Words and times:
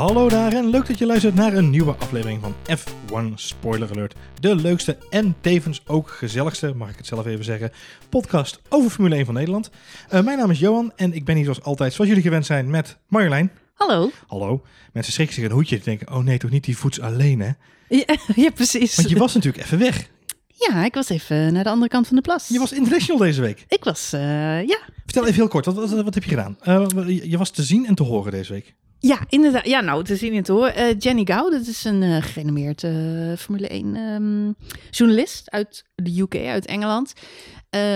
Hallo 0.00 0.28
daar 0.28 0.52
en 0.52 0.70
leuk 0.70 0.86
dat 0.86 0.98
je 0.98 1.06
luistert 1.06 1.34
naar 1.34 1.54
een 1.54 1.70
nieuwe 1.70 1.94
aflevering 1.94 2.40
van 2.40 2.54
F1 2.78 3.34
Spoiler 3.34 3.90
Alert. 3.90 4.14
De 4.40 4.56
leukste 4.56 4.98
en 5.10 5.34
tevens 5.40 5.82
ook 5.86 6.08
gezelligste, 6.08 6.74
mag 6.74 6.90
ik 6.90 6.96
het 6.96 7.06
zelf 7.06 7.26
even 7.26 7.44
zeggen, 7.44 7.72
podcast 8.08 8.60
over 8.68 8.90
Formule 8.90 9.14
1 9.14 9.24
van 9.24 9.34
Nederland. 9.34 9.70
Uh, 10.12 10.22
mijn 10.22 10.38
naam 10.38 10.50
is 10.50 10.58
Johan 10.58 10.92
en 10.96 11.12
ik 11.12 11.24
ben 11.24 11.34
hier 11.34 11.44
zoals 11.44 11.62
altijd, 11.62 11.92
zoals 11.92 12.10
jullie 12.10 12.24
gewend 12.24 12.46
zijn, 12.46 12.70
met 12.70 12.96
Marjolein. 13.08 13.50
Hallo. 13.74 14.10
Hallo. 14.26 14.62
Mensen 14.92 15.12
schrikken 15.12 15.36
zich 15.36 15.44
een 15.44 15.50
hoedje 15.50 15.76
en 15.76 15.82
denken, 15.84 16.12
oh 16.14 16.24
nee, 16.24 16.38
toch 16.38 16.50
niet 16.50 16.64
die 16.64 16.76
voets 16.76 17.00
alleen 17.00 17.40
hè? 17.40 17.50
Ja, 17.88 18.16
ja, 18.44 18.50
precies. 18.50 18.96
Want 18.96 19.08
je 19.08 19.18
was 19.18 19.34
natuurlijk 19.34 19.64
even 19.64 19.78
weg. 19.78 20.08
Ja, 20.46 20.84
ik 20.84 20.94
was 20.94 21.08
even 21.08 21.52
naar 21.52 21.64
de 21.64 21.70
andere 21.70 21.90
kant 21.90 22.06
van 22.06 22.16
de 22.16 22.22
plas. 22.22 22.48
Je 22.48 22.58
was 22.58 22.72
international 22.72 23.20
deze 23.20 23.40
week. 23.40 23.64
Ik 23.68 23.84
was, 23.84 24.14
uh, 24.14 24.20
ja. 24.66 24.78
Vertel 25.04 25.22
even 25.22 25.34
heel 25.34 25.48
kort, 25.48 25.64
wat, 25.64 25.74
wat, 25.74 25.90
wat 25.90 26.14
heb 26.14 26.24
je 26.24 26.30
gedaan? 26.30 26.58
Uh, 26.64 26.86
je 27.30 27.38
was 27.38 27.50
te 27.50 27.62
zien 27.62 27.86
en 27.86 27.94
te 27.94 28.02
horen 28.02 28.32
deze 28.32 28.52
week. 28.52 28.74
Ja, 29.02 29.18
inderdaad. 29.28 29.66
Ja, 29.66 29.80
nou, 29.80 30.04
te 30.04 30.16
zien 30.16 30.34
en 30.34 30.42
te 30.42 30.52
horen. 30.52 30.78
Uh, 30.78 30.98
Jenny 30.98 31.24
Gau, 31.24 31.50
dat 31.50 31.66
is 31.66 31.84
een 31.84 32.02
uh, 32.02 33.36
Formule 33.36 33.68
1 33.68 33.96
um, 33.96 34.54
journalist 34.90 35.50
uit 35.50 35.84
de 35.94 36.20
UK, 36.20 36.36
uit 36.36 36.66
Engeland. 36.66 37.12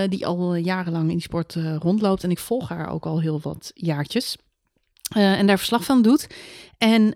die 0.09 0.25
al 0.25 0.55
jarenlang 0.55 1.09
in 1.09 1.15
die 1.15 1.21
sport 1.21 1.57
rondloopt. 1.79 2.23
En 2.23 2.31
ik 2.31 2.39
volg 2.39 2.69
haar 2.69 2.91
ook 2.91 3.05
al 3.05 3.21
heel 3.21 3.39
wat 3.41 3.71
jaartjes. 3.73 4.37
Uh, 5.17 5.39
en 5.39 5.47
daar 5.47 5.57
verslag 5.57 5.83
van 5.83 6.01
doet. 6.01 6.27
En 6.77 7.01
uh, 7.01 7.13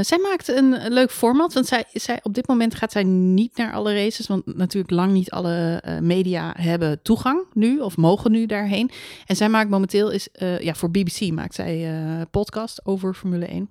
zij 0.00 0.18
maakt 0.22 0.48
een 0.48 0.92
leuk 0.92 1.10
format, 1.10 1.52
want 1.52 1.66
zij, 1.66 1.84
zij, 1.92 2.20
op 2.22 2.34
dit 2.34 2.48
moment 2.48 2.74
gaat 2.74 2.92
zij 2.92 3.02
niet 3.04 3.56
naar 3.56 3.72
alle 3.72 3.94
races, 3.94 4.26
want 4.26 4.56
natuurlijk 4.56 4.92
lang 4.92 5.12
niet 5.12 5.30
alle 5.30 5.82
uh, 5.86 5.98
media 5.98 6.54
hebben 6.56 7.02
toegang 7.02 7.44
nu 7.52 7.78
of 7.78 7.96
mogen 7.96 8.30
nu 8.30 8.46
daarheen. 8.46 8.90
En 9.26 9.36
zij 9.36 9.48
maakt 9.48 9.70
momenteel 9.70 10.10
is, 10.10 10.28
ja, 10.60 10.74
voor 10.74 10.90
BBC 10.90 11.30
maakt 11.32 11.54
zij 11.54 11.90
podcast 12.30 12.80
over 12.84 13.14
Formule 13.14 13.68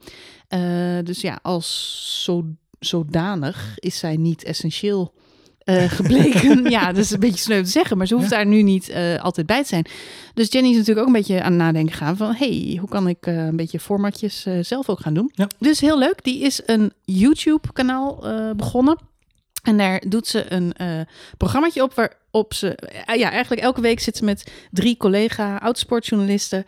1. 0.49 1.05
dus 1.05 1.21
ja, 1.21 1.39
als 1.41 2.23
zo, 2.23 2.45
zodanig 2.79 3.73
is 3.75 3.97
zij 3.97 4.15
niet 4.15 4.43
essentieel 4.43 5.13
uh, 5.69 5.83
gebleken. 5.91 6.69
ja, 6.69 6.87
dat 6.87 7.03
is 7.03 7.11
een 7.11 7.19
beetje 7.19 7.39
sneu 7.39 7.63
te 7.63 7.69
zeggen, 7.69 7.97
maar 7.97 8.07
ze 8.07 8.15
hoeft 8.15 8.29
daar 8.29 8.45
nu 8.45 8.61
niet 8.61 8.89
uh, 8.89 9.15
altijd 9.23 9.47
bij 9.47 9.61
te 9.61 9.67
zijn. 9.67 9.85
Dus 10.33 10.51
Jenny 10.51 10.69
is 10.69 10.75
natuurlijk 10.75 11.07
ook 11.07 11.13
een 11.13 11.19
beetje 11.19 11.41
aan 11.41 11.51
het 11.51 11.61
nadenken 11.61 11.95
gaan 11.95 12.17
van... 12.17 12.33
hey, 12.33 12.77
hoe 12.79 12.89
kan 12.89 13.07
ik 13.07 13.27
uh, 13.27 13.45
een 13.45 13.55
beetje 13.55 13.79
formatjes 13.79 14.45
zelf 14.61 14.89
ook 14.89 14.99
gaan 14.99 15.13
doen? 15.13 15.31
Ja. 15.33 15.47
Dus 15.59 15.79
heel 15.79 15.97
leuk, 15.97 16.23
die 16.23 16.39
is 16.39 16.61
een 16.65 16.93
YouTube-kanaal 17.03 18.23
begonnen. 18.55 18.97
En 19.63 19.77
daar 19.77 20.03
doet 20.07 20.27
ze 20.27 20.53
een 20.53 20.73
programmaatje 21.37 21.83
op 21.83 21.93
waarop 21.93 22.53
ze... 22.53 22.77
ja, 23.13 23.31
eigenlijk 23.31 23.61
elke 23.61 23.81
week 23.81 23.99
zit 23.99 24.17
ze 24.17 24.23
met 24.25 24.51
drie 24.71 24.97
collega 24.97 25.55
oudsportjournalisten... 25.55 26.65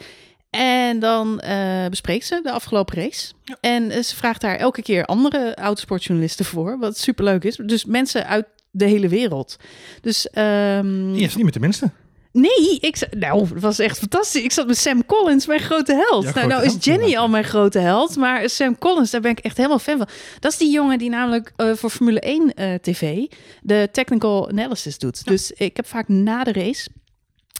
En 0.50 1.00
dan 1.00 1.42
uh, 1.46 1.86
bespreekt 1.90 2.26
ze 2.26 2.40
de 2.44 2.52
afgelopen 2.52 2.96
race. 2.96 3.34
Ja. 3.44 3.58
En 3.62 4.04
ze 4.04 4.16
vraagt 4.16 4.42
daar 4.42 4.56
elke 4.56 4.82
keer 4.82 5.06
andere 5.06 5.56
oudsportjournalisten 5.56 6.46
voor, 6.46 6.80
wat 6.80 6.98
superleuk 6.98 7.44
is. 7.44 7.56
Dus 7.56 7.86
mensen 7.86 8.28
uit 8.28 8.46
de 8.72 8.86
hele 8.86 9.08
wereld. 9.08 9.56
Dus, 10.02 10.28
um, 10.34 11.16
je 11.16 11.26
is 11.26 11.36
niet 11.36 11.46
met 11.46 11.54
de 11.54 11.60
minste. 11.60 11.92
Nee, 12.32 12.80
ik, 12.80 13.08
nou, 13.12 13.48
het 13.48 13.62
was 13.62 13.80
echt 13.80 13.98
fantastisch. 13.98 14.44
Ik 14.44 14.52
zat 14.52 14.68
met 14.68 14.78
Sam 14.78 15.06
Collins, 15.06 15.46
mijn 15.46 15.60
grote 15.60 15.94
held. 15.94 16.36
nou, 16.36 16.48
nou 16.48 16.64
is 16.64 16.76
Jenny 16.80 17.16
al 17.16 17.30
mijn 17.30 17.44
grote 17.44 17.80
held, 17.80 18.16
maar 18.16 18.50
Sam 18.50 18.78
Collins, 18.78 19.12
daar 19.12 19.22
ben 19.22 19.32
ik 19.32 19.40
echt 19.40 19.58
helemaal 19.58 19.80
fan 19.80 19.98
van. 19.98 20.08
Dat 20.40 20.52
is 20.52 20.58
die 20.58 20.72
jongen 20.72 20.98
die 20.98 21.10
namelijk 21.10 21.54
uh, 21.58 21.74
voor 21.74 21.90
Formule 21.90 22.20
1 22.20 22.52
uh, 22.56 22.74
TV 22.74 23.26
de 23.62 23.90
technical 23.92 24.50
analysis 24.50 24.98
doet. 24.98 25.22
Ja. 25.24 25.32
Dus 25.32 25.52
ik 25.52 25.76
heb 25.76 25.88
vaak 25.88 26.08
na 26.08 26.44
de 26.44 26.52
race 26.52 26.90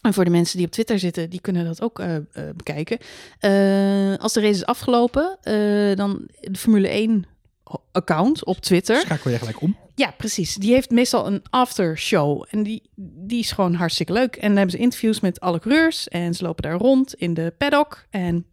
en 0.02 0.14
voor 0.14 0.26
de 0.26 0.32
mensen 0.32 0.58
die 0.58 0.66
op 0.66 0.72
Twitter 0.72 1.00
zitten, 1.00 1.30
die 1.30 1.42
kunnen 1.42 1.66
dat 1.66 1.82
ook 1.82 2.00
uh, 2.00 2.16
bekijken. 2.56 2.98
Als 4.20 4.34
de 4.34 4.42
race 4.42 4.54
is 4.54 4.66
afgelopen, 4.66 5.38
dan 5.96 6.28
de 6.42 6.58
Formule 6.58 6.88
1 6.88 7.26
account 7.92 8.46
op 8.46 8.60
Twitter. 8.60 9.00
Schakel 9.00 9.32
je 9.32 9.38
gelijk 9.38 9.62
om? 9.62 9.78
Ja, 9.96 10.14
precies. 10.18 10.56
Die 10.56 10.74
heeft 10.74 10.90
meestal 10.90 11.28
een 11.28 11.44
aftershow. 11.50 12.46
En 12.50 12.64
die, 12.64 12.82
die 12.96 13.40
is 13.40 13.52
gewoon 13.52 13.74
hartstikke 13.74 14.14
leuk. 14.14 14.36
En 14.36 14.48
dan 14.48 14.58
hebben 14.58 14.76
ze 14.76 14.82
interviews 14.82 15.20
met 15.20 15.40
alle 15.40 15.60
coureurs. 15.60 16.08
En 16.08 16.34
ze 16.34 16.44
lopen 16.44 16.64
daar 16.64 16.78
rond 16.78 17.14
in 17.14 17.34
de 17.34 17.54
paddock. 17.58 18.06
En 18.10 18.46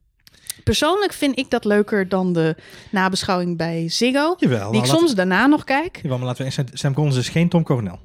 persoonlijk 0.64 1.12
vind 1.12 1.38
ik 1.38 1.50
dat 1.50 1.64
leuker 1.64 2.08
dan 2.08 2.32
de 2.32 2.56
nabeschouwing 2.90 3.56
bij 3.56 3.88
Ziggo. 3.88 4.34
Jawel, 4.38 4.70
die 4.70 4.80
ik 4.80 4.86
soms 4.86 5.14
daarna 5.14 5.46
nog 5.46 5.64
kijk. 5.64 5.98
Jawel, 6.02 6.18
maar 6.18 6.26
laten 6.26 6.46
we 6.46 6.52
eens... 6.56 6.80
Sam 6.80 6.94
Collins 6.94 7.16
is 7.16 7.28
geen 7.28 7.48
Tom 7.48 7.62
Coronel. 7.62 7.98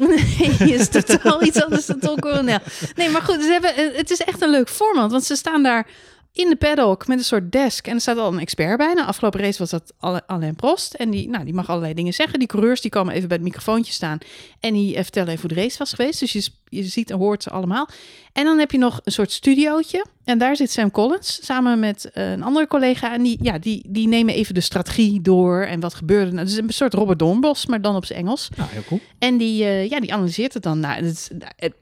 Nee, 0.08 0.72
is 0.74 0.88
totaal 0.88 1.42
iets 1.42 1.62
anders 1.64 1.86
dan 1.86 1.98
Tom 1.98 2.20
Coronel. 2.20 2.58
Nee, 2.96 3.10
maar 3.10 3.22
goed, 3.22 3.42
ze 3.42 3.50
hebben, 3.50 3.96
het 3.96 4.10
is 4.10 4.20
echt 4.20 4.42
een 4.42 4.50
leuk 4.50 4.68
format. 4.68 5.10
Want 5.10 5.24
ze 5.24 5.36
staan 5.36 5.62
daar 5.62 5.86
in 6.32 6.48
de 6.48 6.56
paddock 6.56 7.06
met 7.06 7.18
een 7.18 7.24
soort 7.24 7.52
desk. 7.52 7.86
En 7.86 7.94
er 7.94 8.00
staat 8.00 8.18
al 8.18 8.32
een 8.32 8.38
expert 8.38 8.76
bij. 8.76 8.92
Na 8.94 9.06
afgelopen 9.06 9.40
race 9.40 9.58
was 9.58 9.70
dat 9.70 9.92
Alain 10.26 10.56
Prost. 10.56 10.94
En 10.94 11.10
die, 11.10 11.28
nou, 11.28 11.44
die 11.44 11.54
mag 11.54 11.68
allerlei 11.68 11.94
dingen 11.94 12.14
zeggen. 12.14 12.38
Die 12.38 12.48
coureurs 12.48 12.80
die 12.80 12.90
komen 12.90 13.14
even 13.14 13.28
bij 13.28 13.36
het 13.36 13.46
microfoontje 13.46 13.92
staan. 13.92 14.18
En 14.60 14.72
die 14.72 14.96
eh, 14.96 15.02
vertellen 15.02 15.28
even 15.28 15.40
hoe 15.40 15.56
de 15.56 15.62
race 15.62 15.78
was 15.78 15.92
geweest. 15.92 16.20
Dus 16.20 16.32
je, 16.32 16.48
je 16.68 16.82
ziet 16.82 17.10
en 17.10 17.18
hoort 17.18 17.42
ze 17.42 17.50
allemaal. 17.50 17.88
En 18.32 18.44
dan 18.44 18.58
heb 18.58 18.70
je 18.70 18.78
nog 18.78 19.00
een 19.04 19.12
soort 19.12 19.32
studiootje. 19.32 20.04
En 20.24 20.38
daar 20.38 20.56
zit 20.56 20.70
Sam 20.70 20.90
Collins 20.90 21.44
samen 21.44 21.78
met 21.78 22.10
uh, 22.14 22.30
een 22.30 22.42
andere 22.42 22.66
collega. 22.66 23.12
En 23.12 23.22
die, 23.22 23.38
ja, 23.42 23.58
die, 23.58 23.84
die 23.88 24.08
nemen 24.08 24.34
even 24.34 24.54
de 24.54 24.60
strategie 24.60 25.20
door. 25.20 25.62
En 25.62 25.80
wat 25.80 25.94
gebeurde. 25.94 26.32
Nou, 26.32 26.46
dus 26.46 26.56
een 26.56 26.70
soort 26.70 26.94
Robert 26.94 27.18
Doornbos, 27.18 27.66
maar 27.66 27.80
dan 27.80 27.96
op 27.96 28.04
zijn 28.04 28.18
Engels. 28.18 28.48
Ja, 28.56 28.66
heel 28.66 28.84
cool. 28.84 29.00
En 29.18 29.36
die, 29.36 29.62
uh, 29.62 29.88
ja, 29.88 30.00
die 30.00 30.12
analyseert 30.12 30.54
het 30.54 30.62
dan. 30.62 30.80
Nou, 30.80 31.04
het, 31.04 31.30
het, 31.56 31.74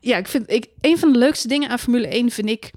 ja, 0.00 0.16
ik 0.16 0.28
vind 0.28 0.50
ik, 0.50 0.66
een 0.80 0.98
van 0.98 1.12
de 1.12 1.18
leukste 1.18 1.48
dingen 1.48 1.68
aan 1.68 1.78
Formule 1.78 2.08
1 2.08 2.30
vind 2.30 2.48
ik 2.48 2.70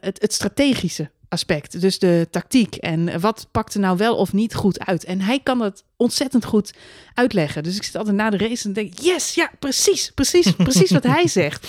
het, 0.00 0.20
het 0.20 0.32
strategische 0.32 1.10
aspect. 1.28 1.80
Dus 1.80 1.98
de 1.98 2.26
tactiek 2.30 2.74
en 2.74 3.20
wat 3.20 3.48
pakt 3.50 3.74
er 3.74 3.80
nou 3.80 3.96
wel 3.96 4.16
of 4.16 4.32
niet 4.32 4.54
goed 4.54 4.86
uit. 4.86 5.04
En 5.04 5.20
hij 5.20 5.40
kan 5.42 5.60
het 5.60 5.84
ontzettend 5.96 6.44
goed 6.44 6.74
uitleggen. 7.14 7.62
Dus 7.62 7.76
ik 7.76 7.82
zit 7.82 7.96
altijd 7.96 8.16
na 8.16 8.30
de 8.30 8.36
race 8.36 8.66
en 8.66 8.72
denk, 8.72 8.98
yes, 8.98 9.34
ja, 9.34 9.50
precies, 9.58 10.10
precies, 10.14 10.52
precies 10.52 10.90
wat 10.90 11.02
hij 11.02 11.26
zegt. 11.42 11.68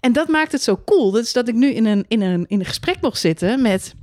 En 0.00 0.12
dat 0.12 0.28
maakt 0.28 0.52
het 0.52 0.62
zo 0.62 0.82
cool. 0.84 1.10
Dus 1.10 1.32
dat 1.32 1.48
ik 1.48 1.54
nu 1.54 1.70
in 1.70 1.86
een, 1.86 2.04
in 2.08 2.20
een, 2.20 2.44
in 2.48 2.60
een 2.60 2.66
gesprek 2.66 3.00
mocht 3.00 3.18
zitten 3.18 3.62
met 3.62 3.94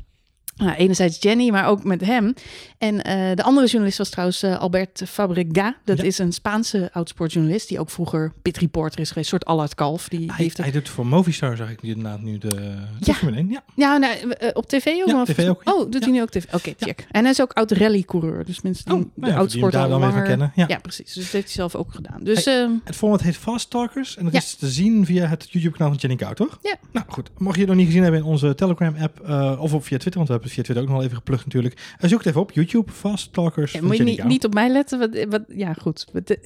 nou, 0.57 0.75
enerzijds 0.75 1.17
Jenny, 1.21 1.49
maar 1.49 1.67
ook 1.67 1.83
met 1.83 2.01
hem. 2.01 2.33
En 2.77 2.95
uh, 2.95 3.01
de 3.35 3.43
andere 3.43 3.67
journalist 3.67 3.97
was 3.97 4.09
trouwens 4.09 4.43
uh, 4.43 4.59
Albert 4.59 5.01
Fabrega. 5.05 5.75
Dat 5.83 5.97
ja. 5.97 6.03
is 6.03 6.17
een 6.17 6.31
Spaanse 6.31 6.89
oudsportjournalist 6.93 7.67
die 7.67 7.79
ook 7.79 7.89
vroeger 7.89 8.33
pit 8.41 8.57
reporter 8.57 8.99
is 8.99 9.07
geweest. 9.07 9.31
Een 9.31 9.39
soort 9.39 9.45
Allard 9.45 9.75
Kalf. 9.75 10.09
Die 10.09 10.25
hij, 10.25 10.35
heeft 10.35 10.57
hij 10.57 10.71
doet 10.71 10.89
voor 10.89 11.05
Movistar, 11.05 11.57
zag 11.57 11.69
ik 11.69 11.81
inderdaad 11.81 12.21
nu 12.21 12.37
de... 12.37 12.75
Ja, 12.99 13.15
ja. 13.49 13.63
ja 13.75 13.97
nou, 13.97 14.15
uh, 14.27 14.49
op 14.53 14.67
tv 14.67 14.85
ook? 14.85 15.07
Ja, 15.07 15.23
tv 15.23 15.49
ook. 15.49 15.61
Oh, 15.63 15.91
doet 15.91 16.03
hij 16.03 16.11
nu 16.11 16.21
ook 16.21 16.29
tv? 16.29 16.45
Oké, 16.45 16.55
okay, 16.55 16.75
check. 16.79 17.05
En 17.11 17.21
hij 17.21 17.31
is 17.31 17.41
ook 17.41 17.53
oud 17.53 17.71
rallycoureur. 17.71 18.45
Dus 18.45 18.61
mensen 18.61 18.85
die 18.85 18.93
oh, 18.93 19.01
de 19.01 19.09
nou 19.15 19.33
oudsport 19.33 19.75
al 19.75 19.89
dan 19.89 19.99
langer... 19.99 20.23
kennen. 20.23 20.51
Ja. 20.55 20.65
ja. 20.67 20.77
precies. 20.77 21.13
Dus 21.13 21.23
dat 21.23 21.31
heeft 21.31 21.45
hij 21.45 21.55
zelf 21.55 21.75
ook 21.75 21.91
gedaan. 21.91 22.19
Dus, 22.23 22.45
hey, 22.45 22.63
uh, 22.63 22.69
het 22.83 22.95
format 22.95 23.21
heet 23.21 23.37
Fast 23.37 23.69
Talkers. 23.69 24.17
En 24.17 24.23
dat 24.23 24.33
is 24.33 24.55
te 24.55 24.67
zien 24.67 25.05
via 25.05 25.27
het 25.27 25.47
YouTube-kanaal 25.49 25.89
van 25.89 25.97
Jenny 25.97 26.17
Kou, 26.17 26.35
toch? 26.35 26.59
Ja. 26.61 26.75
Nou 26.91 27.05
goed, 27.09 27.29
mocht 27.37 27.55
je 27.55 27.61
het 27.61 27.69
nog 27.69 27.77
niet 27.77 27.87
gezien 27.87 28.03
hebben 28.03 28.21
in 28.21 28.25
onze 28.25 28.55
Telegram-app 28.55 29.29
of 29.59 29.73
op 29.73 29.85
via 29.85 29.97
Twitter, 29.97 30.13
want 30.13 30.27
we 30.27 30.33
hebben 30.33 30.46
via 30.51 30.63
Twitter 30.63 30.85
ook 30.85 30.91
nog 30.91 31.03
even 31.03 31.15
geplukt 31.15 31.45
natuurlijk. 31.45 31.73
Uh, 32.01 32.09
zoek 32.09 32.19
het 32.19 32.27
even 32.27 32.41
op, 32.41 32.51
YouTube, 32.51 32.91
Fast 32.91 33.33
Talkers 33.33 33.71
ja, 33.71 33.81
Moet 33.81 33.97
je 33.97 34.03
niet, 34.03 34.23
niet, 34.23 34.45
op 34.45 34.53
mij 34.53 34.69
letten? 34.69 34.99
Wat, 34.99 35.25
wat, 35.29 35.41
ja, 35.47 35.73
goed. 35.73 36.07
Wat, 36.13 36.37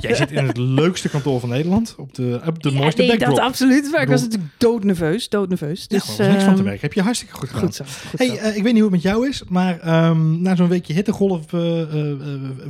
Jij 0.00 0.14
zit 0.14 0.30
in 0.30 0.46
het 0.46 0.56
leukste 0.56 1.08
kantoor 1.08 1.40
van 1.40 1.48
Nederland, 1.48 1.94
op 1.98 2.14
de, 2.14 2.40
op 2.46 2.62
de 2.62 2.70
ja, 2.70 2.78
mooiste 2.78 3.00
nee, 3.00 3.10
backdrop. 3.10 3.36
dat 3.36 3.44
absoluut. 3.44 3.90
Maar 3.90 4.02
ik 4.02 4.08
was 4.08 4.20
natuurlijk 4.22 4.50
doodnerveus, 4.58 5.28
doodnerveus. 5.28 5.88
Dus, 5.88 6.16
ja, 6.16 6.26
niks 6.26 6.44
van 6.44 6.56
te 6.56 6.62
merken. 6.62 6.80
Heb 6.80 6.92
je 6.92 7.02
hartstikke 7.02 7.34
goed 7.34 7.48
gedaan. 7.48 7.64
Goed 7.64 7.74
zo. 7.74 7.84
Goed 8.08 8.18
hey, 8.18 8.28
uh, 8.28 8.56
ik 8.56 8.62
weet 8.62 8.72
niet 8.72 8.82
hoe 8.82 8.92
het 8.92 9.02
met 9.02 9.02
jou 9.02 9.28
is, 9.28 9.42
maar 9.48 10.06
um, 10.08 10.42
na 10.42 10.56
zo'n 10.56 10.68
weekje 10.68 10.94
hittegolf 10.94 11.52
uh, 11.52 11.60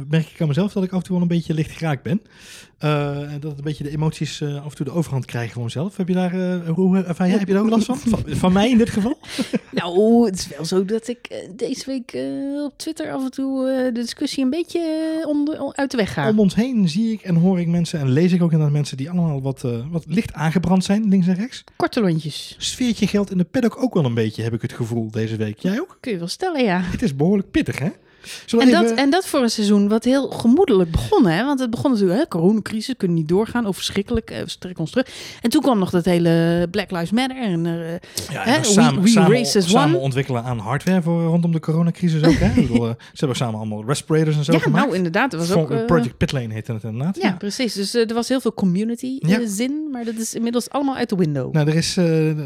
merk 0.08 0.28
ik 0.28 0.40
aan 0.40 0.48
mezelf 0.48 0.72
dat 0.72 0.84
ik 0.84 0.92
af 0.92 0.98
en 0.98 1.04
toe 1.04 1.12
wel 1.12 1.22
een 1.22 1.28
beetje 1.28 1.54
licht 1.54 1.70
geraakt 1.70 2.02
ben. 2.02 2.20
Uh, 2.84 3.18
dat 3.40 3.56
een 3.56 3.64
beetje 3.64 3.84
de 3.84 3.90
emoties 3.90 4.40
uh, 4.40 4.56
af 4.64 4.70
en 4.70 4.76
toe 4.76 4.86
de 4.86 4.92
overhand 4.92 5.24
krijgen 5.24 5.52
voor 5.52 5.62
mezelf. 5.62 5.96
Heb 5.96 6.08
je 6.08 6.14
daar, 6.14 6.34
uh, 6.34 6.68
hoe 6.68 7.02
ervaar 7.02 7.28
jij, 7.28 7.38
heb 7.38 7.48
je 7.48 7.54
daar 7.54 7.62
ook 7.62 7.70
last 7.70 7.84
van? 7.84 7.98
van? 7.98 8.22
van? 8.26 8.52
mij 8.52 8.70
in 8.70 8.78
dit 8.78 8.90
geval? 8.90 9.18
nou, 9.70 10.24
het 10.26 10.34
is 10.34 10.48
wel 10.48 10.64
zo 10.64 10.84
dat 10.84 11.08
ik 11.08 11.46
deze 11.56 11.86
week 11.86 12.18
op 12.64 12.78
Twitter 12.78 13.12
af 13.12 13.24
en 13.24 13.30
toe 13.30 13.64
de 13.92 14.00
discussie 14.00 14.44
een 14.44 14.50
beetje 14.50 14.80
onder, 15.28 15.74
uit 15.74 15.90
de 15.90 15.96
weg 15.96 16.12
ga. 16.12 16.28
Om 16.28 16.40
ons 16.40 16.54
heen 16.54 16.88
zie 16.88 17.12
ik 17.12 17.22
en 17.22 17.34
hoor 17.34 17.60
ik 17.60 17.66
mensen 17.66 18.00
en 18.00 18.10
lees 18.10 18.32
ik 18.32 18.42
ook 18.42 18.52
inderdaad 18.52 18.76
mensen 18.76 18.96
die 18.96 19.10
allemaal 19.10 19.42
wat, 19.42 19.66
wat 19.90 20.04
licht 20.06 20.32
aangebrand 20.32 20.84
zijn, 20.84 21.08
links 21.08 21.26
en 21.26 21.34
rechts. 21.34 21.64
Korte 21.76 22.00
lontjes. 22.00 22.54
Sfeertje 22.58 23.06
geldt 23.06 23.30
in 23.30 23.38
de 23.38 23.44
paddock 23.44 23.82
ook 23.82 23.94
wel 23.94 24.04
een 24.04 24.14
beetje, 24.14 24.42
heb 24.42 24.52
ik 24.52 24.62
het 24.62 24.72
gevoel 24.72 25.10
deze 25.10 25.36
week. 25.36 25.58
Jij 25.58 25.80
ook? 25.80 25.96
Kun 26.00 26.12
je 26.12 26.18
wel 26.18 26.28
stellen, 26.28 26.64
ja. 26.64 26.80
Het 26.80 27.02
is 27.02 27.16
behoorlijk 27.16 27.50
pittig, 27.50 27.78
hè? 27.78 27.88
En, 28.50 28.58
even- 28.60 28.72
dat, 28.82 28.90
en 28.98 29.10
dat 29.10 29.26
voor 29.26 29.40
een 29.42 29.50
seizoen 29.50 29.88
wat 29.88 30.04
heel 30.04 30.28
gemoedelijk 30.30 30.90
begon. 30.90 31.26
Hè? 31.26 31.44
Want 31.44 31.60
het 31.60 31.70
begon 31.70 31.90
natuurlijk, 31.90 32.18
hè, 32.20 32.28
coronacrisis, 32.28 32.94
kunnen 32.96 33.16
niet 33.16 33.28
doorgaan. 33.28 33.66
Oh, 33.66 33.72
verschrikkelijk, 33.74 34.30
eh, 34.30 34.38
ons 34.76 34.90
terug. 34.90 35.06
En 35.40 35.50
toen 35.50 35.62
kwam 35.62 35.78
nog 35.78 35.90
dat 35.90 36.04
hele 36.04 36.66
Black 36.70 36.90
Lives 36.90 37.10
Matter. 37.10 37.36
En, 37.36 37.66
eh, 37.66 37.72
Ja, 38.32 38.42
Hè, 38.42 38.58
we- 38.60 38.64
samen, 38.66 39.02
we 39.02 39.08
samen, 39.08 39.30
race 39.32 39.58
as 39.58 39.70
samen 39.70 39.94
one. 39.96 40.04
ontwikkelen 40.04 40.42
aan 40.44 40.58
hardware 40.58 41.02
voor 41.02 41.22
rondom 41.22 41.52
de 41.52 41.60
coronacrisis 41.60 42.22
ook. 42.24 42.34
Hè? 42.34 42.60
Bedoel, 42.60 42.88
eh, 42.88 42.94
ze 42.98 43.16
hebben 43.16 43.36
samen 43.36 43.54
allemaal 43.58 43.84
respirators 43.86 44.36
en 44.36 44.44
zo 44.44 44.52
ja, 44.52 44.58
gemaakt. 44.58 44.84
nou 44.84 44.96
inderdaad. 44.96 45.32
Er 45.32 45.38
was 45.38 45.52
ook, 45.52 45.70
eh, 45.70 45.84
Project 45.84 46.16
Pitlane 46.16 46.52
heette 46.52 46.72
het 46.72 46.82
inderdaad. 46.82 47.16
ja, 47.22 47.32
precies. 47.38 47.74
Dus 47.74 47.94
eh, 47.94 48.08
er 48.08 48.14
was 48.14 48.28
heel 48.28 48.40
veel 48.40 48.54
community 48.54 49.18
eh, 49.20 49.28
Ja. 49.30 49.40
zin. 49.46 49.88
Maar 49.92 50.04
dat 50.04 50.14
is 50.14 50.34
inmiddels 50.34 50.70
allemaal 50.70 50.96
uit 50.96 51.08
de 51.08 51.16
window. 51.16 51.52
Nou, 51.54 51.68
er 51.68 51.74
is 51.74 51.96
eh, 51.96 52.04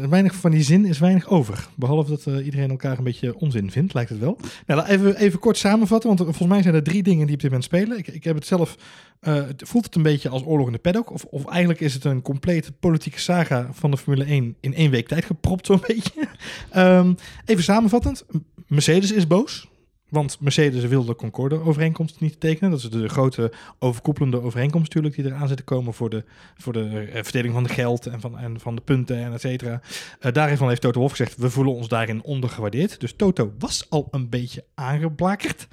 weinig 0.09 0.35
van 0.35 0.51
die 0.51 0.63
zin 0.63 0.85
is 0.85 0.99
weinig 0.99 1.29
over. 1.29 1.67
Behalve 1.75 2.09
dat 2.09 2.25
eh, 2.25 2.45
iedereen 2.45 2.69
elkaar 2.69 2.97
een 2.97 3.03
beetje 3.03 3.35
onzin 3.39 3.71
vindt, 3.71 3.93
lijkt 3.93 4.09
het 4.09 4.19
wel. 4.19 4.37
Nou, 4.65 4.85
even, 4.87 5.15
even 5.15 5.39
kort 5.39 5.57
samenvatten, 5.67 6.09
want 6.09 6.21
volgens 6.21 6.47
mij 6.47 6.61
zijn 6.61 6.75
er 6.75 6.83
drie 6.83 7.03
dingen 7.03 7.25
die 7.25 7.35
op 7.35 7.41
dit 7.41 7.49
moment 7.49 7.63
spelen. 7.63 7.97
Ik, 7.97 8.07
ik 8.07 8.23
heb 8.23 8.35
het 8.35 8.45
zelf, 8.45 8.75
eh, 9.19 9.33
het 9.33 9.63
voelt 9.65 9.85
het 9.85 9.95
een 9.95 10.01
beetje 10.01 10.29
als 10.29 10.45
oorlog 10.45 10.67
in 10.67 10.73
de 10.73 10.79
paddock. 10.79 11.11
Of, 11.11 11.23
of 11.23 11.45
eigenlijk 11.45 11.79
is 11.79 11.93
het 11.93 12.03
een 12.03 12.21
complete 12.21 12.71
politieke 12.71 13.19
saga 13.19 13.69
van 13.71 13.91
de 13.91 13.97
Formule 13.97 14.25
1 14.25 14.55
in 14.59 14.73
één 14.73 14.91
week 14.91 15.07
tijd 15.07 15.25
gepropt, 15.25 15.65
zo'n 15.65 15.83
beetje. 15.87 16.27
Ehm, 16.71 17.13
even 17.45 17.63
samenvattend, 17.63 18.25
Mercedes 18.67 19.11
is 19.11 19.27
boos. 19.27 19.67
Want 20.09 20.39
Mercedes 20.39 20.85
wil 20.85 21.05
de 21.05 21.15
Concorde-overeenkomst 21.15 22.19
niet 22.19 22.39
tekenen. 22.39 22.71
Dat 22.71 22.79
is 22.79 22.89
de 22.89 23.09
grote 23.09 23.51
overkoepelende 23.79 24.41
overeenkomst 24.41 24.93
natuurlijk 24.93 25.15
die 25.15 25.33
eraan 25.33 25.47
zit 25.47 25.57
te 25.57 25.63
komen 25.63 25.93
voor 25.93 26.09
de, 26.09 26.23
voor 26.57 26.73
de 26.73 27.09
eh, 27.13 27.23
verdeling 27.23 27.53
van 27.53 27.63
de 27.63 27.69
geld 27.69 28.05
en 28.05 28.21
van, 28.21 28.37
en 28.37 28.59
van 28.59 28.75
de 28.75 28.81
punten 28.81 29.17
en 29.17 29.33
et 29.33 29.41
cetera. 29.41 29.81
Eh, 30.19 30.33
daarvan 30.33 30.67
heeft 30.69 30.81
Toto 30.81 30.99
Wolff 30.99 31.15
gezegd, 31.15 31.37
we 31.37 31.49
voelen 31.49 31.73
ons 31.73 31.87
daarin 31.87 32.23
ondergewaardeerd. 32.23 32.99
Dus 32.99 33.13
Toto 33.15 33.53
was 33.59 33.89
al 33.89 34.07
een 34.11 34.29
beetje 34.29 34.63
aangeblakerd. 34.75 35.67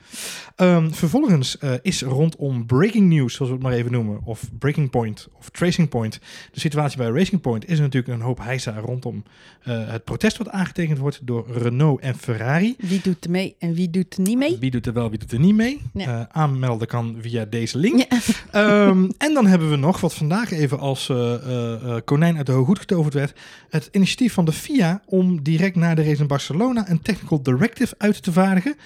Ehm, 0.56 0.90
vervolgens 0.90 1.58
eh, 1.58 1.72
is 1.82 2.02
rondom 2.02 2.66
breaking 2.66 3.08
news, 3.08 3.34
zoals 3.34 3.50
we 3.50 3.56
het 3.56 3.66
maar 3.66 3.76
even 3.76 3.92
noemen, 3.92 4.20
of 4.24 4.50
breaking 4.58 4.90
point 4.90 5.28
of 5.38 5.50
tracing 5.50 5.88
point, 5.88 6.20
de 6.52 6.60
situatie 6.60 6.98
bij 6.98 7.08
Racing 7.08 7.40
Point 7.40 7.68
is 7.68 7.78
natuurlijk 7.78 8.14
een 8.14 8.24
hoop 8.24 8.38
heisa 8.38 8.78
rondom 8.78 9.22
het 9.64 10.04
protest 10.04 10.36
wat 10.36 10.48
aangetekend 10.48 10.98
wordt 10.98 11.20
door 11.22 11.46
Renault 11.50 12.00
en 12.00 12.14
Ferrari. 12.14 12.74
Wie 12.78 13.00
doet 13.02 13.28
mee 13.28 13.56
en 13.58 13.74
wie 13.74 13.90
doet 13.90 14.18
niet 14.24 14.38
mee? 14.38 14.56
Wie 14.58 14.70
doet 14.70 14.86
er 14.86 14.92
wel, 14.92 15.10
wie 15.10 15.18
doet 15.18 15.32
er 15.32 15.38
niet 15.38 15.54
mee? 15.54 15.80
Ja. 15.92 16.20
Eh, 16.20 16.40
aanmelden 16.40 16.86
kan 16.86 17.16
via 17.20 17.44
deze 17.44 17.78
link. 17.78 17.98
Ja. 17.98 18.18
Ehm, 18.50 19.10
en 19.18 19.34
dan 19.34 19.46
hebben 19.46 19.70
we 19.70 19.76
nog, 19.76 20.00
wat 20.00 20.14
vandaag 20.14 20.50
even 20.50 20.78
als 20.78 21.08
eh, 21.08 21.34
eh, 21.34 21.96
konijn 22.04 22.36
uit 22.36 22.46
de 22.46 22.52
hoge 22.52 22.66
hoed 22.66 22.78
getoverd 22.78 23.14
werd, 23.14 23.40
het 23.68 23.88
initiatief 23.92 24.32
van 24.32 24.44
de 24.44 24.52
FIA 24.52 25.02
om 25.06 25.42
direct 25.42 25.76
na 25.76 25.94
de 25.94 26.02
race 26.02 26.20
in 26.20 26.26
Barcelona 26.26 26.90
een 26.90 27.02
technical 27.02 27.42
directive 27.42 27.94
uit 27.98 28.22
te 28.22 28.32
vaardigen, 28.32 28.76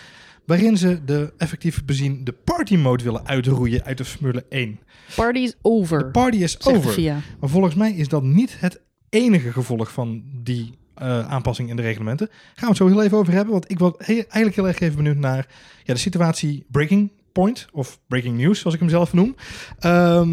waarin 0.44 0.76
ze 0.76 1.04
de 1.04 1.32
effectief 1.38 1.84
bezien 1.84 2.24
de 2.24 2.32
party 2.32 2.76
mode 2.76 3.04
willen 3.04 3.26
uitroeien 3.26 3.84
uit 3.84 3.98
de 3.98 4.04
Formule 4.04 4.44
1. 4.48 4.80
Party 5.14 5.38
is 5.38 5.54
over. 5.62 5.98
De 5.98 6.10
party 6.10 6.36
is 6.36 6.66
over. 6.66 7.02
Maar 7.40 7.50
volgens 7.50 7.74
mij 7.74 7.92
is 7.92 8.08
dat 8.08 8.22
niet 8.22 8.60
het 8.60 8.80
enige 9.08 9.52
gevolg 9.52 9.92
van 9.92 10.22
die 10.42 10.74
eh, 10.98 11.28
aanpassing 11.28 11.68
in 11.68 11.76
de 11.76 11.82
reglementen. 11.82 12.26
Gaan 12.26 12.54
we 12.54 12.66
het 12.66 12.76
zo 12.76 12.86
heel 12.86 13.02
even 13.02 13.18
over 13.18 13.32
hebben. 13.32 13.52
Want 13.52 13.70
ik 13.70 13.78
was 13.78 13.92
eigenlijk 13.96 14.54
heel 14.54 14.66
erg 14.66 14.80
even 14.80 14.96
benieuwd 14.96 15.16
naar 15.16 15.46
ja, 15.84 15.94
de 15.94 16.00
situatie 16.00 16.66
breaking 16.70 17.10
point. 17.32 17.68
Of 17.72 17.98
breaking 18.06 18.36
news, 18.36 18.58
zoals 18.58 18.74
ik 18.74 18.80
hem 18.80 18.90
zelf 18.90 19.12
noem. 19.12 19.34
Ehm, 19.78 20.30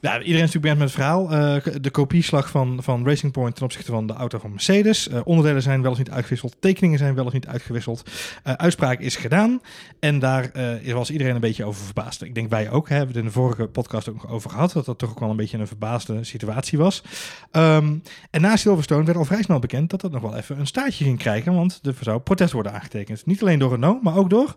ja, 0.00 0.12
iedereen 0.20 0.44
is 0.44 0.52
natuurlijk 0.54 0.62
bekend 0.62 0.78
met 0.78 0.88
het 0.88 0.96
verhaal. 0.96 1.30
Eh, 1.30 1.80
de 1.80 1.90
kopieslag 1.90 2.50
van, 2.50 2.82
van 2.82 3.06
Racing 3.06 3.32
Point 3.32 3.54
ten 3.54 3.64
opzichte 3.64 3.92
van 3.92 4.06
de 4.06 4.12
auto 4.12 4.38
van 4.38 4.50
Mercedes. 4.50 5.08
Eh, 5.08 5.20
onderdelen 5.24 5.62
zijn 5.62 5.80
wel 5.82 5.90
eens 5.90 5.98
niet 5.98 6.10
uitgewisseld. 6.10 6.56
Tekeningen 6.60 6.98
zijn 6.98 7.14
wel 7.14 7.24
eens 7.24 7.32
niet 7.32 7.46
uitgewisseld. 7.46 8.10
Eh, 8.42 8.52
uitspraak 8.52 9.00
is 9.00 9.16
gedaan. 9.16 9.60
En 10.00 10.18
daar 10.18 10.50
was 10.84 11.10
iedereen 11.10 11.34
een 11.34 11.40
beetje 11.40 11.64
over 11.64 11.84
verbaasd. 11.84 12.22
Ik 12.22 12.34
denk 12.34 12.50
wij 12.50 12.70
ook. 12.70 12.88
Hè, 12.88 12.96
hebben 12.96 13.14
we 13.14 13.20
het 13.20 13.28
in 13.28 13.34
de 13.34 13.40
vorige 13.40 13.66
podcast 13.66 14.08
ook 14.08 14.22
nog 14.22 14.30
over 14.30 14.50
gehad. 14.50 14.72
Dat 14.72 14.84
dat 14.84 14.98
toch 14.98 15.10
ook 15.10 15.20
wel 15.20 15.30
een 15.30 15.36
beetje 15.36 15.58
een 15.58 15.66
verbaasde 15.66 16.24
situatie 16.24 16.78
was. 16.78 17.02
Ehm, 17.50 17.96
en 18.30 18.40
na 18.40 18.56
Silverstone 18.56 19.04
werd 19.04 19.18
al 19.18 19.24
vrij 19.24 19.42
snel 19.42 19.58
bekend 19.58 19.90
dat 19.90 20.00
dat 20.00 20.10
nog 20.10 20.22
wel 20.22 20.36
even 20.36 20.58
een 20.58 20.66
staartje 20.66 21.04
ging 21.04 21.18
krijgen. 21.18 21.54
Want 21.54 21.80
er 21.82 21.94
zou 22.00 22.20
protest 22.20 22.52
worden 22.52 22.72
aangetekend. 22.72 23.26
Niet 23.26 23.42
alleen 23.42 23.58
door 23.58 23.70
Renault, 23.70 24.02
maar 24.02 24.16
ook 24.16 24.30
door 24.30 24.56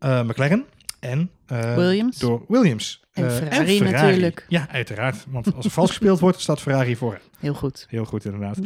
McLaren 0.00 0.64
en 1.02 1.30
eh, 1.46 1.74
Williams. 1.74 2.18
door 2.18 2.44
Williams. 2.48 3.00
En 3.12 3.24
Eh, 3.24 3.30
Ferrari 3.30 3.80
natuurlijk. 3.80 4.46
Ja, 4.48 4.68
uiteraard. 4.70 5.24
Want 5.28 5.54
als 5.54 5.64
er 5.64 5.70
vals 5.70 5.88
gespeeld 5.88 6.20
wordt, 6.20 6.40
staat 6.40 6.60
Ferrari 6.60 6.96
voor. 6.96 7.20
Heel 7.38 7.54
goed. 7.54 7.86
Heel 7.88 8.04
goed, 8.04 8.24
inderdaad. 8.24 8.58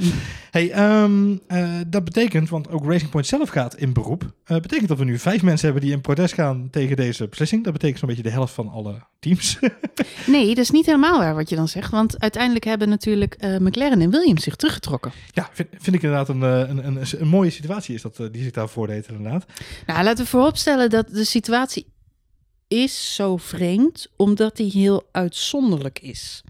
Hey, 0.50 0.70
ehm, 0.70 1.36
eh, 1.46 1.68
dat 1.86 2.04
betekent, 2.04 2.48
want 2.48 2.70
ook 2.70 2.84
Racing 2.84 3.10
Point 3.10 3.26
zelf 3.26 3.48
gaat 3.48 3.74
in 3.76 3.92
beroep. 3.92 4.32
betekent 4.46 4.88
dat 4.88 4.98
we 4.98 5.04
nu 5.04 5.18
vijf 5.18 5.42
mensen 5.42 5.64
hebben 5.66 5.84
die 5.84 5.94
in 5.94 6.00
protest 6.00 6.34
gaan 6.34 6.68
tegen 6.70 6.96
deze 6.96 7.28
beslissing. 7.28 7.64
Dat 7.64 7.72
betekent 7.72 7.98
zo'n 7.98 8.08
beetje 8.08 8.22
de 8.22 8.30
helft 8.30 8.54
van 8.54 8.68
alle 8.68 8.94
teams. 9.18 9.58
Nee, 10.26 10.46
dat 10.46 10.58
is 10.58 10.70
niet 10.70 10.86
helemaal 10.86 11.18
waar 11.18 11.34
wat 11.34 11.48
je 11.48 11.56
dan 11.56 11.68
zegt. 11.68 11.90
Want 11.90 12.20
uiteindelijk 12.20 12.64
hebben 12.64 12.88
natuurlijk 12.88 13.36
McLaren 13.60 14.00
en 14.00 14.10
Williams 14.10 14.42
zich 14.42 14.56
teruggetrokken. 14.56 15.12
ja, 15.32 15.48
vind, 15.52 15.68
vind 15.78 15.96
ik 15.96 16.02
inderdaad 16.02 16.28
een, 16.28 16.42
een, 16.42 16.86
een, 16.86 16.98
een 17.18 17.28
mooie 17.28 17.50
situatie 17.50 17.94
is 17.94 18.02
dat, 18.02 18.16
die 18.16 18.42
zich 18.42 18.52
daar 18.52 18.68
voordeed, 18.68 19.08
inderdaad. 19.08 19.46
Nou, 19.86 20.04
laten 20.04 20.24
we 20.24 20.30
vooropstellen 20.30 20.90
dat 20.90 21.08
de 21.08 21.24
situatie 21.24 21.86
is 22.68 23.14
zo 23.14 23.36
vreemd, 23.36 24.06
omdat 24.16 24.56
die 24.56 24.70
heel 24.70 25.08
uitzonderlijk 25.12 25.98
is. 26.00 26.42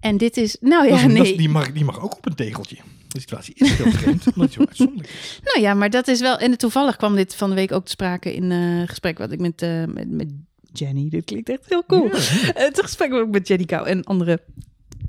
En 0.00 0.16
dit 0.16 0.36
is, 0.36 0.56
nou 0.60 0.88
ja, 0.88 0.94
is 0.96 1.02
is- 1.04 1.12
nee. 1.12 1.36
die, 1.36 1.48
mag, 1.48 1.72
die 1.72 1.84
mag 1.84 2.00
ook 2.00 2.16
op 2.16 2.26
een 2.26 2.34
tegeltje. 2.34 2.76
De 3.08 3.20
situatie 3.20 3.54
is 3.56 3.70
heel 3.72 3.90
vreemd, 3.90 4.26
omdat 4.34 4.44
het 4.44 4.52
zo 4.52 4.60
uitzonderlijk 4.60 5.08
is. 5.08 5.40
Nou 5.42 5.60
ja, 5.60 5.74
maar 5.74 5.90
dat 5.90 6.08
is 6.08 6.20
wel. 6.20 6.38
En 6.38 6.58
toevallig 6.58 6.96
kwam 6.96 7.14
dit 7.16 7.34
van 7.34 7.48
de 7.48 7.54
week 7.54 7.72
ook 7.72 7.84
te 7.84 7.90
sprake 7.90 8.34
in 8.34 8.50
een 8.50 8.88
gesprek 8.88 9.18
wat 9.18 9.32
ik 9.32 9.40
met, 9.40 9.62
eh, 9.62 9.84
met, 9.84 10.10
met 10.10 10.28
Jenny. 10.72 11.08
Dit 11.08 11.24
klinkt 11.24 11.48
echt 11.48 11.64
heel 11.68 11.84
cool. 11.86 12.06
Ja. 12.06 12.18
Het 12.54 12.80
gesprek 12.82 13.12
ook 13.12 13.30
met 13.30 13.48
Jenny 13.48 13.64
Kou 13.64 13.86
en 13.86 14.04
andere 14.04 14.40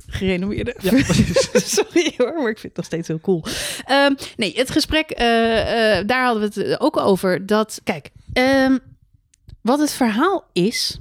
gerenommeerde. 0.08 0.76
Ja. 0.82 0.92
Sorry 1.54 2.14
hoor, 2.18 2.34
maar 2.34 2.50
ik 2.50 2.58
vind 2.60 2.62
het 2.62 2.76
nog 2.76 2.86
steeds 2.86 3.08
heel 3.08 3.20
cool. 3.20 3.44
Ehm, 3.86 4.14
nee, 4.38 4.54
het 4.56 4.70
gesprek, 4.72 5.10
eh, 5.10 5.98
eh, 6.00 6.08
daar 6.08 6.26
hadden 6.26 6.50
we 6.54 6.62
het 6.62 6.80
ook 6.80 6.98
over. 6.98 7.46
Dat, 7.46 7.82
kijk, 7.84 8.10
ehm, 8.34 8.78
wat 9.62 9.80
het 9.80 9.92
verhaal 9.92 10.44
is, 10.54 11.00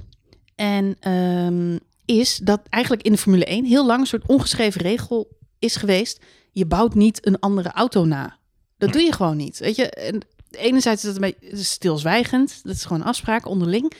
en 0.57 0.95
ehm, 0.99 1.77
is 2.05 2.37
dat 2.37 2.61
eigenlijk 2.69 3.03
in 3.03 3.11
de 3.11 3.17
Formule 3.17 3.45
1 3.45 3.65
heel 3.65 3.85
lang 3.85 3.99
een 3.99 4.07
soort 4.07 4.27
ongeschreven 4.27 4.81
regel 4.81 5.37
is 5.59 5.75
geweest. 5.75 6.19
Je 6.51 6.65
bouwt 6.65 6.95
niet 6.95 7.25
een 7.25 7.39
andere 7.39 7.71
auto 7.71 8.05
na. 8.05 8.37
Dat 8.77 8.93
doe 8.93 9.01
je 9.01 9.11
gewoon 9.11 9.37
niet. 9.37 9.57
Weet 9.57 9.75
je, 9.75 9.89
en 9.89 10.21
enerzijds 10.51 11.03
is 11.03 11.13
dat 11.13 11.23
een 11.23 11.35
beetje 11.39 11.63
stilzwijgend. 11.63 12.59
Dat 12.63 12.75
is 12.75 12.83
gewoon 12.83 13.01
een 13.01 13.07
afspraak 13.07 13.45
onderling. 13.45 13.91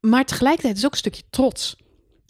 Maar 0.00 0.24
tegelijkertijd 0.24 0.76
is 0.76 0.84
ook 0.84 0.92
een 0.92 0.98
stukje 0.98 1.22
trots. 1.30 1.76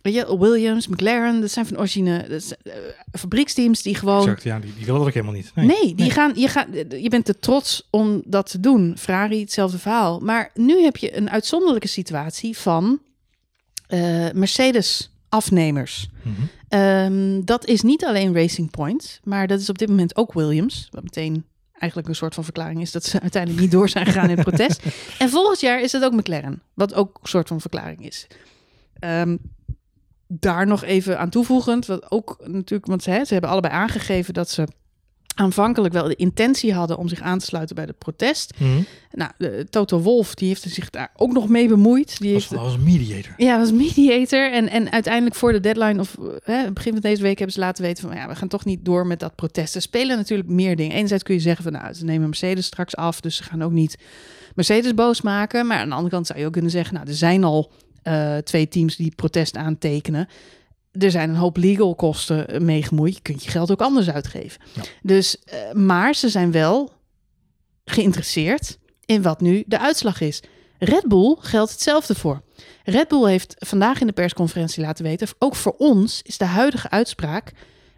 Weet 0.02 0.14
je, 0.14 0.38
Williams, 0.38 0.86
McLaren, 0.86 1.40
dat 1.40 1.50
zijn 1.50 1.66
van 1.66 1.76
origine 1.78 2.26
dat 2.28 2.42
zijn, 2.42 2.60
eh, 2.62 2.72
fabrieksteams 3.18 3.82
die 3.82 3.94
gewoon... 3.94 4.20
Exact, 4.20 4.42
ja, 4.42 4.58
die, 4.58 4.74
die 4.74 4.84
willen 4.84 5.00
dat 5.00 5.08
ook 5.08 5.14
helemaal 5.14 5.34
niet. 5.34 5.52
Nee, 5.54 5.94
die 5.94 6.10
Gaan, 6.10 6.32
je, 6.34 6.48
gaat, 6.48 6.66
je 6.88 7.08
bent 7.08 7.24
te 7.24 7.38
trots 7.38 7.88
om 7.90 8.22
dat 8.24 8.50
te 8.50 8.60
doen. 8.60 8.94
Ferrari, 8.98 9.40
hetzelfde 9.40 9.78
verhaal. 9.78 10.20
Maar 10.20 10.50
nu 10.54 10.82
heb 10.82 10.96
je 10.96 11.16
een 11.16 11.30
uitzonderlijke 11.30 11.88
situatie 11.88 12.56
van 12.56 13.00
eh, 13.86 14.30
Mercedes-afnemers. 14.32 16.08
Mhm. 16.22 16.42
Ehm, 16.68 17.44
dat 17.44 17.66
is 17.66 17.82
niet 17.82 18.04
alleen 18.04 18.34
Racing 18.34 18.70
Point, 18.70 19.20
maar 19.24 19.46
dat 19.46 19.60
is 19.60 19.68
op 19.68 19.78
dit 19.78 19.88
moment 19.88 20.16
ook 20.16 20.32
Williams. 20.32 20.88
Wat 20.90 21.02
meteen 21.02 21.44
eigenlijk 21.72 22.08
een 22.08 22.16
soort 22.16 22.34
van 22.34 22.44
verklaring 22.44 22.80
is 22.80 22.92
dat 22.92 23.04
ze 23.04 23.20
uiteindelijk 23.28 23.62
niet 23.62 23.72
door 23.72 23.88
zijn 23.88 24.06
gegaan 24.06 24.30
in 24.30 24.36
het 24.36 24.46
protest. 24.46 24.82
En 25.18 25.30
volgend 25.30 25.60
jaar 25.60 25.80
is 25.80 25.92
het 25.92 26.04
ook 26.04 26.12
McLaren, 26.12 26.62
wat 26.74 26.94
ook 26.94 27.18
een 27.22 27.28
soort 27.28 27.48
van 27.48 27.60
verklaring 27.60 28.06
is. 28.06 28.26
Ehm, 28.98 29.36
daar 30.40 30.66
nog 30.66 30.84
even 30.84 31.18
aan 31.18 31.30
toevoegend, 31.30 31.86
wat 31.86 32.10
ook 32.10 32.36
natuurlijk, 32.44 32.86
want 32.86 33.02
ze, 33.02 33.10
hè, 33.10 33.24
ze 33.24 33.32
hebben 33.32 33.50
allebei 33.50 33.74
aangegeven 33.74 34.34
dat 34.34 34.50
ze 34.50 34.66
aanvankelijk 35.34 35.94
wel 35.94 36.08
de 36.08 36.14
intentie 36.14 36.74
hadden 36.74 36.98
om 36.98 37.08
zich 37.08 37.20
aan 37.20 37.38
te 37.38 37.44
sluiten 37.44 37.76
bij 37.76 37.86
de 37.86 37.92
protest. 37.92 38.52
Mhm. 38.58 38.82
Nou, 39.12 39.30
de, 39.38 39.66
Toto 39.70 40.00
Wolf, 40.00 40.34
die 40.34 40.48
heeft 40.48 40.62
zich 40.62 40.90
daar 40.90 41.10
ook 41.16 41.32
nog 41.32 41.48
mee 41.48 41.68
bemoeid. 41.68 42.18
Die 42.18 42.32
heeft, 42.32 42.56
als 42.56 42.78
mediator. 42.78 43.34
ja, 43.36 43.58
was 43.58 43.72
mediator. 43.72 44.52
En, 44.52 44.68
en 44.68 44.92
uiteindelijk 44.92 45.34
voor 45.34 45.52
de 45.52 45.60
deadline 45.60 46.00
of 46.00 46.16
hè, 46.44 46.72
begin 46.72 46.92
van 46.92 47.00
deze 47.00 47.22
week 47.22 47.36
hebben 47.36 47.54
ze 47.54 47.60
laten 47.60 47.84
weten 47.84 48.08
van 48.08 48.16
ja, 48.16 48.28
we 48.28 48.34
gaan 48.34 48.48
toch 48.48 48.64
niet 48.64 48.84
door 48.84 49.06
met 49.06 49.20
dat 49.20 49.34
protest. 49.34 49.74
Er 49.74 49.82
spelen 49.82 50.16
natuurlijk 50.16 50.48
meer 50.48 50.76
dingen. 50.76 50.96
Enerzijds 50.96 51.22
kun 51.22 51.34
je 51.34 51.40
zeggen 51.40 51.64
van 51.64 51.72
nou, 51.72 51.92
ze 51.92 52.04
nemen 52.04 52.28
Mercedes 52.28 52.66
straks 52.66 52.96
af, 52.96 53.20
dus 53.20 53.36
ze 53.36 53.42
gaan 53.42 53.62
ook 53.62 53.72
niet 53.72 53.98
Mercedes 54.54 54.94
boos 54.94 55.20
maken. 55.20 55.66
Maar 55.66 55.78
aan 55.78 55.88
de 55.88 55.94
andere 55.94 56.14
kant 56.14 56.26
zou 56.26 56.38
je 56.38 56.46
ook 56.46 56.52
kunnen 56.52 56.70
zeggen, 56.70 56.94
nou, 56.94 57.08
er 57.08 57.14
zijn 57.14 57.44
al 57.44 57.72
eh, 58.02 58.36
twee 58.36 58.68
teams 58.68 58.96
die 58.96 59.14
protest 59.14 59.56
aantekenen. 59.56 60.28
Er 60.92 61.10
zijn 61.10 61.30
een 61.30 61.36
hoop 61.36 61.56
legal 61.56 61.94
kosten 61.94 62.64
mee 62.64 62.82
gemoeid. 62.82 63.14
Je 63.14 63.22
kunt 63.22 63.44
je 63.44 63.50
geld 63.50 63.70
ook 63.70 63.80
anders 63.80 64.10
uitgeven. 64.10 64.60
Ja. 64.74 64.82
Dus, 65.02 65.38
eh, 65.38 65.72
maar 65.72 66.14
ze 66.14 66.28
zijn 66.28 66.52
wel 66.52 66.92
geïnteresseerd 67.84 68.78
in 69.04 69.22
wat 69.22 69.40
nu 69.40 69.62
de 69.66 69.78
uitslag 69.78 70.20
is. 70.20 70.42
Red 70.78 71.08
Bull 71.08 71.36
geldt 71.38 71.70
hetzelfde 71.70 72.14
voor. 72.14 72.42
Red 72.84 73.08
Bull 73.08 73.28
heeft 73.28 73.54
vandaag 73.58 74.00
in 74.00 74.06
de 74.06 74.12
persconferentie 74.12 74.82
laten 74.82 75.04
weten, 75.04 75.28
ook 75.38 75.54
voor 75.54 75.74
ons 75.78 76.22
is 76.22 76.38
de 76.38 76.44
huidige 76.44 76.90
uitspraak 76.90 77.52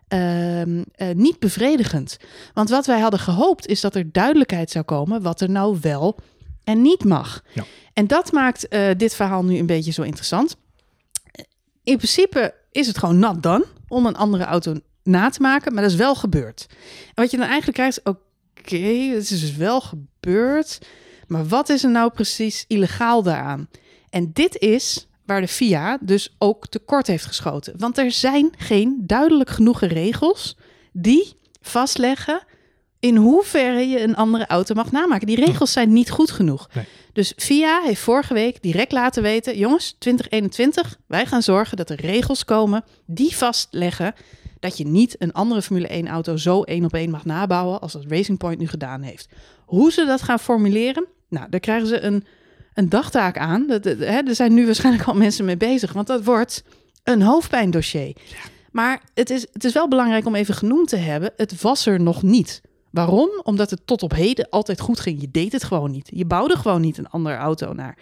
ehm, 0.08 0.82
eh, 0.92 1.14
niet 1.14 1.38
bevredigend. 1.38 2.16
Want 2.54 2.68
wat 2.68 2.86
wij 2.86 3.00
hadden 3.00 3.20
gehoopt 3.20 3.66
is 3.66 3.80
dat 3.80 3.94
er 3.94 4.12
duidelijkheid 4.12 4.70
zou 4.70 4.84
komen 4.84 5.22
wat 5.22 5.40
er 5.40 5.50
nou 5.50 5.78
wel 5.80 6.18
en 6.64 6.82
niet 6.82 7.04
mag. 7.04 7.42
Ja. 7.52 7.64
En 7.92 8.06
dat 8.06 8.32
maakt 8.32 8.68
eh, 8.68 8.90
dit 8.96 9.14
verhaal 9.14 9.44
nu 9.44 9.58
een 9.58 9.66
beetje 9.66 9.92
zo 9.92 10.02
interessant. 10.02 10.56
In 11.84 11.96
principe 11.96 12.54
is 12.72 12.86
het 12.86 12.98
gewoon 12.98 13.18
not 13.18 13.42
done 13.42 13.64
om 13.88 14.06
een 14.06 14.16
andere 14.16 14.44
auto 14.44 14.74
na 15.02 15.28
te 15.28 15.40
maken, 15.40 15.74
maar 15.74 15.82
dat 15.82 15.92
is 15.92 15.98
wel 15.98 16.14
gebeurd. 16.14 16.66
En 17.06 17.22
wat 17.22 17.30
je 17.30 17.36
dan 17.36 17.46
eigenlijk 17.46 17.76
krijgt, 17.76 18.00
oké, 18.04 18.76
het 19.14 19.30
is 19.30 19.40
dus 19.40 19.56
wel 19.56 19.80
gebeurd, 19.80 20.78
maar 21.26 21.46
wat 21.46 21.68
is 21.68 21.84
er 21.84 21.90
nou 21.90 22.10
precies 22.12 22.64
illegaal 22.68 23.22
daaraan? 23.22 23.68
En 24.10 24.30
dit 24.32 24.58
is 24.58 25.06
waar 25.26 25.40
de 25.40 25.48
FIA 25.48 25.98
dus 26.00 26.34
ook 26.38 26.68
tekort 26.68 27.06
heeft 27.06 27.24
geschoten. 27.24 27.74
Want 27.78 27.98
er 27.98 28.10
zijn 28.10 28.52
geen 28.56 29.02
duidelijk 29.06 29.50
genoeg 29.50 29.80
regels 29.80 30.56
die 30.92 31.34
vastleggen 31.60 32.42
in 33.04 33.16
hoeverre 33.16 33.88
je 33.88 34.00
een 34.02 34.16
andere 34.16 34.46
auto 34.46 34.74
mag 34.74 34.90
namaken. 34.92 35.26
Die 35.26 35.44
regels 35.44 35.72
zijn 35.72 35.92
niet 35.92 36.10
goed 36.10 36.30
genoeg. 36.30 36.68
Nee. 36.74 36.84
Dus 37.12 37.32
FIA 37.36 37.80
heeft 37.84 38.00
vorige 38.00 38.34
week 38.34 38.62
direct 38.62 38.92
laten 38.92 39.22
weten: 39.22 39.58
jongens, 39.58 39.96
2021, 39.98 40.96
wij 41.06 41.26
gaan 41.26 41.42
zorgen 41.42 41.76
dat 41.76 41.90
er 41.90 42.00
regels 42.00 42.44
komen 42.44 42.84
die 43.06 43.36
vastleggen 43.36 44.14
dat 44.60 44.76
je 44.78 44.86
niet 44.86 45.16
een 45.18 45.32
andere 45.32 45.62
Formule 45.62 45.86
1 45.88 46.08
auto 46.08 46.36
zo 46.36 46.62
één 46.62 46.84
op 46.84 46.94
één 46.94 47.10
mag 47.10 47.24
nabouwen 47.24 47.80
als 47.80 47.92
dat 47.92 48.04
Racing 48.08 48.38
Point 48.38 48.58
nu 48.58 48.66
gedaan 48.68 49.02
heeft. 49.02 49.28
Hoe 49.64 49.92
ze 49.92 50.04
dat 50.04 50.22
gaan 50.22 50.38
formuleren, 50.40 51.04
nou, 51.28 51.46
daar 51.50 51.60
krijgen 51.60 51.86
ze 51.88 52.00
een, 52.00 52.24
een 52.74 52.88
dagtaak 52.88 53.38
aan. 53.38 53.66
Dat, 53.66 53.82
dat- 53.82 53.98
hè, 53.98 54.20
er 54.26 54.34
zijn 54.34 54.54
nu 54.54 54.66
waarschijnlijk 54.66 55.04
al 55.08 55.14
mensen 55.14 55.44
mee 55.44 55.56
bezig, 55.56 55.92
want 55.92 56.06
dat 56.06 56.24
wordt 56.24 56.64
een 57.02 57.22
hoofdpijndossier. 57.22 58.16
Maar 58.70 59.00
het 59.14 59.30
is, 59.30 59.46
het 59.52 59.64
is 59.64 59.72
wel 59.72 59.88
belangrijk 59.88 60.26
om 60.26 60.34
even 60.34 60.54
genoemd 60.54 60.88
te 60.88 60.96
hebben, 60.96 61.32
het 61.36 61.60
was 61.62 61.86
er 61.86 62.00
nog 62.00 62.22
niet. 62.22 62.60
Waarom? 62.94 63.30
Omdat 63.42 63.70
het 63.70 63.86
tot 63.86 64.02
op 64.02 64.12
heden 64.12 64.48
altijd 64.50 64.80
goed 64.80 65.00
ging. 65.00 65.20
Je 65.20 65.30
deed 65.30 65.52
het 65.52 65.64
gewoon 65.64 65.90
niet. 65.90 66.10
Je 66.12 66.24
bouwde 66.24 66.56
gewoon 66.56 66.80
niet 66.80 66.98
een 66.98 67.08
andere 67.08 67.36
auto 67.36 67.72
naar. 67.72 67.98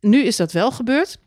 Nu 0.00 0.24
is 0.24 0.36
dat 0.36 0.52
wel 0.52 0.70
gebeurd. 0.70 1.18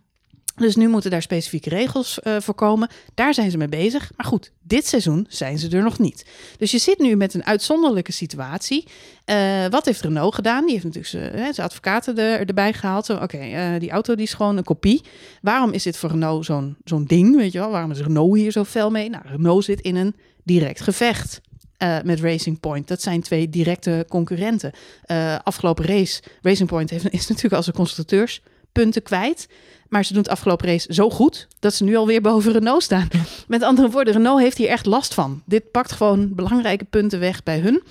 Dus 0.55 0.75
nu 0.75 0.87
moeten 0.87 1.11
daar 1.11 1.21
specifieke 1.21 1.69
regels 1.69 2.19
eh, 2.19 2.35
voor 2.39 2.53
komen. 2.53 2.89
Daar 3.13 3.33
zijn 3.33 3.51
ze 3.51 3.57
mee 3.57 3.67
bezig. 3.67 4.11
Maar 4.15 4.25
goed, 4.25 4.51
dit 4.61 4.87
seizoen 4.87 5.25
zijn 5.29 5.57
ze 5.57 5.69
er 5.69 5.83
nog 5.83 5.99
niet. 5.99 6.25
Dus 6.57 6.71
je 6.71 6.77
zit 6.77 6.99
nu 6.99 7.15
met 7.15 7.33
een 7.33 7.45
uitzonderlijke 7.45 8.11
situatie. 8.11 8.87
Eh, 9.25 9.65
wat 9.69 9.85
heeft 9.85 10.01
Renault 10.01 10.35
gedaan? 10.35 10.65
Die 10.65 10.71
heeft 10.71 10.95
natuurlijk 10.95 11.33
zijn, 11.53 11.65
advocaten 11.65 12.17
er, 12.17 12.47
erbij 12.47 12.73
gehaald. 12.73 13.09
Oké, 13.09 13.37
eh, 13.37 13.79
die 13.79 13.91
auto 13.91 14.15
die 14.15 14.25
is 14.25 14.33
gewoon 14.33 14.57
een 14.57 14.63
kopie. 14.63 15.01
Waarom 15.41 15.71
is 15.71 15.83
dit 15.83 15.97
voor 15.97 16.09
Renault 16.09 16.45
zo'n 16.45 16.75
zo'n 16.83 17.05
ding? 17.05 17.35
Weet 17.35 17.51
je 17.51 17.59
wel? 17.59 17.69
Waarom 17.69 17.91
is 17.91 17.99
Renault 17.99 18.35
hier 18.35 18.51
zo 18.51 18.63
fel 18.63 18.89
mee? 18.89 19.09
Nou, 19.09 19.23
Renault 19.27 19.63
zit 19.63 19.81
in 19.81 19.95
een 19.95 20.15
direct 20.43 20.81
gevecht. 20.81 21.41
Eh, 21.77 21.97
met 22.03 22.19
Racing 22.19 22.59
Point. 22.59 22.87
Dat 22.87 23.01
zijn 23.01 23.21
twee 23.21 23.49
directe 23.49 24.05
concurrenten. 24.09 24.71
Eh, 25.03 25.39
afgelopen 25.43 25.85
race, 25.85 26.21
Racing 26.41 26.69
Point 26.69 26.89
heeft, 26.89 27.09
is 27.19 27.27
natuurlijk 27.27 27.55
als 27.55 27.67
een 27.67 27.73
constructeurs 27.73 28.41
punten 28.71 29.03
kwijt. 29.03 29.47
Maar 29.87 30.05
ze 30.05 30.13
doen 30.13 30.21
het 30.21 30.31
afgelopen 30.31 30.67
race 30.67 30.93
zo 30.93 31.09
goed 31.09 31.47
dat 31.59 31.73
ze 31.73 31.83
nu 31.83 31.95
alweer 31.95 32.21
boven 32.21 32.51
Renault 32.51 32.83
staan. 32.83 33.07
Met 33.47 33.63
andere 33.63 33.89
woorden, 33.89 34.13
Renault 34.13 34.41
heeft 34.41 34.57
hier 34.57 34.67
echt 34.67 34.85
last 34.85 35.13
van. 35.13 35.41
Dit 35.45 35.71
pakt 35.71 35.91
gewoon 35.91 36.35
belangrijke 36.35 36.85
punten 36.85 37.19
weg 37.19 37.43
bij 37.43 37.59
hun. 37.59 37.83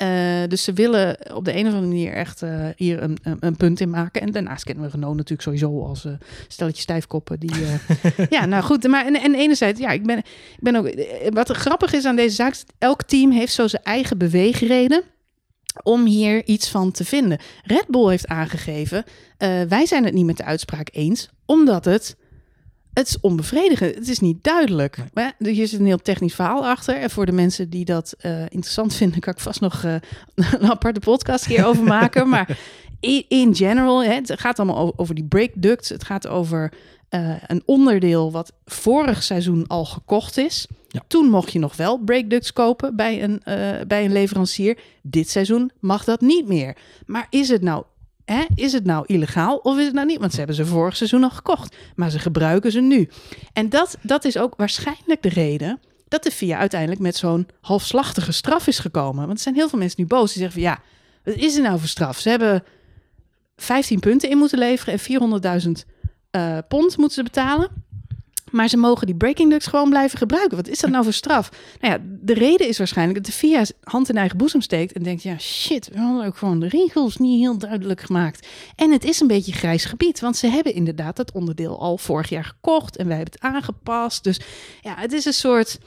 Eh, 0.00 0.42
dus 0.48 0.64
ze 0.64 0.72
willen 0.72 1.34
op 1.34 1.44
de 1.44 1.52
een 1.56 1.66
of 1.66 1.72
andere 1.72 1.86
manier 1.86 2.12
echt 2.12 2.42
eh, 2.42 2.66
hier 2.76 3.02
een, 3.02 3.18
een, 3.22 3.36
een 3.40 3.56
punt 3.56 3.80
in 3.80 3.90
maken. 3.90 4.20
En 4.20 4.30
daarnaast 4.30 4.64
kennen 4.64 4.84
we 4.84 4.90
Renault 4.90 5.16
natuurlijk 5.16 5.42
sowieso 5.42 5.82
als 5.82 6.04
eh 6.04 6.12
stelletje 6.48 6.82
stijfkoppen. 6.82 7.40
Die, 7.40 7.54
ja, 8.30 8.46
nou 8.46 8.62
goed. 8.62 8.86
Maar 8.86 9.06
en, 9.06 9.20
en 9.20 9.34
enerzijds, 9.34 9.80
ja, 9.80 9.90
ik 9.90 10.02
ben, 10.02 10.18
ik 10.18 10.58
ben 10.60 10.76
ook. 10.76 10.94
Wat 11.30 11.48
er 11.48 11.54
grappig 11.54 11.92
is 11.92 12.04
aan 12.04 12.16
deze 12.16 12.34
zaak, 12.34 12.52
is 12.52 12.64
elk 12.78 13.02
team 13.02 13.30
heeft 13.30 13.52
zo 13.52 13.68
zijn 13.68 13.82
eigen 13.82 14.18
beweegreden 14.18 15.02
om 15.82 16.04
hier 16.04 16.44
iets 16.44 16.68
van 16.68 16.90
te 16.90 17.04
vinden. 17.04 17.38
Red 17.62 17.86
Bull 17.88 18.08
heeft 18.08 18.26
aangegeven, 18.26 19.04
wij 19.68 19.86
zijn 19.86 20.04
het 20.04 20.14
niet 20.14 20.26
met 20.26 20.36
de 20.36 20.44
uitspraak 20.44 20.88
eens, 20.92 21.28
omdat 21.46 21.84
het, 21.84 22.16
het 22.94 23.08
is 23.08 23.20
onbevredigend. 23.20 23.94
Het 23.94 24.08
is 24.08 24.18
niet 24.18 24.44
duidelijk. 24.44 24.96
Nee. 24.96 25.06
Maar 25.12 25.34
ja, 25.38 25.50
hier 25.50 25.66
zit 25.66 25.80
een 25.80 25.86
heel 25.86 25.98
technisch 26.02 26.34
verhaal 26.34 26.66
achter. 26.66 26.96
En 26.96 27.10
voor 27.10 27.26
de 27.26 27.32
mensen 27.32 27.70
die 27.70 27.84
dat 27.84 28.14
eh, 28.18 28.40
interessant 28.40 28.94
vinden, 28.94 29.20
kan 29.20 29.32
ik 29.32 29.40
vast 29.40 29.60
nog 29.60 29.84
eh, 29.84 29.94
een 30.58 30.70
aparte 30.70 31.00
podcast 31.00 31.46
hierover 31.46 31.84
maken. 31.98 32.28
Maar 32.28 32.58
in, 33.00 33.24
in 33.28 33.54
general, 33.54 34.04
hè, 34.04 34.14
het 34.14 34.40
gaat 34.40 34.58
allemaal 34.58 34.92
over 34.96 35.14
die 35.14 35.24
brake 35.24 35.52
ducts. 35.54 35.88
Het 35.88 36.04
gaat 36.04 36.26
over 36.26 36.72
eh, 37.08 37.34
een 37.46 37.62
onderdeel 37.64 38.32
wat 38.32 38.52
vorig 38.64 39.22
seizoen 39.22 39.66
al 39.66 39.84
gekocht 39.84 40.36
is. 40.36 40.66
Ja. 40.88 41.02
Toen 41.06 41.30
mocht 41.30 41.52
je 41.52 41.58
nog 41.58 41.76
wel 41.76 41.98
brake 41.98 42.26
ducts 42.26 42.52
kopen 42.52 42.96
bij 42.96 43.22
een, 43.22 43.42
bij 43.88 44.04
een 44.04 44.12
leverancier. 44.12 44.78
Dit 45.02 45.30
seizoen 45.30 45.70
mag 45.80 46.04
dat 46.04 46.20
niet 46.20 46.46
meer. 46.46 46.76
Maar 47.06 47.26
is 47.30 47.48
het 47.48 47.62
nou, 47.62 47.84
hè, 48.32 48.44
is 48.54 48.72
het 48.72 48.84
nou 48.84 49.04
illegaal 49.06 49.56
of 49.56 49.78
is 49.78 49.84
het 49.84 49.94
nou 49.94 50.06
niet? 50.06 50.18
Want 50.18 50.30
ze 50.30 50.38
hebben 50.38 50.56
ze 50.56 50.66
vorig 50.66 50.96
seizoen 50.96 51.22
al 51.22 51.30
gekocht, 51.30 51.76
maar 51.94 52.10
ze 52.10 52.18
gebruiken 52.18 52.72
ze 52.72 52.80
nu. 52.80 53.08
En 53.52 53.68
dat, 53.68 53.96
dat 54.02 54.24
is 54.24 54.38
ook 54.38 54.54
waarschijnlijk 54.56 55.22
de 55.22 55.28
reden 55.28 55.80
dat 56.08 56.22
de 56.22 56.30
FIA 56.30 56.58
uiteindelijk 56.58 57.00
met 57.00 57.16
zo'n 57.16 57.48
halfslachtige 57.60 58.32
straf 58.32 58.66
is 58.66 58.78
gekomen. 58.78 59.26
Want 59.26 59.36
er 59.36 59.42
zijn 59.42 59.54
heel 59.54 59.68
veel 59.68 59.78
mensen 59.78 60.00
nu 60.00 60.06
boos 60.06 60.32
die 60.32 60.42
zeggen 60.42 60.62
van 60.62 60.70
ja, 60.70 60.80
wat 61.24 61.34
is 61.34 61.56
er 61.56 61.62
nou 61.62 61.78
voor 61.78 61.88
straf? 61.88 62.18
Ze 62.18 62.28
hebben 62.28 62.64
15 63.56 64.00
punten 64.00 64.30
in 64.30 64.38
moeten 64.38 64.58
leveren 64.58 64.98
en 64.98 65.62
400.000 65.62 65.70
eh, 66.30 66.58
pond 66.68 66.96
moeten 66.96 67.16
ze 67.16 67.22
betalen. 67.22 67.68
Maar 68.50 68.68
ze 68.68 68.76
mogen 68.76 69.06
die 69.06 69.16
breaking 69.16 69.50
ducts 69.50 69.66
gewoon 69.66 69.90
blijven 69.90 70.18
gebruiken. 70.18 70.56
Wat 70.56 70.68
is 70.68 70.78
dat 70.78 70.90
nou 70.90 71.04
voor 71.04 71.12
straf? 71.12 71.50
Nou 71.80 71.94
ja, 71.94 72.00
de 72.20 72.34
reden 72.34 72.68
is 72.68 72.78
waarschijnlijk 72.78 73.18
dat 73.18 73.26
de 73.26 73.38
FIA 73.38 73.64
hand 73.82 74.08
in 74.08 74.16
eigen 74.16 74.38
boezem 74.38 74.60
steekt 74.60 74.92
en 74.92 75.02
denkt: 75.02 75.22
ja, 75.22 75.38
shit, 75.38 75.88
we 75.92 75.98
hadden 75.98 76.26
ook 76.26 76.36
gewoon 76.36 76.60
de 76.60 76.68
regels 76.68 77.16
niet 77.16 77.40
heel 77.40 77.58
duidelijk 77.58 78.00
gemaakt. 78.00 78.46
En 78.76 78.90
het 78.90 79.04
is 79.04 79.20
een 79.20 79.26
beetje 79.26 79.52
grijs 79.52 79.84
gebied, 79.84 80.20
want 80.20 80.36
ze 80.36 80.46
hebben 80.46 80.74
inderdaad 80.74 81.16
dat 81.16 81.32
onderdeel 81.32 81.80
al 81.80 81.98
vorig 81.98 82.28
jaar 82.28 82.44
gekocht 82.44 82.96
en 82.96 83.06
wij 83.06 83.16
hebben 83.16 83.34
het 83.40 83.52
aangepast. 83.52 84.24
Dus 84.24 84.40
ja, 84.80 84.94
het 84.96 85.12
is 85.12 85.24
een 85.24 85.32
soort 85.32 85.78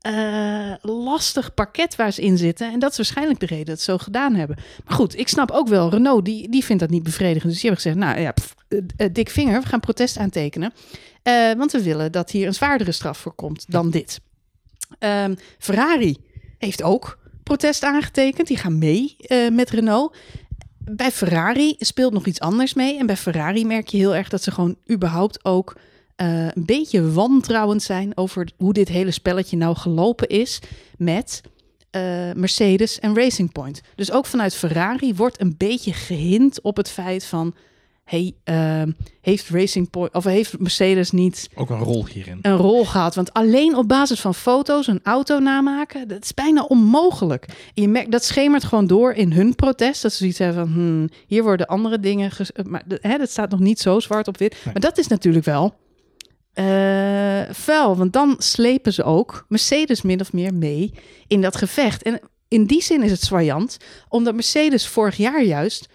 eh, 0.00 0.72
lastig 0.80 1.54
pakket 1.54 1.96
waar 1.96 2.12
ze 2.12 2.22
in 2.22 2.38
zitten. 2.38 2.72
En 2.72 2.78
dat 2.78 2.90
is 2.90 2.96
waarschijnlijk 2.96 3.40
de 3.40 3.46
reden 3.46 3.66
dat 3.66 3.80
ze 3.80 3.90
zo 3.90 3.98
gedaan 3.98 4.34
hebben. 4.34 4.56
Maar 4.84 4.96
goed, 4.96 5.18
ik 5.18 5.28
snap 5.28 5.50
ook 5.50 5.68
wel, 5.68 5.90
Renault 5.90 6.24
die, 6.24 6.48
die 6.48 6.64
vindt 6.64 6.82
dat 6.82 6.90
niet 6.90 7.02
bevredigend. 7.02 7.52
Dus 7.52 7.60
die 7.60 7.70
hebben 7.70 7.90
gezegd, 7.90 8.06
nou 8.06 8.20
ja, 8.20 8.34
dik 9.12 9.30
vinger, 9.30 9.60
we 9.60 9.68
gaan 9.68 9.80
protest 9.80 10.18
aantekenen. 10.18 10.72
Eh, 11.22 11.52
want 11.52 11.72
we 11.72 11.82
willen 11.82 12.12
dat 12.12 12.30
hier 12.30 12.46
een 12.46 12.54
zwaardere 12.54 12.92
straf 12.92 13.18
voor 13.18 13.34
komt 13.34 13.64
dan 13.68 13.90
dit. 13.90 14.20
Ehm, 14.98 15.34
Ferrari 15.58 16.16
heeft 16.58 16.82
ook 16.82 17.18
protest 17.42 17.82
aangetekend. 17.82 18.48
Die 18.48 18.56
gaan 18.56 18.78
mee 18.78 19.16
eh, 19.18 19.48
met 19.48 19.70
Renault. 19.70 20.16
Bij 20.78 21.10
Ferrari 21.10 21.74
speelt 21.78 22.12
nog 22.12 22.26
iets 22.26 22.40
anders 22.40 22.74
mee. 22.74 22.98
En 22.98 23.06
bij 23.06 23.16
Ferrari 23.16 23.64
merk 23.64 23.88
je 23.88 23.96
heel 23.96 24.14
erg 24.14 24.28
dat 24.28 24.42
ze 24.42 24.50
gewoon 24.50 24.76
überhaupt 24.90 25.44
ook 25.44 25.76
eh, 26.16 26.46
een 26.46 26.64
beetje 26.64 27.12
wantrouwend 27.12 27.82
zijn 27.82 28.16
over 28.16 28.48
hoe 28.56 28.72
dit 28.72 28.88
hele 28.88 29.10
spelletje 29.10 29.56
nou 29.56 29.76
gelopen 29.76 30.28
is 30.28 30.60
met 30.98 31.40
eh, 31.90 32.32
Mercedes 32.34 32.98
en 32.98 33.16
Racing 33.16 33.52
Point. 33.52 33.80
Dus 33.94 34.12
ook 34.12 34.26
vanuit 34.26 34.54
Ferrari 34.54 35.14
wordt 35.14 35.40
een 35.40 35.54
beetje 35.56 35.92
gehint 35.92 36.60
op 36.60 36.76
het 36.76 36.90
feit 36.90 37.24
van 37.24 37.54
hey, 38.06 38.34
eh, 38.44 38.82
heeft 39.20 39.48
Racing 39.48 39.90
Point 39.90 40.14
of 40.14 40.24
heeft 40.24 40.58
Mercedes 40.58 41.10
niet 41.10 41.48
Ook 41.54 41.70
een 41.70 41.78
rol 41.78 42.06
hierin. 42.06 42.38
een 42.42 42.56
rol 42.56 42.84
gehad. 42.84 43.14
Want 43.14 43.32
alleen 43.32 43.76
op 43.76 43.88
basis 43.88 44.20
van 44.20 44.34
foto's 44.34 44.86
een 44.86 45.00
auto 45.02 45.38
namaken, 45.38 46.08
dat 46.08 46.24
is 46.24 46.34
bijna 46.34 46.62
onmogelijk. 46.62 47.46
En 47.74 47.82
je 47.82 47.88
merkt, 47.88 48.10
dat 48.12 48.24
schemert 48.24 48.64
gewoon 48.64 48.86
door 48.86 49.12
in 49.12 49.32
hun 49.32 49.54
protest. 49.54 50.02
Dat 50.02 50.12
ze 50.12 50.18
zoiets 50.18 50.38
hebben 50.38 50.66
van, 50.66 50.74
hmm, 50.74 51.08
hier 51.26 51.42
worden 51.42 51.66
andere 51.66 52.00
dingen... 52.00 52.30
Maar 52.68 52.82
hè, 53.00 53.18
dat 53.18 53.30
staat 53.30 53.50
nog 53.50 53.60
niet 53.60 53.80
zo 53.80 54.00
zwart 54.00 54.28
op 54.28 54.38
wit. 54.38 54.56
Maar 54.64 54.80
dat 54.80 54.98
is 54.98 55.06
natuurlijk 55.06 55.44
wel 55.44 55.74
eh 56.52 57.42
vuil. 57.50 57.96
Want 57.96 58.12
dan 58.12 58.34
slepen 58.38 58.92
ze 58.92 59.02
ook 59.02 59.44
Mercedes 59.48 60.02
min 60.02 60.20
of 60.20 60.32
meer 60.32 60.54
mee 60.54 60.92
in 61.26 61.40
dat 61.40 61.56
gevecht. 61.56 62.02
En 62.02 62.20
in 62.48 62.64
die 62.64 62.82
zin 62.82 63.02
is 63.02 63.10
het 63.10 63.20
zwaaiant, 63.20 63.76
omdat 64.08 64.34
Mercedes 64.34 64.86
vorig 64.86 65.16
jaar 65.16 65.42
juist 65.42 65.88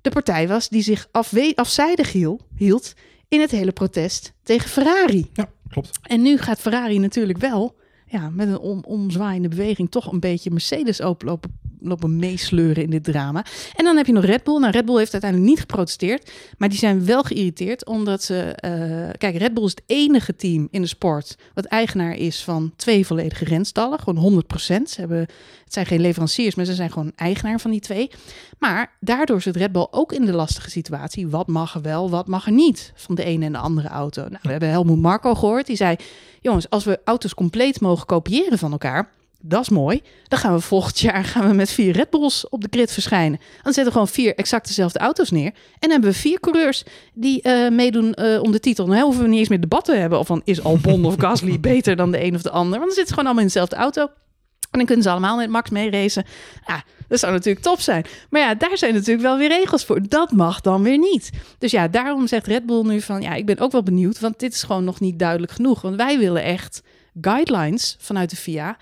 de 0.00 0.10
partij 0.10 0.48
was 0.48 0.68
die 0.68 0.82
zich 0.82 1.08
afwe- 1.10 1.52
afzijdig 1.54 2.12
hiel- 2.12 2.40
hield 2.56 2.94
in 3.28 3.40
het 3.40 3.50
hele 3.50 3.72
protest 3.72 4.32
tegen 4.42 4.68
Ferrari. 4.68 5.30
Ja, 5.32 5.50
klopt. 5.68 5.98
En 6.02 6.22
nu 6.22 6.38
gaat 6.38 6.60
Ferrari 6.60 6.98
natuurlijk 6.98 7.38
wel 7.38 7.76
ja, 8.06 8.30
met 8.30 8.48
een 8.48 8.58
om, 8.58 8.84
omzwaaiende 8.84 9.48
beweging 9.48 9.90
toch 9.90 10.12
een 10.12 10.20
beetje 10.20 10.50
Mercedes 10.50 11.00
oplopen 11.00 11.58
lopen 11.80 12.16
meesleuren 12.16 12.82
in 12.82 12.90
dit 12.90 13.04
drama. 13.04 13.44
En 13.76 13.84
dan 13.84 13.96
heb 13.96 14.06
je 14.06 14.12
nog 14.12 14.24
Red 14.24 14.44
Bull. 14.44 14.58
Nou, 14.58 14.72
Red 14.72 14.84
Bull 14.84 14.98
heeft 14.98 15.12
uiteindelijk 15.12 15.50
niet 15.50 15.60
geprotesteerd, 15.60 16.30
maar 16.58 16.68
die 16.68 16.78
zijn 16.78 17.04
wel 17.04 17.22
geïrriteerd 17.22 17.86
omdat 17.86 18.22
ze... 18.22 18.40
eh, 18.40 19.18
kijk, 19.18 19.36
Red 19.36 19.54
Bull 19.54 19.64
is 19.64 19.70
het 19.70 19.82
enige 19.86 20.36
team 20.36 20.68
in 20.70 20.80
de 20.82 20.88
sport 20.88 21.36
wat 21.54 21.64
eigenaar 21.64 22.14
is 22.14 22.44
van 22.44 22.72
twee 22.76 23.06
volledige 23.06 23.44
renstallen. 23.44 23.98
Gewoon 23.98 24.42
100% 24.44 24.46
Ze 24.56 25.00
hebben, 25.00 25.18
het 25.18 25.72
zijn 25.72 25.86
geen 25.86 26.00
leveranciers, 26.00 26.54
maar 26.54 26.64
ze 26.64 26.74
zijn 26.74 26.92
gewoon 26.92 27.12
eigenaar 27.16 27.60
van 27.60 27.70
die 27.70 27.80
twee. 27.80 28.10
Maar 28.58 28.96
daardoor 29.00 29.42
zit 29.42 29.56
Red 29.56 29.72
Bull 29.72 29.86
ook 29.90 30.12
in 30.12 30.24
de 30.24 30.32
lastige 30.32 30.70
situatie. 30.70 31.28
Wat 31.28 31.46
mag 31.46 31.74
er 31.74 31.82
wel, 31.82 32.10
wat 32.10 32.26
mag 32.26 32.46
er 32.46 32.52
niet 32.52 32.92
van 32.94 33.14
de 33.14 33.24
ene 33.24 33.44
en 33.44 33.52
de 33.52 33.58
andere 33.58 33.88
auto? 33.88 34.22
Nou, 34.22 34.38
we 34.42 34.50
hebben 34.50 34.68
Helmoet 34.68 35.00
Marco 35.00 35.34
gehoord. 35.34 35.66
Die 35.66 35.76
zei, 35.76 35.96
jongens, 36.40 36.70
als 36.70 36.84
we 36.84 37.00
auto's 37.04 37.34
compleet 37.34 37.80
mogen 37.80 38.06
kopiëren 38.06 38.58
van 38.58 38.72
elkaar... 38.72 39.16
dat 39.40 39.60
is 39.60 39.68
mooi. 39.68 40.02
Dan 40.28 40.38
gaan 40.38 40.54
we 40.54 40.60
volgend 40.60 41.00
jaar 41.00 41.24
gaan 41.24 41.48
we 41.48 41.54
met 41.54 41.70
vier 41.70 41.92
Red 41.92 42.10
Bulls 42.10 42.48
op 42.48 42.60
de 42.60 42.68
grid 42.70 42.92
verschijnen. 42.92 43.38
Dan 43.38 43.72
zetten 43.72 43.84
we 43.84 43.90
gewoon 43.90 44.08
vier 44.08 44.34
exact 44.34 44.66
dezelfde 44.66 44.98
auto's 44.98 45.30
neer. 45.30 45.52
En 45.78 45.90
hebben 45.90 46.10
we 46.10 46.16
vier 46.16 46.40
coureurs 46.40 46.84
die 47.14 47.42
eh, 47.42 47.70
meedoen 47.70 48.14
eh, 48.14 48.42
om 48.42 48.52
de 48.52 48.60
titel. 48.60 48.86
Dan 48.86 48.98
hoeven 48.98 49.22
we 49.22 49.28
niet 49.28 49.38
eens 49.38 49.48
meer 49.48 49.60
debatten 49.60 49.94
te 49.94 50.00
hebben. 50.00 50.18
Of 50.18 50.26
van 50.26 50.42
is 50.44 50.62
Albon 50.62 51.04
of 51.04 51.14
Gasly 51.24 51.60
beter 51.60 51.96
dan 51.96 52.10
de 52.10 52.24
een 52.24 52.34
of 52.34 52.42
de 52.42 52.50
ander. 52.50 52.78
Want 52.78 52.84
dan 52.84 52.94
zitten 52.94 53.06
ze 53.06 53.12
gewoon 53.12 53.24
allemaal 53.24 53.42
in 53.42 53.48
dezelfde 53.52 53.76
auto. 53.76 54.02
En 54.70 54.78
dan 54.78 54.86
kunnen 54.86 55.04
ze 55.04 55.10
allemaal 55.10 55.36
met 55.36 55.50
Max 55.50 55.70
meeracen. 55.70 56.24
Ja, 56.66 56.84
dat 57.08 57.18
zou 57.18 57.32
natuurlijk 57.32 57.64
top 57.64 57.80
zijn. 57.80 58.04
Maar 58.30 58.40
ja, 58.40 58.54
daar 58.54 58.78
zijn 58.78 58.94
natuurlijk 58.94 59.20
wel 59.20 59.38
weer 59.38 59.48
regels 59.48 59.84
voor. 59.84 60.08
Dat 60.08 60.32
mag 60.32 60.60
dan 60.60 60.82
weer 60.82 60.98
niet. 60.98 61.30
Dus 61.58 61.70
ja, 61.70 61.88
daarom 61.88 62.26
zegt 62.26 62.46
Red 62.46 62.66
Bull 62.66 62.82
nu 62.82 63.00
van... 63.00 63.20
ja, 63.20 63.34
ik 63.34 63.46
ben 63.46 63.58
ook 63.58 63.72
wel 63.72 63.82
benieuwd, 63.82 64.20
want 64.20 64.38
dit 64.38 64.52
is 64.52 64.62
gewoon 64.62 64.84
nog 64.84 65.00
niet 65.00 65.18
duidelijk 65.18 65.52
genoeg. 65.52 65.80
Want 65.80 65.96
wij 65.96 66.18
willen 66.18 66.42
echt 66.42 66.82
guidelines 67.20 67.96
vanuit 67.98 68.30
de 68.30 68.36
FIA... 68.36 68.76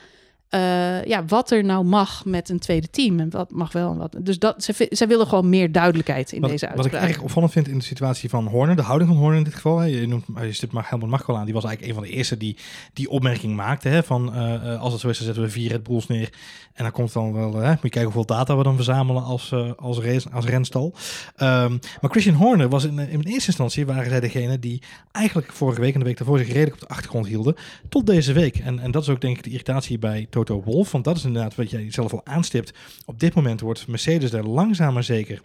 Uh, 0.50 1.05
ja, 1.05 1.25
wat 1.25 1.50
er 1.50 1.65
nou 1.65 1.85
mag 1.85 2.25
met 2.25 2.49
een 2.49 2.59
tweede 2.59 2.91
team 2.91 3.21
en 3.21 3.31
wat 3.31 3.50
mag 3.50 3.73
wel 3.73 3.91
en 3.91 3.99
wat. 3.99 4.17
Dus 4.19 4.38
dat, 4.38 4.65
ze, 4.65 4.88
ze 4.91 5.07
willen 5.07 5.26
gewoon 5.26 5.49
meer 5.49 5.73
duidelijkheid 5.73 6.33
in 6.33 6.41
wat, 6.41 6.50
deze 6.50 6.69
uitspraak. 6.69 6.76
Wat 6.76 6.87
ik 6.87 6.93
eigenlijk 6.93 7.29
opvallend 7.29 7.53
vind 7.53 7.69
in 7.69 7.79
de 7.79 7.85
situatie 7.85 8.29
van 8.29 8.47
Horner, 8.47 8.76
de 8.76 8.83
houding 8.83 9.11
van 9.11 9.19
Horner 9.19 9.38
in 9.38 9.45
dit 9.45 9.55
geval. 9.55 9.79
Hè, 9.79 9.87
je 9.87 10.07
noemt 10.07 10.25
je 10.41 10.53
stipt 10.53 10.73
maar 10.73 10.87
Helmut 10.88 11.09
Marko 11.09 11.35
aan, 11.35 11.45
die 11.45 11.55
was 11.55 11.65
eigenlijk 11.65 11.97
een 11.97 12.03
van 12.03 12.11
de 12.11 12.17
eerste 12.17 12.37
die 12.37 12.57
die 12.93 13.11
opmerking 13.11 13.57
maakte. 13.57 13.88
Hè, 13.88 14.03
van 14.03 14.37
uh, 14.37 14.81
als 14.81 14.93
het 14.93 15.00
zo 15.00 15.09
is, 15.09 15.17
dan 15.17 15.26
zetten 15.26 15.45
we 15.45 15.50
vier 15.50 15.71
Red 15.71 15.83
Bulls 15.83 16.07
neer. 16.07 16.31
En 16.75 16.83
dan 16.83 16.93
komt 16.93 17.12
dan 17.12 17.33
wel, 17.33 17.55
hè, 17.55 17.69
moet 17.69 17.83
je 17.83 17.88
kijken 17.88 18.03
hoeveel 18.03 18.26
data 18.26 18.57
we 18.57 18.62
dan 18.62 18.75
verzamelen 18.75 19.23
als, 19.23 19.50
uh, 19.50 19.71
als, 19.76 19.99
race, 19.99 20.31
als 20.31 20.45
renstal. 20.45 20.95
Um, 21.37 21.79
maar 22.00 22.11
Christian 22.11 22.35
Horner 22.35 22.69
was 22.69 22.85
in, 22.85 22.99
in 22.99 23.21
eerste 23.21 23.47
instantie, 23.47 23.87
waren 23.87 24.11
zij 24.11 24.21
degene 24.21 24.59
die 24.59 24.83
eigenlijk 25.12 25.53
vorige 25.53 25.81
week 25.81 25.93
en 25.93 25.99
de 25.99 26.07
week 26.07 26.17
daarvoor 26.17 26.38
zich 26.38 26.53
redelijk 26.53 26.75
op 26.75 26.81
de 26.81 26.95
achtergrond 26.95 27.26
hielden. 27.26 27.55
Tot 27.88 28.07
deze 28.07 28.33
week. 28.33 28.57
En, 28.57 28.79
en 28.79 28.91
dat 28.91 29.03
is 29.03 29.09
ook 29.09 29.21
denk 29.21 29.37
ik 29.37 29.45
de 29.45 29.50
irritatie 29.50 29.99
bij 29.99 30.26
Toto 30.37 30.62
Wolff. 30.62 30.93
Want 30.93 31.05
dat 31.05 31.16
is 31.16 31.25
inderdaad 31.25 31.55
wat 31.55 31.71
jij 31.71 31.90
zelf 31.90 32.12
al 32.12 32.21
aanstipt. 32.25 32.73
Op 33.05 33.21
dit 33.21 33.35
moment 33.35 33.61
wordt 33.61 33.87
Mercedes 33.87 34.31
daar 34.31 34.45
langzaam 34.45 34.95
maar 34.95 35.05
zeker 35.05 35.43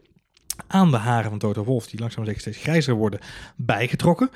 aan 0.67 0.91
de 0.91 0.98
haren 0.98 1.29
van 1.29 1.39
Toto 1.39 1.63
Wolff, 1.63 1.88
die 1.88 2.00
langzaam 2.00 2.25
zeker 2.25 2.41
steeds 2.41 2.57
grijzer 2.57 2.93
worden, 2.93 3.19
bijgetrokken. 3.55 4.29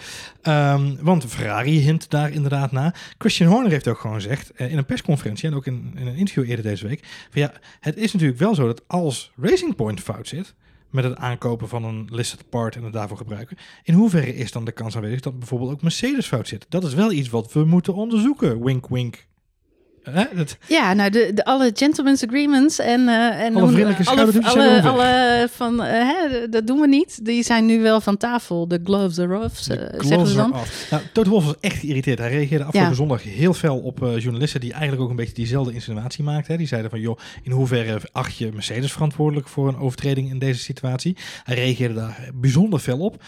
Um, 0.43 0.97
want 1.01 1.25
Ferrari 1.25 1.79
hint 1.79 2.09
daar 2.09 2.31
inderdaad 2.31 2.71
na. 2.71 2.93
Christian 3.17 3.49
Horner 3.49 3.71
heeft 3.71 3.87
ook 3.87 3.99
gewoon 3.99 4.15
gezegd, 4.15 4.51
uh, 4.55 4.71
in 4.71 4.77
een 4.77 4.85
persconferentie 4.85 5.49
en 5.49 5.55
ook 5.55 5.65
in, 5.65 5.91
in, 5.95 6.07
een 6.07 6.15
interview 6.15 6.49
eerder 6.49 6.65
deze 6.65 6.87
week, 6.87 7.27
van 7.29 7.41
ja, 7.41 7.53
het 7.79 7.97
is 7.97 8.13
natuurlijk 8.13 8.39
wel 8.39 8.55
zo 8.55 8.65
dat 8.65 8.87
als 8.87 9.31
Racing 9.35 9.75
Point 9.75 9.99
fout 9.99 10.27
zit, 10.27 10.55
met 10.89 11.03
het 11.03 11.15
aankopen 11.15 11.67
van 11.67 11.83
een 11.83 12.07
listed 12.11 12.49
part 12.49 12.75
en 12.75 12.83
het 12.83 12.93
daarvoor 12.93 13.17
gebruiken. 13.17 13.57
In 13.83 13.93
hoeverre 13.93 14.35
is 14.35 14.51
dan 14.51 14.65
de 14.65 14.71
kans 14.71 14.95
aanwezig 14.95 15.19
dat 15.19 15.39
bijvoorbeeld 15.39 15.71
ook 15.71 15.81
Mercedes 15.81 16.27
fout 16.27 16.47
zit? 16.47 16.65
Dat 16.69 16.83
is 16.83 16.93
wel 16.93 17.11
iets 17.11 17.29
wat 17.29 17.53
we 17.53 17.65
moeten 17.65 17.93
onderzoeken. 17.93 18.63
Wink, 18.63 18.87
wink, 18.87 19.25
dat... 20.35 20.57
Ja, 20.67 20.93
nou, 20.93 21.09
de, 21.09 21.31
de, 21.33 21.45
alle 21.45 21.71
gentleman's 21.73 22.23
agreements 22.23 22.79
en, 22.79 23.01
uh, 23.01 23.43
en 23.43 23.55
alle 23.55 23.71
vriendelijke 23.71 24.09
alle, 24.09 24.43
alle, 24.43 24.81
alle 24.81 25.47
van, 25.51 25.73
uh, 25.73 25.87
hè, 25.89 26.49
dat 26.49 26.67
doen 26.67 26.79
we 26.79 26.87
niet. 26.87 27.25
Die 27.25 27.43
zijn 27.43 27.65
nu 27.65 27.81
wel 27.81 28.01
van 28.01 28.17
tafel. 28.17 28.67
De 28.67 28.79
gloves 28.83 29.19
are 29.19 29.39
off, 29.39 29.69
uh, 29.69 29.77
zeggen 29.97 30.27
ze 30.27 30.35
dan. 30.35 30.55
Nou, 31.13 31.29
was 31.29 31.53
echt 31.59 31.77
geïrriteerd. 31.77 32.19
Hij 32.19 32.29
reageerde 32.29 32.63
afgelopen 32.63 32.91
ja. 32.91 32.97
zondag 32.97 33.23
heel 33.23 33.53
fel 33.53 33.77
op 33.77 33.99
journalisten 33.99 34.59
die 34.59 34.71
eigenlijk 34.71 35.01
ook 35.01 35.09
een 35.09 35.15
beetje 35.15 35.33
diezelfde 35.33 35.73
insinuatie 35.73 36.23
maakten. 36.23 36.51
Hè. 36.51 36.57
Die 36.57 36.67
zeiden 36.67 36.89
van, 36.89 36.99
joh, 36.99 37.19
in 37.43 37.51
hoeverre 37.51 37.99
acht 38.11 38.37
je 38.37 38.51
Mercedes 38.53 38.91
verantwoordelijk 38.91 39.47
voor 39.47 39.67
een 39.67 39.77
overtreding 39.77 40.29
in 40.29 40.39
deze 40.39 40.59
situatie? 40.59 41.17
Hij 41.43 41.55
reageerde 41.55 41.93
daar 41.93 42.29
bijzonder 42.33 42.79
fel 42.79 42.99
op. 42.99 43.23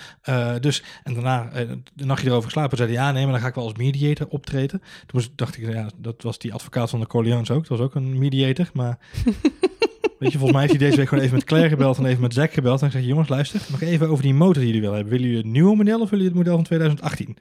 dus, 0.60 0.84
en 1.03 1.13
daarna, 1.13 1.50
de 1.93 2.05
nachtje 2.05 2.27
erover 2.27 2.46
geslapen, 2.46 2.77
zei 2.77 2.89
hij, 2.89 2.98
ja, 2.98 3.12
nee, 3.12 3.24
maar 3.24 3.31
dan 3.31 3.41
ga 3.41 3.48
ik 3.48 3.55
wel 3.55 3.63
als 3.63 3.77
mediator 3.77 4.27
optreden. 4.29 4.81
Toen 5.05 5.22
dacht 5.36 5.57
ik, 5.57 5.74
ja, 5.74 5.89
dat 5.98 6.22
was 6.22 6.38
die 6.38 6.53
advocaat 6.53 6.66
advocaat 6.67 6.89
van 6.89 7.00
de 7.00 7.07
Corleones 7.07 7.51
ook. 7.51 7.67
Dat 7.67 7.77
was 7.77 7.88
ook 7.88 7.95
een 7.95 8.17
mediator. 8.17 8.69
Maar 8.74 8.97
weet 10.19 10.31
je, 10.31 10.38
volgens 10.38 10.51
mij 10.51 10.62
heeft 10.62 10.74
hij 10.74 10.86
deze 10.86 10.97
week 10.97 11.07
gewoon 11.07 11.24
even 11.24 11.36
met 11.36 11.45
Claire 11.45 11.69
gebeld 11.69 11.97
en 11.97 12.05
even 12.05 12.21
met 12.21 12.33
Zack 12.33 12.53
gebeld. 12.53 12.81
En 12.81 12.86
ik 12.88 12.93
zeg, 12.93 13.03
jongens, 13.03 13.29
luister, 13.29 13.62
nog 13.71 13.81
even 13.81 14.09
over 14.09 14.24
die 14.24 14.33
motor 14.33 14.53
die 14.53 14.65
jullie 14.65 14.81
wel 14.81 14.93
hebben. 14.93 15.12
Willen 15.12 15.27
jullie 15.27 15.43
het 15.43 15.51
nieuwe 15.51 15.75
model 15.75 16.01
of 16.01 16.09
willen 16.09 16.25
jullie 16.25 16.27
het 16.27 16.47
model 16.47 16.55
van 16.55 16.63
2018? 16.63 17.38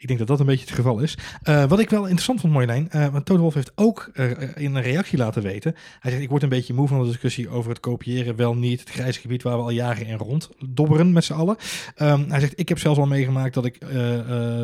Ik 0.00 0.06
denk 0.06 0.18
dat 0.18 0.28
dat 0.28 0.40
een 0.40 0.46
beetje 0.46 0.66
het 0.66 0.74
geval 0.74 0.98
is. 0.98 1.18
Uh, 1.44 1.64
wat 1.64 1.78
ik 1.78 1.90
wel 1.90 2.02
interessant 2.02 2.40
vond, 2.40 2.52
Marjolein, 2.52 2.88
uh, 2.94 3.08
want 3.08 3.24
Toto 3.24 3.40
Wolff 3.40 3.54
heeft 3.54 3.72
ook 3.74 4.10
uh, 4.14 4.30
in 4.56 4.74
een 4.74 4.82
reactie 4.82 5.18
laten 5.18 5.42
weten. 5.42 5.74
Hij 6.00 6.10
zegt, 6.10 6.22
ik 6.22 6.28
word 6.28 6.42
een 6.42 6.48
beetje 6.48 6.74
moe 6.74 6.88
van 6.88 7.00
de 7.00 7.06
discussie 7.06 7.48
over 7.48 7.70
het 7.70 7.80
kopiëren, 7.80 8.36
wel 8.36 8.54
niet. 8.54 8.80
Het 8.80 8.90
grijze 8.90 9.20
gebied 9.20 9.42
waar 9.42 9.56
we 9.56 9.62
al 9.62 9.70
jaren 9.70 10.06
in 10.06 10.16
ronddobberen 10.16 11.12
met 11.12 11.24
z'n 11.24 11.32
allen. 11.32 11.56
Um, 12.02 12.24
hij 12.28 12.40
zegt, 12.40 12.58
ik 12.58 12.68
heb 12.68 12.78
zelfs 12.78 12.98
al 12.98 13.06
meegemaakt 13.06 13.54
dat 13.54 13.64
ik 13.64 13.80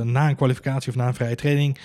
na 0.03 0.29
een 0.29 0.37
kwalificatie 0.37 0.91
of 0.91 0.97
na 0.97 1.07
een 1.07 1.15
vrije 1.15 1.35
training 1.35 1.79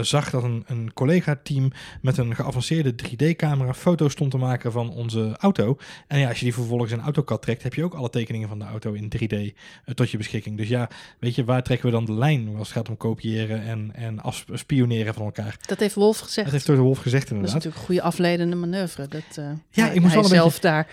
zag 0.00 0.30
dat 0.30 0.42
een, 0.42 0.64
een 0.66 0.92
collega-team 0.92 1.70
met 2.00 2.18
een 2.18 2.34
geavanceerde 2.34 2.94
3D-camera 3.04 3.74
foto's 3.74 4.12
stond 4.12 4.30
te 4.30 4.38
maken 4.38 4.72
van 4.72 4.90
onze 4.90 5.36
auto. 5.38 5.76
En 6.06 6.18
ja, 6.18 6.28
als 6.28 6.38
je 6.38 6.44
die 6.44 6.54
vervolgens 6.54 6.92
in 6.92 7.00
AutoCAD 7.00 7.42
trekt, 7.42 7.62
heb 7.62 7.74
je 7.74 7.84
ook 7.84 7.94
alle 7.94 8.10
tekeningen 8.10 8.48
van 8.48 8.58
de 8.58 8.64
auto 8.64 8.92
in 8.92 9.12
3D 9.16 9.58
tot 9.94 10.10
je 10.10 10.16
beschikking. 10.16 10.56
Dus 10.56 10.68
ja, 10.68 10.90
weet 11.18 11.34
je, 11.34 11.44
waar 11.44 11.62
trekken 11.62 11.86
we 11.86 11.92
dan 11.92 12.04
de 12.04 12.12
lijn? 12.12 12.50
Als 12.58 12.68
het 12.68 12.76
gaat 12.76 12.88
om 12.88 12.96
kopiëren 12.96 13.62
en, 13.62 13.90
en 13.94 14.20
afspioneren 14.20 15.14
van 15.14 15.24
elkaar. 15.24 15.56
Dat 15.66 15.78
heeft 15.78 15.94
Wolf 15.94 16.18
gezegd. 16.18 16.44
Dat 16.44 16.52
heeft 16.52 16.66
door 16.66 16.76
de 16.76 16.82
Wolf 16.82 16.98
gezegd 16.98 17.30
inderdaad. 17.30 17.52
Dat 17.52 17.60
is 17.60 17.64
natuurlijk 17.64 17.80
een 17.80 17.86
goede 17.86 18.02
afleidende 18.02 18.56
manoeuvre. 18.56 19.08
Dat, 19.08 19.36
uh, 19.38 19.50
ja, 19.70 19.90
ik 19.90 20.00
moest 20.00 20.14
wel 20.14 20.22
een 20.22 20.28
zelf 20.28 20.52
beetje... 20.52 20.68
daar 20.68 20.86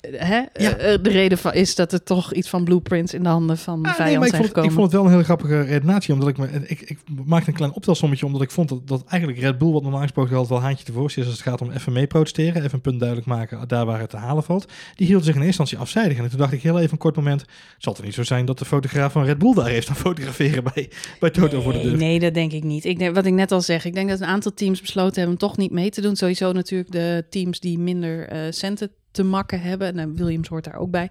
hè? 0.00 0.42
Ja. 0.54 0.96
de 0.96 1.10
reden 1.10 1.38
van 1.38 1.52
is 1.52 1.74
dat 1.74 1.92
er 1.92 2.02
toch 2.02 2.32
iets 2.32 2.48
van 2.48 2.64
blueprints 2.64 3.14
in 3.14 3.22
de 3.22 3.28
handen 3.28 3.58
van 3.58 3.82
de 3.82 3.88
ah, 3.88 3.94
vijand 3.94 4.20
nee, 4.20 4.28
zijn 4.28 4.30
ik 4.30 4.36
vond, 4.36 4.46
gekomen. 4.46 4.70
Ik 4.70 4.76
vond 4.76 4.86
het 4.86 4.94
wel 4.94 5.04
een 5.04 5.10
hele 5.10 5.24
grappige 5.24 5.60
redenatie, 5.60 6.12
omdat 6.12 6.28
ik 6.28 6.38
me, 6.38 6.48
ik, 6.66 6.80
ik 6.80 6.98
maakte 7.24 7.48
een 7.48 7.56
klein 7.56 7.72
optelsommetje, 7.72 8.26
omdat 8.26 8.42
ik 8.42 8.50
vond 8.50 8.68
dat, 8.68 8.88
dat 8.88 9.04
eigenlijk 9.06 9.42
Red 9.42 9.58
Bull, 9.58 9.72
wat 9.72 9.82
normaal 9.82 10.00
gesproken 10.00 10.36
altijd 10.36 10.58
wel 10.58 10.68
haantje 10.68 10.84
tevoorschijn 10.84 11.26
is 11.26 11.32
als 11.32 11.40
het 11.40 11.48
gaat 11.48 11.60
om 11.60 11.70
even 11.70 11.92
mee 11.92 12.06
protesteren, 12.06 12.62
even 12.62 12.74
een 12.74 12.80
punt 12.80 12.98
duidelijk 12.98 13.28
maken 13.28 13.68
daar 13.68 13.86
waar 13.86 14.00
het 14.00 14.10
te 14.10 14.16
halen 14.16 14.42
valt, 14.42 14.72
die 14.94 15.06
hield 15.06 15.24
zich 15.24 15.34
in 15.34 15.42
eerste 15.42 15.60
instantie 15.60 15.78
afzijdig. 15.78 16.18
En 16.18 16.28
toen 16.28 16.38
dacht 16.38 16.52
ik 16.52 16.62
heel 16.62 16.78
even 16.78 16.92
een 16.92 16.98
kort 16.98 17.16
moment, 17.16 17.44
zal 17.78 17.92
het 17.92 18.04
niet 18.04 18.14
zo 18.14 18.22
zijn 18.22 18.44
dat 18.44 18.58
de 18.58 18.64
fotograaf 18.64 19.12
van 19.12 19.24
Red 19.24 19.38
Bull 19.38 19.54
daar 19.54 19.68
heeft 19.68 19.88
aan 19.88 19.96
fotograferen 19.96 20.64
bij, 20.74 20.90
bij 21.20 21.30
Toto 21.30 21.54
nee, 21.54 21.62
voor 21.62 21.72
de 21.72 21.80
deur? 21.80 21.96
Nee, 21.96 22.20
dat 22.20 22.34
denk 22.34 22.52
ik 22.52 22.64
niet. 22.64 22.84
Ik 22.84 22.98
denk, 22.98 23.14
wat 23.14 23.26
ik 23.26 23.32
net 23.32 23.52
al 23.52 23.60
zeg, 23.60 23.84
ik 23.84 23.94
denk 23.94 24.08
dat 24.08 24.20
een 24.20 24.26
aantal 24.26 24.54
teams 24.54 24.80
besloten 24.80 25.14
hebben 25.14 25.32
om 25.32 25.48
toch 25.48 25.56
niet 25.56 25.70
mee 25.70 25.90
te 25.90 26.00
doen. 26.00 26.16
Sowieso 26.16 26.52
natuurlijk 26.52 26.92
de 26.92 27.24
teams 27.30 27.60
die 27.60 27.78
minder 27.78 28.32
uh, 28.32 28.38
centen 28.50 28.90
te 29.14 29.22
makken 29.22 29.60
hebben. 29.60 29.94
Nou, 29.94 30.12
Williams 30.14 30.48
hoort 30.48 30.64
daar 30.64 30.76
ook 30.76 30.90
bij. 30.90 31.10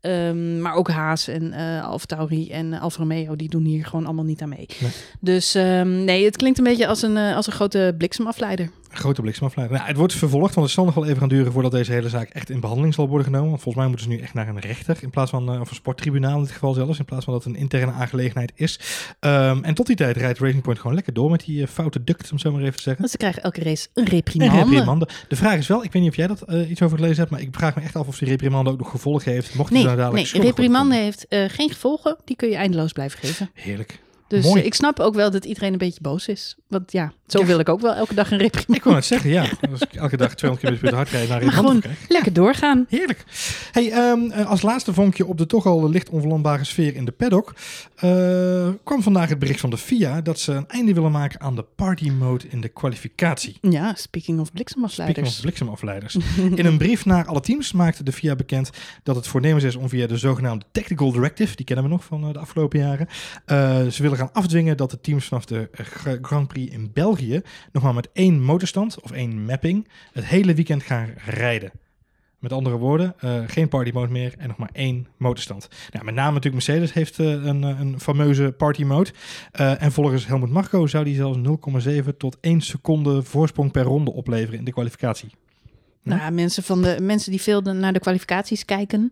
Um, 0.00 0.60
maar 0.60 0.74
ook 0.74 0.90
Haas 0.90 1.28
en 1.28 1.42
uh, 1.42 1.84
Alfa 1.84 2.06
Tauri 2.06 2.50
en 2.50 2.72
uh, 2.72 2.82
Alfa 2.82 2.98
Romeo, 2.98 3.36
die 3.36 3.48
doen 3.48 3.64
hier 3.64 3.86
gewoon 3.86 4.04
allemaal 4.04 4.24
niet 4.24 4.42
aan 4.42 4.48
mee. 4.48 4.66
Nee. 4.80 4.90
Dus 5.20 5.54
um, 5.54 6.04
nee, 6.04 6.24
het 6.24 6.36
klinkt 6.36 6.58
een 6.58 6.64
beetje 6.64 6.86
als 6.86 7.02
een, 7.02 7.16
uh, 7.16 7.36
als 7.36 7.46
een 7.46 7.52
grote 7.52 7.94
bliksemafleider. 7.98 8.70
Grote 8.90 9.22
bliksemafleider. 9.22 9.76
Nou, 9.76 9.88
het 9.88 9.96
wordt 9.96 10.14
vervolgd, 10.14 10.54
want 10.54 10.66
het 10.66 10.76
zal 10.76 10.84
nog 10.84 10.94
wel 10.94 11.04
even 11.04 11.18
gaan 11.18 11.28
duren 11.28 11.52
voordat 11.52 11.72
deze 11.72 11.92
hele 11.92 12.08
zaak 12.08 12.28
echt 12.28 12.50
in 12.50 12.60
behandeling 12.60 12.94
zal 12.94 13.08
worden 13.08 13.26
genomen. 13.26 13.48
Want 13.48 13.62
volgens 13.62 13.84
mij 13.84 13.86
moeten 13.86 14.10
ze 14.10 14.16
nu 14.16 14.22
echt 14.22 14.34
naar 14.34 14.48
een 14.48 14.58
rechter, 14.58 14.96
in 15.00 15.10
plaats 15.10 15.30
van, 15.30 15.60
of 15.60 15.70
een 15.70 15.76
sporttribunaal 15.76 16.36
in 16.36 16.42
dit 16.42 16.52
geval 16.52 16.72
zelfs, 16.72 16.98
in 16.98 17.04
plaats 17.04 17.24
van 17.24 17.34
dat 17.34 17.44
het 17.44 17.54
een 17.54 17.60
interne 17.60 17.92
aangelegenheid 17.92 18.52
is. 18.54 18.80
Um, 19.20 19.64
en 19.64 19.74
tot 19.74 19.86
die 19.86 19.96
tijd 19.96 20.16
rijdt 20.16 20.38
Racing 20.38 20.62
Point 20.62 20.78
gewoon 20.78 20.94
lekker 20.94 21.12
door 21.12 21.30
met 21.30 21.44
die 21.44 21.66
foute 21.66 22.04
duct, 22.04 22.32
om 22.32 22.38
zo 22.38 22.52
maar 22.52 22.60
even 22.60 22.76
te 22.76 22.82
zeggen. 22.82 23.00
Want 23.00 23.10
ze 23.10 23.16
krijgen 23.16 23.42
elke 23.42 23.62
race 23.62 23.88
een 23.94 24.04
reprimande. 24.04 24.56
Een 24.56 24.62
reprimande. 24.62 25.08
De 25.28 25.36
vraag 25.36 25.58
is 25.58 25.66
wel, 25.66 25.84
ik 25.84 25.92
weet 25.92 26.02
niet 26.02 26.10
of 26.10 26.16
jij 26.16 26.26
dat 26.26 26.44
iets 26.68 26.82
over 26.82 26.96
gelezen 26.96 27.18
hebt, 27.18 27.30
maar 27.30 27.40
ik 27.40 27.48
vraag 27.50 27.76
me 27.76 27.82
echt 27.82 27.96
af 27.96 28.06
of 28.06 28.18
die 28.18 28.28
reprimande 28.28 28.70
ook 28.70 28.78
nog 28.78 28.90
gevolgen 28.90 29.32
heeft. 29.32 29.54
Mocht 29.54 29.70
nee, 29.70 29.84
daar 29.84 29.96
dadelijk 29.96 30.32
nee, 30.32 30.42
reprimande 30.42 30.94
heeft 30.94 31.26
uh, 31.28 31.44
geen 31.48 31.70
gevolgen. 31.70 32.16
Die 32.24 32.36
kun 32.36 32.48
je 32.48 32.56
eindeloos 32.56 32.92
blijven 32.92 33.18
geven. 33.18 33.50
Heerlijk. 33.54 33.98
Dus 34.28 34.44
Mooi. 34.44 34.60
uh, 34.60 34.66
ik 34.66 34.74
snap 34.74 35.00
ook 35.00 35.14
wel 35.14 35.30
dat 35.30 35.44
iedereen 35.44 35.72
een 35.72 35.78
beetje 35.78 36.00
boos 36.00 36.28
is. 36.28 36.56
Want 36.68 36.92
ja, 36.92 37.12
zo 37.26 37.38
ja. 37.40 37.46
wil 37.46 37.58
ik 37.58 37.68
ook 37.68 37.80
wel 37.80 37.94
elke 37.94 38.14
dag 38.14 38.30
een 38.30 38.38
reprimande. 38.38 38.74
Ik 38.74 38.80
kon 38.80 38.94
het 38.94 39.04
zeggen, 39.04 39.30
ja. 39.30 39.46
Als 39.70 39.80
ik 39.80 39.94
elke 39.94 40.16
dag 40.16 40.34
200 40.34 40.72
km 40.72 40.86
per 40.86 40.94
hard 40.94 41.08
rijden 41.08 41.28
naar 41.28 41.44
Maar 41.44 41.54
gewoon 41.54 41.80
krijg. 41.80 42.08
lekker 42.08 42.32
doorgaan. 42.32 42.86
Heerlijk. 42.88 43.24
Hey, 43.72 44.10
um, 44.10 44.32
als 44.32 44.62
laatste 44.62 44.92
vonkje 44.92 45.26
op 45.26 45.38
de 45.38 45.46
toch 45.46 45.66
al 45.66 45.90
licht 45.90 46.08
onverlandbare 46.08 46.64
sfeer 46.64 46.94
in 46.94 47.04
de 47.04 47.12
paddock... 47.12 47.54
Uh, 48.04 48.68
kwam 48.84 49.02
vandaag 49.02 49.28
het 49.28 49.38
bericht 49.38 49.60
van 49.60 49.70
de 49.70 49.76
FIA 49.76 50.20
dat 50.20 50.38
ze 50.38 50.52
een 50.52 50.68
einde 50.68 50.94
willen 50.94 51.10
maken 51.10 51.40
aan 51.40 51.56
de 51.56 51.64
party 51.76 52.10
mode 52.10 52.44
in 52.48 52.60
de 52.60 52.68
kwalificatie. 52.68 53.58
Ja, 53.60 53.94
speaking 53.94 54.40
of 54.40 54.52
bliksemafleiders. 54.52 55.36
Speaking 55.36 55.36
of 55.36 55.40
bliksemafleiders. 55.40 56.16
in 56.60 56.66
een 56.66 56.78
brief 56.78 57.04
naar 57.04 57.26
alle 57.26 57.40
teams 57.40 57.72
maakte 57.72 58.02
de 58.02 58.12
FIA 58.12 58.36
bekend 58.36 58.70
dat 59.02 59.16
het 59.16 59.26
voornemens 59.26 59.64
is 59.64 59.76
om 59.76 59.88
via 59.88 60.06
de 60.06 60.16
zogenaamde 60.16 60.64
Technical 60.72 61.12
Directive, 61.12 61.56
die 61.56 61.64
kennen 61.64 61.84
we 61.84 61.90
nog 61.90 62.04
van 62.04 62.32
de 62.32 62.38
afgelopen 62.38 62.78
jaren, 62.78 63.08
uh, 63.46 63.86
ze 63.86 64.02
willen 64.02 64.17
gaan 64.18 64.32
afdwingen 64.32 64.76
dat 64.76 64.90
de 64.90 65.00
teams 65.00 65.26
vanaf 65.26 65.44
de 65.44 65.68
Grand 66.22 66.48
Prix 66.48 66.72
in 66.72 66.90
België 66.92 67.42
nog 67.72 67.82
maar 67.82 67.94
met 67.94 68.08
één 68.12 68.42
motorstand 68.42 69.00
of 69.00 69.10
één 69.10 69.44
mapping 69.44 69.88
het 70.12 70.24
hele 70.24 70.54
weekend 70.54 70.82
gaan 70.82 71.08
rijden. 71.26 71.72
Met 72.38 72.52
andere 72.52 72.76
woorden, 72.76 73.14
uh, 73.24 73.42
geen 73.46 73.68
party 73.68 73.90
mode 73.94 74.12
meer 74.12 74.34
en 74.38 74.48
nog 74.48 74.56
maar 74.56 74.70
één 74.72 75.06
motorstand. 75.16 75.68
Nou, 75.92 76.04
met 76.04 76.14
name 76.14 76.32
natuurlijk 76.32 76.66
Mercedes 76.66 76.92
heeft 76.92 77.18
uh, 77.18 77.26
een, 77.26 77.62
een 77.62 78.00
fameuze 78.00 78.54
party 78.56 78.84
mode. 78.84 79.10
En 79.52 79.92
volgens 79.92 80.26
Helmut 80.26 80.50
Marko 80.50 80.86
zou 80.86 81.04
die 81.04 81.14
zelfs 81.14 81.38
0,7 81.86 82.16
tot 82.18 82.36
1 82.40 82.60
seconde 82.60 83.22
voorsprong 83.22 83.70
per 83.70 83.82
ronde 83.82 84.12
opleveren 84.12 84.58
in 84.58 84.64
de 84.64 84.72
kwalificatie. 84.72 85.30
Nou, 86.02 86.32
mensen, 86.32 86.62
van 86.62 86.82
de, 86.82 86.96
mensen 87.00 87.30
die 87.30 87.40
veel 87.40 87.60
naar 87.60 87.92
de 87.92 88.00
kwalificaties 88.00 88.64
kijken, 88.64 89.10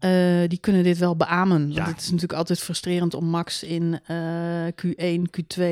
uh, 0.00 0.48
die 0.48 0.58
kunnen 0.58 0.82
dit 0.82 0.98
wel 0.98 1.16
beamen. 1.16 1.60
Want 1.62 1.74
Ja. 1.74 1.86
het 1.86 2.00
is 2.00 2.04
natuurlijk 2.06 2.38
altijd 2.38 2.60
frustrerend 2.60 3.14
om 3.14 3.24
Max 3.24 3.62
in 3.62 4.00
uh, 4.10 4.16
Q1, 4.66 5.20
Q2 5.40 5.64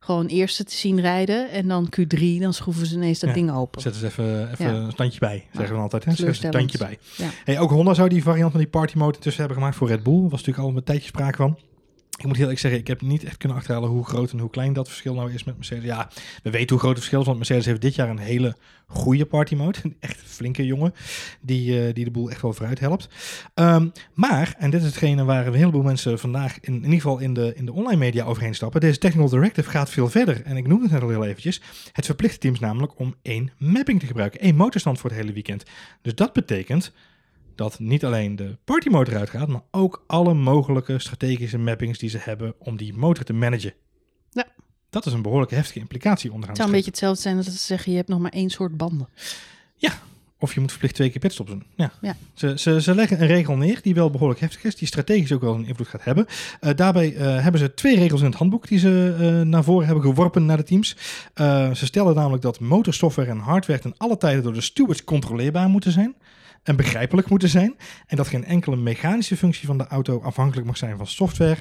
gewoon 0.00 0.26
eerste 0.26 0.64
te 0.64 0.74
zien 0.74 1.00
rijden. 1.00 1.50
En 1.50 1.68
dan 1.68 1.88
Q3, 2.00 2.20
dan 2.40 2.54
schroeven 2.54 2.86
ze 2.86 2.94
ineens 2.94 3.18
dat 3.18 3.28
Ja, 3.28 3.34
ding 3.34 3.52
open. 3.52 3.80
Zet 3.82 3.94
eens 3.94 4.02
even, 4.02 4.50
even 4.52 4.64
Ja. 4.74 4.80
een 4.80 4.92
standje 4.92 5.18
bij, 5.18 5.46
zeggen 5.52 5.76
we 5.76 5.82
altijd. 5.82 6.04
Hè? 6.04 6.12
Zet 6.14 6.26
een 6.26 6.34
standje 6.34 6.78
bij. 6.78 6.98
Hey, 7.44 7.58
ook 7.60 7.70
Honda 7.70 7.94
zou 7.94 8.08
die 8.08 8.22
variant 8.22 8.50
van 8.50 8.60
die 8.60 8.68
party 8.68 8.98
mode 8.98 9.14
intussen 9.14 9.40
hebben 9.40 9.58
gemaakt 9.58 9.78
voor 9.78 9.88
Red 9.88 10.02
Bull. 10.02 10.20
was 10.22 10.30
natuurlijk 10.30 10.58
al 10.58 10.76
een 10.76 10.84
tijdje 10.84 11.06
sprake 11.06 11.36
van. 11.36 11.58
Ik 12.16 12.24
moet 12.24 12.32
heel 12.32 12.42
eerlijk 12.42 12.60
zeggen, 12.60 12.80
ik 12.80 12.86
heb 12.86 13.00
niet 13.00 13.24
echt 13.24 13.36
kunnen 13.36 13.56
achterhalen 13.56 13.90
hoe 13.90 14.04
groot 14.04 14.32
en 14.32 14.38
hoe 14.38 14.50
klein 14.50 14.72
dat 14.72 14.88
verschil 14.88 15.14
nou 15.14 15.32
is 15.32 15.44
met 15.44 15.56
Mercedes. 15.56 15.84
Ja, 15.84 16.10
we 16.42 16.50
weten 16.50 16.68
hoe 16.68 16.78
groot 16.78 16.90
het 16.90 16.98
verschil 16.98 17.20
is, 17.20 17.26
want 17.26 17.38
Mercedes 17.38 17.66
heeft 17.66 17.80
dit 17.80 17.94
jaar 17.94 18.08
een 18.08 18.18
hele 18.18 18.56
goede 18.86 19.26
party 19.26 19.54
mode. 19.54 19.78
Een 19.82 19.96
echt 20.00 20.20
flinke 20.24 20.66
jongen, 20.66 20.94
die, 21.40 21.86
eh, 21.86 21.94
die 21.94 22.04
de 22.04 22.10
boel 22.10 22.30
echt 22.30 22.42
wel 22.42 22.52
vooruit 22.52 22.80
helpt. 22.80 23.08
Ehm, 23.54 23.88
maar, 24.14 24.54
en 24.58 24.70
dit 24.70 24.80
is 24.80 24.86
hetgene 24.86 25.24
waar 25.24 25.46
een 25.46 25.54
heleboel 25.54 25.82
mensen 25.82 26.18
vandaag 26.18 26.60
in, 26.60 26.74
in 26.74 26.82
ieder 26.82 26.94
geval 26.94 27.18
in 27.18 27.34
de, 27.34 27.52
in 27.54 27.66
de 27.66 27.72
online 27.72 27.98
media 27.98 28.24
overheen 28.24 28.54
stappen. 28.54 28.80
Deze 28.80 28.98
Technical 28.98 29.28
Directive 29.28 29.70
gaat 29.70 29.90
veel 29.90 30.08
verder. 30.08 30.42
En 30.42 30.56
ik 30.56 30.66
noemde 30.66 30.82
het 30.82 30.92
net 30.92 31.02
al 31.02 31.08
heel 31.08 31.24
eventjes. 31.24 31.60
Het 31.92 32.04
verplicht 32.04 32.40
teams 32.40 32.60
namelijk 32.60 32.98
om 32.98 33.14
één 33.22 33.50
mapping 33.58 34.00
te 34.00 34.06
gebruiken. 34.06 34.40
één 34.40 34.56
motorstand 34.56 34.98
voor 34.98 35.10
het 35.10 35.18
hele 35.18 35.32
weekend. 35.32 35.62
Dus 36.02 36.14
dat 36.14 36.32
betekent 36.32 36.92
dat 37.54 37.78
niet 37.78 38.04
alleen 38.04 38.36
de 38.36 38.56
party 38.64 38.88
motor 38.88 39.14
eruit 39.14 39.30
gaat, 39.30 39.48
maar 39.48 39.62
ook 39.70 40.04
alle 40.06 40.34
mogelijke 40.34 40.98
strategische 40.98 41.58
mappings 41.58 41.98
die 41.98 42.10
ze 42.10 42.18
hebben 42.20 42.54
om 42.58 42.76
die 42.76 42.94
motor 42.94 43.24
te 43.24 43.32
managen. 43.32 43.74
Ja. 44.30 44.46
Dat 44.90 45.06
is 45.06 45.12
een 45.12 45.22
behoorlijke 45.22 45.54
heftige 45.54 45.78
implicatie 45.78 46.32
onderaan 46.32 46.48
Het 46.48 46.56
zou 46.56 46.68
een 46.68 46.74
beetje 46.74 46.90
hetzelfde 46.90 47.22
zijn 47.22 47.36
als 47.36 47.46
dat 47.46 47.54
ze 47.54 47.66
zeggen, 47.66 47.90
je 47.90 47.96
hebt 47.96 48.08
nog 48.08 48.20
maar 48.20 48.32
één 48.32 48.50
soort 48.50 48.76
banden. 48.76 49.08
Of 50.44 50.54
je 50.54 50.60
moet 50.60 50.70
verplicht 50.70 50.94
twee 50.94 51.10
keer 51.10 51.20
pitstops 51.20 51.50
doen. 51.50 51.62
Ja. 51.74 51.92
Ja. 52.00 52.16
Ze, 52.34 52.58
ze, 52.58 52.82
ze 52.82 52.94
leggen 52.94 53.20
een 53.20 53.26
regel 53.26 53.56
neer 53.56 53.78
die 53.82 53.94
wel 53.94 54.10
behoorlijk 54.10 54.40
heftig 54.40 54.64
is, 54.64 54.76
die 54.76 54.88
strategisch 54.88 55.32
ook 55.32 55.40
wel 55.40 55.54
een 55.54 55.66
invloed 55.66 55.88
gaat 55.88 56.04
hebben. 56.04 56.26
Eh, 56.60 56.74
daarbij 56.74 57.16
eh, 57.16 57.42
hebben 57.42 57.60
ze 57.60 57.74
twee 57.74 57.96
regels 57.96 58.20
in 58.20 58.26
het 58.26 58.34
handboek 58.34 58.68
die 58.68 58.78
ze 58.78 59.16
eh, 59.18 59.46
naar 59.46 59.64
voren 59.64 59.86
hebben 59.86 60.04
geworpen 60.04 60.46
naar 60.46 60.56
de 60.56 60.62
teams. 60.62 60.96
Ze 61.34 61.86
stellen 61.86 62.14
namelijk 62.14 62.42
dat 62.42 62.60
motorsoftware 62.60 63.30
en 63.30 63.38
hardware 63.38 63.80
ten 63.80 63.94
alle 63.96 64.16
tijden 64.16 64.42
door 64.42 64.52
de 64.52 64.60
stewards 64.60 65.04
controleerbaar 65.04 65.68
moeten 65.68 65.92
zijn. 65.92 66.14
En 66.64 66.76
begrijpelijk 66.76 67.28
moeten 67.28 67.48
zijn. 67.48 67.76
En 68.06 68.16
dat 68.16 68.28
geen 68.28 68.44
enkele 68.44 68.76
mechanische 68.76 69.36
functie 69.36 69.66
van 69.66 69.78
de 69.78 69.86
auto 69.86 70.20
afhankelijk 70.20 70.66
mag 70.66 70.76
zijn 70.76 70.96
van 70.96 71.06
software 71.06 71.56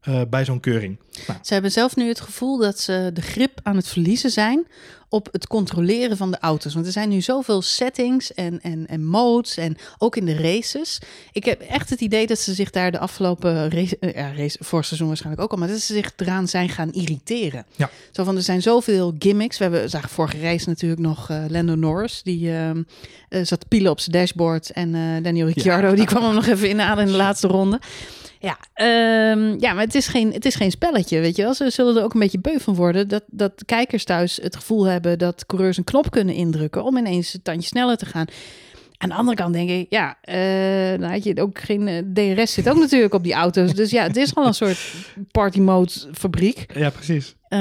eh, 0.00 0.22
bij 0.30 0.44
zo'n 0.44 0.60
keuring. 0.60 0.98
Nou, 1.26 1.38
Ze 1.42 1.52
hebben 1.52 1.72
zelf 1.72 1.96
nu 1.96 2.08
het 2.08 2.20
gevoel 2.20 2.58
dat 2.58 2.80
ze 2.80 3.10
de 3.14 3.22
grip 3.22 3.60
aan 3.62 3.76
het 3.76 3.88
verliezen 3.88 4.30
zijn 4.30 4.66
op 5.08 5.28
het 5.32 5.46
controleren 5.46 6.16
van 6.16 6.30
de 6.30 6.38
auto's. 6.38 6.74
Want 6.74 6.86
er 6.86 6.92
zijn 6.92 7.08
nu 7.08 7.20
zoveel 7.20 7.62
settings 7.62 8.34
en, 8.34 8.60
en, 8.62 8.86
en 8.86 9.04
modes 9.04 9.56
en 9.56 9.76
ook 9.98 10.16
in 10.16 10.24
de 10.24 10.36
races. 10.36 10.98
Ik 11.32 11.44
heb 11.44 11.60
echt 11.60 11.90
het 11.90 12.00
idee 12.00 12.26
dat 12.26 12.38
ze 12.38 12.54
zich 12.54 12.70
daar 12.70 12.90
de 12.90 12.98
afgelopen 12.98 13.70
race, 13.70 13.96
eh, 14.00 14.14
ja, 14.14 14.32
race, 14.34 14.58
voor 14.60 14.84
seizoen 14.84 15.08
waarschijnlijk 15.08 15.44
ook 15.44 15.52
al, 15.52 15.58
maar 15.58 15.68
dat 15.68 15.80
ze 15.80 15.94
zich 15.94 16.12
eraan 16.16 16.48
zijn 16.48 16.68
gaan 16.68 16.92
irriteren. 16.92 17.66
Ja. 17.76 17.90
Zo 18.10 18.24
van, 18.24 18.36
er 18.36 18.42
zijn 18.42 18.62
zoveel 18.62 19.14
gimmicks. 19.18 19.58
We 19.58 19.64
hebben, 19.64 19.90
zagen 19.90 20.08
vorige 20.08 20.40
race 20.40 20.68
natuurlijk 20.68 21.00
nog 21.00 21.30
eh 21.30 21.44
Lando 21.48 21.74
Norris, 21.74 22.20
die 22.22 22.52
ehm, 22.52 22.82
eh, 23.28 23.44
zat 23.44 23.68
pielen 23.68 23.90
op 23.90 24.00
zijn 24.00 24.16
dashboard. 24.16 24.70
En 24.70 24.92
Daniel 25.22 25.46
Ricciardo, 25.46 25.94
die 25.94 26.06
kwam 26.06 26.22
hem 26.22 26.34
nog 26.34 26.46
even 26.46 26.68
inhalen 26.68 27.04
in 27.04 27.10
de 27.10 27.16
laatste 27.16 27.46
ronde. 27.46 27.80
Ja, 28.40 28.58
ehm, 28.74 29.56
ja, 29.58 29.72
maar 29.72 29.84
het 29.84 29.94
is, 29.94 30.06
geen, 30.06 30.32
het 30.32 30.44
is 30.44 30.54
geen 30.54 30.70
spelletje, 30.70 31.20
weet 31.20 31.36
je 31.36 31.42
wel. 31.42 31.54
Ze 31.54 31.70
zullen 31.70 31.96
er 31.96 32.02
ook 32.02 32.14
een 32.14 32.20
beetje 32.20 32.40
beu 32.40 32.58
van 32.58 32.74
worden 32.74 33.08
dat, 33.08 33.24
dat 33.26 33.52
kijkers 33.64 34.04
thuis 34.04 34.38
het 34.42 34.56
gevoel 34.56 34.84
hebben 34.84 35.18
dat 35.18 35.46
coureurs 35.46 35.76
een 35.76 35.84
knop 35.84 36.10
kunnen 36.10 36.34
indrukken 36.34 36.84
om 36.84 36.96
ineens 36.96 37.34
een 37.34 37.42
tandje 37.42 37.68
sneller 37.68 37.96
te 37.96 38.06
gaan. 38.06 38.26
Aan 38.96 39.08
de 39.08 39.14
andere 39.14 39.36
kant 39.36 39.52
denk 39.52 39.70
ik, 39.70 39.86
ja, 39.90 40.18
eh 40.20 41.00
dan 41.00 41.10
had 41.10 41.24
je 41.24 41.40
ook 41.40 41.58
geen 41.58 41.88
eh, 41.88 42.34
DRS 42.34 42.52
zit 42.52 42.68
ook 42.68 42.78
natuurlijk 42.78 43.14
op 43.14 43.22
die 43.22 43.32
auto's. 43.32 43.74
Dus 43.74 43.90
ja, 43.90 44.02
het 44.02 44.16
is 44.16 44.28
gewoon 44.28 44.48
een 44.48 44.54
soort 44.54 44.78
party 45.30 45.60
mode 45.60 45.92
fabriek. 46.12 46.66
ja, 46.74 46.90
precies. 46.90 47.36
Eh, 47.48 47.58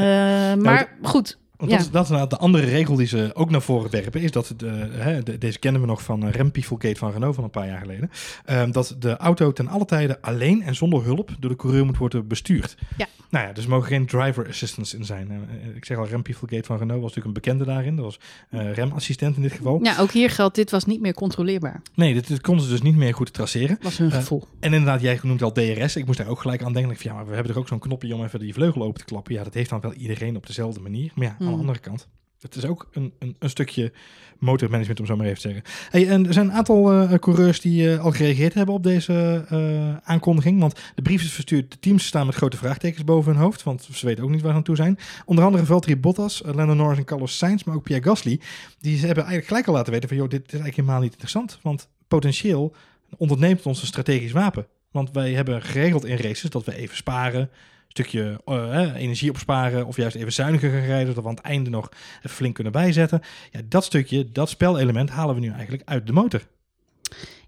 maar 0.54 0.98
goed, 1.02 1.38
Want 1.58 1.72
Ja. 1.72 1.78
dat, 1.78 1.86
is, 1.86 1.92
dat 2.10 2.22
is 2.24 2.30
de 2.30 2.38
andere 2.38 2.66
regel 2.66 2.96
die 2.96 3.08
ze 3.08 3.30
ook 3.34 3.50
naar 3.50 3.62
voren 3.62 3.92
werpen, 3.92 4.22
is 4.22 4.32
dat, 4.32 4.54
de, 4.58 4.68
hè, 4.92 5.24
de- 5.24 5.38
deze 5.38 5.60
kennen 5.60 5.82
we 5.82 5.88
nog 5.88 6.02
van 6.04 6.26
uh, 6.26 6.32
Rempiefelgate 6.32 6.96
van 6.96 7.12
Renault 7.12 7.36
van 7.36 7.44
een 7.44 7.50
paar 7.50 7.68
jaar 7.68 7.80
geleden, 7.80 8.12
ehm, 8.46 8.72
dat 8.72 8.96
de 9.00 9.18
auto 9.18 9.52
ten 9.52 9.68
alle 9.68 9.86
tijde 9.86 10.22
alleen 10.22 10.62
en 10.64 10.76
zonder 10.76 11.04
hulp 11.04 11.30
door 11.40 11.50
de 11.50 11.56
coureur 11.56 11.86
moet 11.86 11.98
worden 11.98 12.28
bestuurd. 12.28 12.78
Ja. 12.98 13.08
Nou 13.30 13.48
ja, 13.48 13.54
dus 13.54 13.64
er 13.64 13.70
mogen 13.70 13.88
geen 13.88 14.06
driver 14.06 14.48
assistance 14.48 14.98
in 14.98 15.06
zijn. 15.06 15.32
Eh, 15.32 15.76
ik 15.76 15.86
zeg 15.86 15.98
al, 15.98 16.08
Rempiefelgate 16.08 16.64
van 16.66 16.78
Renault 16.78 17.02
was 17.02 17.16
natuurlijk 17.16 17.38
een 17.38 17.42
bekende 17.44 17.66
daarin. 17.66 17.96
Dat 17.96 18.06
was 18.06 18.20
eh, 18.50 18.74
remassistent 18.74 19.36
in 19.36 19.42
dit 19.42 19.52
geval. 19.52 19.84
ja, 19.84 19.98
ook 20.00 20.12
hier 20.12 20.30
geldt, 20.30 20.56
dit 20.56 20.72
was 20.72 20.86
niet 20.86 21.02
meer 21.02 21.14
controleerbaar. 21.14 21.82
Nee, 21.96 22.14
dit, 22.14 22.28
dit 22.28 22.42
konden 22.42 22.66
ze 22.66 22.72
dus 22.72 22.82
niet 22.82 22.96
meer 22.96 23.14
goed 23.14 23.34
traceren. 23.34 23.78
Was 23.82 23.98
hun 23.98 24.12
Eh, 24.12 24.18
gevoel. 24.18 24.44
En 24.60 24.74
inderdaad, 24.74 25.02
jij 25.02 25.20
noemt 25.24 25.42
al 25.42 25.52
DRS. 25.52 25.96
Ik 25.96 26.06
moest 26.06 26.18
daar 26.18 26.28
ook 26.28 26.40
gelijk 26.40 26.64
aan 26.64 26.74
denken. 26.74 26.96
Van, 26.96 27.12
ja, 27.12 27.14
maar 27.18 27.28
we 27.28 27.34
hebben 27.34 27.54
er 27.54 27.60
ook 27.60 27.68
zo'n 27.68 27.80
knopje 27.80 28.16
om 28.16 28.24
even 28.24 28.40
die 28.40 28.54
vleugel 28.54 28.82
open 28.84 29.00
te 29.00 29.06
klappen. 29.06 29.34
Ja, 29.34 29.44
dat 29.44 29.54
heeft 29.54 29.70
dan 29.70 29.80
wel 29.82 29.94
iedereen 29.94 30.36
op 30.36 30.48
dezelfde 30.48 30.80
manier. 30.80 31.12
Maar 31.16 31.26
ja, 31.26 31.32
aan 31.32 31.38
de 31.40 31.46
Hmm. 31.46 31.60
andere 31.60 31.80
kant. 31.80 32.08
Het 32.42 32.56
is 32.56 32.66
ook 32.66 32.88
een, 32.92 33.14
een, 33.20 33.36
een 33.40 33.50
stukje 33.50 33.92
motormanagement, 34.40 35.00
om 35.00 35.06
zo 35.06 35.16
maar 35.16 35.26
even 35.26 35.42
te 35.42 35.48
zeggen. 35.48 35.64
Hey, 35.90 36.10
en 36.10 36.28
er 36.28 36.34
zijn 36.34 36.46
een 36.46 36.54
aantal 36.54 36.92
eh, 36.92 37.20
coureurs 37.20 37.62
die 37.62 37.92
eh, 37.92 38.04
al 38.04 38.12
gereageerd 38.12 38.54
hebben 38.54 38.76
op 38.76 38.84
deze 38.84 39.46
eh, 39.50 40.10
aankondiging. 40.10 40.60
Want 40.60 40.80
de 40.96 41.02
brief 41.02 41.22
is 41.22 41.32
verstuurd. 41.32 41.72
De 41.72 41.80
teams 41.80 42.06
staan 42.06 42.26
met 42.26 42.36
grote 42.36 42.58
vraagtekens 42.58 43.04
boven 43.04 43.34
hun 43.34 43.42
hoofd. 43.42 43.64
Want 43.64 43.88
ze 43.92 44.06
weten 44.06 44.24
ook 44.24 44.30
niet 44.30 44.42
waar 44.42 44.52
ze 44.52 44.58
aan 44.58 44.64
toe 44.64 44.76
zijn. 44.76 44.98
Onder 45.26 45.46
andere 45.46 45.66
Valtteri 45.66 45.98
Bottas, 45.98 46.42
Lando 46.46 46.74
Norris 46.74 46.98
en 46.98 47.06
Carlos 47.06 47.38
Sainz. 47.38 47.64
Maar 47.64 47.76
ook 47.76 47.84
Pierre 47.84 48.06
Gasly. 48.06 48.40
Die 48.80 48.98
ze 48.98 49.06
hebben 49.06 49.24
eigenlijk 49.24 49.48
gelijk 49.48 49.68
al 49.68 49.74
laten 49.74 49.94
weten 49.94 50.10
van... 50.10 50.18
joh, 50.18 50.30
dit 50.30 50.42
is 50.42 50.48
eigenlijk 50.48 50.80
helemaal 50.80 51.02
niet 51.02 51.12
interessant. 51.12 51.60
Want 51.62 51.90
potentieel 52.08 52.76
onderneemt 53.18 53.66
ons 53.66 53.82
een 53.82 53.88
strategisch 53.88 54.32
wapen. 54.32 54.68
Want 54.92 55.12
wij 55.12 55.34
hebben 55.34 55.62
geregeld 55.62 56.06
in 56.06 56.18
races 56.18 56.50
dat 56.50 56.66
we 56.66 56.76
even 56.76 56.96
sparen 56.96 57.50
stukje 57.98 58.42
eh, 58.46 58.96
energie 58.96 59.30
opsparen 59.30 59.86
of 59.86 59.96
juist 59.96 60.16
even 60.16 60.34
zuiniger 60.34 60.72
gaan 60.72 60.86
rijden, 60.86 61.14
dat 61.14 61.24
we 61.24 61.30
aan 61.30 61.36
het 61.36 61.46
einde 61.46 61.70
nog 61.70 61.90
flink 62.24 62.56
kunnen 62.56 62.74
bijzetten. 62.74 63.22
Ja, 63.52 63.60
dat 63.70 63.84
stukje, 63.84 64.32
dat 64.32 64.50
spelelement 64.50 65.10
halen 65.10 65.36
we 65.36 65.42
nu 65.42 65.50
eigenlijk 65.50 65.82
uit 65.86 66.08
de 66.08 66.14
motor. 66.14 66.42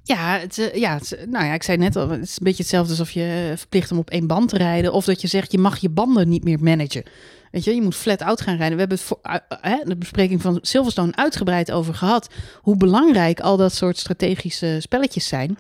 Ja, 0.04 0.40
het, 0.40 0.58
eh, 0.58 0.74
ja 0.74 1.00
nou 1.28 1.46
ja, 1.46 1.54
ik 1.54 1.64
zei 1.64 1.78
net 1.78 1.96
al, 1.96 2.10
het 2.10 2.22
is 2.22 2.38
een 2.38 2.44
beetje 2.44 2.62
hetzelfde 2.62 2.92
alsof 2.92 3.12
je 3.12 3.54
verplicht 3.56 3.92
om 3.92 3.98
op 3.98 4.10
één 4.10 4.28
band 4.28 4.50
te 4.50 4.58
rijden. 4.58 4.94
Of 4.94 5.06
dat 5.06 5.22
je 5.22 5.28
zegt, 5.28 5.52
je 5.52 5.58
mag 5.58 5.78
je 5.78 5.90
banden 5.90 6.30
niet 6.30 6.44
meer 6.44 6.60
managen. 6.64 7.04
Weet 7.52 7.64
je, 7.64 7.76
je 7.76 7.82
moet 7.82 7.96
flat 7.96 8.22
out 8.22 8.42
gaan 8.42 8.58
rijden. 8.58 8.74
We 8.74 8.80
hebben 8.80 8.98
het 8.98 9.08
voor, 9.08 9.20
eh, 9.62 9.74
de 9.84 9.96
bespreking 9.98 10.42
van 10.42 10.60
Silverstone 10.62 11.16
uitgebreid 11.16 11.72
over 11.72 11.94
gehad. 11.94 12.30
Hoe 12.62 12.78
belangrijk 12.78 13.40
al 13.40 13.58
dat 13.58 13.74
soort 13.74 13.98
strategische 13.98 14.78
spelletjes 14.80 15.28
zijn 15.28 15.58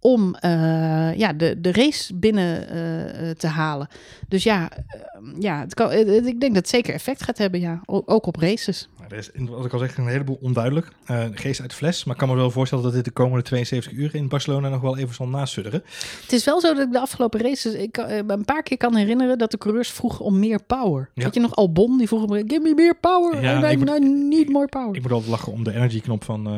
om 0.00 0.34
eh, 0.34 0.50
ja, 1.16 1.32
de, 1.32 1.60
de 1.60 1.72
race 1.72 2.14
binnen 2.14 2.68
eh, 2.68 3.28
eh, 3.30 3.36
te 3.36 3.46
halen. 3.46 3.88
Dus 4.28 4.42
ja, 4.42 4.70
eh, 4.70 5.00
ja 5.38 5.60
het 5.60 5.74
kan, 5.74 5.92
ik 5.92 6.24
denk 6.24 6.40
dat 6.40 6.54
het 6.54 6.68
zeker 6.68 6.94
effect 6.94 7.22
gaat 7.22 7.38
hebben, 7.38 7.60
ja. 7.60 7.80
O- 7.84 8.02
ook 8.06 8.26
op 8.26 8.36
races. 8.36 8.88
Nou, 8.98 9.10
er 9.12 9.18
is, 9.18 9.30
wat 9.48 9.64
ik 9.64 9.72
al 9.72 9.78
zeg, 9.78 9.96
een 9.96 10.06
heleboel 10.08 10.38
onduidelijk. 10.42 10.88
Geest 11.34 11.60
uit 11.60 11.70
de 11.70 11.76
fles, 11.76 12.04
maar 12.04 12.14
ik 12.14 12.20
kan 12.20 12.28
me 12.28 12.34
wel 12.34 12.50
voorstellen 12.50 12.84
dat 12.84 12.92
dit 12.92 13.04
de 13.04 13.10
komende 13.10 13.42
72 13.44 13.92
uur 13.92 14.14
in 14.14 14.28
Barcelona 14.28 14.68
nog 14.68 14.80
wel 14.80 14.98
even 14.98 15.14
zal 15.14 15.28
nasudderen. 15.28 15.82
Het 16.22 16.32
is 16.32 16.44
wel 16.44 16.60
zo 16.60 16.74
dat 16.74 16.86
ik 16.86 16.92
de 16.92 17.00
afgelopen 17.00 17.40
races 17.40 17.74
ik 17.74 17.96
me 17.96 18.24
een 18.26 18.44
paar 18.44 18.62
keer 18.62 18.76
kan 18.76 18.96
herinneren 18.96 19.38
dat 19.38 19.50
de 19.50 19.58
coureurs 19.58 19.90
vroegen 19.90 20.24
om 20.24 20.38
meer 20.38 20.62
power. 20.62 21.10
Ja. 21.14 21.24
Weet 21.24 21.34
je 21.34 21.40
nog, 21.40 21.56
Albon 21.56 21.98
die 21.98 22.06
vroeg 22.08 22.22
om, 22.22 22.34
give 22.34 22.60
me 22.60 22.72
meer 22.74 22.96
power. 23.00 23.42
Ja, 23.42 23.54
and 23.56 23.64
ik 23.72 23.78
moet- 23.78 23.88
I 23.90 23.98
need 24.28 24.48
more 24.48 24.66
power. 24.68 24.94
Ik 24.96 25.02
moet 25.02 25.12
altijd 25.12 25.30
lachen 25.30 25.52
om 25.52 25.64
de 25.64 25.74
energy 25.74 26.00
knop 26.00 26.24
van, 26.24 26.48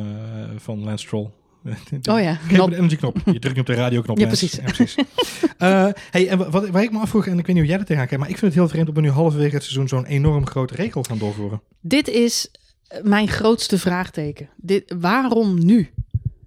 van 0.57 0.85
Lance 0.85 1.05
Stroll. 1.07 1.29
oh 2.13 2.21
ja, 2.21 2.39
me 2.51 2.71
de 2.71 2.77
energy 2.77 2.97
knop. 2.97 3.17
Je 3.25 3.39
drukt 3.39 3.59
op 3.59 3.67
de 3.67 3.75
radioknop. 3.75 4.19
Ja, 4.19 4.27
precies. 4.27 4.59
precies. 4.59 4.95
Eh, 5.59 5.89
hey, 6.11 6.29
en 6.29 6.51
wat, 6.51 6.69
waar 6.69 6.83
ik 6.83 6.93
me 6.93 6.99
afvroeg, 6.99 7.27
en 7.27 7.39
ik 7.39 7.47
weet 7.47 7.55
niet 7.55 7.65
hoe 7.65 7.67
jij 7.67 7.79
er 7.79 7.85
tegenaan 7.85 8.07
kijkt, 8.07 8.23
maar 8.23 8.33
ik 8.33 8.39
vind 8.39 8.53
het 8.53 8.61
heel 8.61 8.71
vreemd 8.71 8.87
dat 8.87 8.95
we 8.95 9.01
nu 9.01 9.11
halverwege 9.11 9.55
het 9.55 9.63
seizoen 9.63 9.89
zo'n 9.89 10.05
enorm 10.05 10.47
grote 10.47 10.75
regel 10.75 11.03
gaan 11.03 11.19
doorvoeren. 11.19 11.63
Dit 11.81 12.09
is 12.09 12.51
mijn 13.03 13.29
grootste 13.29 13.79
vraagteken. 13.79 14.49
Dit, 14.57 14.95
waarom 14.99 15.65
nu? 15.65 15.91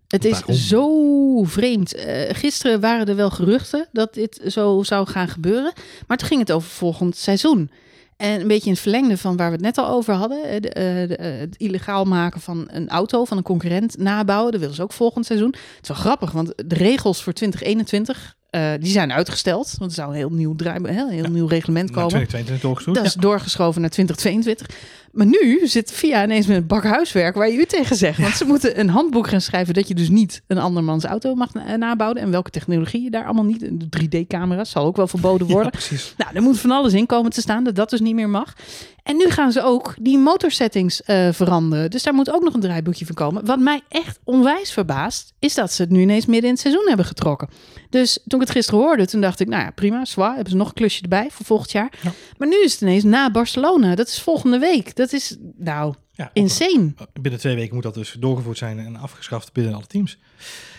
Het 0.08 0.26
is 0.26 0.32
Waarom? 0.32 0.56
zo 0.56 1.44
vreemd. 1.44 1.94
Eh, 1.94 2.36
gisteren 2.36 2.80
waren 2.80 3.08
er 3.08 3.16
wel 3.16 3.30
geruchten 3.30 3.88
dat 3.92 4.14
dit 4.14 4.42
zo 4.48 4.84
zou 4.84 5.08
gaan 5.08 5.28
gebeuren. 5.28 5.74
Maar 6.08 6.18
toen 6.18 6.28
ging 6.28 6.40
het 6.40 6.52
over 6.52 6.70
volgend 6.70 7.16
seizoen. 7.16 7.70
En 8.18 8.42
een 8.42 8.48
beetje 8.48 8.66
in 8.66 8.72
het 8.72 8.82
verlengde 8.82 9.18
van 9.18 9.38
waar 9.38 9.48
we 9.48 9.54
het 9.56 9.62
net 9.62 9.78
al 9.78 9.88
over 9.88 10.14
hadden. 10.14 10.44
eh, 10.44 11.04
eh, 11.04 11.34
eh, 11.34 11.40
het 11.40 11.58
illegaal 11.58 12.06
maken 12.06 12.42
van 12.42 12.68
een 12.72 12.90
auto 12.90 13.26
van 13.26 13.38
een 13.38 13.44
concurrent 13.44 13.98
nabouwen. 13.98 14.52
Dat 14.52 14.60
willen 14.60 14.76
ze 14.76 14.84
ook 14.84 14.94
volgend 14.94 15.26
seizoen. 15.26 15.48
Het 15.76 15.80
is 15.82 15.88
wel 15.88 15.98
grappig, 15.98 16.32
want 16.32 16.54
de 16.66 16.76
regels 16.76 17.24
voor 17.24 17.34
2021 17.34 18.36
eh, 18.56 18.72
die 18.80 18.92
zijn 18.92 19.14
uitgesteld. 19.14 19.76
Want 19.78 19.92
er 19.92 19.98
zou 19.98 20.10
een 20.10 20.16
heel 20.16 20.30
nieuw, 20.30 20.56
draai, 20.56 20.80
een 20.84 21.10
heel 21.10 21.30
nieuw 21.30 21.48
reglement 21.48 21.92
komen. 21.92 22.08
2022 22.10 22.60
doorgestuurd. 22.62 22.96
Dat 22.98 23.06
is 23.06 23.14
doorgeschoven 23.14 23.82
naar 23.82 23.90
2022. 23.90 24.68
Maar 25.12 25.26
nu 25.26 25.68
zit 25.68 25.92
VIA 25.92 26.24
ineens 26.24 26.48
met 26.48 26.58
een 26.58 26.68
bak 26.68 26.84
huiswerk 26.84 27.36
waar 27.36 27.52
je 27.52 27.58
u 27.58 27.66
tegen 27.66 27.96
zegt. 27.96 28.20
Want 28.20 28.34
ze 28.36 28.46
moeten 28.46 28.80
een 28.80 28.90
handboek 28.90 29.28
gaan 29.28 29.42
schrijven 29.42 29.74
dat 29.74 29.88
je 29.88 29.96
dus 29.96 30.10
niet 30.10 30.42
een 30.48 30.58
andermans 30.58 31.04
auto 31.04 31.36
mag 31.36 31.54
na- 31.54 31.76
nabouwen. 31.76 32.22
En 32.22 32.32
welke 32.32 32.50
technologie 32.50 33.04
je 33.04 33.10
daar 33.10 33.26
allemaal 33.26 33.44
niet. 33.44 33.60
De 33.60 33.88
3D-camera's 33.90 34.70
zal 34.70 34.86
ook 34.86 34.96
wel 34.96 35.08
verboden 35.08 35.48
worden. 35.56 35.72
precies. 35.72 36.14
Nou, 36.18 36.36
er 36.36 36.42
moet 36.42 36.60
van 36.60 36.72
alles 36.72 36.94
in 36.94 37.06
komen 37.06 37.32
te 37.32 37.42
staan 37.42 37.64
dat 37.64 37.76
dat 37.76 37.90
dus 37.90 38.00
niet 38.00 38.16
meer 38.16 38.30
mag. 38.30 38.54
En 39.04 39.18
nu 39.18 39.30
gaan 39.30 39.52
ze 39.52 39.62
ook 39.64 39.96
die 40.02 40.18
motorsettings 40.18 41.04
eh 41.04 41.28
veranderen. 41.32 41.90
Dus 41.90 42.04
daar 42.04 42.14
moet 42.14 42.32
ook 42.32 42.44
nog 42.44 42.54
een 42.54 42.60
draaiboekje 42.60 43.06
van 43.06 43.16
komen. 43.16 43.46
Wat 43.46 43.60
mij 43.60 43.82
echt 43.90 44.20
onwijs 44.24 44.72
verbaast, 44.72 45.34
is 45.40 45.54
dat 45.54 45.72
ze 45.72 45.82
het 45.82 45.92
nu 45.92 46.02
ineens 46.02 46.26
midden 46.26 46.46
in 46.46 46.52
het 46.52 46.60
seizoen 46.62 46.86
hebben 46.88 47.06
getrokken. 47.06 47.50
Dus 47.90 48.20
toen 48.28 48.40
ik 48.40 48.48
het 48.48 48.56
gisteren 48.56 48.80
hoorde, 48.80 49.08
toen 49.08 49.22
dacht 49.22 49.40
ik, 49.40 49.48
nou 49.48 49.64
ja, 49.64 49.72
prima, 49.72 50.06
zwaar. 50.06 50.34
Hebben 50.34 50.52
ze 50.52 50.58
nog 50.58 50.68
een 50.68 50.74
klusje 50.74 51.02
erbij 51.02 51.28
voor 51.32 51.46
volgend 51.46 51.72
jaar. 51.72 51.94
Ja. 52.02 52.12
Maar 52.38 52.48
nu 52.48 52.64
is 52.64 52.72
het 52.72 52.82
ineens 52.82 53.04
na 53.04 53.32
Barcelona. 53.32 53.96
Dat 53.96 54.08
is 54.08 54.22
volgende 54.22 54.60
week. 54.60 54.96
Dat 54.96 55.14
is, 55.14 55.38
nou, 55.58 55.94
Ja, 56.18 56.30
insane. 56.34 56.94
binnen 57.22 57.40
twee 57.40 57.56
weken 57.56 57.74
moet 57.74 57.84
dat 57.84 57.94
dus 57.94 58.16
doorgevoerd 58.20 58.58
zijn 58.58 58.80
en 58.80 58.96
afgeschaft 58.96 59.54
binnen 59.54 59.74
alle 59.74 59.86
teams. 59.86 60.18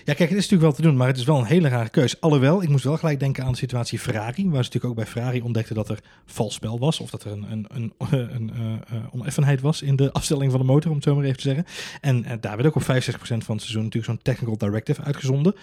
Ja, 0.04 0.14
kijk, 0.14 0.28
het 0.28 0.38
is 0.38 0.48
natuurlijk 0.48 0.62
wel 0.62 0.72
te 0.72 0.82
doen, 0.82 0.96
maar 0.96 1.06
het 1.06 1.16
is 1.16 1.24
wel 1.24 1.38
een 1.38 1.44
hele 1.44 1.68
rare 1.68 1.88
keus. 1.88 2.20
Alhoewel, 2.20 2.62
ik 2.62 2.68
moest 2.68 2.84
wel 2.84 2.96
gelijk 2.96 3.20
denken 3.20 3.44
aan 3.44 3.52
de 3.52 3.58
situatie 3.58 3.98
Ferrari, 3.98 4.44
waar 4.44 4.64
ze 4.64 4.70
natuurlijk 4.70 4.84
ook 4.84 4.94
bij 4.94 5.06
Ferrari 5.06 5.40
ontdekten 5.40 5.74
dat 5.74 5.88
er 5.88 5.98
vals 6.26 6.54
spel 6.54 6.78
was, 6.78 7.00
of 7.00 7.10
dat 7.10 7.24
er 7.24 7.32
een, 7.32 7.46
een, 7.48 7.66
een, 7.68 7.92
een, 8.34 8.50
eh, 8.54 8.96
eh, 8.96 9.04
oneffenheid 9.14 9.60
was 9.60 9.82
in 9.82 9.96
de 9.96 10.12
afstelling 10.12 10.50
van 10.50 10.60
de 10.60 10.66
motor, 10.66 10.90
om 10.90 10.96
het 10.96 11.04
zo 11.04 11.14
maar 11.14 11.24
even 11.24 11.36
te 11.36 11.42
zeggen. 11.42 11.64
En 12.00 12.24
eh, 12.24 12.36
daar 12.40 12.56
werd 12.56 12.68
ook 12.68 12.74
op 12.74 12.82
65% 12.82 12.86
van 12.86 13.36
het 13.36 13.44
seizoen 13.44 13.82
natuurlijk 13.82 14.04
zo'n 14.04 14.22
technical 14.22 14.58
directive 14.58 15.02
uitgezonden. 15.02 15.54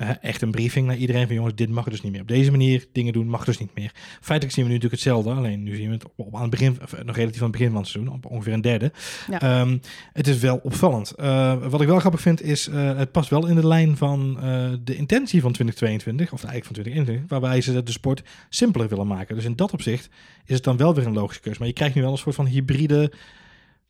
Eh, 0.00 0.10
echt 0.20 0.42
een 0.42 0.50
briefing 0.50 0.86
naar 0.86 0.96
iedereen 0.96 1.26
van 1.26 1.34
jongens, 1.34 1.54
dit 1.54 1.68
mag 1.68 1.84
dus 1.84 2.00
niet 2.00 2.12
meer. 2.12 2.20
Op 2.20 2.28
deze 2.28 2.50
manier 2.50 2.86
dingen 2.92 3.12
doen 3.12 3.28
mag 3.28 3.44
dus 3.44 3.58
niet 3.58 3.74
meer. 3.74 3.92
Feitelijk 4.20 4.56
zien 4.56 4.64
we 4.64 4.70
nu 4.70 4.76
natuurlijk 4.76 5.02
hetzelfde, 5.02 5.30
alleen 5.30 5.62
nu 5.62 5.76
zien 5.76 5.86
we 5.86 5.94
het 5.94 6.04
op, 6.16 6.34
aan 6.34 6.40
het 6.40 6.50
begin, 6.50 6.78
eh, 6.80 7.04
nog 7.04 7.16
relatief 7.16 7.38
aan 7.38 7.48
het 7.48 7.52
begin 7.52 7.70
van 7.70 7.80
het 7.80 7.88
seizoen, 7.88 8.14
op 8.14 8.26
ongeveer 8.26 8.52
een 8.52 8.60
derde. 8.60 8.92
Ja. 9.28 9.40
Ehm, 9.40 9.78
het 10.12 10.28
is 10.28 10.38
wel 10.38 10.60
opvallend. 10.62 11.10
Eh, 11.10 11.66
wat 11.68 11.80
ik 11.80 11.86
wel 11.86 11.98
grappig 11.98 12.20
vind 12.20 12.42
is, 12.42 12.68
eh, 12.68 12.96
het 12.96 13.12
past 13.12 13.30
wel 13.30 13.46
in 13.46 13.54
de 13.54 13.66
lijn 13.66 13.96
van 13.96 14.36
eh, 14.36 14.68
de 14.84 14.96
intentie 14.96 15.40
van 15.40 15.52
2022, 15.52 16.32
of 16.32 16.44
eigenlijk 16.44 16.64
van 16.64 16.74
2021, 16.74 17.30
waarbij 17.30 17.60
ze 17.60 17.82
de 17.82 17.92
sport 17.92 18.22
simpeler 18.48 18.88
willen 18.88 19.06
maken. 19.06 19.34
Dus 19.34 19.44
in 19.44 19.56
dat 19.56 19.72
opzicht 19.72 20.08
is 20.44 20.54
het 20.54 20.64
dan 20.64 20.76
wel 20.76 20.94
weer 20.94 21.06
een 21.06 21.12
logische 21.12 21.42
keuze. 21.42 21.58
Maar 21.58 21.68
je 21.68 21.74
krijgt 21.74 21.94
nu 21.94 22.02
wel 22.02 22.12
een 22.12 22.18
soort 22.18 22.34
van 22.34 22.46
hybride 22.46 23.12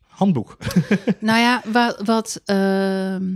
handboek. 0.07 0.57
Nou 1.19 1.39
ja, 1.39 1.61
wat, 1.65 2.01
wat, 2.05 2.41
ehm, 2.45 3.35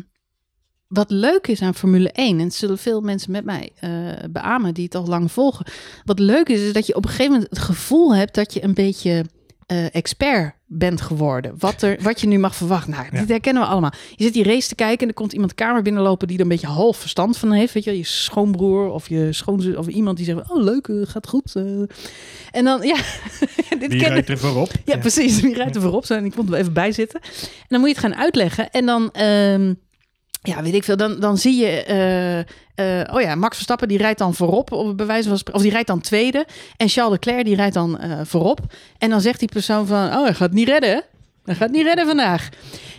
wat 0.87 1.09
leuk 1.09 1.47
is 1.47 1.61
aan 1.61 1.75
Formule 1.75 2.09
1, 2.13 2.39
en 2.39 2.45
het 2.45 2.53
zullen 2.53 2.77
veel 2.77 3.01
mensen 3.01 3.31
met 3.31 3.45
mij 3.45 3.71
eh, 3.79 3.91
beamen 4.29 4.73
die 4.73 4.83
het 4.83 4.95
al 4.95 5.05
lang 5.05 5.31
volgen. 5.31 5.65
Wat 6.03 6.19
leuk 6.19 6.49
is, 6.49 6.61
is 6.61 6.73
dat 6.73 6.87
je 6.87 6.95
op 6.95 7.03
een 7.03 7.09
gegeven 7.09 7.31
moment 7.31 7.49
het 7.49 7.59
gevoel 7.59 8.15
hebt 8.15 8.35
dat 8.35 8.53
je 8.53 8.63
een 8.63 8.73
beetje 8.73 9.25
eh, 9.65 9.95
expert 9.95 10.53
bent 10.67 11.01
geworden. 11.01 11.55
Wat, 11.59 11.81
er, 11.81 11.97
wat 12.01 12.21
je 12.21 12.27
nu 12.27 12.37
mag 12.39 12.55
verwachten. 12.55 12.91
Nou, 12.91 13.05
Ja. 13.11 13.19
dit 13.19 13.29
herkennen 13.29 13.61
we 13.63 13.67
allemaal. 13.69 13.91
Je 14.15 14.23
zit 14.23 14.33
die 14.33 14.43
race 14.43 14.67
te 14.67 14.75
kijken 14.75 14.99
en 15.01 15.07
er 15.07 15.13
komt 15.13 15.33
iemand 15.33 15.49
de 15.49 15.55
kamer 15.55 15.81
binnenlopen 15.81 16.27
die 16.27 16.35
er 16.37 16.43
een 16.43 16.49
beetje 16.49 16.67
half 16.67 16.97
verstand 16.97 17.37
van 17.37 17.51
heeft. 17.51 17.73
Weet 17.73 17.83
je, 17.83 17.97
je 17.97 18.03
schoonbroer 18.03 18.89
of 18.91 19.09
je 19.09 19.33
schoonzus 19.33 19.75
of 19.75 19.87
iemand 19.87 20.17
die 20.17 20.25
zegt, 20.25 20.51
oh 20.51 20.63
leuk, 20.63 20.87
eh, 20.87 20.95
gaat 21.03 21.27
goed. 21.27 21.55
eh. 21.55 21.63
En 22.51 22.63
dan, 22.63 22.81
ja, 22.81 22.95
dit 23.79 23.91
Wie 23.91 23.99
ken- 24.01 24.09
rijdt 24.09 24.29
er 24.29 24.37
voorop? 24.37 24.71
ja, 24.85 24.97
precies. 24.97 25.41
Die 25.41 25.53
rijdt 25.55 25.75
er 25.75 25.81
voorop. 25.81 26.05
En 26.05 26.25
ik 26.25 26.33
vond 26.33 26.49
er 26.51 26.55
even 26.59 26.73
bij 26.73 26.91
zitten. 26.91 27.19
En 27.21 27.67
dan 27.67 27.79
moet 27.79 27.89
je 27.89 27.95
het 27.95 28.03
gaan 28.05 28.15
uitleggen. 28.15 28.69
En 28.71 28.85
dan, 28.85 29.11
ehm, 29.11 29.73
ja, 30.47 30.61
weet 30.61 30.73
ik 30.73 30.83
veel. 30.83 30.97
Dan, 30.97 31.19
dan 31.19 31.37
zie 31.37 31.55
je, 31.55 31.83
eh, 31.83 32.39
eh, 32.99 33.15
oh 33.15 33.21
ja, 33.21 33.35
Max 33.35 33.55
Verstappen 33.55 33.87
die 33.87 33.97
rijdt 33.97 34.19
dan 34.19 34.33
voorop. 34.33 34.71
Of, 34.71 34.95
bij 34.95 35.05
wijze 35.05 35.29
van, 35.29 35.53
of 35.53 35.61
die 35.61 35.71
rijdt 35.71 35.87
dan 35.87 36.01
tweede. 36.01 36.45
En 36.77 36.89
Charles 36.89 37.11
Leclerc 37.11 37.45
die 37.45 37.55
rijdt 37.55 37.73
dan 37.73 37.99
eh, 37.99 38.19
voorop. 38.23 38.59
En 38.97 39.09
dan 39.09 39.21
zegt 39.21 39.39
die 39.39 39.49
persoon 39.49 39.87
van, 39.87 40.07
oh, 40.07 40.23
hij 40.23 40.33
gaat 40.33 40.51
niet 40.51 40.67
redden. 40.67 41.03
Hij 41.45 41.55
gaat 41.55 41.71
niet 41.71 41.85
redden 41.85 42.05
vandaag. 42.05 42.49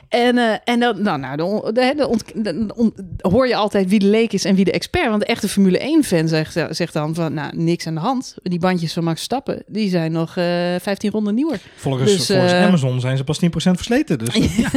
En, 0.09 0.38
eh, 0.38 0.55
en 0.64 0.81
dan, 0.81 1.03
nou, 1.03 1.19
nou, 1.19 1.37
dan, 1.37 1.71
de, 1.75 1.92
de 1.97 2.09
ont- 2.09 2.45
de- 2.45 2.66
on- 2.75 2.95
hoor 3.19 3.49
je 3.49 3.57
altijd 3.57 3.88
wie 3.88 3.99
de 3.99 4.07
leek 4.07 4.33
is 4.33 4.45
en 4.45 4.55
wie 4.55 4.64
de 4.64 4.73
expert. 4.73 5.09
Want 5.09 5.21
de 5.21 5.27
echte 5.27 5.49
Formule 5.49 5.79
1-fan 5.79 6.29
zegt, 6.29 6.59
zegt 6.71 6.92
dan 6.92 7.14
van, 7.14 7.35
nou, 7.35 7.57
niks 7.57 7.87
aan 7.87 7.95
de 7.95 8.01
hand. 8.01 8.35
Die 8.42 8.59
bandjes 8.59 8.92
van 8.92 9.05
Max 9.05 9.14
Verstappen, 9.16 9.62
die 9.66 9.88
zijn 9.88 10.12
nog 10.12 10.37
eh 10.37 10.45
15 10.81 11.11
ronden 11.11 11.35
nieuwer. 11.35 11.61
Volgens, 11.77 12.16
Dus, 12.16 12.27
volgens 12.27 12.53
eh, 12.53 12.64
Amazon 12.64 13.01
zijn 13.01 13.16
ze 13.16 13.25
pas 13.25 13.38
10% 13.45 13.49
versleten. 13.51 14.19
Dus 14.19 14.35
ja. 14.57 14.69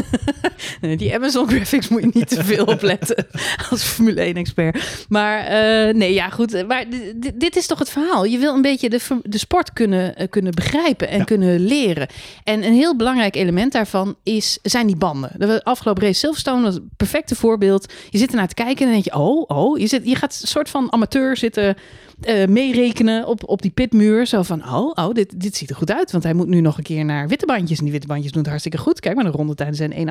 Nee, 0.81 0.97
die 0.97 1.15
Amazon 1.15 1.47
graphics 1.49 1.87
moet 1.87 2.01
je 2.01 2.09
niet 2.13 2.27
te 2.29 2.43
veel 2.43 2.65
opletten 2.65 3.27
als 3.69 3.83
Formule 3.83 4.21
1 4.21 4.35
expert. 4.35 5.05
Maar 5.09 5.43
nee, 5.95 6.13
ja 6.13 6.29
goed. 6.29 6.67
Maar 6.67 6.85
dit 7.35 7.55
is 7.55 7.67
toch 7.67 7.79
het 7.79 7.89
verhaal. 7.89 8.25
Je 8.25 8.37
wil 8.37 8.53
een 8.55 8.61
beetje 8.61 8.89
de, 8.89 8.99
de 9.23 9.37
sport 9.37 9.73
kunnen, 9.73 10.29
kunnen 10.29 10.53
begrijpen 10.53 11.09
en 11.09 11.17
Ja. 11.17 11.23
kunnen 11.23 11.59
leren. 11.59 12.07
En 12.43 12.63
een 12.65 12.73
heel 12.73 12.95
belangrijk 12.95 13.35
element 13.35 13.71
daarvan 13.71 14.15
is, 14.23 14.59
zijn 14.61 14.87
die 14.87 14.95
banden. 14.95 15.18
De 15.38 15.63
afgelopen 15.63 16.03
race 16.03 16.19
Silverstone 16.19 16.62
was 16.62 16.73
het 16.73 16.84
perfecte 16.97 17.36
voorbeeld. 17.36 17.93
Je 18.10 18.17
zit 18.17 18.29
ernaar 18.29 18.47
te 18.47 18.53
kijken 18.53 18.77
en 18.77 18.93
dan 18.93 19.01
denk 19.01 19.13
je, 19.13 19.19
oh, 19.19 19.43
oh. 19.47 19.77
Je, 19.77 19.88
zit, 19.88 20.05
je 20.05 20.15
gaat 20.15 20.39
een 20.41 20.47
soort 20.47 20.69
van 20.69 20.91
amateur 20.91 21.38
zitten 21.38 21.75
eh, 22.21 22.47
meerekenen 22.47 23.27
op, 23.27 23.49
op 23.49 23.62
die 23.62 23.71
pitmuur. 23.71 24.25
Zo 24.25 24.43
van, 24.43 24.63
oh, 24.63 24.91
oh 24.93 25.13
dit, 25.13 25.41
dit 25.41 25.55
ziet 25.55 25.69
er 25.69 25.75
goed 25.75 25.91
uit. 25.91 26.12
Want 26.12 26.23
hij 26.23 26.34
moet 26.34 26.47
nu 26.47 26.62
nog 26.62 26.77
een 26.77 26.84
keer 26.84 27.05
naar 27.05 27.27
witte 27.27 27.45
bandjes. 27.45 27.77
En 27.77 27.84
die 27.84 27.93
witte 27.93 28.08
bandjes 28.08 28.32
doen 28.32 28.41
het 28.41 28.49
hartstikke 28.49 28.77
goed. 28.77 28.99
Kijk 28.99 29.15
maar, 29.15 29.23
de 29.23 29.32
rondetijden 29.32 29.75
zijn 29.75 30.08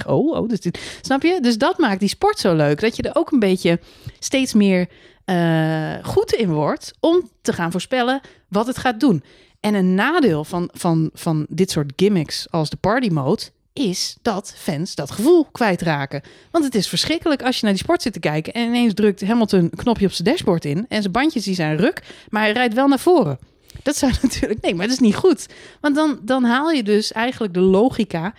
1,28. 0.00 0.06
Oh, 0.06 0.36
oh, 0.36 0.48
dus 0.48 0.60
dit, 0.60 0.98
snap 1.00 1.22
je? 1.22 1.38
Dus 1.40 1.58
dat 1.58 1.78
maakt 1.78 2.00
die 2.00 2.08
sport 2.08 2.38
zo 2.38 2.54
leuk. 2.54 2.80
Dat 2.80 2.96
je 2.96 3.02
er 3.02 3.16
ook 3.16 3.30
een 3.30 3.38
beetje 3.38 3.80
steeds 4.18 4.54
meer 4.54 4.88
eh, 5.24 5.94
goed 6.02 6.32
in 6.32 6.52
wordt 6.52 6.92
om 7.00 7.30
te 7.42 7.52
gaan 7.52 7.70
voorspellen 7.70 8.20
wat 8.48 8.66
het 8.66 8.78
gaat 8.78 9.00
doen. 9.00 9.22
En 9.60 9.74
een 9.74 9.94
nadeel 9.94 10.44
van, 10.44 10.70
van, 10.72 11.10
van 11.12 11.46
dit 11.48 11.70
soort 11.70 11.92
gimmicks 11.96 12.50
als 12.50 12.70
de 12.70 12.76
party 12.76 13.08
mode 13.08 13.42
is 13.76 14.16
dat 14.22 14.54
fans 14.56 14.94
dat 14.94 15.10
gevoel 15.10 15.46
kwijtraken. 15.52 16.22
Want 16.50 16.64
het 16.64 16.74
is 16.74 16.88
verschrikkelijk 16.88 17.42
als 17.42 17.56
je 17.56 17.62
naar 17.62 17.72
die 17.72 17.82
sport 17.82 18.02
zit 18.02 18.12
te 18.12 18.20
kijken 18.20 18.52
en 18.52 18.66
ineens 18.66 18.94
drukt 18.94 19.26
Hamilton 19.26 19.60
een 19.60 19.70
knopje 19.70 20.06
op 20.06 20.12
zijn 20.12 20.28
dashboard 20.28 20.64
in 20.64 20.86
en 20.88 21.00
zijn 21.00 21.12
bandjes 21.12 21.44
die 21.44 21.54
zijn 21.54 21.76
ruk, 21.76 22.02
maar 22.28 22.42
hij 22.42 22.52
rijdt 22.52 22.74
wel 22.74 22.88
naar 22.88 22.98
voren. 22.98 23.38
Dat 23.82 23.96
zou 23.96 24.12
natuurlijk, 24.22 24.60
nee, 24.60 24.74
maar 24.74 24.86
dat 24.86 24.94
is 24.94 25.00
niet 25.00 25.14
goed. 25.14 25.46
Want 25.80 25.94
dan, 25.94 26.18
dan 26.22 26.44
haal 26.44 26.70
je 26.70 26.82
dus 26.82 27.12
eigenlijk 27.12 27.54
de 27.54 27.60
logica 27.60 28.34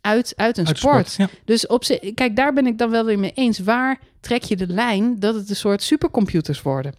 uit, 0.00 0.32
uit 0.36 0.58
een 0.58 0.66
Uit 0.66 0.78
sport. 0.78 1.08
sport, 1.08 1.30
ja. 1.30 1.38
Dus 1.44 1.66
op 1.66 1.84
zich, 1.84 2.14
kijk, 2.14 2.36
daar 2.36 2.52
ben 2.52 2.66
ik 2.66 2.78
dan 2.78 2.90
wel 2.90 3.04
weer 3.04 3.18
mee 3.18 3.32
eens. 3.34 3.58
Waar 3.58 3.98
trek 4.20 4.42
je 4.42 4.56
de 4.56 4.66
lijn 4.66 5.20
dat 5.20 5.34
het 5.34 5.50
een 5.50 5.56
soort 5.56 5.82
supercomputers 5.82 6.62
worden? 6.62 6.94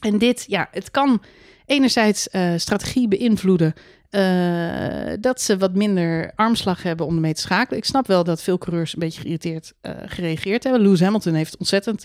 En 0.00 0.18
dit, 0.18 0.44
ja, 0.48 0.68
het 0.70 0.90
kan 0.90 1.22
enerzijds 1.72 2.28
eh, 2.28 2.50
strategie 2.56 3.08
beïnvloeden. 3.08 3.74
eh, 4.10 5.12
dat 5.20 5.40
ze 5.40 5.56
wat 5.56 5.74
minder 5.74 6.32
armslag 6.34 6.82
hebben 6.82 7.06
om 7.06 7.14
ermee 7.14 7.34
te 7.34 7.40
schakelen. 7.40 7.78
Ik 7.78 7.84
snap 7.84 8.06
wel 8.06 8.24
dat 8.24 8.42
veel 8.42 8.58
coureurs 8.58 8.92
een 8.92 8.98
beetje 8.98 9.20
geïrriteerd 9.20 9.72
eh, 9.80 9.92
gereageerd 10.06 10.62
hebben. 10.64 10.82
Lewis 10.82 11.00
Hamilton 11.00 11.34
heeft 11.34 11.56
ontzettend, 11.56 12.04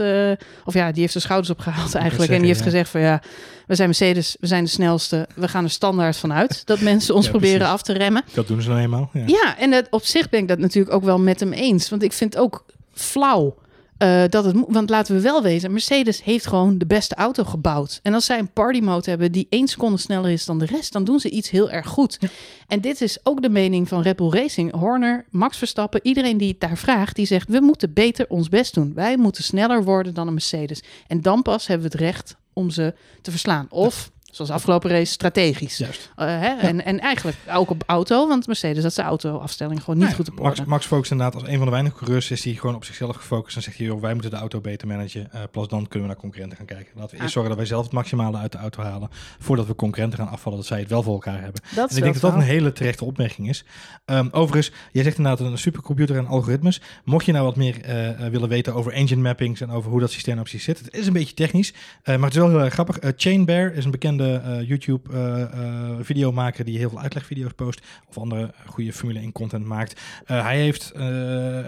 of 0.65 0.73
ja, 0.73 0.91
die 0.91 0.99
heeft 1.01 1.11
zijn 1.11 1.23
schouders 1.23 1.49
opgehaald 1.49 1.95
eigenlijk. 1.95 2.31
en 2.31 2.37
die 2.37 2.47
heeft 2.47 2.59
ja. 2.59 2.65
gezegd 2.65 2.89
van 2.89 3.01
ja, 3.01 3.21
we 3.67 3.75
zijn 3.75 3.87
Mercedes, 3.87 4.37
we 4.39 4.47
zijn 4.47 4.63
de 4.63 4.69
snelste. 4.69 5.27
We 5.35 5.47
gaan 5.47 5.63
er 5.63 5.69
standaard 5.69 6.17
vanuit 6.17 6.61
dat 6.65 6.79
mensen 6.81 7.15
ons 7.15 7.25
Ja, 7.25 7.31
proberen 7.31 7.57
precies. 7.57 7.73
af 7.73 7.81
te 7.81 7.93
remmen. 7.93 8.23
dat 8.33 8.47
doen 8.47 8.61
ze 8.61 8.69
nou 8.69 8.81
eenmaal. 8.81 9.09
Ja. 9.13 9.23
Ja, 9.25 9.57
en 9.57 9.71
dat, 9.71 9.87
op 9.89 10.03
zich 10.05 10.29
ben 10.29 10.39
ik 10.39 10.47
dat 10.47 10.57
natuurlijk 10.59 10.95
ook 10.95 11.03
wel 11.03 11.19
met 11.19 11.39
hem 11.39 11.53
eens. 11.53 11.89
Want 11.89 12.03
ik 12.03 12.13
vind 12.13 12.33
het 12.33 12.43
ook 12.43 12.65
flauw. 12.93 13.55
Eh, 13.97 14.23
dat 14.29 14.45
het, 14.45 14.55
want 14.67 14.89
laten 14.89 15.15
we 15.15 15.21
wel 15.21 15.41
wezen, 15.41 15.71
Mercedes 15.71 16.23
heeft 16.23 16.47
gewoon 16.47 16.77
de 16.77 16.85
beste 16.85 17.15
auto 17.15 17.43
gebouwd. 17.43 17.99
En 18.03 18.13
als 18.13 18.25
zij 18.25 18.39
een 18.39 18.51
party 18.53 18.79
mode 18.79 19.09
hebben 19.09 19.31
die 19.31 19.47
één 19.49 19.67
seconde 19.67 19.97
sneller 19.97 20.31
is 20.31 20.45
dan 20.45 20.59
de 20.59 20.65
rest, 20.65 20.93
dan 20.93 21.03
doen 21.03 21.19
ze 21.19 21.29
iets 21.29 21.49
heel 21.49 21.69
erg 21.69 21.87
goed. 21.87 22.19
En 22.67 22.81
dit 22.81 23.01
is 23.01 23.19
ook 23.23 23.41
de 23.41 23.49
mening 23.49 23.87
van 23.87 24.01
Red 24.01 24.15
Bull 24.15 24.29
Racing, 24.29 24.71
Horner, 24.73 25.25
Max 25.29 25.57
Verstappen, 25.57 25.99
iedereen 26.03 26.37
die 26.37 26.49
het 26.49 26.59
daar 26.59 26.77
vraagt, 26.77 27.15
die 27.15 27.25
zegt: 27.25 27.49
we 27.49 27.59
moeten 27.59 27.93
beter 27.93 28.25
ons 28.29 28.49
best 28.49 28.73
doen. 28.73 28.93
Wij 28.93 29.17
moeten 29.17 29.43
sneller 29.43 29.83
worden 29.83 30.13
dan 30.13 30.27
een 30.27 30.33
Mercedes. 30.33 30.83
En 31.07 31.21
dan 31.21 31.41
pas 31.41 31.67
hebben 31.67 31.91
we 31.91 31.97
het 31.97 32.01
recht 32.01 32.37
om 32.53 32.69
ze 32.69 32.93
te 33.21 33.31
verslaan. 33.31 33.67
Of, 33.69 34.11
zoals 34.31 34.51
afgelopen 34.51 34.89
race, 34.89 35.11
strategisch. 35.11 35.77
Juist. 35.77 36.11
Eh, 36.15 36.25
hè? 36.27 36.55
En, 36.55 36.85
en 36.85 36.99
eigenlijk 36.99 37.37
ook 37.53 37.69
op 37.69 37.83
auto, 37.85 38.27
want 38.27 38.47
Mercedes 38.47 38.83
had 38.83 38.93
zijn 38.93 39.07
autoafstelling 39.07 39.83
gewoon 39.83 39.99
niet 39.99 40.13
goed 40.13 40.29
op 40.29 40.39
Max, 40.39 40.59
orde. 40.59 40.69
Max 40.69 40.85
focust 40.85 41.11
inderdaad 41.11 41.41
als 41.41 41.49
een 41.49 41.57
van 41.57 41.65
de 41.65 41.71
weinige 41.71 41.95
coureurs 41.95 42.31
is 42.31 42.41
die 42.41 42.59
gewoon 42.59 42.75
op 42.75 42.85
zichzelf 42.85 43.15
gefocust 43.15 43.55
en 43.55 43.61
zegt 43.61 43.77
hij, 43.77 43.85
joh, 43.85 44.01
wij 44.01 44.13
moeten 44.13 44.31
de 44.31 44.37
auto 44.37 44.61
beter 44.61 44.87
managen. 44.87 45.31
eh 45.31 45.41
plus 45.51 45.67
dan 45.67 45.87
kunnen 45.87 46.07
we 46.07 46.13
naar 46.13 46.21
concurrenten 46.23 46.57
gaan 46.57 46.65
kijken. 46.65 46.91
Laten 46.95 47.15
we 47.15 47.21
eerst 47.21 47.33
zorgen 47.33 47.49
dat 47.49 47.59
wij 47.59 47.69
zelf 47.69 47.83
het 47.83 47.93
maximale 47.93 48.37
uit 48.37 48.51
de 48.51 48.57
auto 48.57 48.83
halen 48.83 49.09
voordat 49.39 49.67
we 49.67 49.75
concurrenten 49.75 50.19
gaan 50.19 50.29
afvallen, 50.29 50.57
dat 50.57 50.67
zij 50.67 50.79
het 50.79 50.89
wel 50.89 51.03
voor 51.03 51.13
elkaar 51.13 51.41
hebben. 51.41 51.61
Dat 51.75 51.89
En 51.89 51.97
ik 51.97 52.03
denk 52.03 52.13
dat 52.13 52.31
dat 52.31 52.33
een 52.33 52.47
hele 52.47 52.73
terechte 52.73 53.05
opmerking 53.05 53.49
is. 53.49 53.63
Ehm, 54.05 54.27
overigens, 54.31 54.71
jij 54.91 55.03
zegt 55.03 55.17
inderdaad 55.17 55.47
een 55.47 55.57
supercomputer 55.57 56.17
en 56.17 56.27
algoritmes. 56.27 56.81
Mocht 57.03 57.25
je 57.25 57.31
nou 57.31 57.45
wat 57.45 57.55
meer 57.55 57.81
eh, 57.81 58.27
willen 58.27 58.49
weten 58.49 58.73
over 58.73 58.91
engine 58.91 59.21
mappings 59.21 59.61
en 59.61 59.71
over 59.71 59.91
hoe 59.91 59.99
dat 59.99 60.11
systeem 60.11 60.35
nou 60.35 60.47
precies 60.47 60.65
zit, 60.65 60.79
het 60.79 60.93
is 60.93 61.07
een 61.07 61.13
beetje 61.13 61.33
technisch, 61.33 61.73
maar 62.03 62.19
het 62.19 62.29
is 62.31 62.37
wel 62.37 62.49
heel 62.49 62.59
erg 62.63 62.73
grappig. 62.73 62.97
Chain 63.15 63.45
Bear 63.45 63.73
is 63.73 63.85
een 63.85 63.91
bekende 63.91 64.16
eh, 64.23 64.67
YouTube 64.67 65.13
eh, 65.13 65.95
videomaker 65.99 66.65
die 66.65 66.77
heel 66.77 66.89
veel 66.89 66.99
uitlegvideo's 66.99 67.53
post 67.55 67.81
of 68.09 68.17
andere 68.17 68.53
goede 68.65 68.93
Formule 68.93 69.19
1 69.19 69.31
content 69.31 69.65
maakt. 69.65 70.01
Hij 70.25 70.57
heeft 70.57 70.91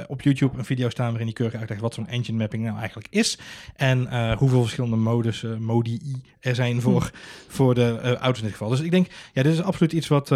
op 0.08 0.22
YouTube 0.22 0.58
een 0.58 0.66
video 0.66 0.90
staan 0.90 1.08
waarin 1.08 1.26
hij 1.26 1.36
keurig 1.36 1.60
uitlegt 1.60 1.82
wat 1.82 1.94
zo'n 1.94 2.08
engine 2.08 2.38
mapping 2.38 2.64
nou 2.64 2.78
eigenlijk 2.78 3.08
is 3.10 3.40
en 3.76 4.34
hoeveel 4.34 4.62
verschillende 4.62 4.96
modus, 4.96 5.46
modi 5.60 6.22
er 6.40 6.56
zijn 6.56 6.82
voor, 6.82 7.12
voor 7.48 7.76
de 7.76 8.18
auto's 8.18 8.38
in 8.38 8.44
dit 8.44 8.52
geval. 8.52 8.70
Dus 8.70 8.80
ik 8.80 8.92
denk, 8.92 9.08
ja, 9.34 9.44
dit 9.44 9.54
is 9.54 9.62
absoluut 9.62 9.94
iets 9.94 10.08
wat, 10.08 10.30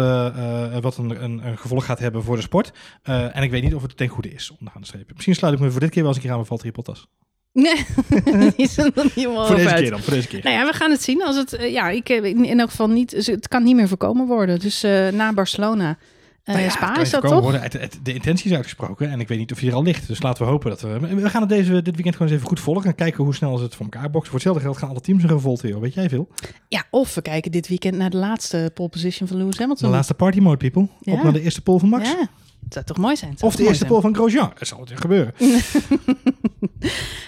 wat 0.80 0.96
een, 0.96 1.22
een, 1.24 1.46
een 1.46 1.58
gevolg 1.58 1.84
gaat 1.84 1.98
hebben 1.98 2.22
voor 2.22 2.36
de 2.36 2.42
sport. 2.42 2.72
En 3.02 3.42
ik 3.42 3.50
weet 3.50 3.62
niet 3.62 3.74
of 3.74 3.82
het 3.82 3.96
ten 3.96 4.08
goede 4.08 4.30
is, 4.30 4.50
onderaan 4.50 4.80
de 4.80 4.86
streep. 4.86 5.12
Misschien 5.12 5.34
sluit 5.34 5.54
ik 5.54 5.60
me 5.60 5.70
voor 5.70 5.80
dit 5.80 5.90
keer 5.90 6.02
wel 6.02 6.08
eens 6.08 6.16
een 6.16 6.22
keer 6.22 6.32
aan 6.32 6.38
met 6.38 6.48
Valtteri 6.48 6.72
Bottas. 6.72 7.08
Nee, 7.54 7.74
die 8.40 8.52
is 8.56 8.78
er 8.78 8.90
nog 8.94 9.04
niet 9.04 9.12
helemaal 9.14 9.46
voor 9.46 9.56
deze 9.56 9.74
keer 9.74 9.90
dan, 9.90 10.00
voor 10.00 10.12
deze 10.12 10.28
keer. 10.28 10.40
Nou 10.44 10.56
ja, 10.56 10.66
we 10.66 10.72
gaan 10.72 10.90
het 10.90 11.02
zien. 11.02 11.22
Als 11.24 11.36
het, 11.36 11.52
eh, 11.52 11.72
ja, 11.72 11.88
ik 11.88 12.08
heb 12.08 12.24
in 12.24 12.60
elk 12.60 12.70
geval 12.70 12.88
niet, 12.88 13.10
het 13.26 13.48
kan 13.48 13.62
niet 13.62 13.76
meer 13.76 13.88
voorkomen 13.88 14.26
worden. 14.26 14.58
Dus 14.58 14.82
eh, 14.82 15.08
na 15.08 15.32
Barcelona 15.32 15.96
Eh, 16.44 16.54
Nou 16.54 16.66
ja, 16.66 16.70
Spa 16.72 16.96
is 16.98 17.10
dat 17.10 17.22
toch? 17.22 17.40
Worden. 17.42 17.60
Het, 17.62 17.72
het- 17.72 17.98
de 18.02 18.12
intentie 18.14 18.50
is 18.50 18.56
uitgesproken 18.56 19.10
en 19.10 19.20
ik 19.20 19.28
weet 19.28 19.38
niet 19.38 19.52
of 19.52 19.58
hij 19.60 19.68
er 19.68 19.74
al 19.74 19.82
ligt. 19.82 20.06
Dus 20.06 20.22
laten 20.22 20.44
we 20.44 20.50
hopen 20.50 20.70
dat 20.70 20.80
we... 20.80 20.98
We 21.14 21.30
gaan 21.30 21.40
het 21.40 21.50
deze, 21.50 21.72
dit 21.82 21.94
weekend 21.94 22.12
gewoon 22.16 22.28
eens 22.28 22.36
even 22.36 22.46
goed 22.48 22.60
volgen 22.60 22.84
en 22.84 22.94
kijken 22.94 23.24
hoe 23.24 23.34
snel 23.34 23.56
ze 23.56 23.64
het 23.64 23.74
voor 23.74 23.84
elkaar 23.84 24.10
boksen. 24.10 24.24
Voor 24.30 24.34
hetzelfde 24.34 24.62
geld 24.62 24.76
gaan 24.76 24.88
alle 24.88 25.00
teams 25.00 25.22
een 25.22 25.28
revolte, 25.28 25.68
joh. 25.68 25.80
Weet 25.80 25.94
jij 25.94 26.08
veel? 26.08 26.28
Ja, 26.68 26.84
of 26.90 27.14
we 27.14 27.22
kijken 27.22 27.50
dit 27.50 27.68
weekend 27.68 27.96
naar 27.96 28.10
de 28.10 28.16
laatste 28.16 28.70
pole 28.74 28.88
position 28.88 29.28
van 29.28 29.36
Lewis 29.36 29.54
De 29.54 29.60
Hamilton. 29.60 29.90
laatste 29.90 30.14
party 30.14 30.38
mode, 30.40 30.56
people. 30.56 30.88
Ja. 31.00 31.12
Op 31.12 31.22
naar 31.22 31.32
de 31.32 31.40
eerste 31.42 31.60
pole 31.62 31.78
van 31.78 31.88
Max. 31.88 32.08
Ja, 32.08 32.28
het 32.64 32.72
zou 32.72 32.84
toch 32.84 32.96
mooi 32.96 33.16
zijn? 33.16 33.30
Het 33.30 33.42
Of 33.42 33.56
de 33.56 33.62
eerste 33.66 33.84
pole 33.84 34.00
van 34.00 34.14
Grosjean. 34.14 34.52
Dat 34.58 34.68
zal 34.68 34.80
het 34.80 34.92
gebeuren. 35.00 35.34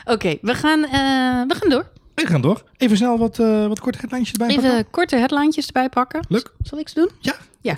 Oké, 0.05 0.37
we, 0.41 0.55
gaan, 0.55 0.85
eh, 0.85 0.91
we 1.49 1.55
gaan 1.55 1.71
door. 1.71 1.87
We 2.15 2.27
gaan 2.27 2.41
door. 2.41 2.63
Even 2.77 2.97
snel 2.97 3.19
wat, 3.19 3.39
eh, 3.39 3.67
wat 3.67 3.81
korte 3.81 3.99
headlines 3.99 4.33
erbij 4.33 4.49
Even 4.49 4.63
pakken. 4.63 4.91
korte 4.91 5.17
headlijntjes 5.17 5.67
erbij 5.67 5.89
pakken. 5.89 6.25
Leuk. 6.29 6.53
Zal 6.63 6.79
ik 6.79 6.89
ze 6.89 6.95
doen? 6.95 7.11
Ja, 7.21 7.37
Ja. 7.61 7.75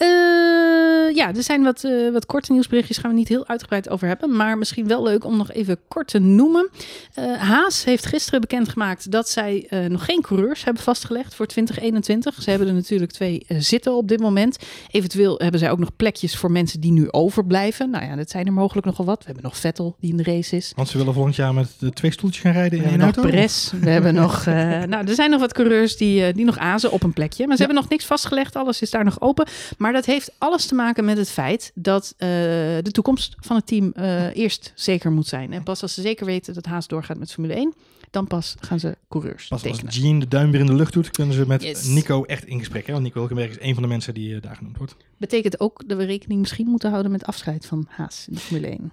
Eh, 0.00 1.14
ja, 1.16 1.34
er 1.34 1.42
zijn 1.42 1.62
wat, 1.62 1.84
eh, 1.84 2.12
wat 2.12 2.26
korte 2.26 2.52
nieuwsberichtjes, 2.52 2.98
gaan 2.98 3.10
we 3.10 3.16
niet 3.16 3.28
heel 3.28 3.46
uitgebreid 3.46 3.88
over 3.88 4.08
hebben. 4.08 4.36
Maar 4.36 4.58
misschien 4.58 4.86
wel 4.86 5.02
leuk 5.02 5.24
om 5.24 5.36
nog 5.36 5.52
even 5.52 5.78
kort 5.88 6.08
te 6.08 6.18
noemen. 6.18 6.68
Eh, 7.14 7.36
Haas 7.36 7.84
heeft 7.84 8.06
gisteren 8.06 8.40
bekendgemaakt 8.40 9.10
dat 9.10 9.28
zij 9.28 9.68
nog 9.88 10.04
geen 10.04 10.20
coureurs 10.22 10.64
hebben 10.64 10.82
vastgelegd 10.82 11.34
voor 11.34 11.46
2021. 11.46 12.42
Ze 12.42 12.50
hebben 12.50 12.68
er 12.68 12.74
natuurlijk 12.74 13.12
twee 13.12 13.46
zitten 13.48 13.94
op 13.94 14.08
dit 14.08 14.20
moment. 14.20 14.58
Eventueel 14.90 15.38
hebben 15.38 15.60
zij 15.60 15.70
ook 15.70 15.78
nog 15.78 15.96
plekjes 15.96 16.36
voor 16.36 16.50
mensen 16.50 16.80
die 16.80 16.92
nu 16.92 17.10
overblijven. 17.10 17.90
Nou 17.90 18.04
ja, 18.04 18.16
dat 18.16 18.30
zijn 18.30 18.46
er 18.46 18.52
mogelijk 18.52 18.86
nogal 18.86 19.04
wat. 19.04 19.18
We 19.18 19.24
hebben 19.24 19.44
nog 19.44 19.56
Vettel 19.56 19.96
die 20.00 20.10
in 20.10 20.16
de 20.16 20.22
race 20.22 20.56
is. 20.56 20.72
Want 20.76 20.88
ze 20.88 20.98
willen 20.98 21.14
volgend 21.14 21.36
jaar 21.36 21.54
met 21.54 21.68
de 21.78 21.90
twee 21.92 22.12
stoeltjes 22.12 22.42
gaan 22.42 22.52
rijden 22.52 22.78
We 22.78 22.84
in 22.84 22.90
hebben 22.90 23.06
nog 23.06 23.14
auto. 23.16 23.78
We 23.80 23.90
hebben 23.90 24.14
nog. 24.14 24.44
nou, 24.92 25.06
er 25.08 25.14
zijn 25.14 25.30
nog 25.30 25.40
wat 25.40 25.52
coureurs 25.52 25.96
die, 25.96 26.32
die 26.32 26.44
nog 26.44 26.58
azen 26.58 26.92
op 26.92 27.02
een 27.02 27.12
plekje. 27.12 27.46
Maar 27.46 27.56
ze 27.56 27.62
Ja. 27.62 27.66
hebben 27.68 27.82
nog 27.82 27.90
niks 27.92 28.04
vastgelegd. 28.04 28.56
Alles 28.56 28.80
is 28.82 28.90
daar 28.90 29.04
nog 29.04 29.20
open. 29.20 29.46
Maar 29.78 29.89
dat 29.92 30.06
heeft 30.06 30.32
alles 30.38 30.66
te 30.66 30.74
maken 30.74 31.04
met 31.04 31.16
het 31.16 31.30
feit 31.30 31.72
dat 31.74 32.14
eh, 32.16 32.28
de 32.28 32.90
toekomst 32.92 33.36
van 33.38 33.56
het 33.56 33.66
team 33.66 33.92
eh, 33.94 34.36
eerst 34.36 34.72
zeker 34.74 35.12
moet 35.12 35.26
zijn. 35.26 35.52
En 35.52 35.62
pas 35.62 35.82
als 35.82 35.94
ze 35.94 36.02
zeker 36.02 36.26
weten 36.26 36.54
dat 36.54 36.66
Haas 36.66 36.86
doorgaat 36.86 37.18
met 37.18 37.32
Formule 37.32 37.54
1, 37.54 37.74
dan 38.10 38.26
pas 38.26 38.56
gaan 38.60 38.80
ze 38.80 38.96
coureurs 39.08 39.48
Pas 39.48 39.66
als. 39.66 39.80
Jean 39.88 40.18
de 40.18 40.28
duim 40.28 40.50
weer 40.50 40.60
in 40.60 40.66
de 40.66 40.74
lucht 40.74 40.92
doet, 40.92 41.10
kunnen 41.10 41.34
ze 41.34 41.46
met 41.46 41.62
Yes. 41.62 41.84
Nico 41.84 42.24
echt 42.24 42.44
in 42.44 42.58
gesprek. 42.58 42.86
Hè? 42.86 42.92
Want 42.92 43.04
Nico 43.04 43.18
Hulkenberg 43.18 43.50
is 43.50 43.60
een 43.60 43.74
van 43.74 43.82
de 43.82 43.88
mensen 43.88 44.14
die 44.14 44.34
eh, 44.34 44.42
daar 44.42 44.56
genoemd 44.56 44.76
wordt. 44.76 44.96
Betekent 45.16 45.60
ook 45.60 45.88
dat 45.88 45.98
we 45.98 46.04
rekening 46.04 46.40
misschien 46.40 46.66
moeten 46.66 46.90
houden 46.90 47.12
met 47.12 47.26
afscheid 47.26 47.66
van 47.66 47.86
Haas 47.88 48.24
in 48.28 48.34
de 48.34 48.40
Formule 48.40 48.66
1. 48.66 48.92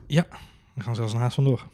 We 0.73 0.83
gaan 0.83 0.95
zelfs 0.95 1.13
een 1.13 1.19
haast 1.19 1.35
vandoor. 1.35 1.67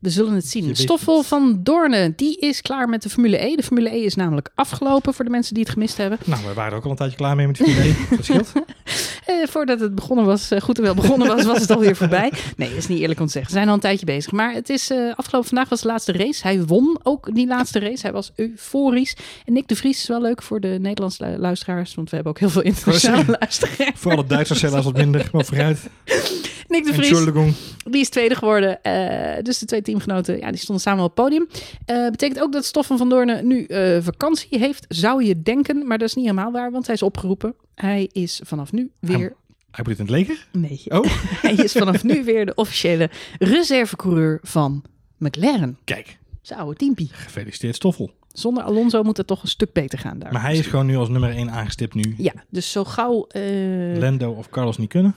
We 0.00 0.10
zullen 0.10 0.34
het 0.34 0.46
zien. 0.48 0.76
Stoffel 0.76 1.22
van 1.22 1.60
Doornen, 1.62 2.12
die 2.16 2.38
is 2.38 2.62
klaar 2.62 2.88
met 2.88 3.02
de 3.02 3.08
Formule 3.08 3.44
E. 3.44 3.56
De 3.56 3.62
Formule 3.62 3.94
E 3.94 4.04
is 4.04 4.14
namelijk 4.14 4.50
afgelopen 4.54 5.14
voor 5.14 5.24
de 5.24 5.30
mensen 5.30 5.54
die 5.54 5.62
het 5.62 5.72
gemist 5.72 5.96
hebben. 5.96 6.18
Nou, 6.24 6.46
we 6.46 6.52
waren 6.54 6.76
ook 6.76 6.84
al 6.84 6.90
een 6.90 6.96
tijdje 6.96 7.16
klaar 7.16 7.36
mee 7.36 7.46
met 7.46 7.56
de 7.56 7.64
Formule 7.64 7.84
1. 7.84 7.96
Dat 8.10 8.24
scheelt. 8.24 8.52
Eh, 9.26 9.34
voordat 9.48 9.80
het 9.80 9.94
begonnen 9.94 10.24
was, 10.24 10.50
eh, 10.50 10.60
goed 10.60 10.76
en 10.78 10.82
wel 10.84 10.94
begonnen 10.94 11.28
was, 11.28 11.44
was 11.44 11.60
het 11.60 11.70
alweer 11.70 11.96
voorbij. 11.96 12.32
Nee, 12.56 12.68
dat 12.68 12.78
is 12.78 12.86
niet 12.86 13.00
eerlijk 13.00 13.20
om 13.20 13.26
te 13.26 13.32
zeggen. 13.32 13.50
We 13.52 13.56
zijn 13.56 13.68
al 13.68 13.74
een 13.74 13.80
tijdje 13.80 14.06
bezig. 14.06 14.32
Maar 14.32 14.52
het 14.52 14.68
is 14.68 14.90
eh, 14.90 15.12
afgelopen 15.16 15.48
vandaag 15.48 15.68
was 15.68 15.80
de 15.80 15.86
laatste 15.88 16.12
race. 16.12 16.42
Hij 16.42 16.64
won 16.64 16.98
ook 17.02 17.34
die 17.34 17.46
laatste 17.46 17.78
race. 17.78 18.02
Hij 18.02 18.12
was 18.12 18.32
euforisch. 18.36 19.16
En 19.44 19.52
Nick 19.52 19.68
de 19.68 19.76
Vries 19.76 19.98
is 20.00 20.06
wel 20.08 20.20
leuk 20.20 20.42
voor 20.42 20.60
de 20.60 20.68
Nederlandse 20.80 21.24
lu- 21.26 21.36
luisteraars, 21.36 21.94
want 21.94 22.08
we 22.10 22.14
hebben 22.14 22.32
ook 22.34 22.38
heel 22.40 22.50
veel 22.50 22.62
internationale 22.62 23.36
luisteraars. 23.40 23.90
Voor 23.94 24.12
alle 24.12 24.26
Duitsers 24.26 24.62
helaas 24.62 24.84
wat 24.84 24.96
minder, 24.96 25.28
maar 25.32 25.44
vooruit. 25.44 25.78
Nick 26.68 26.84
de 26.84 26.92
Vries, 26.94 27.08
Entschuldigung. 27.08 27.54
die 27.84 28.00
is 28.00 28.08
tweede 28.08 28.34
geworden. 28.34 28.82
Eh, 28.82 29.42
dus 29.42 29.58
de 29.58 29.66
twee 29.66 29.82
teamgenoten, 29.82 30.38
ja, 30.38 30.48
die 30.50 30.60
stonden 30.60 30.82
samen 30.82 31.04
op 31.04 31.16
het 31.16 31.24
podium. 31.24 31.48
Eh 31.84 32.10
betekent 32.10 32.40
ook 32.40 32.52
dat 32.52 32.64
Stoffen 32.64 32.98
van 32.98 33.08
Doornen 33.08 33.46
nu 33.46 33.64
eh, 33.64 33.98
vakantie 34.02 34.58
heeft, 34.58 34.84
zou 34.88 35.24
je 35.24 35.42
denken. 35.42 35.86
Maar 35.86 35.98
dat 35.98 36.08
is 36.08 36.14
niet 36.14 36.24
helemaal 36.24 36.52
waar, 36.52 36.70
want 36.70 36.86
hij 36.86 36.94
is 36.94 37.02
opgeroepen. 37.02 37.54
Hij 37.74 38.08
is 38.12 38.40
vanaf 38.44 38.72
nu 38.72 38.90
weer 39.00 39.36
Hij 39.70 39.84
moet 39.88 39.98
in 39.98 40.04
het 40.04 40.10
leger? 40.10 40.46
Nee. 40.52 40.82
Oh. 40.88 41.04
Hij 41.42 41.54
is 41.54 41.72
vanaf 41.72 42.04
nu 42.04 42.24
weer 42.24 42.46
de 42.46 42.54
officiële 42.54 43.10
reservecoureur 43.38 44.38
van 44.42 44.84
McLaren. 45.18 45.78
Kijk, 45.84 46.18
Zijn 46.42 46.58
oude 46.60 46.76
teampie. 46.76 47.08
gefeliciteerd 47.12 47.74
Stoffel. 47.74 48.10
Zonder 48.32 48.62
Alonso 48.62 49.02
moet 49.02 49.16
het 49.16 49.26
toch 49.26 49.42
een 49.42 49.48
stuk 49.48 49.72
beter 49.72 49.98
gaan 49.98 50.18
daar. 50.18 50.32
Maar 50.32 50.42
hij 50.42 50.56
is 50.58 50.66
gewoon 50.66 50.86
nu 50.86 50.96
als 50.96 51.08
nummer 51.08 51.30
1 51.30 51.50
aangestipt 51.50 51.94
nu. 51.94 52.14
Ja, 52.16 52.32
dus 52.50 52.70
zo 52.70 52.84
gauw... 52.84 53.26
eh, 53.26 53.42
Lando 53.98 54.30
of 54.32 54.48
Carlos 54.48 54.78
niet 54.78 54.88
kunnen. 54.88 55.14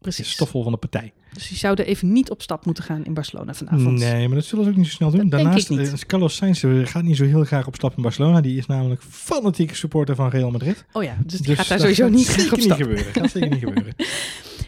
Precies. 0.00 0.30
Stoffel 0.30 0.62
van 0.62 0.72
de 0.72 0.78
partij. 0.78 1.12
Dus 1.32 1.48
die 1.48 1.56
zouden 1.58 1.86
even 1.86 2.12
niet 2.12 2.30
op 2.30 2.42
stap 2.42 2.64
moeten 2.64 2.84
gaan 2.84 3.04
in 3.04 3.14
Barcelona 3.14 3.54
vanavond. 3.54 3.98
Nee, 3.98 4.26
maar 4.26 4.36
dat 4.36 4.44
zullen 4.46 4.64
ze 4.64 4.70
ook 4.70 4.76
niet 4.76 4.86
zo 4.86 4.92
snel 4.92 5.10
doen. 5.10 5.28
Dat 5.28 5.30
Daarnaast, 5.30 5.70
eh, 5.70 5.92
Carlos 6.06 6.36
Sainz 6.36 6.64
eh, 6.64 6.86
gaat 6.86 7.02
niet 7.02 7.16
zo 7.16 7.24
heel 7.24 7.44
graag 7.44 7.66
op 7.66 7.74
stap 7.74 7.96
in 7.96 8.02
Barcelona. 8.02 8.40
Die 8.40 8.56
is 8.58 8.66
namelijk 8.66 9.02
fanatieke 9.08 9.74
supporter 9.74 10.14
van 10.14 10.28
Real 10.28 10.50
Madrid. 10.50 10.84
Oh 10.92 11.02
ja, 11.02 11.16
dus 11.26 11.38
die 11.38 11.46
Dus 11.46 11.56
gaat 11.56 11.68
daar 11.68 11.78
sowieso 11.80 12.08
niet 12.08 12.26
graag 12.26 12.40
zeker 12.40 12.52
op 12.52 12.60
stap. 12.60 12.78
niet 12.78 12.86
gebeuren. 12.86 13.12
Gaat 13.12 13.30
zeker 13.30 13.48
niet 13.50 13.58
gebeuren. 13.58 13.94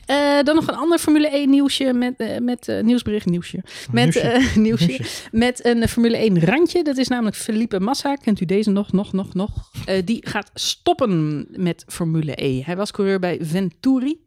Eh, 0.06 0.42
dan 0.42 0.54
nog 0.54 0.68
een 0.68 0.74
ander 0.74 0.98
Formule 0.98 1.28
1 1.28 1.50
nieuwsje 1.50 1.92
met, 1.92 2.40
met 2.42 2.82
nieuwsbericht 2.82 3.26
nieuwsje. 3.26 3.62
Met, 3.90 4.04
Nieuwsje. 4.04 4.50
nieuwsje. 4.60 4.86
Nieuwsje. 4.86 5.28
Met 5.32 5.64
een 5.64 5.88
Formule 5.88 6.16
1 6.16 6.44
randje. 6.44 6.84
Dat 6.84 6.96
is 6.96 7.08
namelijk 7.08 7.36
Felipe 7.36 7.80
Massa. 7.80 8.14
Kent 8.14 8.40
u 8.40 8.44
deze 8.44 8.70
nog, 8.70 8.92
nog, 8.92 9.12
nog, 9.12 9.34
nog? 9.34 9.70
Die 10.04 10.28
gaat 10.28 10.50
stoppen 10.54 11.46
met 11.50 11.84
Formule 11.88 12.44
E. 12.44 12.62
Hij 12.62 12.76
was 12.76 12.90
coureur 12.90 13.18
bij 13.18 13.38
Venturi. 13.42 14.18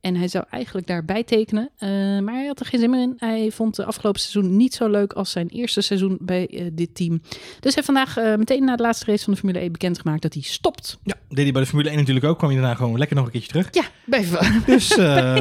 En 0.00 0.16
hij 0.16 0.28
zou 0.28 0.44
eigenlijk 0.50 0.86
daarbij 0.86 1.24
tekenen. 1.24 1.70
eh, 1.78 1.88
maar 2.18 2.34
hij 2.34 2.46
had 2.46 2.60
er 2.60 2.66
geen 2.66 2.80
zin 2.80 2.90
meer 2.90 3.02
in. 3.02 3.14
Hij 3.18 3.50
vond 3.50 3.76
het 3.76 3.86
afgelopen 3.86 4.20
seizoen 4.20 4.56
niet 4.56 4.74
zo 4.74 4.88
leuk 4.88 5.12
als 5.12 5.30
zijn 5.30 5.48
eerste 5.48 5.80
seizoen 5.80 6.18
bij 6.20 6.46
eh, 6.48 6.64
dit 6.72 6.94
team. 6.94 7.20
Dus 7.30 7.38
hij 7.60 7.72
heeft 7.74 7.84
vandaag 7.86 8.16
eh, 8.16 8.34
meteen 8.36 8.64
na 8.64 8.76
de 8.76 8.82
laatste 8.82 9.04
race 9.04 9.24
van 9.24 9.32
de 9.32 9.38
Formule 9.38 9.60
E 9.64 9.70
bekendgemaakt 9.70 10.22
dat 10.22 10.34
hij 10.34 10.42
stopt. 10.42 10.98
Ja, 11.02 11.14
deed 11.28 11.44
hij 11.44 11.52
bij 11.52 11.62
de 11.62 11.68
Formule 11.68 11.88
1 11.88 11.98
natuurlijk 11.98 12.26
ook. 12.26 12.38
Kwam 12.38 12.50
hij 12.50 12.60
daarna 12.60 12.74
gewoon 12.76 12.98
lekker 12.98 13.16
nog 13.16 13.24
een 13.26 13.30
keertje 13.32 13.48
terug. 13.50 13.68
Ja, 13.70 13.84
bij, 14.04 14.24
Dus 14.74 14.94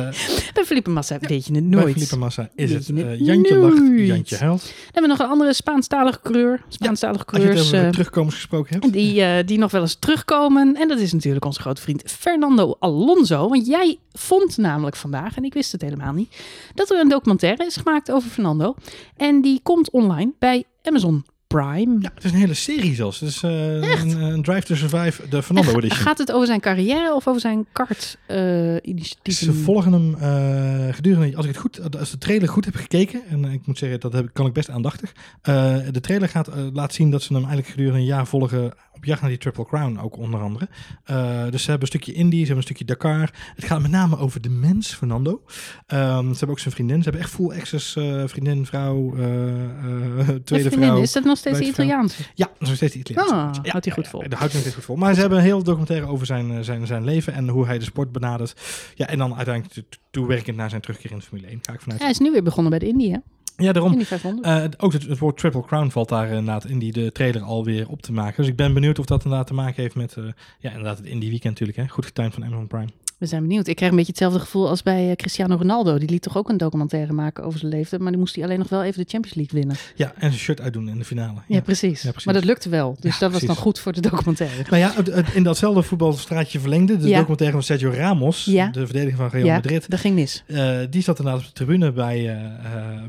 bij 0.56 0.64
Felipe 0.66 0.90
Massa 0.90 1.18
weet 1.20 1.46
je 1.46 1.54
het 1.54 1.70
bij 1.70 1.80
nooit. 1.80 1.94
Felipe 1.94 2.18
Massa 2.18 2.50
is 2.56 2.70
Weet 2.72 2.88
het 2.88 2.98
je 2.98 3.04
het 3.06 3.26
Jantje 3.26 3.56
lacht. 3.56 3.78
Jantje 3.96 4.38
huilt. 4.38 4.62
Dan 4.62 4.72
hebben 4.84 5.02
we 5.02 5.08
nog 5.08 5.20
een 5.20 5.26
andere 5.28 5.54
Spaanstalige 5.54 6.20
coureur. 6.24 6.64
Spaanstalige 6.68 7.26
Als 7.26 7.42
je 7.42 7.48
het 7.48 7.54
coureurs. 7.56 7.86
de 7.86 7.92
terugkomers 7.92 8.36
gesproken 8.36 8.80
hebt. 8.80 8.94
Die, 8.94 9.44
die 9.44 9.58
nog 9.58 9.72
wel 9.72 9.82
eens 9.82 9.96
terugkomen. 10.00 10.76
En 10.76 10.88
dat 10.88 11.00
is 11.00 11.14
natuurlijk 11.14 11.46
onze 11.46 11.60
grote 11.60 11.82
vriend 11.82 12.04
Fernando 12.06 12.76
Alonso. 12.80 13.50
Want 13.50 13.68
jij 13.68 13.98
vond 14.24 14.58
namelijk 14.58 14.96
vandaag, 14.96 15.36
en 15.36 15.44
ik 15.44 15.54
wist 15.54 15.72
het 15.72 15.82
helemaal 15.82 16.14
niet, 16.14 16.36
dat 16.74 16.90
er 16.90 17.00
een 17.00 17.10
documentaire 17.10 17.66
is 17.66 17.76
gemaakt 17.76 18.12
over 18.12 18.30
Fernando. 18.30 18.76
En 19.18 19.42
die 19.42 19.60
komt 19.64 19.92
online 19.92 20.34
bij 20.40 20.64
Amazon 20.82 21.26
Prime. 21.58 21.96
Ja, 22.00 22.12
het 22.16 22.24
is 22.24 22.32
een 22.32 22.38
hele 22.38 22.54
serie 22.54 22.96
zelfs. 22.96 23.20
Het 23.20 23.30
is 23.30 23.44
eh, 23.44 23.74
een, 23.76 24.22
een 24.22 24.42
Drive 24.44 24.62
to 24.66 24.76
Survive, 24.76 25.28
de 25.30 25.44
Fernando 25.44 25.72
ga- 25.72 25.78
edition. 25.78 26.00
gaat 26.00 26.18
het 26.18 26.32
over 26.32 26.48
zijn 26.48 26.60
carrière 26.60 27.14
of 27.16 27.28
over 27.28 27.42
zijn 27.42 27.66
kart 27.72 28.18
eh 28.28 28.76
initiatief? 28.82 29.38
Ze 29.38 29.54
volgen 29.54 29.92
hem 29.94 30.16
eh, 30.16 30.94
gedurende, 30.96 31.36
als 31.36 31.46
ik 31.46 31.52
het 31.52 31.62
goed, 31.62 31.98
als 32.00 32.12
de 32.12 32.18
trailer 32.18 32.50
goed 32.50 32.66
heb 32.66 32.76
gekeken, 32.76 33.22
en 33.30 33.46
ik 33.46 33.66
moet 33.68 33.78
zeggen, 33.78 34.00
dat 34.00 34.14
heb, 34.14 34.30
kan 34.34 34.46
ik 34.46 34.54
best 34.54 34.70
aandachtig. 34.70 35.12
eh, 35.42 35.78
de 35.92 36.00
trailer 36.02 36.30
gaat, 36.30 36.50
laat 36.74 36.94
zien 36.94 37.12
dat 37.12 37.22
ze 37.22 37.28
hem 37.34 37.42
eigenlijk 37.42 37.68
gedurende 37.72 38.00
een 38.00 38.06
jaar 38.06 38.28
volgen 38.28 38.74
op 38.96 39.06
jacht 39.06 39.22
naar 39.22 39.30
die 39.30 39.40
Triple 39.40 39.66
Crown 39.66 39.98
ook 40.00 40.18
onder 40.18 40.40
andere. 40.42 40.68
Eh, 41.04 41.44
dus 41.50 41.64
ze 41.64 41.70
hebben 41.70 41.82
een 41.82 42.00
stukje 42.00 42.14
Indy, 42.14 42.32
ze 42.32 42.38
hebben 42.38 42.58
een 42.58 42.64
stukje 42.64 42.86
Dakar. 42.86 43.34
Het 43.56 43.66
gaat 43.66 43.82
met 43.82 43.92
name 43.92 44.18
over 44.18 44.42
de 44.42 44.50
mens, 44.50 44.94
Fernando. 44.94 45.42
Ehm, 45.88 46.22
ze 46.24 46.28
hebben 46.38 46.50
ook 46.50 46.60
zijn 46.60 46.74
vriendin, 46.74 46.98
ze 46.98 47.04
hebben 47.04 47.22
echt 47.22 47.32
full 47.32 47.50
access 47.60 47.96
eh, 47.96 48.24
vriendin, 48.26 48.66
vrouw, 48.66 49.14
De 49.16 50.42
tweede 50.46 50.70
vriendin, 50.70 50.90
vrouw. 50.90 51.02
Is 51.02 51.12
dat 51.12 51.24
nog 51.24 51.38
steeds 51.52 51.60
de. 51.60 51.66
Italiaanse? 51.66 52.22
Ja, 52.34 52.46
dat 52.46 52.56
is 52.62 52.68
nog 52.68 52.76
steeds 52.76 52.94
de 52.94 53.00
Italiaanse. 53.00 53.34
Ah, 53.36 53.66
ja, 53.66 53.72
houdt 53.72 53.86
hij 53.86 53.94
goed 53.94 54.08
vol. 54.08 54.22
Ja, 54.22 54.28
dat 54.28 54.38
houdt 54.40 54.54
hij 54.54 54.62
nog 54.64 54.72
steeds 54.72 54.76
goed 54.76 54.96
vol. 54.96 54.96
Maar 55.06 55.14
ze 55.14 55.20
hebben 55.20 55.38
een 55.38 55.44
heel 55.44 55.64
documentaire 55.64 56.06
over 56.08 56.26
zijn, 56.26 56.52
eh, 56.52 56.58
zijn, 56.62 56.88
zijn 56.88 57.04
leven 57.04 57.34
en 57.34 57.48
hoe 57.50 57.66
hij 57.66 57.78
de 57.80 57.86
sport 57.86 58.12
benadert. 58.12 58.56
Ja, 58.96 59.08
en 59.08 59.18
dan 59.18 59.36
uiteindelijk 59.36 59.76
to- 59.76 59.98
toewerkend 60.12 60.58
naar 60.58 60.70
zijn 60.70 60.82
terugkeer 60.82 61.12
in 61.12 61.18
de 61.18 61.24
Formule 61.24 61.48
1. 61.48 61.60
Ga 61.62 61.74
ik 61.74 61.82
vanuit. 61.82 62.02
Hij 62.02 62.10
is 62.10 62.20
nu 62.20 62.32
weer 62.32 62.44
begonnen 62.44 62.70
bij 62.70 62.80
de 62.80 62.88
Indy, 62.88 63.10
hè? 63.12 63.18
Ja, 63.58 63.72
daarom. 63.72 63.92
Indy 63.92 64.06
500. 64.06 64.46
Eh, 64.48 64.64
ook 64.78 64.94
het, 64.94 65.08
het 65.08 65.20
woord 65.20 65.38
Triple 65.38 65.62
Crown 65.66 65.90
valt 65.90 66.10
daar 66.10 66.28
inderdaad 66.28 66.66
in 66.66 66.80
die 66.80 66.92
de 66.92 67.12
trailer 67.12 67.42
alweer 67.42 67.90
op 67.90 68.02
te 68.02 68.12
maken. 68.12 68.36
Dus 68.38 68.48
ik 68.48 68.56
ben 68.56 68.74
benieuwd 68.74 69.00
of 69.00 69.06
dat 69.06 69.24
inderdaad 69.24 69.48
te 69.48 69.54
maken 69.54 69.82
heeft 69.82 69.96
met 69.96 70.14
eh, 70.18 70.24
ja, 70.60 70.70
inderdaad 70.70 70.98
het 70.98 71.06
Indie 71.08 71.30
Weekend 71.30 71.60
natuurlijk. 71.60 71.78
Hè. 71.88 71.94
Goed 71.94 72.06
getimed 72.06 72.34
van 72.34 72.44
Amazon 72.46 72.68
Prime. 72.68 72.88
We 73.18 73.26
zijn 73.26 73.42
benieuwd. 73.42 73.68
Ik 73.68 73.76
krijg 73.76 73.92
een 73.92 73.98
beetje 73.98 74.12
hetzelfde 74.12 74.40
gevoel 74.40 74.70
als 74.70 74.84
bij 74.84 75.10
eh, 75.10 75.16
Cristiano 75.16 75.56
Ronaldo. 75.56 75.98
Die 75.98 76.10
liet 76.10 76.22
toch 76.22 76.38
ook 76.38 76.50
een 76.50 76.58
documentaire 76.58 77.14
maken 77.14 77.44
over 77.44 77.60
zijn 77.60 77.72
leven. 77.72 78.02
Maar 78.02 78.12
die 78.12 78.20
moest 78.20 78.36
hij 78.36 78.44
alleen 78.44 78.60
nog 78.60 78.70
wel 78.70 78.84
even 78.84 79.04
de 79.04 79.10
Champions 79.10 79.38
League 79.38 79.60
winnen. 79.60 79.76
Ja, 79.96 80.08
en 80.16 80.30
zijn 80.30 80.34
shirt 80.34 80.62
uitdoen 80.62 80.90
in 80.90 80.98
de 80.98 81.06
finale. 81.06 81.40
Ja, 81.48 81.62
precies. 81.62 82.02
Ja, 82.02 82.08
precies. 82.10 82.26
Maar 82.26 82.34
dat 82.34 82.44
lukte 82.44 82.70
wel. 82.70 82.96
Dus 83.00 83.14
Ja, 83.14 83.20
dat 83.20 83.32
was 83.32 83.42
dan 83.42 83.56
goed 83.56 83.80
voor 83.80 83.94
de 83.94 84.02
documentaire. 84.02 84.64
Nou 84.70 84.78
ja, 84.78 84.92
het- 84.96 85.14
het- 85.14 85.34
in 85.34 85.44
datzelfde 85.44 85.82
voetbalstraatje 85.84 86.60
verlengde, 86.60 86.98
de 86.98 87.10
documentaire 87.10 87.56
van 87.56 87.64
Sergio 87.64 87.92
Ramos, 87.92 88.44
de 88.44 88.70
verdediger 88.74 89.18
van 89.18 89.30
Real 89.30 89.46
ja, 89.46 89.54
Madrid. 89.54 89.90
dat 89.90 90.00
ging 90.00 90.16
mis. 90.16 90.44
Eh, 90.48 90.78
die 90.90 91.02
zat 91.02 91.18
inderdaad 91.18 91.42
op 91.42 91.48
de 91.48 91.54
tribune 91.54 91.92
bij, 91.92 92.30
eh, 92.30 92.42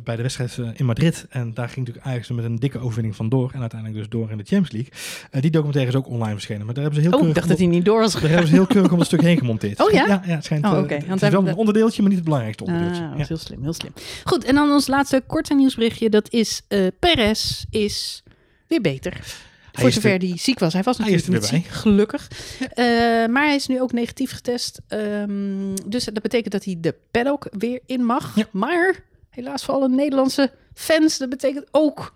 bij 0.05 0.17
de 0.17 0.23
wedstrijd 0.23 0.59
in 0.75 0.85
Madrid. 0.87 1.27
En 1.31 1.55
daar 1.55 1.69
ging 1.69 1.87
natuurlijk 1.87 2.07
Ajax 2.15 2.29
met 2.31 2.45
een 2.45 2.57
dikke 2.59 2.79
overwinning 2.79 3.17
vandoor. 3.17 3.51
En 3.55 3.61
uiteindelijk 3.61 4.01
dus 4.01 4.09
door 4.11 4.31
in 4.31 4.37
de 4.37 4.45
Champions 4.45 4.73
League. 4.73 5.41
Die 5.41 5.51
documentaire 5.51 5.91
is 5.93 5.97
ook 5.99 6.09
online 6.09 6.33
verschenen. 6.33 6.65
Maar 6.65 6.75
daar 6.75 6.83
hebben 6.85 7.03
ze 7.03 7.09
heel 7.09 7.17
Oh, 7.19 7.25
keurig 7.25 7.37
dacht 7.39 7.49
dat 7.49 7.59
hij 7.59 7.67
niet 7.67 7.85
door 7.85 8.01
was 8.01 8.13
Daar 8.13 8.31
hebben 8.31 8.47
ze 8.49 8.55
heel 8.55 8.67
keurig 8.67 8.93
om 8.93 8.99
een 9.01 9.05
stuk 9.05 9.21
heen 9.23 9.39
gemonteerd. 9.39 9.81
Oh 9.87 9.91
ja? 9.93 10.04
Ja, 10.09 10.23
ja 10.27 10.35
het 10.35 10.45
schijnt. 10.45 10.65
Oh, 10.65 10.73
eh. 10.73 10.89
Het 10.89 11.15
is 11.15 11.21
hij- 11.21 11.31
wel 11.31 11.47
een 11.49 11.55
onderdeeltje, 11.55 12.01
maar 12.01 12.09
niet 12.11 12.19
het 12.19 12.25
belangrijkste 12.29 12.65
onderdeeltje. 12.65 13.03
Ah, 13.03 13.11
dat 13.11 13.21
is 13.21 13.29
heel 13.29 13.37
slim, 13.37 13.63
heel 13.63 13.73
slim. 13.73 13.93
Goed, 14.25 14.45
en 14.45 14.55
dan 14.55 14.71
ons 14.71 14.87
laatste 14.87 15.23
korte 15.27 15.55
nieuwsberichtje. 15.55 16.11
Dat 16.11 16.31
is 16.33 16.63
eh 16.69 16.87
Perez 16.99 17.65
is 17.71 18.23
weer 18.69 18.81
beter. 18.81 19.21
Voor 19.73 19.89
is 19.89 19.95
zover 19.95 20.11
er- 20.11 20.19
die 20.19 20.39
ziek 20.39 20.59
was. 20.59 20.73
Hij 20.73 20.83
was 20.83 20.99
Hij 20.99 21.11
natuurlijk 21.11 21.53
niet 21.53 21.63
ziek, 21.63 21.67
gelukkig. 21.73 22.31
Eh, 22.61 22.85
maar 23.27 23.45
hij 23.45 23.55
is 23.55 23.67
nu 23.67 23.81
ook 23.81 23.93
negatief 23.93 24.33
getest. 24.33 24.81
Ehm, 24.89 25.75
dus 25.87 26.05
dat 26.05 26.23
betekent 26.23 26.53
dat 26.53 26.65
hij 26.65 26.77
de 26.81 26.95
paddock 27.11 27.49
weer 27.51 27.81
in 27.87 28.05
mag. 28.05 28.37
Ja. 28.37 28.45
Maar 28.53 28.95
helaas 29.31 29.65
voor 29.65 29.75
alle 29.75 29.89
Nederlandse 29.89 30.53
fans, 30.75 31.19
dat 31.19 31.29
betekent 31.29 31.67
ook 31.71 32.15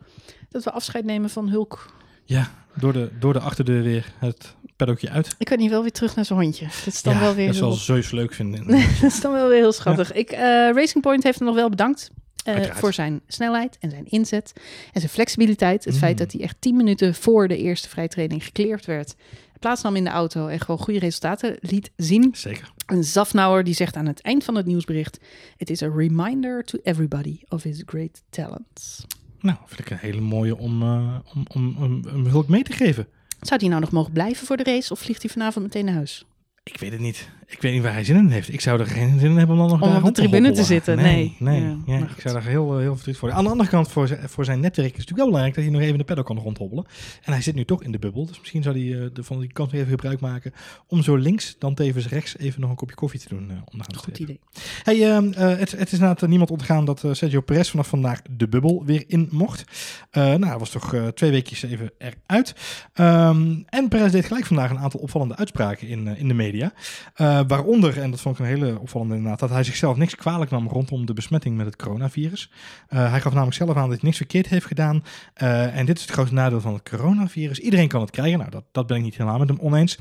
dat 0.49 0.65
we 0.65 0.71
afscheid 0.71 1.05
nemen 1.05 1.31
van 1.31 1.49
Hulk. 1.49 1.93
Ja, 2.25 2.51
door 2.75 2.93
de, 2.93 3.09
door 3.19 3.33
de 3.33 3.41
achterdeur 3.41 3.83
weer 3.83 4.13
het 4.19 4.55
paddockje 4.79 5.11
uit. 5.11 5.35
Ik 5.39 5.47
kan 5.47 5.59
niet 5.59 5.71
wel 5.71 5.83
weer 5.83 5.93
terug 5.93 6.17
naar 6.17 6.25
zijn 6.25 6.39
hondje. 6.41 6.65
Dat 6.65 6.95
is 6.95 7.03
dan 7.03 7.15
ja, 7.15 7.21
wel 7.21 7.35
weer 7.35 7.47
dat 7.47 7.55
heel, 7.57 7.73
zal 7.73 7.77
Zeus 7.95 8.11
leuk 8.11 8.33
vinden. 8.35 8.67
dat 9.01 9.11
is 9.13 9.21
dan 9.21 9.33
wel 9.33 9.49
weer 9.49 9.59
heel 9.59 9.73
schattig. 9.73 10.13
Ik, 10.13 10.31
eh, 10.31 10.39
Racing 10.75 11.03
Point 11.03 11.23
heeft 11.23 11.39
hem 11.39 11.47
nog 11.49 11.57
wel 11.57 11.69
bedankt. 11.69 12.11
eh, 12.45 12.63
voor 12.75 12.93
zijn 12.93 13.21
snelheid 13.27 13.77
en 13.81 13.91
zijn 13.91 14.07
inzet 14.07 14.53
en 14.93 15.01
zijn 15.01 15.13
flexibiliteit. 15.13 15.85
Het 15.85 15.93
Mm. 15.95 16.01
feit 16.01 16.19
dat 16.19 16.33
hij 16.33 16.41
echt 16.41 16.57
10 16.59 16.77
minuten 16.77 17.15
voor 17.15 17.49
de 17.49 17.57
eerste 17.57 17.89
vrijtraining 17.89 18.45
gekleerd 18.45 18.85
werd. 18.87 19.15
Plaatsnam 19.59 19.97
in 19.97 20.05
de 20.05 20.11
auto 20.11 20.47
en 20.47 20.61
gewoon 20.61 20.79
goede 20.79 20.99
resultaten 20.99 21.57
liet 21.61 21.91
zien. 21.97 22.29
Zeker. 22.33 22.73
Een 22.87 23.05
Zafnauer 23.05 23.65
die 23.65 23.75
zegt 23.75 23.97
aan 23.97 24.07
het 24.07 24.21
eind 24.21 24.45
van 24.45 24.55
het 24.55 24.67
nieuwsbericht: 24.67 25.19
It 25.57 25.71
is 25.71 25.83
a 25.83 25.91
reminder 25.95 26.65
to 26.65 26.79
everybody 26.83 27.41
of 27.49 27.63
his 27.63 27.83
great 27.87 28.23
talents. 28.31 29.07
Nou, 29.41 29.57
vind 29.67 29.81
ik 29.81 29.91
een 29.91 29.97
hele 29.99 30.21
mooie 30.21 30.57
om, 30.57 30.83
eh, 30.83 31.17
om, 31.35 31.45
om, 31.55 31.77
om, 31.79 32.03
om 32.15 32.27
hulp 32.27 32.49
mee 32.49 32.63
te 32.63 32.73
geven. 32.73 33.07
Zou 33.41 33.61
hij 33.61 33.69
nou 33.69 33.81
nog 33.81 33.91
mogen 33.91 34.13
blijven 34.13 34.47
voor 34.47 34.57
de 34.57 34.63
race 34.63 34.93
of 34.93 34.99
vliegt 34.99 35.23
hij 35.23 35.31
vanavond 35.31 35.65
meteen 35.65 35.85
naar 35.85 35.95
huis? 35.95 36.25
Ik 36.63 36.77
weet 36.77 36.93
het 36.93 37.01
niet. 37.01 37.29
Ik 37.51 37.63
weet 37.63 37.73
niet 37.73 37.83
waar 37.83 37.93
hij 37.93 38.05
zin 38.05 38.17
in 38.17 38.29
heeft. 38.29 38.53
Ik 38.53 38.61
zou 38.61 38.81
er 38.81 38.87
geen 38.87 39.19
zin 39.19 39.31
in 39.31 39.37
hebben 39.37 39.57
om 39.57 39.69
dan 39.69 39.71
nog 39.71 39.83
Om 39.83 39.89
daar 39.89 39.99
op 39.99 40.05
de 40.05 40.13
te 40.13 40.21
tribune 40.21 40.53
te 40.53 40.65
zitten, 40.65 40.97
Nee, 40.97 41.37
nee. 41.39 41.61
nee. 41.61 41.77
Ja, 41.87 41.99
ik 41.99 42.21
zou 42.21 42.35
daar 42.35 42.45
heel, 42.45 42.73
eh, 42.73 42.79
heel 42.79 42.95
verdrietig 42.95 43.21
voor. 43.21 43.33
Aan 43.33 43.45
de 43.45 43.51
andere 43.51 43.69
kant, 43.69 43.91
voor 43.91 44.09
zijn, 44.09 44.29
voor 44.29 44.45
zijn 44.45 44.61
netwerk 44.61 44.93
is 44.93 44.99
het 44.99 45.09
natuurlijk 45.09 45.19
wel 45.19 45.27
belangrijk 45.27 45.55
dat 45.55 45.65
hij 45.65 45.73
nog 45.73 45.83
even 45.83 45.99
de 45.99 46.05
paddock 46.05 46.27
kan 46.27 46.39
rondhobbelen. 46.39 46.85
En 47.23 47.33
hij 47.33 47.43
zit 47.43 47.55
nu 47.55 47.65
toch 47.65 47.83
in 47.83 47.93
de 47.93 47.99
bubbel. 47.99 48.27
Dus 48.27 48.39
misschien 48.39 48.63
zou 48.63 48.79
hij 48.79 49.01
eh, 49.01 49.11
de, 49.13 49.23
van 49.25 49.41
die 49.41 49.53
kans 49.53 49.71
weer 49.71 49.81
even 49.81 49.93
gebruik 49.93 50.21
maken 50.21 50.53
om 50.87 51.03
zo 51.03 51.17
links 51.17 51.57
dan 51.59 51.75
tevens 51.75 52.09
rechts 52.09 52.39
even 52.39 52.61
nog 52.61 52.71
een 52.71 52.77
kopje 52.77 52.95
koffie 52.95 53.21
te 53.21 53.29
doen. 53.29 53.51
eh 53.51 53.57
onder 53.73 53.87
de 53.89 53.99
Goed 53.99 54.19
idee. 54.19 54.41
Hey, 54.83 55.11
ehm, 55.11 55.33
eh, 55.33 55.59
het, 55.59 55.71
het 55.71 55.87
is 55.87 55.93
inderdaad 55.93 56.29
niemand 56.29 56.51
ontgaan 56.51 56.85
dat 56.85 57.05
Sergio 57.13 57.41
Perez 57.41 57.71
vanaf 57.71 57.89
vandaag 57.89 58.21
de 58.31 58.49
bubbel 58.49 58.83
weer 58.85 59.05
in 59.07 59.29
mocht. 59.31 59.65
Nou, 60.11 60.47
hij 60.47 60.59
was 60.59 60.71
toch 60.71 60.95
twee 61.15 61.31
weekjes 61.31 61.63
even 61.63 61.91
eruit. 61.99 62.55
Ehm, 62.93 63.63
en 63.67 63.89
Perez 63.89 64.13
deed 64.13 64.25
gelijk 64.25 64.47
vandaag 64.47 64.71
een 64.71 64.79
aantal 64.79 65.01
opvallende 65.01 65.37
uitspraken 65.37 65.89
in, 65.89 66.17
in 66.17 66.29
de 66.29 66.35
media. 66.35 66.73
Waaronder, 67.47 67.99
en 67.99 68.11
dat 68.11 68.21
vond 68.21 68.39
ik 68.39 68.45
een 68.45 68.51
hele 68.51 68.79
opvallende 68.79 69.15
inderdaad, 69.15 69.41
dat 69.41 69.51
hij 69.51 69.65
zichzelf 69.65 69.97
niks 69.97 70.15
kwalijk 70.15 70.51
nam 70.51 70.69
rondom 70.69 71.07
de 71.07 71.13
besmetting 71.13 71.57
met 71.57 71.67
het 71.67 71.77
coronavirus. 71.77 72.51
Eh, 72.89 73.11
hij 73.11 73.21
gaf 73.21 73.33
namelijk 73.33 73.57
zelf 73.57 73.77
aan 73.77 73.83
dat 73.83 73.93
hij 73.93 73.99
niks 74.03 74.17
verkeerd 74.17 74.49
heeft 74.49 74.67
gedaan. 74.67 75.05
Eh, 75.35 75.77
en 75.77 75.87
dit 75.87 75.97
is 75.97 76.03
het 76.03 76.13
grootste 76.13 76.35
nadeel 76.35 76.61
van 76.61 76.73
het 76.73 76.89
coronavirus. 76.89 77.59
Iedereen 77.59 77.89
kan 77.89 78.01
het 78.01 78.11
krijgen. 78.11 78.39
Nou, 78.39 78.51
dat, 78.51 78.65
dat 78.73 78.87
ben 78.87 78.97
ik 78.97 79.03
niet 79.03 79.17
helemaal 79.17 79.39
met 79.39 79.49
hem 79.49 79.59
oneens. 79.61 79.99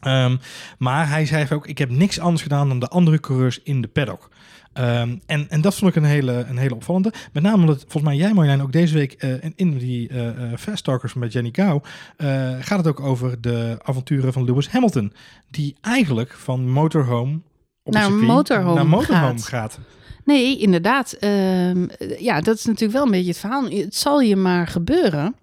Ehm, 0.00 0.36
maar 0.78 1.08
hij 1.08 1.26
zei 1.26 1.46
ook, 1.50 1.66
ik 1.66 1.78
heb 1.78 1.90
niks 1.90 2.18
anders 2.18 2.42
gedaan 2.42 2.68
dan 2.68 2.78
de 2.78 2.88
andere 2.88 3.20
coureurs 3.20 3.62
in 3.62 3.80
de 3.80 3.88
paddock. 3.88 4.30
Ehm, 4.72 5.16
en, 5.26 5.46
en 5.50 5.60
dat 5.60 5.74
vond 5.74 5.96
ik 5.96 6.02
een 6.02 6.08
hele, 6.08 6.32
een 6.48 6.56
hele 6.56 6.74
opvallende. 6.74 7.12
Met 7.32 7.42
name 7.42 7.56
omdat, 7.56 7.80
volgens 7.80 8.02
mij 8.02 8.16
jij 8.16 8.32
Marjolein, 8.32 8.62
ook 8.62 8.72
deze 8.72 8.94
week 8.94 9.12
eh, 9.12 9.30
in, 9.54 9.78
die 9.78 10.08
eh 10.08 10.28
eh, 10.28 10.58
Fast 10.58 10.84
Talkers 10.84 11.14
met 11.14 11.32
Jenny 11.32 11.48
Gao, 11.52 11.80
eh, 12.16 12.50
gaat 12.60 12.78
het 12.78 12.86
ook 12.86 13.00
over 13.00 13.40
de 13.40 13.78
avonturen 13.82 14.32
van 14.32 14.44
Lewis 14.44 14.68
Hamilton. 14.68 15.12
Die 15.50 15.76
eigenlijk 15.80 16.32
van 16.32 16.70
motorhome 16.70 17.40
op 17.82 17.92
Naar 17.92 18.02
circuit 18.02 18.26
motorhome 18.26 18.74
naar 18.74 18.86
motorhome 18.86 19.38
gaat. 19.38 19.44
gaat. 19.44 19.78
Nee, 20.24 20.58
inderdaad. 20.58 21.12
Ehm, 21.12 21.86
ja, 22.18 22.40
dat 22.40 22.56
is 22.56 22.64
natuurlijk 22.64 22.92
wel 22.92 23.04
een 23.04 23.10
beetje 23.10 23.28
het 23.28 23.38
verhaal. 23.38 23.64
Het 23.64 23.94
zal 23.94 24.20
je 24.20 24.36
maar 24.36 24.66
gebeuren 24.66 25.34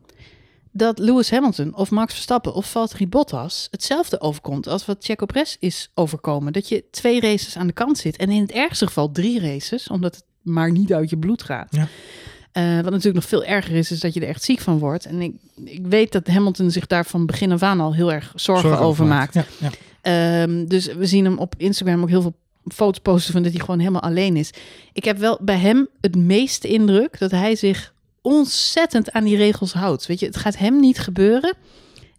dat 0.72 1.00
Lewis 1.00 1.32
Hamilton 1.32 1.76
of 1.76 1.92
Max 1.92 2.14
Verstappen 2.14 2.54
of 2.54 2.72
Valtteri 2.72 3.08
Bottas 3.08 3.68
hetzelfde 3.72 4.22
overkomt 4.22 4.68
als 4.68 4.86
wat 4.86 4.98
Checo 5.00 5.26
Perez 5.26 5.56
is 5.60 5.92
overkomen. 5.94 6.54
Dat 6.54 6.70
je 6.70 6.84
twee 6.92 7.22
races 7.22 7.58
aan 7.58 7.68
de 7.68 7.74
kant 7.74 7.98
zit 7.98 8.18
en 8.18 8.30
in 8.30 8.42
het 8.42 8.52
ergste 8.52 8.86
geval 8.86 9.12
drie 9.12 9.40
races, 9.40 9.88
omdat 9.88 10.16
het 10.16 10.24
maar 10.42 10.72
niet 10.72 10.94
uit 10.94 11.10
je 11.10 11.18
bloed 11.18 11.44
gaat. 11.44 11.68
Ja. 11.76 11.88
Eh, 12.52 12.76
wat 12.76 12.84
natuurlijk 12.84 13.16
nog 13.16 13.26
veel 13.26 13.44
erger 13.44 13.76
is, 13.76 13.92
is 13.92 14.00
dat 14.00 14.14
je 14.14 14.20
er 14.20 14.28
echt 14.28 14.44
ziek 14.44 14.60
van 14.60 14.80
wordt. 14.80 15.06
En 15.06 15.22
ik, 15.22 15.36
ik 15.66 15.88
weet 15.88 16.12
dat 16.12 16.28
Hamilton 16.28 16.72
zich 16.72 16.88
daar 16.88 17.06
van 17.06 17.26
begin 17.26 17.52
af 17.52 17.64
aan 17.64 17.80
al 17.80 17.94
heel 17.94 18.12
erg 18.12 18.32
zorgen, 18.36 18.70
Zorgen 18.70 18.86
over 18.86 19.06
maakt. 19.06 19.34
Ja, 19.34 19.46
ja. 19.58 19.70
Ehm, 20.02 20.66
dus 20.66 20.94
we 20.94 21.06
zien 21.06 21.26
hem 21.26 21.38
op 21.38 21.54
Instagram 21.58 22.02
ook 22.02 22.10
heel 22.10 22.22
veel 22.22 22.36
foto's 22.68 23.00
posten 23.02 23.34
van 23.34 23.44
dat 23.44 23.52
hij 23.52 23.62
gewoon 23.62 23.80
helemaal 23.80 24.02
alleen 24.02 24.36
is. 24.36 24.52
Ik 24.94 25.04
heb 25.04 25.18
wel 25.18 25.40
bij 25.42 25.58
hem 25.58 25.88
het 26.02 26.16
meeste 26.16 26.68
indruk 26.68 27.20
dat 27.20 27.32
hij 27.32 27.56
zich 27.56 27.94
ontzettend 28.22 29.12
aan 29.12 29.24
die 29.24 29.38
regels 29.38 29.74
houdt. 29.74 30.06
Weet 30.06 30.20
je, 30.20 30.26
het 30.26 30.38
gaat 30.38 30.58
hem 30.58 30.80
niet 30.80 31.00
gebeuren 31.00 31.54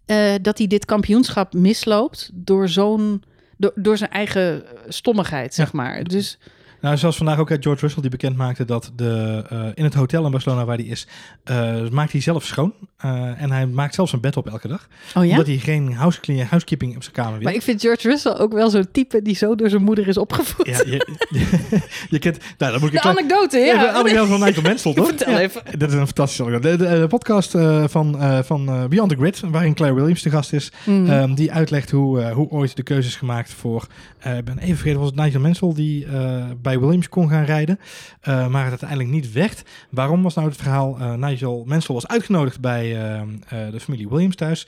eh, 0.05 0.33
dat 0.41 0.57
hij 0.57 0.67
dit 0.67 0.85
kampioenschap 0.85 1.53
misloopt 1.53 2.29
door 2.33 2.69
zo'n 2.69 3.23
door, 3.57 3.71
door 3.75 3.97
zijn 3.97 4.09
eigen 4.09 4.65
eh, 4.65 4.71
stommigheid, 4.87 5.53
zeg 5.53 5.73
maar. 5.73 6.03
Dus 6.03 6.37
Nou, 6.81 6.97
zoals 6.97 7.17
vandaag 7.17 7.39
ook 7.39 7.51
uit 7.51 7.63
George 7.63 7.81
Russell 7.81 8.01
die 8.01 8.11
bekend 8.11 8.35
maakte 8.37 8.65
dat 8.65 8.91
de, 8.95 9.43
eh, 9.49 9.59
in 9.73 9.83
het 9.83 9.93
hotel 9.93 10.25
in 10.25 10.31
Barcelona 10.31 10.65
waar 10.65 10.77
hij 10.77 10.85
is, 10.85 11.07
eh, 11.43 11.89
maakt 11.89 12.11
hij 12.11 12.21
zelf 12.21 12.45
schoon. 12.45 12.73
Eh, 12.97 13.41
en 13.41 13.51
hij 13.51 13.67
maakt 13.67 13.95
zelf 13.95 14.09
zijn 14.09 14.21
bed 14.21 14.37
op 14.37 14.47
elke 14.49 14.67
dag. 14.67 14.87
oh 15.15 15.25
ja. 15.25 15.29
Omdat 15.31 15.47
hij 15.47 15.57
geen 15.57 15.93
house 15.93 16.19
housekeeping 16.49 16.95
op 16.95 17.03
zijn 17.03 17.15
kamer 17.15 17.33
wil. 17.33 17.41
Maar 17.43 17.53
ik 17.53 17.61
vind 17.61 17.81
George 17.81 18.07
Russell 18.07 18.31
ook 18.37 18.53
wel 18.53 18.69
zo'n 18.69 18.87
type 18.91 19.21
die 19.21 19.35
zo 19.35 19.55
door 19.55 19.69
zijn 19.69 19.83
moeder 19.83 20.07
is 20.07 20.17
opgevoed. 20.17 20.65
Ja, 20.67 20.77
je, 20.85 21.17
je, 22.09 22.19
kent... 22.19 22.37
Nou, 22.57 22.71
dan 22.71 22.81
moet 22.81 22.93
ik 22.93 23.01
de 23.01 23.07
anekdote, 23.09 23.57
Ja, 23.57 23.73
ja. 23.73 23.81
de 23.81 23.89
anekdote 23.99 24.27
van 24.29 24.39
Nigel 24.39 24.61
Mansell, 24.61 24.93
toch? 24.93 25.07
Vertel 25.07 25.31
Ja. 25.31 25.39
even. 25.39 25.61
Dit 25.77 25.89
is 25.89 25.93
een 25.93 26.05
fantastische 26.05 26.43
anekdote. 26.43 26.77
De, 26.77 26.89
de, 26.89 26.99
de 26.99 27.07
podcast 27.07 27.51
van, 27.91 28.15
van 28.45 28.87
Beyond 28.89 29.09
the 29.09 29.15
Grid, 29.15 29.39
waarin 29.39 29.73
Claire 29.73 29.97
Williams 29.97 30.21
de 30.21 30.29
gast 30.29 30.53
is, 30.53 30.71
Mm. 30.85 31.09
ehm, 31.09 31.33
die 31.33 31.51
uitlegt 31.51 31.91
hoe, 31.91 32.29
hoe 32.31 32.49
ooit 32.49 32.75
de 32.75 32.83
keuze 32.83 33.07
is 33.07 33.15
gemaakt 33.15 33.53
voor... 33.53 33.87
ik 34.37 34.45
ben 34.45 34.57
even 34.57 34.75
vergeten, 34.75 34.99
was 34.99 35.09
het 35.09 35.19
Nigel 35.19 35.39
Mansell 35.39 35.73
die 35.73 36.05
eh, 36.05 36.43
bij 36.71 36.79
Williams 36.79 37.09
kon 37.09 37.29
gaan 37.29 37.43
rijden, 37.43 37.79
eh, 38.21 38.47
maar 38.47 38.61
het 38.61 38.69
uiteindelijk 38.69 39.09
niet 39.09 39.31
werd. 39.31 39.63
Waarom 39.89 40.23
was 40.23 40.35
nou 40.35 40.47
het 40.47 40.57
verhaal? 40.57 40.97
Eh, 40.99 41.13
Nigel 41.13 41.63
Mansell 41.67 41.95
was 41.95 42.07
uitgenodigd 42.07 42.59
bij 42.59 42.95
eh, 42.95 43.21
de 43.71 43.79
familie 43.79 44.09
Williams 44.09 44.35
thuis 44.35 44.67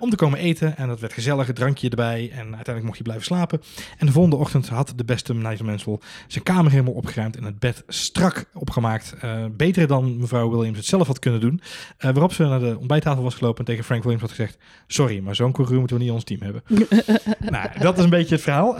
om 0.00 0.10
te 0.10 0.16
komen 0.16 0.38
eten. 0.38 0.76
En 0.76 0.88
dat 0.88 1.00
werd 1.00 1.12
gezellig, 1.12 1.48
een 1.48 1.54
drankje 1.54 1.88
erbij. 1.88 2.30
En 2.32 2.38
uiteindelijk 2.38 2.84
mocht 2.84 2.94
hij 2.94 3.02
blijven 3.02 3.24
slapen. 3.24 3.62
En 3.98 4.06
de 4.06 4.12
volgende 4.12 4.36
ochtend 4.36 4.68
had 4.68 4.92
de 4.96 5.04
beste 5.04 5.34
Nigel 5.34 5.64
Mansell 5.64 5.98
zijn 6.26 6.44
kamer 6.44 6.70
helemaal 6.70 6.92
opgeruimd 6.92 7.36
en 7.36 7.44
het 7.44 7.58
bed 7.58 7.84
strak 7.88 8.44
opgemaakt. 8.54 9.14
Beter 9.56 9.86
dan 9.86 10.18
mevrouw 10.18 10.50
Williams 10.50 10.76
het 10.76 10.86
zelf 10.86 11.06
had 11.06 11.18
kunnen 11.18 11.40
doen. 11.40 11.60
Waarop 11.98 12.32
ze 12.32 12.44
naar 12.44 12.60
de 12.60 12.76
ontbijttafel 12.78 13.22
was 13.22 13.34
gelopen 13.34 13.58
en 13.58 13.64
tegen 13.64 13.84
Frank 13.84 14.02
Williams 14.02 14.22
had 14.22 14.34
gezegd: 14.34 14.58
Sorry, 14.86 15.20
maar 15.20 15.34
zo'n 15.34 15.52
coureur 15.52 15.78
moeten 15.78 15.96
we 15.96 16.02
niet 16.02 16.10
in 16.10 16.16
ons 16.18 16.24
team 16.24 16.40
hebben. 16.42 16.62
nou, 17.54 17.68
dat 17.78 17.98
is 17.98 18.04
een 18.04 18.10
beetje 18.10 18.34
het 18.34 18.44
verhaal 18.44 18.76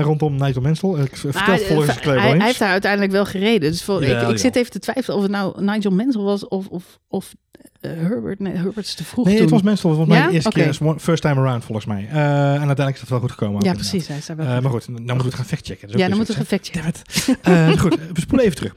rondom 0.00 0.36
Nigel 0.36 0.62
Mansell. 0.62 0.90
Ik 0.90 1.16
vertel 1.16 1.58
volgens 1.58 1.93
hij, 2.02 2.40
heeft 2.40 2.58
daar 2.58 2.70
uiteindelijk 2.70 3.12
wel 3.12 3.24
gereden. 3.24 3.70
Dus 3.70 3.82
voor, 3.82 4.02
ik, 4.02 4.28
ik 4.28 4.38
zit 4.38 4.56
even 4.56 4.70
te 4.70 4.78
twijfelen 4.78 5.16
of 5.16 5.22
het 5.22 5.30
nou 5.30 5.62
Nigel 5.62 5.90
Mansell 5.90 6.22
was 6.22 6.48
of, 6.48 6.66
of, 6.68 6.98
of 7.08 7.34
Herbert. 7.88 8.38
Nee, 8.40 8.52
Herbert 8.52 8.86
is 8.86 8.94
te 8.94 9.04
vroeg 9.04 9.24
Nee, 9.24 9.34
toen. 9.34 9.42
het 9.42 9.52
was 9.52 9.62
Mansell 9.62 9.90
volgens 9.90 10.08
mij 10.08 10.18
Ja? 10.18 10.26
de 10.26 10.32
eerste 10.32 10.50
keer, 10.50 10.98
first 10.98 11.22
time 11.22 11.40
around 11.40 11.64
volgens 11.64 11.86
mij. 11.86 12.06
Eh, 12.10 12.16
en 12.16 12.46
uiteindelijk 12.50 12.94
is 12.94 13.00
het 13.00 13.10
wel 13.10 13.20
goed 13.20 13.30
gekomen. 13.30 13.64
Ja, 13.64 13.72
precies. 13.72 14.08
Hij 14.08 14.16
is 14.16 14.26
wel 14.26 14.36
Eh, 14.38 14.46
maar 14.46 14.70
goed, 14.70 14.88
nou 14.88 15.00
moeten 15.00 15.16
we 15.16 15.24
het 15.24 15.34
gaan 15.34 15.44
factchecken. 15.44 15.88
Ja, 15.88 15.96
dan 15.96 16.06
weer 16.06 16.16
moeten 16.16 16.34
we. 16.48 16.60
Damn 16.72 16.86
it. 16.88 17.02
Eh, 17.42 17.68
goed, 17.78 17.94
we 18.12 18.20
spoelen 18.20 18.46
even 18.46 18.56
terug. 18.56 18.74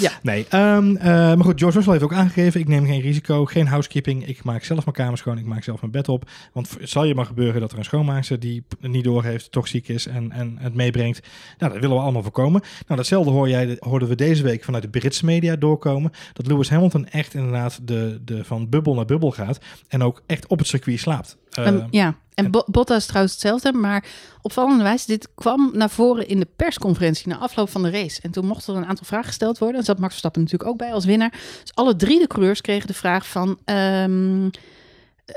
Ja. 0.00 0.10
Nee, 0.22 0.46
ehm, 0.48 0.96
eh, 0.96 1.04
maar 1.06 1.44
goed, 1.44 1.58
George 1.58 1.76
Russell 1.76 1.92
heeft 1.92 2.04
ook 2.04 2.12
aangegeven, 2.12 2.60
ik 2.60 2.68
neem 2.68 2.86
geen 2.86 3.00
risico, 3.00 3.44
geen 3.44 3.66
housekeeping. 3.66 4.26
Ik 4.26 4.44
maak 4.44 4.64
zelf 4.64 4.84
mijn 4.84 4.96
kamer 4.96 5.18
schoon, 5.18 5.38
ik 5.38 5.44
maak 5.46 5.62
zelf 5.64 5.80
mijn 5.80 5.92
bed 5.92 6.08
op. 6.08 6.30
Want 6.52 6.76
het 6.80 6.90
zal 6.90 7.04
je 7.04 7.14
maar 7.14 7.26
gebeuren 7.26 7.60
dat 7.60 7.72
er 7.72 7.78
een 7.78 7.84
schoonmaakster 7.84 8.40
die 8.40 8.64
het 8.80 8.90
niet 8.90 9.04
doorheeft, 9.04 9.52
toch 9.52 9.68
ziek 9.68 9.88
is 9.88 10.06
en, 10.06 10.32
en 10.32 10.56
het 10.60 10.74
meebrengt. 10.74 11.26
Nou, 11.58 11.72
dat 11.72 11.80
willen 11.80 11.96
we 11.96 12.02
allemaal 12.02 12.22
voorkomen. 12.22 12.60
Nou, 12.60 12.96
datzelfde 12.96 13.30
hoor 13.30 13.48
jij, 13.48 13.76
hoorden 13.78 14.08
we 14.08 14.14
deze 14.14 14.42
week 14.42 14.64
vanuit 14.64 14.82
de 14.82 14.88
Britse 14.90 15.24
media 15.24 15.56
doorkomen. 15.56 16.10
Dat 16.32 16.46
Lewis 16.46 16.70
Hamilton 16.70 17.08
echt 17.08 17.34
inderdaad 17.34 17.80
de, 17.82 18.20
de, 18.24 18.44
van 18.44 18.68
bubbel 18.68 18.94
naar 18.94 19.04
bubbel 19.04 19.30
gaat 19.30 19.58
en 19.88 20.02
ook 20.02 20.22
echt 20.26 20.46
op 20.46 20.58
het 20.58 20.66
circuit 20.68 20.98
slaapt. 20.98 21.36
Eh, 21.50 21.66
Ehm, 21.66 21.86
ja, 21.90 22.14
en 22.34 22.50
Bo- 22.50 22.64
Bottas 22.66 23.06
trouwens 23.06 23.32
hetzelfde. 23.32 23.72
Maar 23.72 24.04
opvallende 24.42 24.82
wijze, 24.82 25.06
dit 25.06 25.28
kwam 25.34 25.70
naar 25.74 25.90
voren 25.90 26.28
in 26.28 26.40
de 26.40 26.48
persconferentie 26.56 27.28
na 27.28 27.38
afloop 27.38 27.70
van 27.70 27.82
de 27.82 27.90
race. 27.90 28.20
En 28.22 28.30
toen 28.30 28.46
mochten 28.46 28.74
er 28.74 28.80
een 28.82 28.88
aantal 28.88 29.06
vragen 29.06 29.26
gesteld 29.26 29.58
worden. 29.58 29.76
En 29.78 29.84
zat 29.84 29.96
Max 29.98 30.08
Verstappen 30.10 30.42
natuurlijk 30.42 30.70
ook 30.70 30.78
bij 30.78 30.92
als 30.92 31.04
winnaar. 31.04 31.30
Dus 31.30 31.74
alle 31.74 31.96
drie 31.96 32.18
de 32.20 32.26
coureurs 32.26 32.60
kregen 32.60 32.86
de 32.86 32.94
vraag 32.94 33.26
van... 33.28 33.58
ehm, 33.64 34.48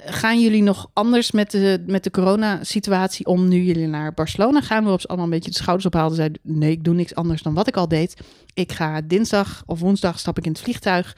gaan 0.05 0.41
jullie 0.41 0.63
nog 0.63 0.89
anders 0.93 1.31
met 1.31 1.51
de, 1.51 1.83
met 1.87 2.03
de 2.03 2.11
coronasituatie 2.11 3.25
om 3.25 3.47
nu 3.47 3.61
jullie 3.63 3.87
naar 3.87 4.13
Barcelona 4.13 4.61
gaan? 4.61 4.81
Waarop 4.81 5.01
ze 5.01 5.07
allemaal 5.07 5.25
een 5.25 5.31
beetje 5.31 5.51
de 5.51 5.57
schouders 5.57 5.85
ophaalden. 5.93 6.15
Zeiden, 6.15 6.39
nee, 6.43 6.71
ik 6.71 6.83
doe 6.83 6.93
niks 6.93 7.15
anders 7.15 7.41
dan 7.41 7.53
wat 7.53 7.67
ik 7.67 7.77
al 7.77 7.87
deed. 7.87 8.21
Ik 8.53 8.71
ga 8.71 9.01
dinsdag 9.01 9.63
of 9.65 9.79
woensdag 9.79 10.19
stap 10.19 10.37
ik 10.37 10.45
in 10.45 10.51
het 10.51 10.61
vliegtuig. 10.61 11.15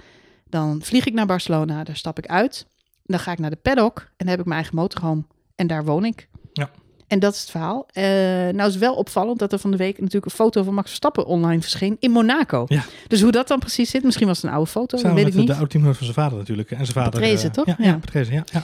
Dan 0.49 0.81
vlieg 0.83 1.05
ik 1.05 1.13
naar 1.13 1.25
Barcelona, 1.25 1.83
daar 1.83 1.95
stap 1.95 2.17
ik 2.17 2.25
uit. 2.27 2.65
Dan 3.03 3.19
ga 3.19 3.31
ik 3.31 3.39
naar 3.39 3.49
de 3.49 3.55
paddock 3.61 3.99
en 3.99 4.13
dan 4.17 4.27
heb 4.27 4.39
ik 4.39 4.45
mijn 4.45 4.57
eigen 4.59 4.75
motorhome. 4.75 5.23
En 5.55 5.67
daar 5.67 5.85
woon 5.85 6.05
ik. 6.05 6.27
Ja. 6.53 6.69
En 7.07 7.19
dat 7.19 7.33
is 7.33 7.39
het 7.39 7.49
verhaal. 7.49 7.85
Uh, 7.93 8.03
nou 8.53 8.69
is 8.69 8.77
wel 8.77 8.95
opvallend 8.95 9.39
dat 9.39 9.51
er 9.53 9.59
van 9.59 9.71
de 9.71 9.77
week 9.77 9.97
natuurlijk 9.97 10.25
een 10.25 10.31
foto 10.31 10.63
van 10.63 10.73
Max 10.73 10.87
Verstappen 10.87 11.25
online 11.25 11.61
verscheen 11.61 11.97
in 11.99 12.11
Monaco. 12.11 12.65
Ja. 12.67 12.83
Dus 13.07 13.21
hoe 13.21 13.31
dat 13.31 13.47
dan 13.47 13.59
precies 13.59 13.89
zit, 13.89 14.03
misschien 14.03 14.27
was 14.27 14.37
het 14.37 14.45
een 14.45 14.51
oude 14.51 14.69
foto, 14.69 14.97
Samen 14.97 15.15
weet 15.15 15.27
ik 15.27 15.33
niet. 15.33 15.47
de 15.47 15.53
oude 15.53 15.67
teamgenoot 15.69 15.97
van 15.97 16.05
zijn 16.05 16.17
vader 16.19 16.37
natuurlijk. 16.37 16.71
En 16.71 16.77
zijn 16.77 16.87
vader. 16.91 17.11
Patrese, 17.11 17.47
eh, 17.47 17.53
toch? 17.53 17.65
Ja, 17.65 17.75
ja. 17.77 17.85
Ja. 17.85 17.97
Patrese, 17.97 18.31
ja, 18.31 18.43
ja. 18.51 18.63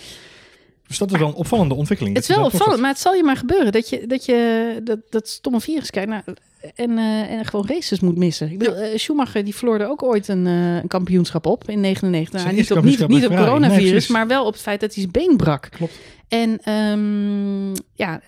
Dus 0.87 0.97
dat 0.97 1.11
is 1.11 1.17
wel 1.17 1.27
een 1.27 1.33
opvallende 1.33 1.73
ontwikkeling. 1.73 2.15
Het 2.15 2.23
is 2.23 2.29
Dat 2.29 2.37
wel 2.37 2.45
dat 2.49 2.55
opvallend, 2.55 2.81
maar 2.81 2.91
het 2.91 2.99
zal 2.99 3.13
je 3.13 3.23
maar 3.23 3.37
gebeuren 3.37 3.71
dat 3.71 3.89
je 3.89 4.07
dat, 4.07 4.25
je, 4.25 4.81
dat, 4.83 4.99
dat 5.09 5.27
stomme 5.27 5.61
virus 5.61 5.89
kijkt 5.89 6.09
naar, 6.09 6.23
en, 6.75 6.97
eh, 6.97 7.31
en 7.31 7.45
gewoon 7.45 7.67
races 7.67 7.99
moet 7.99 8.17
missen. 8.17 8.51
Ik 8.51 8.57
bedoel, 8.57 8.75
eh, 8.75 8.97
Schumacher 8.97 9.43
die 9.43 9.55
verloor 9.55 9.79
er 9.79 9.87
ook 9.87 10.03
ooit 10.03 10.27
een, 10.27 10.47
eh, 10.47 10.75
een 10.75 10.87
kampioenschap 10.87 11.45
op 11.45 11.69
in 11.69 11.79
99. 11.79 12.39
Zijn 12.39 12.55
Nou, 12.55 12.65
niet 12.65 12.71
op, 12.71 12.83
niet, 12.83 13.07
niet 13.07 13.25
op. 13.25 13.29
Nee, 13.29 13.39
coronavirus, 13.39 14.07
maar 14.07 14.27
wel 14.27 14.45
op 14.45 14.53
het 14.53 14.61
feit 14.61 14.79
dat 14.79 14.93
hij 14.93 15.07
zijn 15.11 15.25
been 15.25 15.37
brak. 15.37 15.69
Klopt. 15.71 15.99
En 16.27 16.59
ehm, 16.63 17.69
ja, 17.93 18.21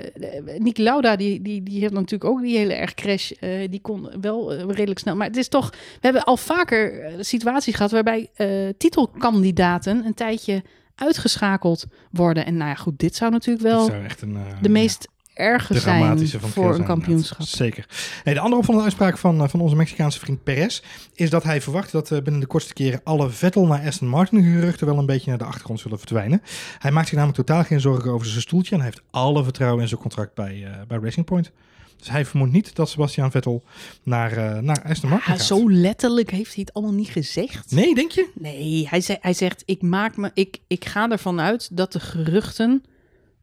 Niki 0.58 0.84
Lauda, 0.84 1.16
die, 1.16 1.42
die, 1.42 1.64
die 1.64 1.80
heeft 1.80 1.94
natuurlijk 1.94 2.32
ook 2.32 2.42
die 2.42 2.58
hele 2.58 2.74
erg 2.74 2.94
crash. 2.94 3.32
die 3.70 3.82
kon 3.82 4.10
wel 4.22 4.54
redelijk 4.54 5.00
snel. 5.00 5.16
Maar 5.16 5.28
het 5.28 5.38
is 5.38 5.48
toch, 5.48 5.70
we 5.70 6.00
hebben 6.00 6.24
al 6.24 6.38
vaker 6.38 7.12
situaties 7.20 7.76
gehad 7.76 7.92
waarbij 7.92 8.30
titelkandidaten 8.78 10.06
een 10.06 10.14
tijdje 10.14 10.64
uitgeschakeld 10.96 11.86
worden. 12.12 12.46
En 12.46 12.58
nou 12.58 12.70
ja, 12.70 12.76
goed, 12.76 13.00
dit 13.00 13.16
zou 13.16 13.32
natuurlijk 13.32 13.66
wel 13.66 13.86
zou 13.86 14.04
echt 14.04 14.22
een, 14.22 14.38
de 14.62 14.70
meest 14.70 15.08
erge 15.36 15.74
de 15.74 15.80
zijn 15.80 16.42
voor 16.42 16.76
een 16.76 16.84
kampioenschap. 16.84 17.40
inderdaad. 17.40 17.48
Zeker. 17.48 17.86
Nee, 18.24 18.34
de 18.34 18.40
andere 18.40 18.58
opvallende 18.58 18.86
uitspraak 18.86 19.18
van, 19.18 19.42
eh, 19.42 19.48
van 19.48 19.60
onze 19.62 19.76
Mexicaanse 19.76 20.20
vriend 20.20 20.44
Perez 20.44 20.82
is 21.14 21.30
dat 21.30 21.44
hij 21.44 21.62
verwacht 21.62 21.92
dat 21.92 22.12
eh, 22.12 22.22
binnen 22.22 22.42
de 22.42 22.48
kortste 22.48 22.74
keren 22.74 23.02
alle 23.04 23.30
Vettel 23.30 23.66
naar 23.68 23.86
Aston 23.88 24.08
Martin 24.08 24.44
geruchten 24.44 24.88
wel 24.88 24.98
een 24.98 25.06
beetje 25.06 25.30
naar 25.30 25.38
de 25.38 25.44
achtergrond 25.44 25.80
zullen 25.80 25.98
verdwijnen. 25.98 26.42
Hij 26.80 26.92
maakt 26.92 27.08
zich 27.08 27.18
namelijk 27.18 27.46
totaal 27.48 27.64
geen 27.64 27.82
zorgen 27.82 28.12
over 28.12 28.28
zijn 28.28 28.42
stoeltje 28.42 28.76
en 28.76 28.82
hij 28.82 28.90
heeft 28.90 29.04
alle 29.12 29.44
vertrouwen 29.44 29.82
in 29.82 29.88
zijn 29.88 30.02
contract 30.02 30.34
bij, 30.34 30.64
eh, 30.66 30.72
bij 30.88 30.98
Racing 30.98 31.26
Point. 31.26 31.52
Dus 31.98 32.10
hij 32.10 32.26
vermoedt 32.26 32.52
niet 32.52 32.76
dat 32.76 32.90
Sebastian 32.90 33.32
Vettel 33.32 33.64
naar, 34.04 34.32
eh, 34.32 34.60
naar 34.60 34.84
Aston 34.84 35.10
Martin 35.10 35.32
Ja, 35.32 35.38
gaat. 35.38 35.48
zo 35.48 35.72
letterlijk 35.72 36.32
heeft 36.32 36.54
hij 36.54 36.64
het 36.66 36.74
allemaal 36.74 36.94
niet 36.94 37.10
gezegd. 37.10 37.72
Nee, 37.72 37.96
denk 37.96 38.12
je? 38.12 38.30
Nee, 38.34 38.88
hij, 38.90 39.02
zei, 39.02 39.18
hij 39.22 39.34
zegt: 39.34 39.64
ik, 39.66 39.82
maak 39.82 40.18
me, 40.18 40.32
ik, 40.34 40.58
ik 40.68 40.86
ga 40.86 41.10
ervan 41.10 41.40
uit 41.40 41.78
dat 41.78 41.92
de 41.92 42.00
geruchten 42.00 42.84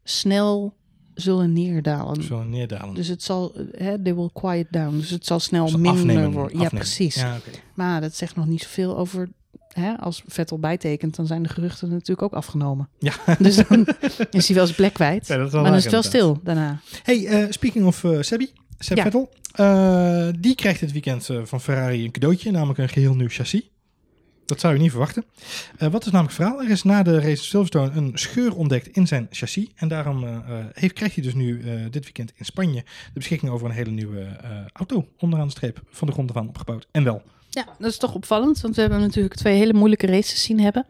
snel 0.05 0.75
zullen 1.15 1.53
neerdalen. 1.53 2.51
Neerdalen. 2.51 2.95
Dus 2.95 3.09
het 3.09 3.23
zal, 3.23 3.53
hè, 3.77 4.03
they 4.03 4.15
will 4.15 4.31
quiet 4.33 4.67
down. 4.71 4.97
Dus 4.97 5.11
het 5.11 5.27
zal 5.27 5.41
snel 5.41 5.67
minder 5.71 5.91
afnemen, 5.91 6.33
worden. 6.33 6.61
Ja, 6.61 6.69
precies. 6.69 7.15
Ja. 7.15 7.39
Maar 7.75 8.01
dat 8.01 8.15
zegt 8.17 8.37
nog 8.37 8.47
niet 8.47 8.63
zoveel 8.63 8.97
over. 8.99 9.29
Hè, 9.73 9.97
als 9.99 10.23
Vettel 10.27 10.59
bijtekent, 10.59 11.17
dan 11.17 11.27
zijn 11.27 11.43
de 11.43 11.49
geruchten 11.49 11.89
natuurlijk 11.89 12.23
ook 12.23 12.33
afgenomen. 12.33 12.89
Ja. 12.99 13.13
Dus 13.39 13.57
dan 13.57 13.87
is 14.31 14.47
hij 14.47 14.57
wel 14.57 14.65
zijn 14.65 14.77
plek 14.77 14.93
kwijt. 14.93 15.27
Ja, 15.27 15.37
maar 15.37 15.51
dan 15.51 15.75
is 15.75 15.83
het 15.83 15.93
wel 15.93 16.03
stil 16.03 16.41
daarna. 16.43 16.81
Hey, 17.03 17.27
eh, 17.27 17.47
speaking 17.51 17.85
of 17.87 18.05
eh 18.05 18.21
Sebi, 18.21 18.53
Seb 18.79 18.97
Ja. 18.97 19.03
Vettel. 19.03 19.31
eh, 19.53 20.29
die 20.39 20.55
krijgt 20.55 20.81
dit 20.81 20.93
weekend 20.93 21.29
van 21.45 21.61
Ferrari 21.61 22.05
een 22.05 22.11
cadeautje, 22.11 22.51
namelijk 22.51 22.79
een 22.79 22.89
geheel 22.89 23.15
nieuw 23.15 23.29
chassis. 23.29 23.71
Dat 24.47 24.61
zou 24.61 24.75
je 24.75 24.81
niet 24.81 24.91
verwachten. 24.91 25.25
Eh, 25.79 25.89
wat 25.89 26.07
is 26.07 26.13
namelijk 26.13 26.37
het 26.37 26.47
verhaal? 26.47 26.63
Er 26.65 26.71
is 26.71 26.83
na 26.83 27.03
de 27.03 27.21
race 27.21 27.45
Silverstone 27.45 27.91
een 27.91 28.11
scheur 28.15 28.57
ontdekt 28.57 28.89
in 28.89 29.07
zijn 29.07 29.27
chassis. 29.31 29.67
En 29.75 29.89
daarom 29.89 30.25
eh, 30.25 30.35
eh, 30.35 30.67
heeft, 30.73 30.93
krijgt 30.95 31.15
hij 31.15 31.25
dus 31.25 31.35
nu 31.35 31.63
dit 31.91 32.05
weekend 32.05 32.33
in 32.37 32.45
Spanje 32.45 32.83
de 32.83 33.11
beschikking 33.15 33.53
over 33.53 33.67
een 33.67 33.75
hele 33.75 33.91
nieuwe 33.91 34.27
auto. 34.73 35.09
Onderaan 35.19 35.47
de 35.47 35.53
streep 35.53 35.83
van 35.91 36.07
de 36.07 36.13
grond 36.13 36.29
ervan 36.29 36.49
opgebouwd. 36.49 36.87
En 36.91 37.05
wel. 37.05 37.23
Ja, 37.51 37.65
dat 37.79 37.91
is 37.91 37.97
toch 37.97 38.15
opvallend, 38.15 38.61
want 38.61 38.75
we 38.75 38.81
hebben 38.81 39.01
natuurlijk 39.01 39.35
twee 39.35 39.57
hele 39.57 39.73
moeilijke 39.73 40.07
races 40.07 40.43
zien 40.43 40.61
hebben. 40.61 40.87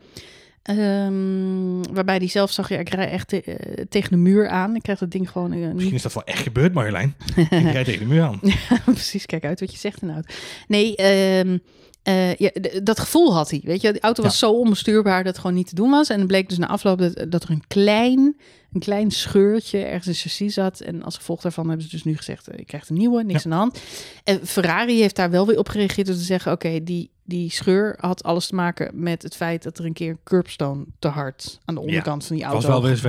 Ehm, 0.62 1.92
waarbij 1.94 2.18
die 2.18 2.28
zelf 2.28 2.50
zag, 2.50 2.68
ja, 2.68 2.78
ik 2.78 2.88
rij 2.88 3.10
echt 3.10 3.28
te- 3.28 3.86
tegen 3.88 4.10
de 4.10 4.16
muur 4.16 4.48
aan. 4.48 4.76
Ik 4.76 4.82
krijg 4.82 4.98
dat 4.98 5.10
ding 5.10 5.30
gewoon 5.30 5.74
Misschien 5.74 5.94
is 5.94 6.02
dat 6.02 6.14
wel 6.14 6.24
echt 6.24 6.42
gebeurd, 6.42 6.72
Marjolein. 6.72 7.14
Je 7.50 7.70
rijdt 7.70 7.84
tegen 7.84 8.00
de 8.00 8.14
muur 8.14 8.22
aan. 8.22 8.40
Precies, 8.84 9.26
kijk 9.26 9.44
uit 9.44 9.60
wat 9.60 9.72
je 9.72 9.78
zegt 9.78 10.02
inhoud. 10.02 10.34
Nee, 10.68 10.96
ehm, 10.96 11.58
eh, 12.02 12.34
ja, 12.34 12.50
dat 12.82 13.00
gevoel 13.00 13.34
had 13.34 13.50
hij. 13.50 13.60
Weet 13.64 13.80
je, 13.80 13.92
de 13.92 14.00
auto 14.00 14.22
was 14.22 14.32
Ja. 14.40 14.46
zo 14.46 14.52
onbestuurbaar 14.52 15.24
dat 15.24 15.32
het 15.32 15.40
gewoon 15.40 15.56
niet 15.56 15.68
te 15.68 15.74
doen 15.74 15.90
was. 15.90 16.08
En 16.08 16.18
het 16.18 16.26
bleek 16.26 16.48
dus 16.48 16.58
na 16.58 16.68
afloop 16.68 16.98
dat, 16.98 17.24
dat 17.28 17.42
er 17.42 17.50
een 17.50 17.62
klein, 17.68 18.36
een 18.72 18.80
klein 18.80 19.10
scheurtje 19.10 19.78
ergens 19.78 20.06
in 20.06 20.14
chassis 20.14 20.54
zat. 20.54 20.80
En 20.80 21.02
als 21.02 21.16
gevolg 21.16 21.40
daarvan 21.40 21.66
hebben 21.68 21.84
ze 21.84 21.90
dus 21.90 22.04
nu 22.04 22.16
gezegd, 22.16 22.48
eh, 22.48 22.58
je 22.58 22.64
krijgt 22.64 22.88
een 22.88 22.96
nieuwe, 22.96 23.22
niks 23.24 23.44
aan 23.44 23.50
de 23.50 23.56
hand. 23.56 23.80
En 24.24 24.46
Ferrari 24.46 25.00
heeft 25.00 25.16
daar 25.16 25.30
wel 25.30 25.46
weer 25.46 25.58
op 25.58 25.68
gereageerd 25.68 26.06
door 26.06 26.16
te 26.16 26.22
zeggen, 26.22 26.52
oké, 26.52 26.82
die, 26.82 27.10
die 27.24 27.50
scheur 27.50 27.96
had 28.00 28.22
alles 28.22 28.46
te 28.46 28.54
maken 28.54 28.90
met 29.02 29.22
het 29.22 29.36
feit 29.36 29.62
dat 29.62 29.78
er 29.78 29.84
een 29.84 29.92
keer 29.92 30.10
een 30.10 30.18
curbstone 30.24 30.84
te 30.98 31.08
hard 31.08 31.58
aan 31.64 31.74
de 31.74 31.80
onderkant 31.80 32.24
van 32.24 32.36
die 32.36 32.44
auto 32.44 32.60
was 32.60 32.68
wel 32.70 32.82
weer 32.82 32.92
is. 32.92 33.00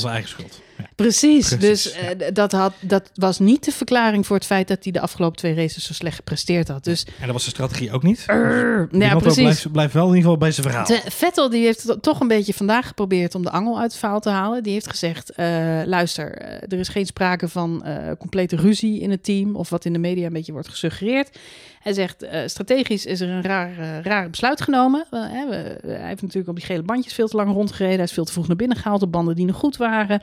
zijn 0.00 0.12
eigen 0.12 0.28
schuld. 0.28 0.60
Precies, 0.94 1.48
Precies, 1.48 1.58
dus 1.58 1.92
eh, 1.92 2.32
dat, 2.32 2.52
had, 2.52 2.72
dat 2.80 3.10
was 3.14 3.38
niet 3.38 3.64
de 3.64 3.72
verklaring 3.72 4.26
voor 4.26 4.36
het 4.36 4.46
feit 4.46 4.68
dat 4.68 4.78
hij 4.82 4.92
de 4.92 5.00
afgelopen 5.00 5.36
twee 5.36 5.54
races 5.54 5.84
zo 5.84 5.92
slecht 5.92 6.16
gepresteerd 6.16 6.68
had. 6.68 6.84
Dus 6.84 7.04
En 7.04 7.24
dat 7.24 7.32
was 7.32 7.44
de 7.44 7.50
strategie 7.50 7.92
ook 7.92 8.02
niet. 8.02 8.24
Die 8.26 9.00
ja, 9.00 9.16
precies. 9.16 9.42
Blijft, 9.42 9.72
blijft 9.72 9.94
wel 9.94 10.08
in 10.08 10.14
ieder 10.14 10.22
geval 10.22 10.38
bij 10.38 10.50
zijn 10.50 10.66
verhaal. 10.66 10.86
De, 10.86 11.02
Vettel 11.10 11.50
die 11.50 11.64
heeft 11.64 11.96
toch 12.00 12.20
een 12.20 12.28
beetje 12.28 12.54
vandaag 12.54 12.86
geprobeerd 12.86 13.34
om 13.34 13.42
de 13.42 13.50
angel 13.50 13.80
uit 13.80 13.90
het 13.90 14.00
verhaal 14.00 14.20
te 14.20 14.30
halen. 14.30 14.62
Die 14.62 14.72
heeft 14.72 14.88
gezegd, 14.90 15.30
eh, 15.30 15.46
luister, 15.84 16.32
eh, 16.32 16.72
er 16.72 16.78
is 16.78 16.88
geen 16.88 17.06
sprake 17.06 17.48
van 17.48 17.84
complete 18.18 18.56
ruzie 18.56 19.00
in 19.00 19.10
het 19.10 19.24
team... 19.24 19.56
of 19.56 19.70
wat 19.70 19.84
in 19.84 19.92
de 19.92 19.98
media 19.98 20.26
een 20.26 20.32
beetje 20.32 20.52
wordt 20.52 20.68
gesuggereerd. 20.68 21.38
Hij 21.80 21.92
zegt, 21.92 22.22
eh, 22.22 22.40
strategisch 22.46 23.06
is 23.06 23.20
er 23.20 23.28
een 23.28 23.42
raar, 23.42 23.78
eh, 23.78 24.00
raar 24.02 24.30
besluit 24.30 24.60
genomen. 24.60 25.04
Eh, 25.10 25.20
hè, 25.28 25.48
we- 25.48 25.78
hij 25.92 26.06
heeft 26.08 26.22
natuurlijk 26.22 26.48
op 26.48 26.56
die 26.56 26.64
gele 26.64 26.82
bandjes 26.82 27.12
veel 27.14 27.28
te 27.28 27.36
lang 27.36 27.52
rondgereden. 27.52 27.96
Hij 27.96 28.04
is 28.04 28.12
veel 28.12 28.24
te 28.24 28.32
vroeg 28.32 28.46
naar 28.46 28.56
binnen 28.56 28.76
gehaald 28.76 29.02
op 29.02 29.12
banden 29.12 29.34
die 29.36 29.46
nog 29.46 29.56
goed 29.56 29.76
waren. 29.76 30.22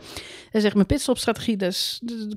Hij 0.52 0.62
zegt, 0.62 0.74
mijn 0.74 0.86
pitstopstrategie, 0.86 1.58
daar 1.58 1.76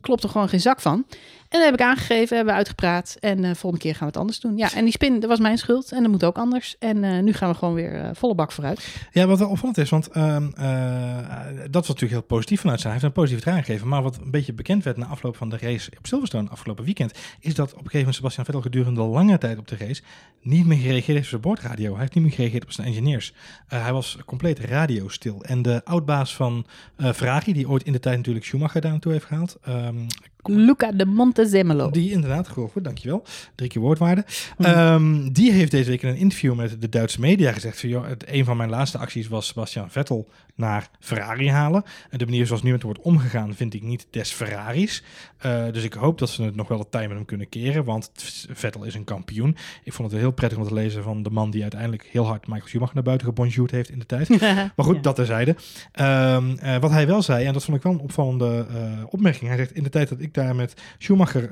klopt 0.00 0.22
er 0.22 0.28
gewoon 0.28 0.48
geen 0.48 0.60
zak 0.60 0.80
van. 0.80 1.06
En 1.50 1.58
dat 1.58 1.64
heb 1.64 1.80
ik 1.80 1.86
aangegeven, 1.86 2.36
hebben 2.36 2.54
we 2.54 2.58
uitgepraat. 2.58 3.16
En 3.20 3.44
eh 3.44 3.54
volgende 3.54 3.78
keer 3.78 3.92
gaan 3.92 4.00
we 4.00 4.06
het 4.06 4.16
anders 4.16 4.40
doen. 4.40 4.56
Ja, 4.56 4.74
en 4.74 4.84
die 4.84 4.92
spin, 4.92 5.20
dat 5.20 5.28
was 5.28 5.38
mijn 5.38 5.58
schuld. 5.58 5.92
En 5.92 6.02
dat 6.02 6.10
moet 6.10 6.24
ook 6.24 6.36
anders. 6.36 6.76
En 6.78 7.04
eh, 7.04 7.22
nu 7.22 7.32
gaan 7.32 7.50
we 7.50 7.54
gewoon 7.54 7.74
weer 7.74 7.94
eh, 7.94 8.10
volle 8.12 8.34
bak 8.34 8.52
vooruit. 8.52 8.96
Ja, 9.12 9.26
wat 9.26 9.38
wel 9.38 9.48
opvallend 9.48 9.78
is, 9.78 9.90
want 9.90 10.08
ehm, 10.08 10.48
eh, 10.56 11.16
dat 11.62 11.74
was 11.74 11.86
natuurlijk 11.86 12.12
heel 12.12 12.22
positief 12.22 12.60
vanuit 12.60 12.80
zijn. 12.80 12.92
Hij 12.92 13.02
heeft 13.02 13.16
een 13.16 13.22
positieve 13.22 13.50
draai 13.50 13.64
gegeven. 13.64 13.88
Maar 13.88 14.02
wat 14.02 14.16
een 14.16 14.30
beetje 14.30 14.52
bekend 14.52 14.84
werd 14.84 14.96
na 14.96 15.06
afloop 15.06 15.36
van 15.36 15.48
de 15.48 15.58
race 15.58 15.90
op 15.98 16.06
Silverstone 16.06 16.48
afgelopen 16.48 16.84
weekend, 16.84 17.12
is 17.40 17.54
dat 17.54 17.66
op 17.66 17.70
een 17.70 17.76
gegeven 17.76 17.98
moment 17.98 18.16
Sebastian 18.16 18.44
Vettel 18.44 18.62
gedurende 18.62 19.02
lange 19.02 19.38
tijd 19.38 19.58
op 19.58 19.68
de 19.68 19.76
race 19.76 20.02
niet 20.42 20.66
meer 20.66 20.78
gereageerd 20.78 21.06
heeft 21.06 21.22
op 21.22 21.28
zijn 21.28 21.40
boordradio. 21.40 21.90
Hij 21.90 22.00
heeft 22.00 22.14
niet 22.14 22.24
meer 22.24 22.32
gereageerd 22.32 22.64
op 22.64 22.72
zijn 22.72 22.86
engineers. 22.86 23.32
Hij 23.66 23.92
was 23.92 24.18
compleet 24.26 24.58
radiostil. 24.58 25.42
En 25.42 25.62
de 25.62 25.80
oudbaas 25.84 26.34
van 26.34 26.66
Ferrari, 26.96 27.52
die 27.52 27.68
ooit 27.68 27.82
in 27.82 27.92
de 27.92 28.00
tijd 28.00 28.16
natuurlijk 28.16 28.44
Schumacher 28.44 28.80
daar 28.80 28.90
naartoe 28.90 29.12
heeft 29.12 29.24
gehaald, 29.24 29.58
ehm, 29.62 30.06
Luca 30.42 30.92
de 30.92 31.06
Montezemolo. 31.06 31.90
die 31.90 32.10
inderdaad, 32.10 32.48
gehoord, 32.48 32.84
dankjewel. 32.84 33.24
Drie 33.54 33.68
keer 33.68 33.82
woordwaarde. 33.82 34.24
Mhm. 34.58 34.70
Ehm, 34.70 35.28
die 35.32 35.52
heeft 35.52 35.70
deze 35.70 35.90
week 35.90 36.02
in 36.02 36.08
een 36.08 36.16
interview 36.16 36.54
met 36.54 36.80
de 36.80 36.88
Duitse 36.88 37.20
media 37.20 37.52
gezegd: 37.52 37.80
van, 37.80 37.88
joh, 37.88 38.06
het, 38.06 38.24
een 38.26 38.44
van 38.44 38.56
mijn 38.56 38.70
laatste 38.70 38.98
acties 38.98 39.28
was 39.28 39.46
Sebastian 39.46 39.90
Vettel 39.90 40.28
naar 40.60 40.90
Ferrari 41.00 41.50
halen. 41.50 41.82
En 42.10 42.18
de 42.18 42.24
manier 42.24 42.46
zoals 42.46 42.62
nu 42.62 42.70
met 42.72 42.82
wordt 42.82 43.00
omgegaan, 43.00 43.54
vind 43.54 43.74
ik 43.74 43.82
niet 43.82 44.06
des 44.10 44.30
Ferraris. 44.30 45.02
Eh, 45.38 45.64
dus 45.72 45.84
ik 45.84 45.92
hoop 45.92 46.18
dat 46.18 46.30
ze 46.30 46.42
het 46.42 46.56
nog 46.56 46.68
wel 46.68 46.78
het 46.78 46.90
tijd 46.90 47.08
met 47.08 47.16
hem 47.16 47.26
kunnen 47.26 47.48
keren, 47.48 47.84
want 47.84 48.10
Vettel 48.52 48.84
is 48.84 48.94
een 48.94 49.04
kampioen. 49.04 49.56
Ik 49.84 49.92
vond 49.92 50.10
het 50.10 50.20
heel 50.20 50.30
prettig 50.30 50.58
om 50.58 50.64
te 50.68 50.74
lezen 50.74 51.02
van 51.02 51.22
de 51.22 51.30
man 51.30 51.50
die 51.50 51.62
uiteindelijk 51.62 52.08
heel 52.10 52.26
hard 52.26 52.46
Michael 52.46 52.66
Schumacher 52.68 52.94
naar 52.94 53.04
buiten 53.04 53.26
gebonjourd 53.26 53.70
heeft 53.70 53.90
in 53.90 53.98
de 53.98 54.06
tijd. 54.06 54.28
Maar 54.76 54.86
goed, 54.86 54.94
Ja. 54.94 55.00
dat 55.02 55.14
terzijde. 55.14 55.56
Eh, 55.92 56.76
wat 56.80 56.90
hij 56.90 57.06
wel 57.06 57.22
zei, 57.22 57.46
en 57.46 57.52
dat 57.52 57.64
vond 57.64 57.76
ik 57.76 57.82
wel 57.82 57.92
een 57.92 58.00
opvallende 58.00 58.66
eh, 58.70 59.04
opmerking. 59.08 59.48
Hij 59.48 59.56
zegt, 59.58 59.72
in 59.74 59.82
de 59.82 59.88
tijd 59.88 60.08
dat 60.08 60.20
ik 60.20 60.34
daar 60.34 60.54
met 60.54 60.82
Schumacher 60.98 61.50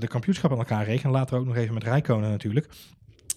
de 0.00 0.06
kampioenschap 0.08 0.50
aan 0.52 0.58
elkaar 0.58 0.84
reeg... 0.84 1.02
en 1.02 1.10
later 1.10 1.38
ook 1.38 1.46
nog 1.46 1.56
even 1.56 1.74
met 1.74 1.84
Rijkonen 1.84 2.30
natuurlijk... 2.30 2.68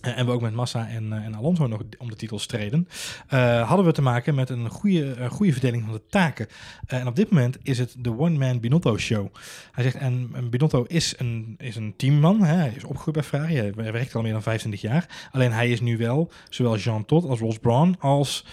eh, 0.01 0.17
en 0.17 0.25
we 0.25 0.31
ook 0.31 0.41
met 0.41 0.53
Massa 0.53 0.87
en, 0.87 1.13
eh, 1.13 1.25
en 1.25 1.35
Alonso 1.35 1.67
nog 1.67 1.81
om 1.97 2.09
de 2.09 2.15
titels 2.15 2.43
streden. 2.43 2.87
eh, 3.27 3.67
hadden 3.67 3.85
we 3.85 3.91
te 3.91 4.01
maken 4.01 4.35
met 4.35 4.49
een 4.49 4.69
goede, 4.69 5.15
goede 5.29 5.51
verdeling 5.51 5.83
van 5.83 5.93
de 5.93 6.01
taken. 6.09 6.47
En 6.87 7.07
op 7.07 7.15
dit 7.15 7.29
moment 7.29 7.57
is 7.63 7.77
het 7.77 7.95
de 7.97 8.17
one-man 8.17 8.59
Binotto 8.59 8.97
show. 8.97 9.27
Hij 9.71 9.83
zegt, 9.83 9.95
en, 9.95 10.29
en 10.33 10.49
Binotto 10.49 10.83
is 10.87 11.13
een, 11.17 11.55
is 11.57 11.75
een 11.75 11.93
teamman. 11.97 12.41
Hè? 12.43 12.55
Hij 12.55 12.73
is 12.75 12.83
opgegroeid 12.83 13.17
bij 13.17 13.25
Ferrari. 13.25 13.55
Hij 13.55 13.91
werkt 13.91 14.15
al 14.15 14.21
meer 14.21 14.31
dan 14.31 14.41
25 14.41 14.81
jaar. 14.81 15.29
Alleen 15.31 15.51
hij 15.51 15.69
is 15.69 15.81
nu 15.81 15.97
wel 15.97 16.31
zowel 16.49 16.77
Jean 16.77 17.05
Todt 17.05 17.27
als 17.27 17.39
Ross 17.39 17.57
Brawn 17.57 17.95
als... 17.99 18.45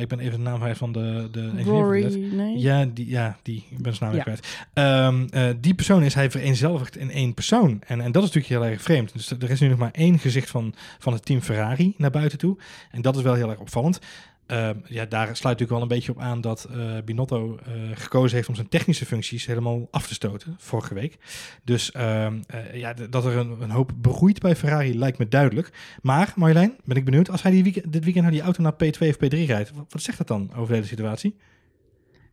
ik 0.00 0.08
ben 0.08 0.18
even 0.18 0.38
de 0.38 0.44
naam 0.44 0.58
kwijt 0.58 0.78
van 0.78 0.92
de, 0.92 1.28
de 1.32 1.50
van 1.64 2.36
nee? 2.36 2.58
Ja, 2.58 2.84
die, 2.84 3.08
ja, 3.08 3.36
die. 3.42 3.64
Ik 3.70 3.82
ben 3.82 3.94
zijn 3.94 4.10
naam 4.10 4.18
Ja. 4.18 4.22
kwijt. 4.22 4.46
Ehm, 4.72 5.26
eh, 5.30 5.54
die 5.60 5.74
persoon 5.74 6.02
is 6.02 6.14
hij 6.14 6.30
vereenzelvigd 6.30 6.96
in 6.96 7.10
één 7.10 7.34
persoon. 7.34 7.82
En, 7.86 8.00
en 8.00 8.12
dat 8.12 8.22
is 8.22 8.32
natuurlijk 8.32 8.62
heel 8.62 8.72
erg 8.72 8.82
vreemd. 8.82 9.12
Dus 9.12 9.30
er 9.30 9.50
is 9.50 9.60
nu 9.60 9.68
nog 9.68 9.78
maar 9.78 9.90
één 9.92 10.18
gezicht 10.18 10.41
van, 10.48 10.74
van 10.98 11.12
het 11.12 11.24
team 11.24 11.40
Ferrari 11.40 11.94
naar 11.96 12.10
buiten 12.10 12.38
toe. 12.38 12.58
En 12.90 13.02
dat 13.02 13.16
is 13.16 13.22
wel 13.22 13.34
heel 13.34 13.50
erg 13.50 13.60
opvallend. 13.60 14.00
Ehm, 14.46 14.76
ja, 14.84 15.04
daar 15.04 15.26
sluit 15.26 15.42
natuurlijk 15.42 15.70
wel 15.70 15.82
een 15.82 15.88
beetje 15.88 16.12
op 16.12 16.18
aan 16.18 16.40
dat 16.40 16.64
eh, 16.64 16.78
Binotto 17.04 17.56
eh, 17.56 17.72
gekozen 17.94 18.36
heeft 18.36 18.48
om 18.48 18.54
zijn 18.54 18.68
technische 18.68 19.06
functies 19.06 19.46
helemaal 19.46 19.88
af 19.90 20.06
te 20.06 20.14
stoten 20.14 20.56
vorige 20.58 20.94
week. 20.94 21.18
Dus 21.64 21.90
ehm, 21.90 22.40
eh, 22.46 22.74
ja, 22.74 22.94
dat 23.10 23.24
er 23.24 23.36
een, 23.36 23.60
een 23.60 23.70
hoop 23.70 23.92
begroeit 23.96 24.40
bij 24.40 24.56
Ferrari 24.56 24.98
lijkt 24.98 25.18
me 25.18 25.28
duidelijk. 25.28 25.98
Maar 26.02 26.32
Marjolein, 26.36 26.76
ben 26.84 26.96
ik 26.96 27.04
benieuwd, 27.04 27.30
als 27.30 27.42
hij 27.42 27.50
die 27.50 27.62
weekend, 27.62 27.92
dit 27.92 28.04
weekend 28.04 28.24
naar 28.24 28.32
die 28.32 28.42
auto 28.42 28.62
naar 28.62 28.72
P2 28.72 29.08
of 29.08 29.16
P3 29.16 29.46
rijdt, 29.46 29.72
wat, 29.72 29.86
wat 29.88 30.02
zegt 30.02 30.18
dat 30.18 30.26
dan 30.26 30.50
over 30.54 30.68
de 30.68 30.74
hele 30.74 30.86
situatie? 30.86 31.36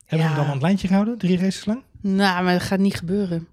Hebben 0.06 0.28
we 0.28 0.34
hem 0.34 0.36
dan 0.36 0.46
aan 0.46 0.52
het 0.52 0.62
lijntje 0.62 0.88
gehouden, 0.88 1.18
drie 1.18 1.38
races 1.38 1.66
lang? 1.66 1.84
Nou, 2.02 2.44
maar 2.44 2.54
dat 2.54 2.68
gaat 2.68 2.80
niet 2.80 2.96
gebeuren. 2.96 3.48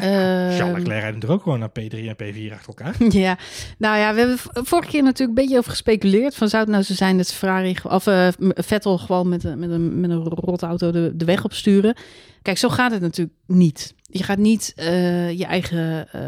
Charles 0.00 0.58
Ehm, 0.60 0.66
Leclerc 0.72 0.86
rijdt 1.00 1.04
natuurlijk 1.14 1.32
ook 1.32 1.42
gewoon 1.42 1.58
naar 1.58 1.68
P3 1.68 1.96
en 2.08 2.14
P4 2.14 2.52
achter 2.52 2.68
elkaar. 2.68 2.94
Ja, 3.24 3.38
nou 3.78 3.98
ja, 3.98 4.12
we 4.14 4.18
hebben 4.18 4.38
vorige 4.66 4.90
keer 4.90 5.02
natuurlijk 5.02 5.38
een 5.38 5.44
beetje 5.44 5.58
over 5.58 5.70
gespeculeerd. 5.70 6.34
Van 6.34 6.48
zou 6.48 6.62
het 6.62 6.72
nou 6.72 6.82
zo 6.84 6.94
zijn 6.94 7.16
dat 7.16 7.32
Ferrari 7.32 7.76
of 7.82 8.06
eh, 8.06 8.28
Vettel 8.38 8.98
gewoon 8.98 9.28
met, 9.28 9.44
een- 9.44 9.58
met 9.58 9.70
een, 9.70 10.00
met 10.00 10.10
een 10.10 10.24
rotauto 10.24 10.90
de, 10.90 11.12
de 11.14 11.24
weg 11.24 11.44
opsturen? 11.44 11.94
Kijk, 12.42 12.58
zo 12.58 12.68
gaat 12.68 12.90
het 12.92 13.00
natuurlijk 13.00 13.36
niet. 13.46 13.94
Je 14.02 14.22
gaat 14.22 14.38
niet 14.38 14.72
eh, 14.76 15.38
je 15.38 15.44
eigen 15.44 16.08
eh, 16.12 16.20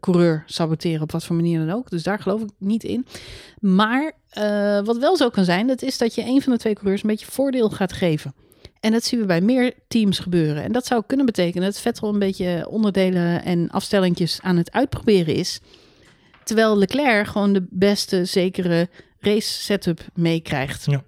coureur 0.00 0.42
saboteren 0.46 1.02
op 1.02 1.12
wat 1.12 1.24
voor 1.24 1.36
manier 1.36 1.58
dan 1.66 1.76
ook. 1.76 1.90
Dus 1.90 2.02
daar 2.02 2.18
geloof 2.18 2.40
ik 2.42 2.48
niet 2.58 2.84
in. 2.84 3.06
Maar 3.60 4.12
eh, 4.30 4.80
wat 4.84 4.98
wel 4.98 5.16
zo 5.16 5.28
kan 5.28 5.44
zijn, 5.44 5.66
dat 5.66 5.82
is 5.82 5.98
dat 5.98 6.14
je 6.14 6.22
een 6.24 6.42
van 6.42 6.52
de 6.52 6.58
twee 6.58 6.74
coureurs 6.74 7.02
een 7.02 7.08
beetje 7.08 7.26
voordeel 7.30 7.70
gaat 7.70 7.92
geven. 7.92 8.34
En 8.82 8.92
dat 8.92 9.04
zien 9.04 9.20
we 9.20 9.26
bij 9.26 9.40
meer 9.40 9.72
teams 9.88 10.18
gebeuren. 10.18 10.62
En 10.62 10.72
dat 10.72 10.86
zou 10.86 11.02
kunnen 11.06 11.26
betekenen 11.26 11.64
dat 11.64 11.80
Vettel 11.80 12.08
een 12.08 12.18
beetje 12.18 12.66
onderdelen 12.68 13.44
en 13.44 13.70
afstellingjes 13.70 14.38
aan 14.42 14.56
het 14.56 14.72
uitproberen 14.72 15.34
is. 15.34 15.60
Terwijl 16.44 16.78
Leclerc 16.78 17.26
gewoon 17.26 17.52
de 17.52 17.66
beste, 17.70 18.24
zekere 18.24 18.88
race 19.20 19.62
setup 19.62 20.00
meekrijgt. 20.14 20.84
Ja. 20.86 21.02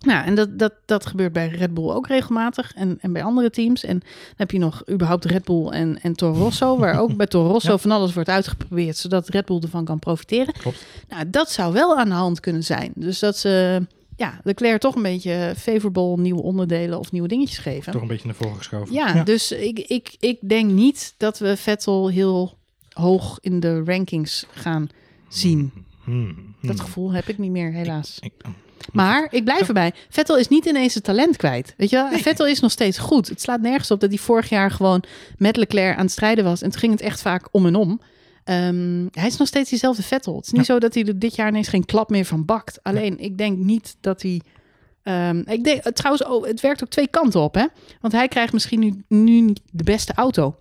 Nou, 0.00 0.26
en 0.26 0.34
dat, 0.34 0.58
dat, 0.58 0.72
dat 0.86 1.06
gebeurt 1.06 1.32
bij 1.32 1.48
Red 1.48 1.74
Bull 1.74 1.90
ook 1.90 2.06
regelmatig 2.06 2.72
en, 2.74 2.98
en 3.00 3.12
bij 3.12 3.22
andere 3.22 3.50
teams. 3.50 3.84
En 3.84 3.98
dan 3.98 4.08
heb 4.36 4.50
je 4.50 4.58
nog 4.58 4.82
überhaupt 4.90 5.24
Red 5.24 5.44
Bull 5.44 5.66
en, 5.68 5.98
en 6.02 6.14
Toro 6.14 6.38
Rosso, 6.38 6.78
waar 6.78 6.98
ook 6.98 7.16
bij 7.16 7.26
Toro 7.26 7.50
Rosso 7.50 7.70
Ja. 7.70 7.78
van 7.78 7.90
alles 7.90 8.12
wordt 8.12 8.28
uitgeprobeerd, 8.28 8.96
zodat 8.96 9.28
Red 9.28 9.46
Bull 9.46 9.60
ervan 9.60 9.84
kan 9.84 9.98
profiteren. 9.98 10.52
Klopt. 10.52 10.84
Nou, 11.08 11.30
dat 11.30 11.50
zou 11.50 11.72
wel 11.72 11.96
aan 11.96 12.08
de 12.08 12.14
hand 12.14 12.40
kunnen 12.40 12.64
zijn. 12.64 12.92
Dus 12.94 13.18
dat 13.18 13.36
ze 13.36 13.82
ja, 14.20 14.40
Leclerc 14.44 14.80
toch 14.80 14.94
een 14.94 15.02
beetje 15.02 15.54
favorable 15.56 16.16
nieuwe 16.16 16.42
onderdelen 16.42 16.98
of 16.98 17.12
nieuwe 17.12 17.28
dingetjes 17.28 17.58
geven. 17.58 17.92
Toch 17.92 18.02
een 18.02 18.08
beetje 18.08 18.26
naar 18.26 18.34
voren 18.34 18.56
geschoven. 18.56 18.94
Ja, 18.94 19.24
dus 19.24 19.52
ik, 19.52 19.78
ik, 19.78 20.16
ik 20.18 20.38
denk 20.48 20.70
niet 20.70 21.14
dat 21.16 21.38
we 21.38 21.56
Vettel 21.56 22.08
heel 22.08 22.58
hoog 22.92 23.38
in 23.40 23.60
de 23.60 23.82
rankings 23.84 24.46
gaan 24.50 24.88
zien. 25.28 25.72
Hmm, 26.04 26.54
Dat 26.62 26.76
hmm. 26.76 26.84
gevoel 26.84 27.12
heb 27.12 27.28
ik 27.28 27.38
niet 27.38 27.50
meer, 27.50 27.72
helaas. 27.72 28.18
Ik- 28.20 28.32
oh. 28.46 28.52
Maar 28.92 29.28
ik 29.30 29.44
blijf 29.44 29.68
erbij. 29.68 29.92
Vettel 30.08 30.38
is 30.38 30.48
niet 30.48 30.64
ineens 30.64 30.94
het 30.94 31.04
talent 31.04 31.36
kwijt. 31.36 31.74
Weet 31.76 31.90
je 31.90 31.96
wel? 31.96 32.18
Vettel 32.18 32.46
is 32.46 32.60
nog 32.60 32.70
steeds 32.70 32.98
goed. 32.98 33.28
Het 33.28 33.40
slaat 33.40 33.60
nergens 33.60 33.90
op 33.90 34.00
dat 34.00 34.08
hij 34.10 34.18
vorig 34.18 34.48
jaar 34.48 34.70
gewoon 34.70 35.02
met 35.38 35.56
Leclerc 35.56 35.96
aan 35.96 36.02
het 36.04 36.10
strijden 36.12 36.44
was. 36.44 36.62
En 36.62 36.70
toen 36.70 36.80
ging 36.80 36.92
het 36.92 37.00
echt 37.00 37.22
vaak 37.22 37.48
om 37.50 37.66
en 37.66 37.74
om. 37.74 38.00
Ehm, 38.50 39.06
hij 39.10 39.26
is 39.26 39.36
nog 39.36 39.48
steeds 39.48 39.70
diezelfde 39.70 40.02
Vettel. 40.02 40.36
Het 40.36 40.46
is 40.46 40.52
niet 40.52 40.66
zo 40.66 40.78
dat 40.78 40.94
hij 40.94 41.04
er 41.04 41.18
dit 41.18 41.34
jaar 41.34 41.48
ineens 41.48 41.68
geen 41.68 41.84
klap 41.84 42.10
meer 42.10 42.24
van 42.24 42.44
bakt. 42.44 42.82
Alleen, 42.82 43.18
ik 43.18 43.38
denk 43.38 43.58
niet 43.58 43.96
dat 44.00 44.22
hij... 44.22 44.40
ehm, 45.02 45.42
ik 45.46 45.64
denk, 45.64 45.82
trouwens, 45.82 46.24
oh, 46.24 46.46
het 46.46 46.60
werkt 46.60 46.82
ook 46.82 46.88
twee 46.88 47.08
kanten 47.08 47.40
op. 47.40 47.54
Hè? 47.54 47.66
Want 48.00 48.12
hij 48.12 48.28
krijgt 48.28 48.52
misschien 48.52 48.80
nu, 48.80 49.04
nu 49.08 49.40
niet 49.40 49.60
de 49.70 49.84
beste 49.84 50.12
auto. 50.14 50.56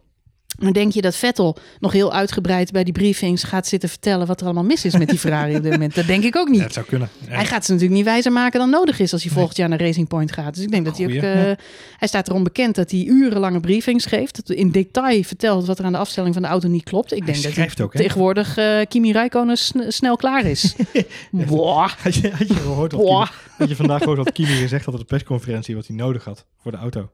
Maar 0.60 0.74
denk 0.74 0.92
je 0.94 1.02
dat 1.02 1.16
Vettel 1.16 1.58
nog 1.80 1.92
heel 1.92 2.14
uitgebreid 2.14 2.72
bij 2.72 2.84
die 2.84 2.94
briefings 2.94 3.44
gaat 3.44 3.68
zitten 3.68 3.90
vertellen 3.90 4.28
wat 4.28 4.40
er 4.40 4.46
allemaal 4.46 4.64
mis 4.64 4.86
is 4.86 4.98
met 4.98 5.10
die 5.10 5.20
Ferrari 5.20 5.56
op 5.56 5.64
dit 5.64 5.72
moment? 5.72 5.96
Dat 5.96 6.08
denk 6.08 6.24
ik 6.24 6.36
ook 6.36 6.48
niet. 6.48 6.58
Ja, 6.58 6.64
het 6.64 6.74
zou 6.74 6.86
kunnen. 6.86 7.10
Ja. 7.28 7.36
Hij 7.36 7.46
gaat 7.46 7.66
ze 7.66 7.72
natuurlijk 7.72 7.98
niet 7.98 8.08
wijzer 8.08 8.32
maken 8.32 8.60
dan 8.60 8.70
nodig 8.70 9.00
is 9.00 9.14
als 9.14 9.24
hij 9.24 9.32
volgend 9.32 9.58
jaar 9.58 9.70
naar 9.70 9.80
Racing 9.82 10.08
Point 10.08 10.32
gaat. 10.32 10.54
Dus 10.56 10.64
ik 10.64 10.72
denk 10.72 10.86
dat 10.86 10.98
hij 10.98 11.06
ook. 11.06 11.12
Eh, 11.14 11.48
ja. 11.48 11.56
Hij 11.98 12.08
staat 12.08 12.28
erom 12.28 12.44
bekend 12.44 12.76
dat 12.76 12.92
hij 12.92 13.04
urenlange 13.04 13.60
briefings 13.60 14.06
geeft. 14.06 14.36
Dat 14.36 14.48
hij 14.48 14.58
in 14.58 14.72
detail 14.72 15.24
vertelt 15.24 15.66
wat 15.66 15.80
er 15.80 15.86
aan 15.86 15.92
de 15.92 15.98
afstelling 15.98 16.34
van 16.34 16.44
de 16.44 16.50
auto 16.50 16.68
niet 16.68 16.84
klopt. 16.84 17.14
Ik 17.14 17.26
denk 17.26 17.44
dat 17.44 17.56
hij 17.56 17.70
ook, 17.82 17.94
tegenwoordig 17.94 18.58
eh, 18.58 18.80
Kimi 18.88 19.12
Räikkönen 19.12 19.58
sn- 19.58 19.86
snel 19.88 20.16
klaar 20.16 20.46
is. 20.46 20.76
Boah. 21.32 21.90
Had 21.98 22.16
je, 22.16 22.32
had 22.32 22.48
je 22.48 22.54
gehoord. 22.54 22.96
Kimi, 22.96 23.26
had 23.58 23.70
je 23.70 23.76
vandaag 23.76 24.00
gehoord 24.00 24.18
wat 24.18 24.32
Kimi 24.32 24.56
gezegd 24.56 24.86
had 24.86 24.94
op 24.94 25.00
de 25.00 25.06
persconferentie 25.06 25.76
wat 25.76 25.88
hij 25.88 25.96
nodig 25.96 26.24
had 26.24 26.46
voor 26.62 26.72
de 26.72 26.78
auto? 26.78 27.10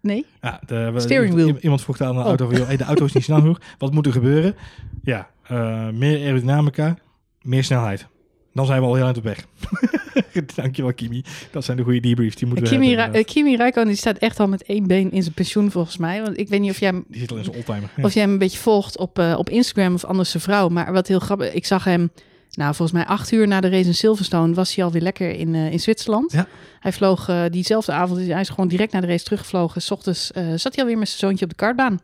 Nee? 0.00 0.26
Ja, 0.42 0.60
de, 0.66 0.90
we- 0.90 1.00
Steering 1.00 1.30
iemand, 1.30 1.50
wheel. 1.50 1.62
iemand 1.62 1.82
vroeg 1.82 2.00
aan 2.00 2.14
de 2.14 2.20
Oh. 2.20 2.26
auto, 2.26 2.48
van, 2.48 2.60
hey, 2.66 2.76
de 2.76 2.84
auto 2.84 3.04
is 3.04 3.12
niet 3.12 3.24
snel 3.24 3.38
genoeg. 3.40 3.60
Wat 3.78 3.92
moet 3.92 4.06
er 4.06 4.12
gebeuren? 4.12 4.54
Ja, 5.02 5.30
eh, 5.46 5.88
meer 5.88 6.18
aerodynamica, 6.18 6.96
meer 7.42 7.64
snelheid. 7.64 8.06
Dan 8.52 8.66
zijn 8.66 8.80
we 8.80 8.86
al 8.86 8.94
heel 8.94 9.04
eind 9.04 9.16
op 9.16 9.22
weg. 9.24 9.46
Dankjewel 10.54 10.92
Kimi. 10.94 11.22
Dat 11.50 11.64
zijn 11.64 11.76
de 11.76 11.82
goede 11.82 12.00
debriefs. 12.00 12.36
Die 12.36 12.46
moeten 12.46 12.64
we 12.64 12.70
Kimi, 12.70 12.94
hebben, 12.94 13.20
eh, 13.20 13.24
Kimi 13.26 13.94
staat 13.96 14.18
echt 14.18 14.40
al 14.40 14.48
met 14.48 14.62
één 14.62 14.86
been 14.86 15.10
in 15.12 15.22
zijn 15.22 15.34
pensioen 15.34 15.70
volgens 15.70 15.96
mij. 15.96 16.22
Want 16.22 16.38
ik 16.38 16.48
weet 16.48 16.60
niet 16.60 16.70
of 16.70 16.78
jij 16.80 16.88
hem 16.88 17.04
Die 17.08 17.20
zit 17.20 17.30
al 17.30 17.36
in 17.36 17.44
zijn 17.44 17.56
oldtimer. 17.56 17.90
Ja. 17.96 18.02
Of 18.04 18.12
jij 18.14 18.22
hem 18.22 18.32
een 18.32 18.38
beetje 18.38 18.58
volgt 18.58 18.98
op, 18.98 19.18
eh, 19.18 19.34
op 19.38 19.50
Instagram 19.50 19.94
of 19.94 20.04
anders 20.04 20.30
zijn 20.30 20.42
vrouw. 20.42 20.68
Maar 20.68 20.92
wat 20.92 21.06
heel 21.08 21.18
grappig, 21.18 21.52
ik 21.52 21.66
zag 21.66 21.84
hem, 21.84 22.10
nou 22.58 22.74
volgens 22.74 22.98
mij 22.98 23.06
acht 23.06 23.32
uur 23.32 23.48
na 23.48 23.60
de 23.60 23.68
race 23.68 23.86
in 23.86 23.94
Silverstone 23.94 24.54
was 24.54 24.74
hij 24.74 24.84
alweer 24.84 25.02
lekker 25.02 25.30
in, 25.30 25.54
eh, 25.54 25.72
in 25.72 25.80
Zwitserland. 25.80 26.32
Ja. 26.32 26.46
Hij 26.80 26.92
vloog 26.92 27.28
eh, 27.28 27.42
diezelfde 27.50 27.92
avond, 27.92 28.26
hij 28.26 28.40
is 28.40 28.48
gewoon 28.48 28.68
direct 28.68 28.92
na 28.92 29.00
de 29.00 29.06
race 29.06 29.24
teruggevlogen. 29.24 29.82
S 29.82 29.90
ochtends 29.90 30.32
eh, 30.32 30.44
zat 30.56 30.74
hij 30.74 30.84
alweer 30.84 30.98
met 30.98 31.08
zijn 31.08 31.20
zoontje 31.20 31.44
op 31.44 31.50
de 31.50 31.56
kartbaan. 31.56 32.00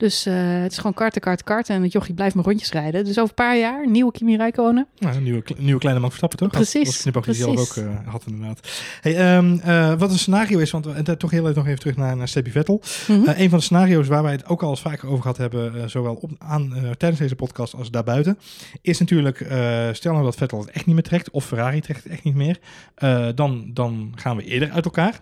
Dus 0.00 0.26
eh, 0.26 0.34
het 0.62 0.72
is 0.72 0.76
gewoon 0.76 0.94
karten, 0.94 1.20
karten, 1.20 1.44
karten. 1.44 1.74
En 1.74 1.82
het 1.82 1.92
jochie 1.92 2.14
blijft 2.14 2.34
maar 2.34 2.44
rondjes 2.44 2.70
rijden. 2.70 3.04
Dus 3.04 3.18
over 3.18 3.28
een 3.28 3.44
paar 3.44 3.58
jaar, 3.58 3.88
nieuwe 3.88 4.12
Kimi 4.12 4.36
Räikkönen. 4.36 4.86
Nou, 4.98 5.16
een 5.16 5.22
nieuwe, 5.22 5.42
nieuwe 5.56 5.80
kleine 5.80 6.00
man 6.00 6.08
Verstappen, 6.08 6.38
toch? 6.38 6.50
Precies, 6.50 6.84
Dat 6.84 7.02
knipoog 7.02 7.24
die 7.24 7.34
zelf 7.34 7.60
ook 7.60 7.84
eh, 7.84 8.06
had, 8.06 8.22
inderdaad. 8.26 8.68
Hey, 9.00 9.16
eh, 9.16 9.98
wat 9.98 10.10
een 10.10 10.18
scenario 10.18 10.58
is, 10.58 10.70
want 10.70 10.86
en 10.86 11.18
toch 11.18 11.30
heel 11.30 11.42
even 11.42 11.56
nog 11.56 11.66
even 11.66 11.78
terug 11.78 11.96
naar, 11.96 12.16
naar 12.16 12.28
Steffi 12.28 12.50
Vettel. 12.50 12.82
Eh, 13.08 13.38
een 13.38 13.48
van 13.48 13.58
de 13.58 13.64
scenario's 13.64 14.08
waar 14.08 14.22
wij 14.22 14.32
het 14.32 14.46
ook 14.46 14.62
al 14.62 14.70
eens 14.70 14.80
vaker 14.80 15.08
over 15.08 15.22
gehad 15.22 15.36
hebben, 15.36 15.90
zowel 15.90 16.14
op, 16.14 16.30
aan, 16.38 16.74
tijdens 16.96 17.20
deze 17.20 17.36
podcast 17.36 17.74
als 17.74 17.90
daarbuiten, 17.90 18.38
is 18.82 18.98
natuurlijk, 18.98 19.36
stel 19.92 20.12
nou 20.12 20.24
dat 20.24 20.36
Vettel 20.36 20.60
het 20.60 20.70
echt 20.70 20.86
niet 20.86 20.94
meer 20.94 21.04
trekt, 21.04 21.30
of 21.30 21.46
Ferrari 21.46 21.80
trekt 21.80 22.02
het 22.02 22.12
echt 22.12 22.24
niet 22.24 22.34
meer, 22.34 22.58
dan, 23.34 23.70
dan 23.72 24.12
gaan 24.14 24.36
we 24.36 24.44
eerder 24.44 24.70
uit 24.70 24.84
elkaar. 24.84 25.18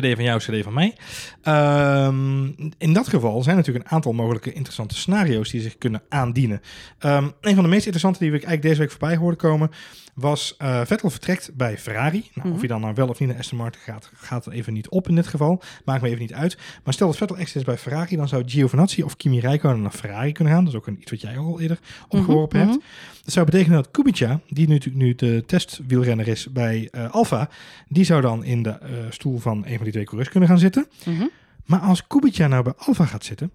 CD 0.00 0.14
van 0.14 0.24
jou, 0.24 0.38
CD 0.38 0.64
van 0.64 0.72
mij. 0.72 0.94
Ehm, 1.42 2.46
in 2.78 2.92
dat 2.92 3.08
geval 3.08 3.42
zijn 3.42 3.56
natuurlijk 3.56 3.84
een 3.84 3.90
aantal 3.90 4.12
mogelijke 4.12 4.52
interessante 4.52 4.94
scenario's 4.94 5.50
die 5.50 5.60
zich 5.60 5.78
kunnen 5.78 6.02
aandienen. 6.08 6.60
Ehm, 6.98 7.28
een 7.40 7.54
van 7.54 7.64
de 7.64 7.70
meest 7.70 7.86
interessante 7.86 8.18
die 8.18 8.30
we 8.30 8.36
eigenlijk 8.36 8.62
deze 8.62 8.80
week 8.80 8.90
voorbij 8.90 9.16
hoorden 9.16 9.38
komen, 9.38 9.70
was 10.14 10.54
eh, 10.58 10.80
Vettel 10.84 11.10
vertrekt 11.10 11.50
bij 11.54 11.78
Ferrari. 11.78 12.18
Nou, 12.18 12.28
Of 12.34 12.44
Mhm. 12.44 12.58
hij 12.58 12.68
dan 12.68 12.80
nou 12.80 12.94
wel 12.94 13.08
of 13.08 13.18
niet 13.18 13.28
naar 13.28 13.38
Aston 13.38 13.58
Martin 13.58 13.80
gaat, 13.80 14.10
gaat 14.14 14.48
even 14.50 14.72
niet 14.72 14.88
op 14.88 15.08
in 15.08 15.14
dit 15.14 15.26
geval. 15.26 15.62
Maakt 15.84 16.02
me 16.02 16.08
even 16.08 16.20
niet 16.20 16.32
uit. 16.32 16.56
Maar 16.84 16.94
stel 16.94 17.06
dat 17.06 17.16
Vettel 17.16 17.36
echt 17.38 17.54
is 17.54 17.64
bij 17.64 17.78
Ferrari, 17.78 18.16
dan 18.16 18.28
zou 18.28 18.42
Giovinazzi 18.46 19.02
of 19.02 19.16
Kimi 19.16 19.40
Räikkönen 19.40 19.82
naar 19.82 19.90
Ferrari 19.90 20.32
kunnen 20.32 20.52
gaan. 20.52 20.64
Dat 20.64 20.72
is 20.72 20.78
ook 20.78 20.86
een, 20.86 21.00
iets 21.00 21.10
wat 21.10 21.20
jij 21.20 21.38
al 21.38 21.60
eerder 21.60 21.78
opgeworpen 22.08 22.60
Mhm, 22.60 22.68
hebt. 22.70 22.84
Dat 23.24 23.32
zou 23.32 23.46
betekenen 23.46 23.76
dat 23.76 23.90
Kubica, 23.90 24.40
die 24.48 24.68
natuurlijk 24.68 25.02
nu 25.04 25.14
de 25.14 25.42
testwielrenner 25.46 26.28
is 26.28 26.52
bij 26.52 26.88
eh 26.90 27.10
Alfa, 27.10 27.48
die 27.88 28.04
zou 28.04 28.20
dan 28.20 28.44
in 28.44 28.62
de 28.62 28.70
eh, 28.70 28.90
stoel 29.10 29.38
van 29.38 29.56
een 29.66 29.74
van 29.74 29.82
die 29.82 29.92
twee 29.92 30.04
coureurs 30.04 30.30
kunnen 30.30 30.48
gaan 30.48 30.58
zitten. 30.58 30.86
Mhm. 31.06 31.26
Maar 31.64 31.80
als 31.80 32.06
Kubica 32.06 32.46
nou 32.46 32.62
bij 32.62 32.72
Alfa 32.76 33.04
gaat 33.04 33.24
zitten, 33.24 33.50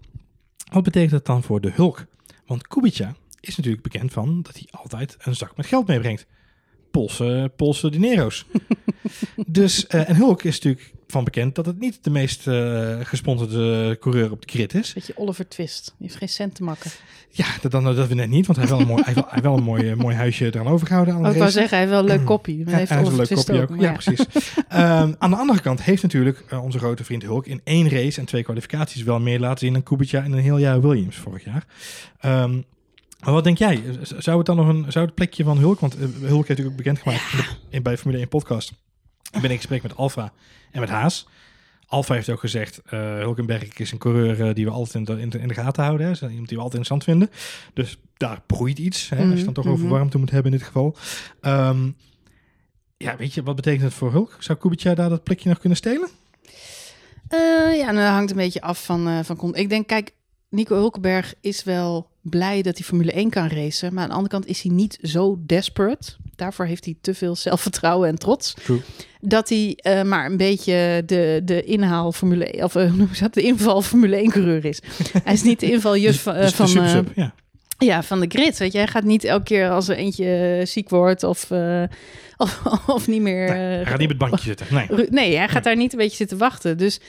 wat 0.71 0.83
betekent 0.83 1.11
dat 1.11 1.25
dan 1.25 1.43
voor 1.43 1.61
de 1.61 1.71
Hulk? 1.75 2.05
Want 2.45 2.67
Kubica 2.67 3.15
is 3.39 3.55
natuurlijk 3.57 3.83
bekend 3.83 4.11
van 4.13 4.41
dat 4.41 4.53
hij 4.53 4.67
altijd 4.71 5.15
een 5.19 5.35
zak 5.35 5.57
met 5.57 5.65
geld 5.65 5.87
meebrengt. 5.87 6.25
Poolse, 6.97 7.51
Poolse 7.55 7.89
dinero's. 7.89 8.45
dus, 9.47 9.87
eh, 9.87 10.09
en 10.09 10.15
Hulk 10.15 10.43
is 10.43 10.53
natuurlijk 10.53 10.93
van 11.07 11.23
bekend 11.23 11.55
dat 11.55 11.65
het 11.65 11.79
niet 11.79 12.03
de 12.03 12.09
meest 12.09 12.47
eh, 12.47 12.99
gesponsorde 13.01 13.97
coureur 13.99 14.31
op 14.31 14.41
de 14.41 14.51
grid 14.51 14.73
is. 14.73 14.93
Beetje 14.93 15.17
Oliver 15.17 15.47
Twist. 15.47 15.85
Die 15.85 16.07
heeft 16.07 16.15
geen 16.19 16.29
cent 16.29 16.55
te 16.55 16.63
makken. 16.63 16.91
Ja, 17.29 17.45
dat, 17.61 17.71
dan, 17.71 17.83
dat 17.83 18.07
we 18.07 18.13
net 18.13 18.29
niet, 18.29 18.45
want 18.47 18.59
hij 18.59 18.67
heeft 18.67 18.77
wel 18.77 18.87
een 18.87 18.93
mooi, 18.93 19.03
hij 19.03 19.13
heeft 19.13 19.15
wel, 19.15 19.23
hij 19.23 19.33
heeft 19.33 19.43
wel 19.43 19.57
een 19.57 19.63
mooi, 19.63 19.95
mooi 19.95 20.15
huisje 20.15 20.45
eraan 20.45 20.67
overgehouden 20.67 21.13
aan 21.13 21.21
de 21.21 21.27
Oh, 21.27 21.33
ik 21.33 21.39
wou 21.39 21.51
zeggen, 21.51 21.69
hij 21.69 21.79
heeft 21.79 21.91
wel 21.91 21.99
een 21.99 22.17
leuk 22.17 22.25
koppie. 22.25 22.57
Maar 22.63 22.73
Ja, 22.73 22.77
heeft 22.77 22.89
hij 22.89 22.97
heeft 22.97 23.11
een 23.11 23.17
leuk 23.17 23.27
kopje 23.27 23.61
ook. 23.61 23.71
ook. 23.71 23.81
Ja, 23.81 23.91
precies. 23.91 24.25
Ehm, 24.67 25.13
aan 25.17 25.29
de 25.29 25.35
andere 25.35 25.59
kant 25.59 25.83
heeft 25.83 26.01
natuurlijk 26.01 26.43
eh, 26.49 26.63
onze 26.63 26.77
grote 26.77 27.03
vriend 27.03 27.23
Hulk 27.23 27.45
in 27.45 27.61
één 27.63 27.89
race 27.89 28.19
en 28.19 28.25
twee 28.25 28.43
kwalificaties 28.43 29.03
wel 29.03 29.19
meer 29.19 29.39
laten 29.39 29.59
zien 29.59 29.73
dan 29.73 29.83
Kubica 29.83 30.23
in 30.23 30.31
een 30.31 30.39
heel 30.39 30.57
jaar 30.57 30.81
Williams 30.81 31.15
vorig 31.15 31.43
jaar. 31.43 31.65
Ehm, 32.19 32.61
maar 33.23 33.33
wat 33.33 33.43
denk 33.43 33.57
jij? 33.57 33.83
Zou 34.01 34.37
het 34.37 34.45
dan 34.45 34.55
nog 34.55 34.67
een 34.67 34.91
zou 34.91 35.05
het 35.05 35.15
plekje 35.15 35.43
van 35.43 35.57
Hulk? 35.57 35.79
Want 35.79 35.93
eh, 35.95 35.99
Hulk 36.01 36.11
heeft 36.19 36.31
natuurlijk 36.47 36.69
ook 36.69 36.75
bekendgemaakt 36.77 37.31
de- 37.31 37.55
in, 37.69 37.83
bij 37.83 37.97
Formule 37.97 38.19
1 38.19 38.27
podcast. 38.27 38.71
Ik 39.31 39.41
ben 39.41 39.49
in 39.51 39.57
gesprek 39.57 39.81
met 39.83 39.95
Alfa 39.95 40.31
en 40.71 40.79
met 40.79 40.89
Haas. 40.89 41.27
Alfa 41.87 42.13
heeft 42.13 42.29
ook 42.29 42.39
gezegd, 42.39 42.81
eh 42.85 42.99
Hulkenberg 42.99 43.77
is 43.77 43.91
een 43.91 43.97
coureur 43.97 44.47
eh, 44.47 44.53
die 44.55 44.65
we 44.65 44.71
altijd 44.71 44.95
in 44.95 45.15
de, 45.15 45.21
in 45.21 45.29
de, 45.29 45.39
in 45.39 45.47
de 45.47 45.53
gaten 45.53 45.83
houden. 45.83 46.05
Hè. 46.05 46.11
Is 46.11 46.21
iemand 46.21 46.47
die 46.47 46.57
we 46.57 46.63
altijd 46.63 46.83
interessant 46.87 47.03
vinden. 47.03 47.29
Dus 47.73 47.97
daar 48.17 48.41
broeit 48.45 48.79
iets. 48.79 49.09
Hè, 49.09 49.29
als 49.29 49.39
je 49.39 49.45
dan 49.45 49.53
toch 49.53 49.67
over 49.67 49.83
Mhm. 49.85 49.93
warmte 49.93 50.17
moet 50.17 50.31
hebben 50.31 50.51
in 50.51 50.57
dit 50.57 50.67
geval. 50.67 50.95
Ehm, 51.41 51.89
ja, 52.97 53.15
weet 53.17 53.33
je, 53.33 53.43
wat 53.43 53.55
betekent 53.55 53.83
het 53.83 53.93
voor 53.93 54.11
Hulk? 54.11 54.35
Zou 54.39 54.57
Kubica 54.57 54.93
daar 54.95 55.09
dat 55.09 55.23
plekje 55.23 55.49
nog 55.49 55.59
kunnen 55.59 55.77
stelen? 55.77 56.09
Ja, 57.77 57.91
nou, 57.91 57.95
dat 57.95 58.05
hangt 58.13 58.31
een 58.31 58.37
beetje 58.37 58.61
af 58.61 58.85
van, 58.85 59.07
eh 59.07 59.19
van. 59.23 59.55
Ik 59.55 59.69
denk, 59.69 59.87
kijk, 59.87 60.13
Nico 60.49 60.75
Hulkenberg 60.75 61.33
is 61.41 61.63
wel 61.63 62.09
blij 62.21 62.61
dat 62.61 62.77
hij 62.77 62.85
Formule 62.85 63.11
1 63.11 63.29
kan 63.29 63.47
racen. 63.47 63.93
Maar 63.93 64.03
aan 64.03 64.09
de 64.09 64.15
andere 64.15 64.33
kant 64.33 64.47
is 64.47 64.61
hij 64.61 64.71
niet 64.71 64.99
zo 65.01 65.39
desperate. 65.45 66.13
Daarvoor 66.35 66.65
heeft 66.65 66.85
hij 66.85 66.95
te 67.01 67.13
veel 67.13 67.35
zelfvertrouwen 67.35 68.09
en 68.09 68.15
trots. 68.15 68.53
True. 68.53 68.81
Dat 69.21 69.49
hij 69.49 69.73
eh, 69.81 70.03
maar 70.03 70.25
een 70.25 70.37
beetje 70.37 71.03
de, 71.05 71.41
de 71.45 71.63
inhaal 71.63 72.11
Formule 72.11 72.45
1, 72.45 72.63
of 72.63 72.75
eh, 72.75 72.87
hoe 72.89 72.97
noem 72.97 73.09
dat? 73.19 73.33
De 73.33 73.41
inval 73.41 73.81
Formule 73.81 74.15
1 74.15 74.31
coureur 74.31 74.65
is. 74.65 74.81
hij 75.23 75.33
is 75.33 75.43
niet 75.43 75.59
de 75.59 75.71
invaljus 75.71 76.19
van, 76.19 76.33
eh, 76.33 76.41
Dus 76.41 76.55
de 76.55 76.67
van, 76.67 77.07
ja. 77.15 77.33
ja, 77.77 78.03
van 78.03 78.19
de 78.19 78.27
grid. 78.29 78.57
Weet 78.57 78.71
je, 78.71 78.77
hij 78.77 78.87
gaat 78.87 79.03
niet 79.03 79.23
elke 79.23 79.43
keer 79.43 79.69
als 79.69 79.87
er 79.87 79.95
eentje 79.95 80.61
ziek 80.65 80.89
wordt 80.89 81.23
of, 81.23 81.51
of, 82.37 82.61
of 82.87 83.07
niet 83.07 83.21
meer. 83.21 83.49
Nee, 83.49 83.75
hij 83.75 83.85
gaat 83.85 83.99
niet 83.99 84.09
met 84.09 84.21
het 84.21 84.29
bankje 84.29 84.45
zitten. 84.45 84.67
Nee. 84.69 85.07
Nee, 85.09 85.37
hij 85.37 85.49
gaat 85.49 85.63
daar 85.63 85.75
niet 85.75 85.91
een 85.91 85.99
beetje 85.99 86.15
zitten 86.15 86.37
wachten. 86.37 86.77
Dus 86.77 86.99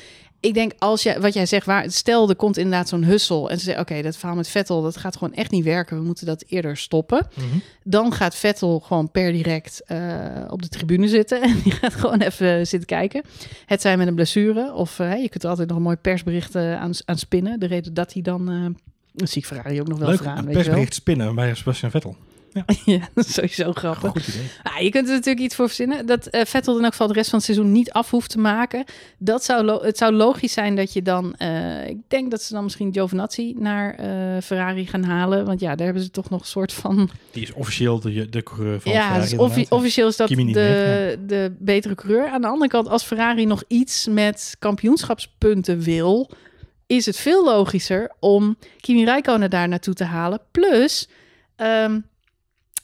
ik 0.41 0.55
denk 0.55 0.72
als 0.78 1.03
je, 1.03 1.20
wat 1.20 1.34
jij 1.34 1.47
zegt, 1.47 1.66
waar, 1.66 1.91
stel 1.91 2.28
er 2.28 2.36
komt 2.36 2.57
inderdaad 2.57 2.89
zo'n 2.89 3.05
hussel 3.05 3.51
en 3.51 3.59
ze 3.59 3.64
zeggen, 3.64 3.82
oké, 3.82 4.03
dat 4.03 4.16
verhaal 4.16 4.36
met 4.36 4.49
Vettel, 4.49 4.82
dat 4.82 4.97
gaat 4.97 5.16
gewoon 5.16 5.34
echt 5.34 5.51
niet 5.51 5.64
werken. 5.64 5.99
We 5.99 6.05
moeten 6.05 6.26
dat 6.26 6.45
eerder 6.49 6.76
stoppen. 6.76 7.28
Mhm. 7.34 7.59
Dan 7.84 8.12
gaat 8.12 8.34
Vettel 8.34 8.80
gewoon 8.80 9.11
per 9.11 9.32
direct 9.32 9.82
eh, 9.86 9.99
op 10.49 10.62
de 10.62 10.68
tribune 10.68 11.09
zitten 11.09 11.43
en 11.49 11.61
die 11.62 11.72
gaat 11.72 11.95
gewoon 11.95 12.20
even 12.20 12.66
zitten 12.66 12.89
kijken. 12.89 13.22
Het 13.66 13.80
zijn 13.80 13.99
met 13.99 14.07
een 14.07 14.14
blessure 14.14 14.72
of 14.72 14.99
eh, 14.99 15.22
je 15.22 15.28
kunt 15.28 15.43
er 15.43 15.51
altijd 15.51 15.68
nog 15.68 15.76
een 15.76 15.82
mooi 15.82 15.97
persbericht 15.97 16.57
aan, 16.57 16.93
aan 17.05 17.18
spinnen. 17.18 17.61
De 17.61 17.66
reden 17.66 17.95
dat 17.95 18.12
hij 18.12 18.22
dan, 18.22 18.51
eh 18.51 18.66
dat 19.12 19.30
zie 19.30 19.43
ik 19.43 19.47
Ferrari 19.49 19.80
ook 19.80 19.89
nog 19.89 19.99
wel 19.99 20.09
Leuk, 20.09 20.18
vragen, 20.18 20.39
een 20.39 20.45
weet 20.45 20.53
je 20.53 20.59
wel. 20.59 20.64
persbericht 20.64 20.95
spinnen 20.95 21.34
bij 21.34 21.55
Sebastian 21.55 21.91
Vettel. 21.91 22.16
ja, 22.84 23.09
dat 23.14 23.26
is 23.26 23.34
sowieso 23.34 23.72
grappig. 23.72 24.11
Goed 24.11 24.26
idee. 24.26 24.46
Nou, 24.62 24.84
je 24.84 24.90
kunt 24.90 25.06
er 25.09 25.14
natuurlijk 25.14 25.44
iets 25.44 25.54
voor 25.54 25.66
verzinnen. 25.66 26.06
Dat 26.06 26.26
eh, 26.26 26.44
Vettel 26.44 26.76
in 26.76 26.82
elk 26.82 26.90
geval 26.92 27.06
de 27.06 27.12
rest 27.12 27.30
van 27.30 27.38
het 27.38 27.46
seizoen 27.46 27.72
niet 27.72 27.92
af 27.92 28.11
hoeft 28.11 28.30
te 28.30 28.38
maken. 28.38 28.84
Dat 29.18 29.44
zou 29.44 29.84
het 29.86 29.98
zou 29.98 30.12
logisch 30.12 30.52
zijn 30.52 30.76
dat 30.76 30.92
je 30.92 31.02
dan... 31.02 31.34
eh, 31.34 31.88
ik 31.88 31.96
denk 32.09 32.30
dat 32.30 32.42
ze 32.42 32.52
dan 32.54 32.62
misschien 32.62 32.92
Giovinazzi 32.92 33.54
naar 33.59 33.94
eh, 33.94 34.42
Ferrari 34.42 34.86
gaan 34.86 35.04
halen. 35.04 35.44
Want 35.46 35.61
ja, 35.61 35.74
daar 35.74 35.84
hebben 35.84 36.02
ze 36.02 36.11
toch 36.11 36.30
nog 36.30 36.40
een 36.40 36.46
soort 36.46 36.72
van... 36.72 37.11
Die 37.30 37.42
is 37.42 37.52
officieel 37.52 38.00
de, 38.00 38.28
de 38.28 38.42
coureur 38.42 38.80
van 38.80 38.92
ja, 38.92 39.02
Ferrari. 39.02 39.30
dus 39.30 39.38
offi- 39.38 39.66
officieel 39.68 40.09
is 40.09 40.16
dat 40.16 40.28
de, 40.28 41.18
de 41.26 41.52
betere 41.59 41.94
coureur. 41.94 42.28
Aan 42.28 42.40
de 42.40 42.48
andere 42.48 42.70
kant, 42.70 42.88
als 42.88 43.02
Ferrari 43.04 43.46
nog 43.46 43.62
iets 43.68 44.06
met 44.11 44.56
kampioenschapspunten 44.59 45.80
wil... 45.80 46.30
is 46.86 47.06
het 47.06 47.16
veel 47.16 47.44
logischer 47.44 48.12
om 48.20 48.56
Kimi 48.80 49.04
Räikkönen 49.04 49.50
daar 49.50 49.68
naartoe 49.68 49.94
te 49.94 50.04
halen. 50.04 50.40
Plus... 50.50 51.09
ehm, 51.56 52.00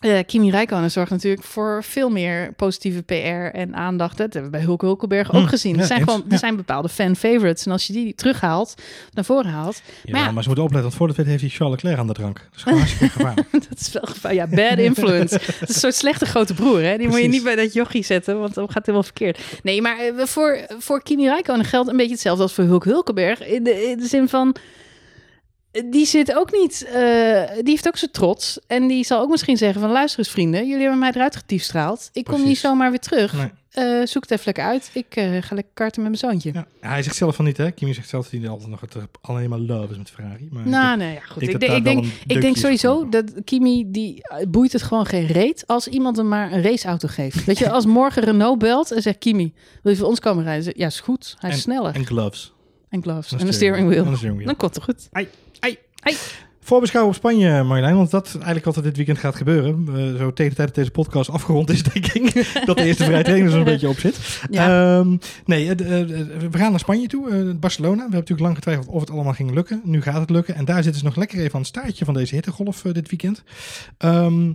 eh, 0.05 0.19
Kimi 0.27 0.51
Räikkönen 0.51 0.91
zorgt 0.91 1.11
natuurlijk 1.11 1.43
voor 1.43 1.85
veel 1.85 2.11
meer 2.11 2.53
positieve 2.53 3.03
PR 3.03 3.57
en 3.57 3.75
aandacht. 3.75 4.17
Dat 4.17 4.33
hebben 4.33 4.51
we 4.51 4.57
bij 4.57 4.67
Hulke 4.67 4.87
Hulkenberg 4.87 5.33
ook 5.33 5.43
Hm, 5.43 5.47
gezien. 5.47 5.75
ja, 5.75 5.81
er 5.81 5.87
zijn, 5.87 5.99
eens, 6.01 6.09
gewoon, 6.09 6.25
er 6.27 6.33
ja. 6.33 6.39
zijn 6.39 6.57
bepaalde 6.57 6.89
fan 6.89 7.17
favorites. 7.17 7.67
En 7.67 7.73
als 7.73 7.87
je 7.87 7.93
die 7.93 8.15
terughaalt, 8.15 8.75
naar 9.13 9.25
voren 9.25 9.51
haalt, 9.51 9.83
Ja, 10.03 10.31
maar 10.31 10.43
ze 10.43 10.49
moeten 10.49 10.65
opletten, 10.65 10.83
want 10.83 10.95
voor 10.95 11.09
de 11.09 11.15
weet 11.17 11.27
heeft 11.27 11.41
hij 11.41 11.51
Charles 11.51 11.75
Leclerc 11.75 11.99
aan 11.99 12.07
de 12.07 12.13
drank. 12.13 12.37
Dat 12.39 12.57
is 12.57 12.63
gewoon 12.63 12.79
hartstikke 12.79 13.13
gevaarlijk. 13.13 13.53
dat 13.69 13.81
is 13.81 13.93
wel 13.93 14.03
gevaar. 14.07 14.35
Ja, 14.35 14.47
bad 14.47 14.79
influence. 14.79 15.39
dat 15.61 15.69
is 15.69 15.75
een 15.75 15.81
soort 15.81 15.95
slechte 15.95 16.27
grote 16.27 16.55
broer. 16.55 16.83
Hè? 16.83 16.97
Die 16.99 17.09
moet 17.09 17.21
je 17.21 17.29
niet 17.29 17.45
bij 17.45 17.57
dat 17.57 17.73
jochie 17.73 18.05
zetten, 18.05 18.39
want 18.41 18.55
dan 18.55 18.65
gaat 18.67 18.75
het 18.75 18.87
helemaal 18.87 19.07
verkeerd. 19.07 19.41
Nee, 19.63 19.83
maar 19.83 19.99
eh, 19.99 20.25
voor, 20.27 20.59
voor 20.79 21.03
Kimi 21.03 21.27
Räikkönen 21.27 21.65
geldt 21.65 21.89
een 21.91 21.97
beetje 21.97 22.13
hetzelfde 22.13 22.43
als 22.43 22.53
voor 22.53 22.65
Hulk 22.65 22.85
Hulkenberg. 22.85 23.47
In 23.47 23.63
de, 23.65 23.85
in 23.91 23.99
de 23.99 24.07
zin 24.07 24.29
van, 24.29 24.57
die 25.85 26.07
zit 26.07 26.35
ook 26.35 26.53
niet, 26.53 26.85
eh, 26.85 26.93
die 27.55 27.71
heeft 27.71 27.89
ook 27.89 27.97
zijn 27.97 28.11
trots. 28.11 28.59
En 28.67 28.87
die 28.87 29.05
zal 29.05 29.21
ook 29.21 29.31
misschien 29.31 29.57
zeggen 29.57 29.81
van, 29.81 29.91
luister 29.91 30.19
eens 30.19 30.31
vrienden, 30.31 30.67
jullie 30.67 30.81
hebben 30.83 30.99
mij 30.99 31.13
eruit 31.15 31.37
getiefstraald. 31.37 32.11
Ik 32.13 32.25
kom 32.25 32.45
niet 32.45 32.59
zomaar 32.59 32.91
weer 32.91 33.01
terug. 33.01 33.33
Nee. 33.33 33.51
Eh, 33.71 34.07
zoek 34.07 34.23
het 34.23 34.31
even 34.31 34.45
lekker 34.45 34.65
uit. 34.65 34.91
Ik 34.93 35.17
eh, 35.17 35.25
ga 35.25 35.55
lekker 35.55 35.73
karten 35.75 36.03
met 36.03 36.21
mijn 36.21 36.33
zoontje. 36.33 36.53
Ja, 36.53 36.67
hij 36.81 37.03
zegt 37.03 37.17
zelf 37.17 37.37
van 37.37 37.45
niet, 37.45 37.57
hè? 37.57 37.71
Kimi 37.71 37.95
zegt 37.95 38.09
zelf 38.09 38.29
dat 38.29 38.41
hij 38.41 38.51
altijd 38.51 38.71
nog 38.71 38.81
het, 38.81 38.97
alleen 39.21 39.49
maar 39.49 39.59
love 39.59 39.91
is 39.91 39.99
met 39.99 40.11
Ferrari. 40.11 40.49
Maar 40.51 40.69
Nou, 40.69 40.97
nee, 40.97 41.15
ja, 41.15 41.21
goed. 41.21 41.43
Ik, 41.43 41.61
denk, 41.61 41.73
ik, 41.73 41.85
denk, 41.85 42.05
ik 42.27 42.41
denk 42.41 42.57
sowieso 42.57 43.09
dat 43.09 43.33
Kimi, 43.45 43.91
die 43.91 44.23
boeit 44.49 44.73
het 44.73 44.83
gewoon 44.83 45.07
geen 45.07 45.27
reet 45.27 45.67
als 45.67 45.89
iemand 45.89 46.17
hem 46.17 46.29
maar 46.29 46.53
een 46.53 46.63
raceauto 46.63 47.09
geeft. 47.09 47.45
Weet 47.45 47.59
je, 47.59 47.71
als 47.71 47.87
morgen 47.87 48.23
Renault 48.23 48.59
belt 48.59 48.93
en 48.93 49.03
zegt 49.03 49.19
Kimi, 49.19 49.53
wil 49.83 49.93
je 49.93 49.99
voor 49.99 50.09
ons 50.09 50.21
komen 50.21 50.45
rijden? 50.45 50.73
Ja, 50.77 50.87
is 50.87 51.01
goed. 51.01 51.37
Hij 51.39 51.51
is 51.51 51.61
sneller. 51.61 51.95
En, 51.95 52.01
En 52.01 52.07
gloves. 52.07 52.53
gloves. 52.91 53.33
Een 53.33 53.39
En 53.39 53.47
een 53.47 53.53
steering 53.53 53.89
wheel. 53.89 54.05
En 54.05 54.11
een 54.11 54.17
steering 54.17 54.37
wheel. 54.37 54.47
Dan 54.47 54.57
komt 54.57 54.75
het 54.75 54.85
goed. 54.85 55.09
Ai, 55.13 55.29
Ai. 56.05 56.17
Voorbeschouwen 56.61 57.13
op 57.13 57.19
Spanje, 57.19 57.63
Marjolein, 57.63 57.97
want 57.97 58.11
dat 58.11 58.27
is 58.27 58.35
eigenlijk 58.35 58.65
wat 58.65 58.77
er 58.77 58.83
dit 58.83 58.97
weekend 58.97 59.19
gaat 59.19 59.35
gebeuren. 59.35 59.89
Eh, 59.89 60.19
zo 60.19 60.33
tegen 60.33 60.51
de 60.51 60.57
tijd 60.57 60.57
dat 60.57 60.75
deze 60.75 60.91
podcast 60.91 61.31
afgerond 61.31 61.71
is, 61.71 61.83
denk 61.93 62.07
ik, 62.07 62.63
dat 62.65 62.77
de 62.77 62.85
eerste 62.85 63.05
vrije 63.05 63.23
training 63.23 63.49
er 63.49 63.55
zo'n 63.55 63.65
beetje 63.65 63.89
op 63.89 63.99
zit. 63.99 64.41
Ja. 64.51 64.99
Ehm, 64.99 65.17
nee, 65.45 65.75
eh, 65.75 66.01
eh, 66.01 66.09
we 66.51 66.59
gaan 66.59 66.71
naar 66.71 66.79
Spanje 66.79 67.07
toe, 67.07 67.55
Barcelona. 67.55 67.95
We 67.95 68.01
hebben 68.01 68.19
natuurlijk 68.19 68.41
lang 68.41 68.55
getwijfeld 68.55 68.87
of 68.87 69.01
het 69.01 69.11
allemaal 69.11 69.33
ging 69.33 69.55
lukken. 69.55 69.81
Nu 69.85 70.03
gaat 70.03 70.21
het 70.21 70.31
lukken. 70.31 70.55
En 70.55 70.65
daar 70.65 70.83
zitten 70.83 71.01
ze 71.01 71.07
nog 71.07 71.17
lekker 71.17 71.39
even 71.39 71.55
aan 71.55 71.61
het 71.61 71.69
staartje 71.69 72.05
van 72.05 72.15
deze 72.15 72.35
hittegolf 72.35 72.83
dit 72.83 73.09
weekend. 73.09 73.43
Ehm, 73.99 74.53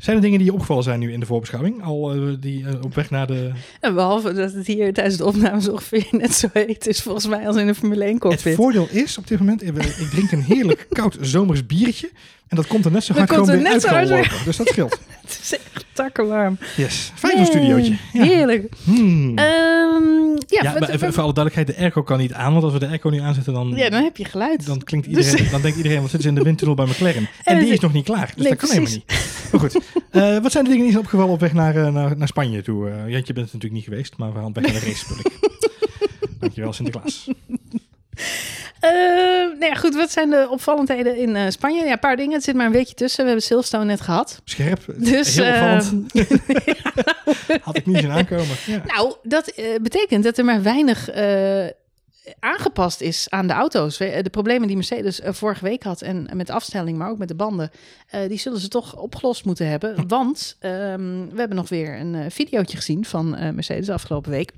zijn 0.00 0.16
er 0.16 0.22
dingen 0.22 0.38
die 0.38 0.46
je 0.46 0.52
opgevallen 0.52 0.84
zijn 0.84 1.00
nu 1.00 1.12
in 1.12 1.20
de 1.20 1.26
voorbeschouwing? 1.26 1.82
Al 1.82 2.14
eh, 2.14 2.34
die 2.40 2.66
eh, 2.66 2.84
op 2.84 2.94
weg 2.94 3.10
naar 3.10 3.26
de... 3.26 3.50
En 3.80 3.94
behalve 3.94 4.32
dat 4.32 4.52
het 4.52 4.66
hier 4.66 4.92
tijdens 4.92 5.16
de 5.16 5.24
opnames 5.24 5.68
ongeveer 5.68 6.06
net 6.20 6.34
zo 6.34 6.48
heet 6.52 6.86
is 6.86 7.02
volgens 7.02 7.26
mij 7.26 7.46
als 7.46 7.56
in 7.56 7.68
een 7.68 7.74
Formule 7.74 8.04
1 8.04 8.18
Het 8.28 8.54
voordeel 8.54 8.88
is 8.90 9.18
op 9.18 9.26
dit 9.26 9.38
moment, 9.38 9.62
ik 9.62 9.76
ik 9.76 10.08
drink 10.10 10.32
een 10.32 10.42
heerlijk 10.42 10.86
koud 10.98 11.16
zomers 11.20 11.66
biertje. 11.66 12.10
En 12.50 12.56
dat 12.56 12.66
komt 12.66 12.84
er 12.84 12.90
net 12.90 13.04
zo 13.04 13.12
Dat 13.14 13.16
hard 13.16 13.30
komt 13.30 13.48
gewoon 13.48 13.56
er 13.58 13.64
weer 13.64 13.72
net 13.72 13.82
zo 13.82 13.88
hard 13.88 14.10
uitgelopen. 14.10 14.44
Dus 14.46 14.56
dat 14.56 14.68
scheelt. 14.68 14.98
Het 15.22 15.38
is 15.42 15.52
echt 15.52 15.84
takkenwarm. 15.92 16.58
Yes. 16.76 17.12
Fijn 17.14 17.36
zo'n 17.36 17.46
studiootje. 17.46 17.96
Ja. 18.12 18.22
Heerlijk. 18.22 18.72
Hmm. 18.84 19.38
Ehm, 19.38 19.44
ja, 20.46 20.62
maar 20.78 20.88
even 20.90 21.12
voor 21.12 21.22
alle 21.22 21.32
duidelijkheid, 21.32 21.66
de 21.66 21.76
airco 21.76 22.02
kan 22.02 22.18
niet 22.18 22.32
aan. 22.32 22.52
Want 22.52 22.64
als 22.64 22.72
we 22.72 22.78
de 22.78 22.86
airco 22.86 23.08
nu 23.08 23.18
aanzetten, 23.18 23.52
dan, 23.52 23.72
ja, 23.76 23.90
dan 23.90 24.02
heb 24.02 24.16
je 24.16 24.24
geluid. 24.24 24.66
dan 24.66 24.82
klinkt 24.82 25.14
Dus- 25.14 25.26
iedereen, 25.26 25.50
dan 25.50 25.60
denkt 25.62 25.76
iedereen, 25.76 26.00
wat 26.00 26.10
zitten 26.10 26.22
ze 26.22 26.28
in 26.28 26.34
de 26.34 26.42
windtunnel 26.42 26.76
bij 26.76 26.86
McLaren? 26.86 27.16
En, 27.28 27.28
En 27.44 27.54
die 27.54 27.64
het- 27.64 27.74
is 27.76 27.80
nog 27.80 27.92
niet 27.92 28.04
klaar. 28.04 28.26
Dus 28.26 28.34
Nee, 28.36 28.48
dat 28.48 28.58
kan 28.58 28.68
helemaal 28.68 28.90
niet. 28.92 29.04
Maar 29.52 29.60
goed, 29.60 29.78
Eh, 30.10 30.38
wat 30.38 30.52
zijn 30.52 30.64
de 30.64 30.70
dingen 30.70 30.84
die 30.84 30.92
zijn 30.92 31.04
opgevallen 31.04 31.32
op 31.32 31.40
weg 31.40 31.52
naar, 31.52 31.76
eh, 31.76 31.92
naar, 31.92 32.16
naar 32.16 32.28
Spanje 32.28 32.62
toe? 32.62 32.88
Eh, 32.90 32.94
Jantje 33.08 33.32
bent 33.32 33.46
er 33.48 33.54
natuurlijk 33.54 33.72
niet 33.72 33.84
geweest, 33.84 34.14
maar 34.16 34.32
we 34.32 34.38
gaan 34.38 34.46
op 34.48 34.54
weg 34.54 34.64
naar 34.72 34.80
de 34.80 34.86
race. 34.86 35.04
Dankjewel, 36.40 36.72
Sinterklaas. 36.72 37.28
Eh, 38.80 38.90
nou 39.58 39.64
ja, 39.64 39.74
goed, 39.74 39.94
wat 39.94 40.10
zijn 40.10 40.30
de 40.30 40.46
opvallendheden 40.50 41.16
in 41.16 41.36
eh, 41.36 41.50
Spanje? 41.50 41.84
Ja, 41.84 41.92
een 41.92 41.98
paar 41.98 42.16
dingen. 42.16 42.32
Het 42.34 42.44
zit 42.44 42.54
maar 42.54 42.66
een 42.66 42.72
weekje 42.72 42.94
tussen. 42.94 43.20
We 43.20 43.26
hebben 43.26 43.46
Silverstone 43.46 43.84
net 43.84 44.00
gehad. 44.00 44.40
Scherp, 44.44 44.84
Dus, 44.96 45.36
heel 45.36 45.46
opvallend. 45.46 46.12
Had 47.62 47.76
ik 47.76 47.86
niet 47.86 47.96
zien 47.96 48.10
aankomen. 48.10 48.56
Ja. 48.66 48.82
Nou, 48.86 49.14
dat 49.22 49.48
eh, 49.48 49.64
betekent 49.82 50.24
dat 50.24 50.38
er 50.38 50.44
maar 50.44 50.62
weinig 50.62 51.08
aangepast 52.40 53.00
is 53.00 53.30
aan 53.30 53.46
de 53.46 53.52
auto's. 53.52 53.98
De 53.98 54.30
problemen 54.30 54.66
die 54.66 54.76
Mercedes 54.76 55.20
vorige 55.24 55.64
week 55.64 55.82
had 55.82 56.02
en 56.02 56.28
met 56.34 56.46
de 56.46 56.52
afstelling, 56.52 56.98
maar 56.98 57.10
ook 57.10 57.18
met 57.18 57.28
de 57.28 57.34
banden, 57.34 57.70
die 58.28 58.38
zullen 58.38 58.60
ze 58.60 58.68
toch 58.68 58.96
opgelost 58.96 59.44
moeten 59.44 59.68
hebben. 59.68 60.08
Want 60.08 60.56
ehm, 60.58 61.28
we 61.30 61.38
hebben 61.38 61.56
nog 61.56 61.68
weer 61.68 62.00
een 62.00 62.30
videootje 62.30 62.76
gezien 62.76 63.04
van 63.04 63.30
Mercedes 63.54 63.86
de 63.86 63.92
afgelopen 63.92 64.30
week. 64.30 64.52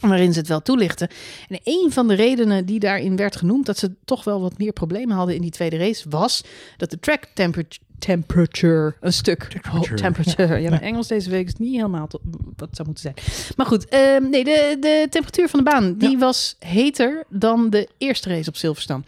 Waarin 0.00 0.32
ze 0.32 0.38
het 0.38 0.48
wel 0.48 0.62
toelichten. 0.62 1.08
En 1.48 1.58
een 1.64 1.92
van 1.92 2.08
de 2.08 2.14
redenen 2.14 2.66
die 2.66 2.78
daarin 2.78 3.16
werd 3.16 3.36
genoemd 3.36 3.66
dat 3.66 3.78
ze 3.78 3.90
toch 4.04 4.24
wel 4.24 4.40
wat 4.40 4.58
meer 4.58 4.72
problemen 4.72 5.16
hadden 5.16 5.34
in 5.34 5.40
die 5.40 5.50
tweede 5.50 5.76
race, 5.76 6.08
was 6.08 6.44
dat 6.76 6.90
de 6.90 7.00
track 7.00 7.24
temperature, 7.34 7.82
temperature 7.98 8.94
een 9.00 9.12
stuk. 9.12 9.38
Temperature, 9.38 9.90
Oh, 9.90 9.96
temperature. 9.96 10.58
Ja, 10.62 10.70
mijn 10.70 10.82
Engels 10.82 11.08
deze 11.08 11.30
week 11.30 11.46
is 11.46 11.54
niet 11.54 11.74
helemaal 11.74 12.06
tot, 12.06 12.20
wat 12.56 12.68
zou 12.72 12.88
moeten 12.88 13.14
zijn. 13.14 13.54
Maar 13.56 13.66
goed, 13.66 13.88
ehm, 13.88 14.30
nee, 14.30 14.44
de, 14.44 14.76
de 14.80 15.06
temperatuur 15.10 15.48
van 15.48 15.58
de 15.64 15.70
baan 15.70 15.94
die 15.98 16.18
was 16.18 16.56
heter 16.58 17.24
dan 17.28 17.70
de 17.70 17.88
eerste 17.98 18.28
race 18.28 18.48
op 18.48 18.56
Silverstone. 18.56 19.02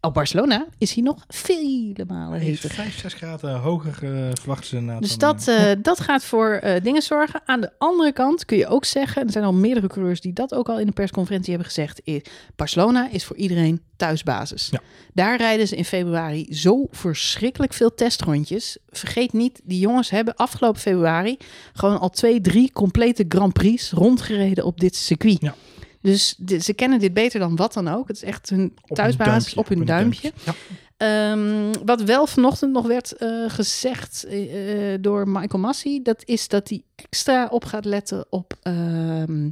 Op 0.00 0.14
Barcelona 0.14 0.66
is 0.78 0.92
hij 0.92 1.02
nog 1.02 1.24
vele 1.28 2.04
malen 2.06 2.40
heter. 2.40 2.70
5, 2.70 2.98
6 2.98 3.14
graden 3.14 3.58
hoger 3.58 3.92
verwachten 4.34 4.66
ze 4.66 4.76
inderdaad. 4.76 5.02
Dus 5.02 5.18
dat, 5.18 5.48
eh, 5.48 5.70
eh, 5.70 5.78
dat 5.82 6.00
gaat 6.00 6.24
voor 6.24 6.60
dingen 6.82 7.02
zorgen. 7.02 7.40
Aan 7.44 7.60
de 7.60 7.70
andere 7.78 8.12
kant 8.12 8.44
kun 8.44 8.56
je 8.56 8.66
ook 8.66 8.84
zeggen, 8.84 9.26
er 9.26 9.32
zijn 9.32 9.44
al 9.44 9.52
meerdere 9.52 9.86
coureurs 9.86 10.20
die 10.20 10.32
dat 10.32 10.54
ook 10.54 10.68
al 10.68 10.78
in 10.78 10.86
de 10.86 10.92
persconferentie 10.92 11.50
hebben 11.50 11.68
gezegd, 11.68 12.00
is 12.04 12.20
Barcelona 12.56 13.10
is 13.10 13.24
voor 13.24 13.36
iedereen 13.36 13.82
thuisbasis. 13.96 14.68
Ja. 14.70 14.80
Daar 15.14 15.36
rijden 15.36 15.68
ze 15.68 15.76
in 15.76 15.84
februari 15.84 16.54
zo 16.54 16.86
verschrikkelijk 16.90 17.72
veel 17.72 17.94
testrondjes. 17.94 18.78
Vergeet 18.90 19.32
niet, 19.32 19.60
die 19.64 19.78
jongens 19.78 20.10
hebben 20.10 20.34
afgelopen 20.36 20.80
februari 20.80 21.36
gewoon 21.72 22.00
al 22.00 22.10
twee, 22.10 22.40
drie 22.40 22.72
complete 22.72 23.24
Grand 23.28 23.52
Prix 23.52 23.90
rondgereden 23.90 24.64
op 24.64 24.80
dit 24.80 24.96
circuit. 24.96 25.40
Ja. 25.40 25.54
Dus 26.00 26.36
ze 26.58 26.72
kennen 26.72 26.98
dit 26.98 27.14
beter 27.14 27.40
dan 27.40 27.56
wat 27.56 27.72
dan 27.72 27.88
ook. 27.88 28.08
Het 28.08 28.16
is 28.16 28.22
echt 28.22 28.50
hun 28.50 28.72
op 28.88 28.96
thuisbasis 28.96 29.54
duimpje, 29.54 29.56
op 29.56 29.68
hun 29.68 29.84
duimpje. 29.84 30.32
Ja. 30.44 30.54
Ehm, 30.98 31.72
wat 31.84 32.02
wel 32.02 32.26
vanochtend 32.26 32.72
nog 32.72 32.86
werd 32.86 33.12
eh, 33.12 33.44
gezegd 33.48 34.24
eh, 34.24 34.92
eh, 34.92 35.02
door 35.02 35.28
Michael 35.28 35.62
Massey, 35.62 36.00
dat 36.02 36.22
is 36.24 36.48
dat 36.48 36.68
hij 36.68 36.82
extra 36.96 37.46
op 37.46 37.64
gaat 37.64 37.84
letten 37.84 38.26
op 38.30 38.54
ehm, 38.62 39.50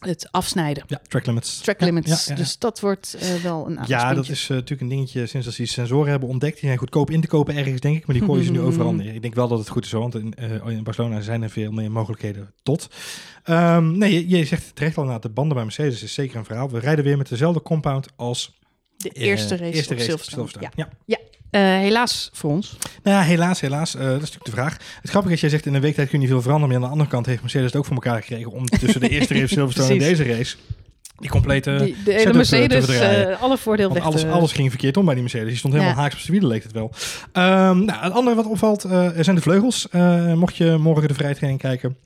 het 0.00 0.28
afsnijden. 0.30 0.84
ja, 0.86 1.00
track 1.08 1.26
limits. 1.26 1.60
Track 1.60 1.80
limits. 1.80 2.08
ja, 2.08 2.14
ja, 2.14 2.24
ja. 2.26 2.34
Dus 2.34 2.58
dat 2.58 2.80
wordt 2.80 3.14
eh, 3.14 3.34
wel 3.34 3.66
een 3.66 3.78
Ja, 3.86 4.14
dat 4.14 4.28
is 4.28 4.42
eh, 4.42 4.48
natuurlijk 4.48 4.80
een 4.80 4.88
dingetje 4.88 5.26
sinds 5.26 5.46
dat 5.46 5.54
ze 5.54 5.62
die 5.62 5.70
sensoren 5.70 6.10
hebben 6.10 6.28
ontdekt. 6.28 6.54
Die 6.54 6.64
zijn 6.64 6.78
goedkoop 6.78 7.10
in 7.10 7.20
te 7.20 7.26
kopen 7.26 7.56
ergens, 7.56 7.80
denk 7.80 7.96
ik. 7.96 8.06
Maar 8.06 8.16
die 8.16 8.24
gooien 8.24 8.44
ze 8.44 8.50
nu 8.50 8.60
overal 8.70 8.94
neer. 8.94 9.14
Ik 9.14 9.22
denk 9.22 9.34
wel 9.34 9.48
dat 9.48 9.58
het 9.58 9.68
goed 9.68 9.84
is, 9.84 9.92
want 9.92 10.14
in, 10.14 10.34
eh, 10.34 10.66
in 10.66 10.82
Barcelona 10.82 11.20
zijn 11.20 11.42
er 11.42 11.50
veel 11.50 11.72
meer 11.72 11.90
mogelijkheden 11.92 12.52
tot. 12.62 12.88
Ehm, 13.44 13.98
nee, 13.98 14.12
je, 14.12 14.38
je 14.38 14.44
zegt 14.44 14.74
terecht 14.74 14.96
al, 14.96 15.04
nou, 15.04 15.20
de 15.20 15.28
banden 15.28 15.54
bij 15.54 15.64
Mercedes 15.64 16.02
is 16.02 16.14
zeker 16.14 16.36
een 16.36 16.44
verhaal. 16.44 16.70
We 16.70 16.78
rijden 16.78 17.04
weer 17.04 17.16
met 17.16 17.28
dezelfde 17.28 17.62
compound 17.62 18.08
als 18.16 18.58
De 18.96 19.08
eerste 19.08 19.56
race 19.56 19.72
eerste 19.72 19.92
op 19.92 19.98
race 19.98 20.10
Silverstone. 20.10 20.48
Silverstone. 20.48 20.72
Ja. 20.76 20.88
Ja. 21.04 21.18
Eh, 21.50 21.60
helaas 21.62 22.30
voor 22.32 22.50
ons. 22.50 22.76
Nou 23.02 23.16
ja, 23.16 23.22
helaas, 23.22 23.60
helaas. 23.60 23.94
Eh, 23.94 24.00
dat 24.00 24.08
is 24.14 24.18
natuurlijk 24.18 24.44
de 24.44 24.50
vraag. 24.50 24.76
Het 25.00 25.10
grappige 25.10 25.34
is, 25.34 25.40
jij 25.40 25.50
zegt 25.50 25.66
in 25.66 25.74
een 25.74 25.80
week 25.80 25.94
tijd 25.94 26.08
kun 26.08 26.18
je 26.18 26.24
niet 26.24 26.32
veel 26.34 26.42
veranderen. 26.42 26.68
Maar 26.74 26.82
aan 26.84 26.86
de 26.88 26.92
andere 26.92 27.10
kant 27.10 27.26
heeft 27.26 27.40
Mercedes 27.40 27.66
het 27.66 27.76
ook 27.76 27.84
voor 27.84 27.94
elkaar 27.94 28.20
gekregen 28.20 28.50
om 28.52 28.66
tussen 28.66 29.00
de 29.00 29.08
eerste 29.14 29.34
race 29.34 29.46
Silverstone 29.54 29.92
en 29.92 29.98
deze 29.98 30.24
race 30.24 30.56
die 31.18 31.30
complete 31.30 31.76
Die, 31.84 31.96
de 32.04 32.12
hele 32.12 32.32
Mercedes, 32.32 32.88
eh, 32.88 33.42
alle 33.42 33.58
voordeel 33.58 33.88
Want 33.88 33.98
weg 33.98 34.08
alles, 34.08 34.20
te- 34.20 34.28
alles 34.30 34.52
ging 34.52 34.68
verkeerd 34.70 34.96
om 34.96 35.04
bij 35.04 35.14
die 35.14 35.22
Mercedes. 35.22 35.48
Die 35.48 35.56
stond 35.56 35.72
helemaal 35.74 35.94
Ja. 35.94 36.00
haaks 36.00 36.14
op 36.14 36.20
zijn 36.20 36.32
wielen, 36.32 36.50
leek 36.50 36.62
het 36.62 36.72
wel. 36.72 36.92
Ehm, 37.32 37.84
nou, 37.84 38.00
het 38.04 38.12
andere 38.12 38.36
wat 38.36 38.46
opvalt 38.46 38.84
eh, 38.84 39.08
zijn 39.20 39.36
de 39.36 39.42
vleugels. 39.42 39.88
Mocht 40.34 40.56
je 40.56 40.76
morgen 40.80 41.08
de 41.08 41.14
vrijtraining 41.14 41.60
kijken. 41.60 41.96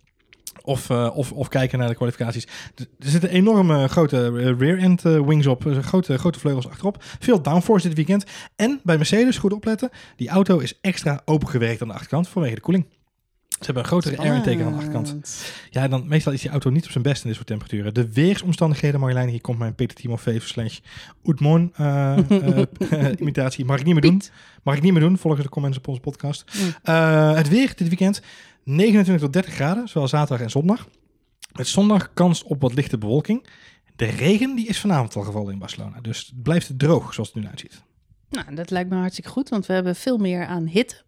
Of, 0.66 0.90
eh, 0.90 1.10
of, 1.14 1.32
of 1.32 1.48
kijken 1.48 1.78
naar 1.78 1.88
de 1.88 1.94
kwalificaties. 1.94 2.46
Er 2.74 2.86
zitten 2.98 3.30
enorme 3.30 3.88
grote 3.88 4.16
eh, 4.26 4.58
rear-end 4.58 5.04
eh, 5.04 5.20
wings 5.20 5.46
op. 5.46 5.66
eh, 5.66 5.78
grote, 5.78 6.18
grote 6.18 6.38
vleugels 6.38 6.68
achterop. 6.68 6.96
Veel 7.18 7.42
downforce 7.42 7.86
dit 7.86 7.96
weekend. 7.96 8.24
En 8.56 8.80
bij 8.82 8.96
Mercedes, 8.96 9.38
goed 9.38 9.52
opletten. 9.52 9.90
Die 10.16 10.28
auto 10.28 10.58
is 10.58 10.78
extra 10.80 11.22
opengewerkt 11.24 11.82
aan 11.82 11.88
de 11.88 11.94
achterkant 11.94 12.28
vanwege 12.28 12.54
de 12.54 12.60
koeling. 12.60 12.86
Ze 13.48 13.64
hebben 13.64 13.82
een 13.82 13.88
grotere 13.88 14.16
air 14.16 14.34
intake 14.34 14.64
aan 14.64 14.70
de 14.72 14.76
achterkant. 14.76 15.44
Ja, 15.70 15.88
dan 15.88 16.08
meestal 16.08 16.32
is 16.32 16.40
die 16.40 16.50
auto 16.50 16.70
niet 16.70 16.84
op 16.84 16.90
zijn 16.90 17.02
best 17.02 17.22
in 17.22 17.26
dit 17.26 17.34
soort 17.34 17.48
temperaturen. 17.48 17.94
De 17.94 18.12
weersomstandigheden, 18.12 19.00
Marjolein, 19.00 19.28
hier 19.28 19.40
komt 19.40 19.58
mijn 19.58 19.74
Peter 19.74 19.96
Timofeef 19.96 20.46
slash 20.46 20.78
Oetmon 21.24 21.72
eh, 21.76 22.18
eh, 22.18 23.12
imitatie. 23.18 23.64
Mag 23.64 23.78
ik 23.78 23.84
niet 23.84 23.92
meer 23.94 24.02
doen. 24.02 24.22
Mag 24.62 24.76
ik 24.76 24.82
niet 24.82 24.92
meer 24.92 25.02
doen, 25.02 25.18
volgens 25.18 25.42
de 25.42 25.48
comments 25.48 25.78
op 25.78 25.88
onze 25.88 26.00
podcast. 26.00 26.44
Mm. 26.54 26.74
Eh, 26.82 27.34
het 27.34 27.48
weer 27.48 27.72
dit 27.76 27.88
weekend, 27.88 28.22
29 28.64 29.24
tot 29.24 29.32
30 29.32 29.54
graden, 29.54 29.88
zowel 29.88 30.08
zaterdag 30.08 30.40
en 30.44 30.50
zondag. 30.50 30.88
Met 31.52 31.66
zondag 31.68 32.12
kans 32.12 32.42
op 32.42 32.60
wat 32.60 32.74
lichte 32.74 32.98
bewolking. 32.98 33.46
De 33.96 34.04
regen 34.04 34.54
die 34.54 34.66
is 34.66 34.80
vanavond 34.80 35.16
al 35.16 35.22
gevallen 35.22 35.52
in 35.52 35.58
Barcelona. 35.58 36.00
Dus 36.00 36.18
het 36.18 36.42
blijft 36.42 36.78
droog, 36.78 37.14
zoals 37.14 37.32
het 37.32 37.42
nu 37.42 37.48
uitziet. 37.48 37.82
Nou, 38.30 38.54
dat 38.54 38.70
lijkt 38.70 38.90
me 38.90 38.96
hartstikke 38.96 39.30
goed, 39.30 39.48
want 39.48 39.66
we 39.66 39.72
hebben 39.72 39.96
veel 39.96 40.18
meer 40.18 40.46
aan 40.46 40.66
hitte. 40.66 41.02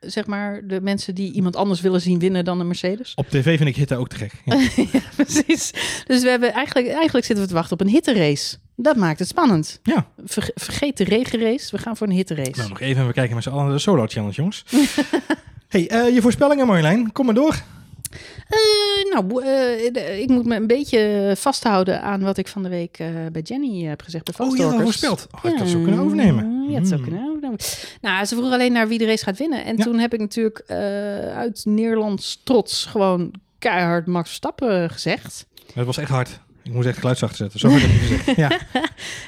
Zeg 0.00 0.26
maar, 0.26 0.66
de 0.66 0.80
mensen 0.80 1.14
die 1.14 1.32
iemand 1.32 1.56
anders 1.56 1.80
willen 1.80 2.00
zien 2.00 2.18
winnen 2.18 2.44
dan 2.44 2.60
een 2.60 2.66
Mercedes. 2.66 3.14
Op 3.14 3.28
tv 3.28 3.56
vind 3.56 3.68
ik 3.68 3.76
hitte 3.76 3.96
ook 3.96 4.08
te 4.08 4.16
gek. 4.16 4.32
Ja. 4.44 4.54
ja, 4.92 5.00
precies. 5.16 5.70
Dus 6.06 6.22
we 6.22 6.28
hebben 6.28 6.52
eigenlijk, 6.52 6.88
eigenlijk 6.88 7.26
zitten 7.26 7.44
we 7.44 7.50
te 7.50 7.56
wachten 7.56 7.72
op 7.72 7.80
een 7.80 7.92
hitterace. 7.92 8.56
Dat 8.76 8.96
maakt 8.96 9.18
het 9.18 9.28
spannend. 9.28 9.80
Ja. 9.82 10.06
Ver- 10.24 10.50
vergeet 10.54 10.96
de 10.96 11.04
regenrace, 11.04 11.76
we 11.76 11.82
gaan 11.82 11.96
voor 11.96 12.06
een 12.06 12.12
hitterace. 12.12 12.56
Nou, 12.56 12.68
nog 12.68 12.80
even 12.80 13.00
en 13.00 13.06
we 13.06 13.12
kijken 13.12 13.34
met 13.34 13.44
z'n 13.44 13.50
allen 13.50 13.64
naar 13.64 13.74
de 13.74 13.78
Solo 13.78 14.06
Challenge, 14.06 14.34
jongens. 14.34 14.64
hey, 15.74 15.88
eh, 15.88 16.14
je 16.14 16.22
voorspellingen, 16.22 16.66
Marjolein. 16.66 17.12
Kom 17.12 17.24
maar 17.26 17.34
door. 17.34 17.62
Eh, 18.48 19.12
nou, 19.12 19.44
eh, 19.44 20.20
ik 20.20 20.28
moet 20.28 20.44
me 20.44 20.56
een 20.56 20.66
beetje 20.66 21.32
vasthouden 21.36 22.02
aan 22.02 22.20
wat 22.20 22.36
ik 22.36 22.48
van 22.48 22.62
de 22.62 22.68
week 22.68 22.96
bij 23.32 23.42
Jenny 23.42 23.84
heb 23.84 24.02
gezegd 24.02 24.36
bij 24.36 24.46
Oh, 24.46 24.56
je 24.56 24.62
had 24.62 24.80
voorspeld. 24.80 25.26
Oh, 25.44 25.50
ik 25.52 25.58
had 25.58 25.68
zo 25.68 25.80
kunnen 25.82 26.00
overnemen. 26.00 26.66
Ja, 26.70 26.78
het 26.78 26.88
zou 26.88 27.00
Hmm. 27.00 27.10
kunnen 27.10 27.28
overnemen. 27.28 27.58
Nou, 28.00 28.24
ze 28.24 28.36
vroeg 28.36 28.52
alleen 28.52 28.72
naar 28.72 28.88
wie 28.88 28.98
de 28.98 29.06
race 29.06 29.24
gaat 29.24 29.38
winnen. 29.38 29.64
En 29.64 29.76
Ja. 29.76 29.84
toen 29.84 29.98
heb 29.98 30.14
ik 30.14 30.20
natuurlijk 30.20 30.64
uit 31.34 31.62
Nederlands 31.64 32.40
trots 32.44 32.84
gewoon 32.84 33.32
keihard 33.58 34.06
Max 34.06 34.26
Verstappen 34.26 34.90
gezegd. 34.90 35.46
Dat 35.74 35.86
was 35.86 35.96
echt 35.98 36.10
hard. 36.10 36.40
Ik 36.64 36.72
moest 36.72 36.86
echt 36.88 36.98
geluidszachter 36.98 37.36
zetten. 37.36 37.60
Zo 37.60 37.68
heb 37.68 37.82
ik 37.82 37.90
het 37.90 38.00
gezegd. 38.00 38.36
Ja. 38.44 38.58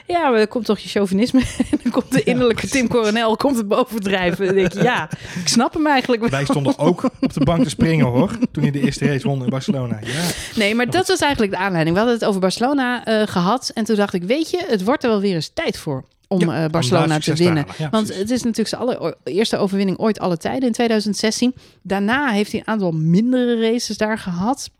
Ja, 0.06 0.28
maar 0.28 0.38
dan 0.38 0.48
komt 0.48 0.64
toch 0.64 0.78
je 0.78 0.88
chauvinisme 0.88 1.40
en 1.70 1.78
dan 1.82 1.92
komt 1.92 2.12
de 2.12 2.22
innerlijke. 2.22 2.68
Tim 2.68 2.88
Coronel 2.88 3.36
komt 3.36 3.56
het 3.56 3.68
bovendrijven. 3.68 4.48
En 4.48 4.54
denk 4.54 4.72
je, 4.72 4.82
ja, 4.82 5.08
ik 5.40 5.48
snap 5.48 5.74
hem 5.74 5.86
eigenlijk 5.86 6.22
wel. 6.22 6.30
Wij 6.30 6.44
stonden 6.44 6.78
ook 6.78 7.04
op 7.20 7.32
de 7.32 7.44
bank 7.44 7.62
te 7.62 7.68
springen, 7.70 8.06
hoor. 8.06 8.30
Toen 8.52 8.62
hij 8.62 8.72
de 8.72 8.80
eerste 8.80 9.06
race 9.06 9.28
won 9.28 9.42
in 9.44 9.50
Barcelona. 9.50 9.98
Ja. 10.02 10.22
Nee, 10.54 10.74
maar 10.74 10.90
dat 10.90 11.08
was 11.08 11.20
eigenlijk 11.20 11.52
de 11.52 11.58
aanleiding. 11.58 11.94
We 11.96 12.02
hadden 12.02 12.18
het 12.20 12.28
over 12.28 12.40
Barcelona 12.40 13.04
eh, 13.04 13.26
gehad. 13.26 13.70
En 13.74 13.84
toen 13.84 13.96
dacht 13.96 14.14
ik, 14.14 14.22
weet 14.22 14.50
je, 14.50 14.64
het 14.68 14.84
wordt 14.84 15.04
er 15.04 15.10
wel 15.10 15.20
weer 15.20 15.34
eens 15.34 15.50
tijd 15.54 15.78
voor 15.78 16.04
om 16.28 16.40
Ja, 16.40 16.64
eh, 16.64 16.70
Barcelona 16.70 17.18
te 17.18 17.34
winnen. 17.34 17.66
Ja, 17.78 17.88
Want 17.90 18.04
precies. 18.06 18.22
het 18.22 18.30
is 18.30 18.42
natuurlijk 18.42 18.68
zijn 18.68 18.80
allereerste 18.80 19.56
overwinning 19.56 19.98
ooit 19.98 20.18
alle 20.18 20.36
tijden 20.36 20.66
in 20.66 20.72
2016. 20.72 21.54
Daarna 21.82 22.28
heeft 22.30 22.50
hij 22.50 22.60
een 22.60 22.68
aantal 22.68 22.92
mindere 22.92 23.60
races 23.70 23.96
daar 23.96 24.18
gehad. 24.18 24.70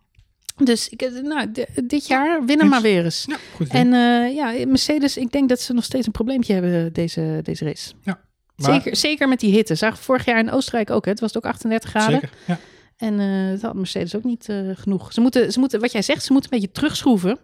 Dus 0.65 0.89
ik, 0.89 1.03
eh, 1.03 1.23
nou, 1.23 1.53
dit 1.85 2.07
jaar 2.07 2.45
winnen 2.45 2.69
maar 2.69 2.83
weer 2.83 3.05
eens. 3.05 3.25
Ja, 3.29 3.37
goed 3.55 3.67
idee. 3.67 3.81
En 3.81 3.93
eh, 3.93 4.35
ja, 4.35 4.67
Mercedes, 4.67 5.17
ik 5.17 5.33
denk 5.33 5.49
dat 5.49 5.61
ze 5.61 5.73
nog 5.73 5.85
steeds 5.85 6.07
een 6.07 6.13
probleempje 6.13 6.53
hebben 6.53 6.93
deze, 6.93 7.41
deze 7.43 7.65
race. 7.65 7.93
Maar- 8.05 8.25
Zeker, 8.57 8.97
zeker 8.97 9.29
met 9.29 9.41
die 9.41 9.53
hitte. 9.53 9.75
Zag 9.75 10.01
vorig 10.01 10.25
jaar 10.25 10.39
in 10.39 10.51
Oostenrijk 10.51 10.91
ook. 10.91 11.05
Hè? 11.05 11.11
Het 11.11 11.21
was 11.21 11.37
ook 11.37 11.45
38 11.47 11.91
graden. 11.91 12.13
Zeker. 12.21 12.31
Ja. 12.47 12.59
En 12.97 13.21
eh 13.21 13.51
dat 13.51 13.61
had 13.61 13.75
Mercedes 13.75 14.17
ook 14.17 14.25
niet 14.25 14.49
eh, 14.49 14.57
genoeg. 14.75 15.13
Ze 15.13 15.21
moeten, 15.21 15.53
ze 15.53 15.59
moeten, 15.59 15.81
wat 15.81 15.93
jij 15.93 16.03
zegt, 16.03 16.25
ze 16.25 16.33
moeten 16.33 16.53
een 16.53 16.59
beetje 16.61 16.75
terugschroeven. 16.75 17.39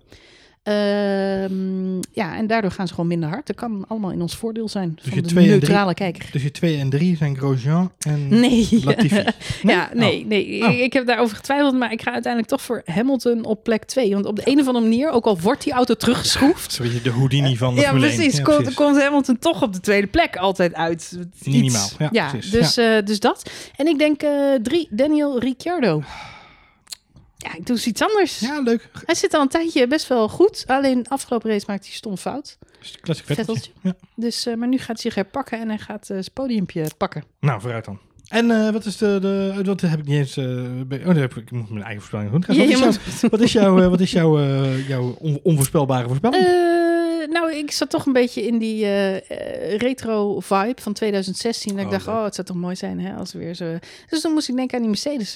Ehm, 0.62 1.96
ja, 2.12 2.36
en 2.36 2.46
daardoor 2.46 2.70
gaan 2.70 2.86
ze 2.86 2.94
gewoon 2.94 3.08
minder 3.08 3.28
hard. 3.28 3.46
Dat 3.46 3.56
kan 3.56 3.84
allemaal 3.88 4.10
in 4.10 4.20
ons 4.20 4.36
voordeel 4.36 4.68
zijn. 4.68 4.92
Dus 4.94 5.04
van 5.04 5.14
je 5.14 5.22
de 5.22 5.28
twee 5.28 5.46
neutrale 5.46 5.94
kijker. 5.94 6.28
Dus 6.32 6.42
je 6.42 6.50
2 6.50 6.78
en 6.78 6.90
3 6.90 7.16
zijn 7.16 7.36
Grosjean 7.36 7.92
en 7.98 8.28
Nee. 8.40 8.68
Latifi. 8.84 9.24
Ja, 9.62 9.90
nee, 9.94 10.26
nee. 10.26 10.62
Oh. 10.62 10.72
Ik, 10.78 10.92
heb 10.92 11.06
daarover 11.06 11.36
getwijfeld, 11.36 11.74
maar 11.74 11.92
ik 11.92 12.02
ga 12.02 12.12
uiteindelijk 12.12 12.52
toch 12.52 12.62
voor 12.62 12.82
Hamilton 12.84 13.44
op 13.44 13.62
plek 13.62 13.84
2. 13.84 14.12
Want 14.12 14.26
op 14.26 14.36
de 14.36 14.42
een 14.44 14.60
of 14.60 14.66
andere 14.66 14.84
manier, 14.84 15.10
ook 15.10 15.24
al 15.24 15.40
wordt 15.40 15.62
die 15.62 15.72
auto 15.72 15.94
teruggeschroefd. 15.94 16.72
Zo 16.72 16.82
beetje 16.82 17.02
de 17.02 17.10
Houdini 17.10 17.56
van 17.56 17.74
de 17.74 17.80
Ja, 17.80 17.86
Formule 17.86 18.06
1. 18.06 18.16
precies. 18.16 18.36
Ja, 18.36 18.42
komt, 18.42 18.56
precies. 18.56 18.74
komt 18.74 19.02
Hamilton 19.02 19.38
toch 19.38 19.62
op 19.62 19.72
de 19.72 19.80
tweede 19.80 20.06
plek 20.06 20.36
altijd 20.36 20.74
uit. 20.74 21.18
Iets. 21.20 21.46
Minimaal. 21.46 21.88
Ja, 22.10 22.28
precies. 22.28 22.50
dus, 22.50 22.76
eh, 22.76 23.04
dus 23.04 23.20
dat. 23.20 23.50
En 23.76 23.86
ik 23.86 23.98
denk 23.98 24.22
eh, 24.22 24.30
drie, 24.62 24.88
Daniel 24.90 25.38
Ricciardo. 25.38 26.02
Ja, 27.42 27.54
ik 27.54 27.66
doe 27.66 27.76
eens 27.76 27.86
iets 27.86 28.02
anders. 28.02 28.38
Ja, 28.38 28.60
leuk. 28.60 28.88
Hij 29.04 29.14
zit 29.14 29.34
al 29.34 29.40
een 29.40 29.48
tijdje 29.48 29.86
best 29.86 30.08
wel 30.08 30.28
goed. 30.28 30.64
Alleen 30.66 31.08
afgelopen 31.08 31.50
race 31.50 31.64
maakte 31.68 31.86
hij 31.86 31.96
stom 31.96 32.16
fout. 32.16 32.58
Classic 33.00 33.26
Vetteltje. 33.26 33.34
Vetteltje. 33.34 33.72
Ja. 33.80 33.94
Dus, 34.14 34.46
eh, 34.46 34.54
maar 34.54 34.68
nu 34.68 34.78
gaat 34.78 34.86
hij 34.86 34.96
zich 34.96 35.14
herpakken 35.14 35.58
en 35.58 35.68
hij 35.68 35.78
gaat 35.78 36.02
eh, 36.02 36.06
zijn 36.08 36.32
podiumpje 36.32 36.90
pakken. 36.96 37.24
Nou, 37.40 37.60
vooruit 37.60 37.84
dan. 37.84 37.98
En 38.32 38.50
eh, 38.50 38.70
wat 38.72 38.84
is 38.84 38.96
de, 38.96 39.18
de... 39.20 39.60
Wat 39.64 39.80
heb 39.80 39.98
ik 39.98 40.06
niet 40.06 40.16
eens... 40.16 40.34
bij- 40.86 41.06
oh, 41.06 41.14
heb 41.14 41.34
ik, 41.36 41.50
moet 41.50 41.70
mijn 41.70 41.82
eigen 41.84 42.02
voorspelling 42.02 42.30
doen. 42.30 42.44
Wat, 42.46 42.56
Ja, 42.56 42.62
is 42.62 42.78
jouw, 42.78 43.28
wat 43.30 43.40
is 43.40 43.52
jouw, 43.52 43.90
wat 43.90 44.00
is 44.00 44.10
jouw, 44.12 44.38
jouw 44.88 45.14
on- 45.18 45.40
onvoorspelbare 45.42 46.06
voorspelling? 46.08 46.70
Nou, 47.30 47.52
ik 47.54 47.70
zat 47.70 47.90
toch 47.90 48.06
een 48.06 48.12
beetje 48.12 48.46
in 48.46 48.58
die 48.58 48.84
retro 49.76 50.40
vibe 50.40 50.80
van 50.82 50.92
2016. 50.92 51.70
Dat 51.72 51.80
ik 51.80 51.86
Oh, 51.86 51.92
dacht, 51.92 52.06
leuk. 52.06 52.14
oh, 52.16 52.24
het 52.24 52.34
zou 52.34 52.46
toch 52.46 52.56
mooi 52.56 52.76
zijn 52.76 53.00
hè, 53.00 53.14
als 53.14 53.32
we 53.32 53.38
weer 53.38 53.54
zo... 53.54 53.78
Dus 54.08 54.20
toen 54.20 54.32
moest 54.32 54.48
ik 54.48 54.56
denken 54.56 54.74
aan 54.76 54.80
die 54.82 54.90
Mercedes, 54.90 55.34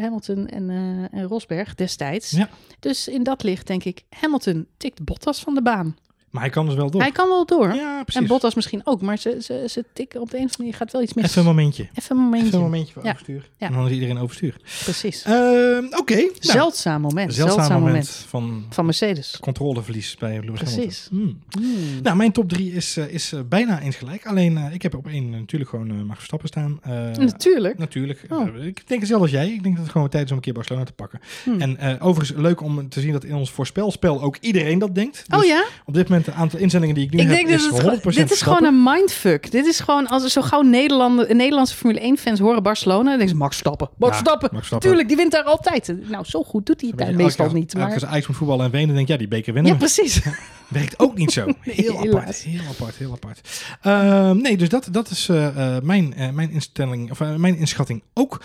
Hamilton 0.00 0.46
en, 0.48 0.70
en 1.12 1.22
Rosberg 1.22 1.74
destijds. 1.74 2.30
Ja. 2.30 2.48
Dus 2.80 3.08
in 3.08 3.22
dat 3.22 3.42
licht 3.42 3.66
denk 3.66 3.84
ik, 3.84 4.02
Hamilton 4.10 4.66
tikt 4.76 5.04
Bottas 5.04 5.40
van 5.40 5.54
de 5.54 5.62
baan. 5.62 5.96
Maar 6.32 6.42
hij 6.42 6.50
kan 6.50 6.66
dus 6.66 6.74
wel 6.74 6.90
door. 6.90 7.00
Hij 7.00 7.12
kan 7.12 7.28
wel 7.28 7.46
door. 7.46 7.74
Ja, 7.74 8.02
precies. 8.02 8.22
en 8.22 8.26
Bottas 8.26 8.54
misschien 8.54 8.80
ook, 8.84 9.00
maar 9.00 9.18
ze, 9.18 9.36
ze, 9.42 9.64
ze 9.68 9.84
tikken 9.92 10.20
op 10.20 10.30
de 10.30 10.36
een 10.36 10.44
of 10.44 10.48
andere 10.48 10.62
manier 10.62 10.74
gaat 10.74 10.92
wel 10.92 11.02
iets 11.02 11.14
mis. 11.14 11.24
Even 11.24 11.40
een 11.40 11.46
momentje. 11.46 11.88
Even 11.94 12.16
een 12.16 12.22
momentje. 12.22 12.46
Even 12.46 12.58
een 12.58 12.64
momentje 12.64 12.92
voor 12.92 13.04
Ja. 13.04 13.10
overstuur. 13.10 13.48
Ja. 13.56 13.66
En 13.66 13.72
dan 13.72 13.86
is 13.86 13.92
iedereen 13.92 14.18
overstuur. 14.18 14.56
Precies. 14.82 15.22
Ehm, 15.22 15.84
Oké. 15.98 16.14
nou, 16.14 16.30
zeldzaam 16.40 17.00
moment. 17.00 17.34
zeldzaam 17.34 17.80
moment, 17.82 18.08
van 18.28 18.64
van 18.70 18.84
Mercedes. 18.84 19.38
controleverlies 19.40 20.16
bij 20.16 20.40
Lewis 20.40 20.58
Precies. 20.60 21.06
Hmm. 21.10 21.38
Hmm. 21.48 22.02
Nou, 22.02 22.16
mijn 22.16 22.32
top 22.32 22.48
3 22.48 22.72
is, 22.72 22.96
eh, 22.96 23.08
is 23.08 23.32
eh, 23.32 23.40
bijna 23.48 23.80
eens 23.80 23.96
gelijk. 23.96 24.26
Alleen, 24.26 24.56
eh, 24.56 24.74
ik 24.74 24.82
heb 24.82 24.94
op 24.96 25.06
één 25.06 25.30
natuurlijk 25.30 25.70
gewoon 25.70 25.90
eh 25.90 25.96
Max 25.96 26.14
Verstappen 26.14 26.48
staan. 26.48 26.80
Natuurlijk. 27.18 27.78
Natuurlijk. 27.78 28.24
Oh. 28.28 28.64
Ik 28.64 28.88
denk 28.88 29.00
hetzelfde 29.00 29.26
als 29.26 29.30
jij. 29.30 29.52
Ik 29.52 29.62
denk 29.62 29.74
dat 29.74 29.84
het 29.84 29.92
gewoon 29.92 30.08
tijd 30.08 30.24
is 30.24 30.30
om 30.30 30.36
een 30.36 30.42
keer 30.42 30.52
Barcelona 30.52 30.84
te 30.84 30.92
pakken. 30.92 31.20
Hmm. 31.44 31.60
En 31.60 32.00
overigens 32.00 32.38
leuk 32.38 32.60
om 32.60 32.88
te 32.88 33.00
zien 33.00 33.12
dat 33.12 33.24
in 33.24 33.34
ons 33.34 33.50
voorspelspel 33.50 34.22
ook 34.22 34.36
iedereen 34.40 34.78
dat 34.78 34.94
denkt. 34.94 35.24
Dus 35.28 35.38
oh 35.38 35.44
ja? 35.44 35.64
op 35.84 35.94
dit 35.94 36.08
moment 36.08 36.21
het 36.26 36.34
aantal 36.34 36.58
inzendingen 36.58 36.94
die 36.94 37.04
ik 37.04 37.10
nu 37.12 37.20
Ik 37.20 37.26
heb 37.26 37.36
denk 37.36 37.48
dat 37.48 37.58
is 37.58 37.64
het 37.64 37.74
100% 37.74 37.78
gewoon, 37.78 38.00
dit 38.14 38.30
is 38.30 38.42
gewoon 38.42 38.64
een 38.64 38.82
mindfuck. 38.82 39.50
Dit 39.50 39.66
is 39.66 39.80
gewoon, 39.80 40.06
als 40.06 40.22
er 40.24 40.30
zo 40.30 40.42
gauw 40.42 40.62
Nederlanden, 40.62 41.36
Nederlandse 41.36 41.76
Formule 41.76 42.00
1 42.00 42.18
fans 42.18 42.38
horen 42.40 42.62
Barcelona, 42.62 43.02
dan 43.02 43.10
denken 43.10 43.28
ze 43.28 43.36
Max 43.36 43.56
Stappen. 43.56 43.88
Max 43.96 44.12
Ja, 44.14 44.18
Stappen. 44.20 44.48
Max. 44.52 44.70
Tuurlijk, 44.78 45.08
die 45.08 45.16
wint 45.16 45.32
daar 45.32 45.44
altijd. 45.44 45.94
Nou, 46.10 46.24
zo 46.24 46.42
goed 46.42 46.66
doet 46.66 46.80
hij 46.80 46.90
het 46.90 46.98
daar 46.98 47.14
meestal 47.14 47.44
elke- 47.44 47.58
niet. 47.58 47.74
Maar... 47.74 47.92
als 47.92 48.04
Ajax 48.04 48.26
moet 48.26 48.36
voetballen 48.36 48.64
en 48.64 48.70
Wenen, 48.70 48.94
denk 48.94 49.08
ja, 49.08 49.16
die 49.16 49.28
beker 49.28 49.52
winnen 49.52 49.72
Ja, 49.72 49.78
precies. 49.78 50.20
Werkt 50.68 50.98
ook 50.98 51.16
niet 51.16 51.32
zo. 51.32 51.46
Heel 51.60 51.98
apart. 51.98 52.36
Heel 52.36 52.60
apart, 52.70 52.96
heel 52.96 53.12
apart. 53.12 53.40
Ehm, 53.82 54.36
nee, 54.36 54.56
dus 54.56 54.68
dat, 54.68 54.88
dat 54.90 55.10
is 55.10 55.28
eh, 55.28 55.76
eh, 55.76 55.82
mijn, 55.82 56.14
eh, 56.14 56.30
mijn 56.30 56.50
instelling, 56.50 57.10
of 57.10 57.18
mijn 57.36 57.56
inschatting 57.56 58.02
ook. 58.14 58.40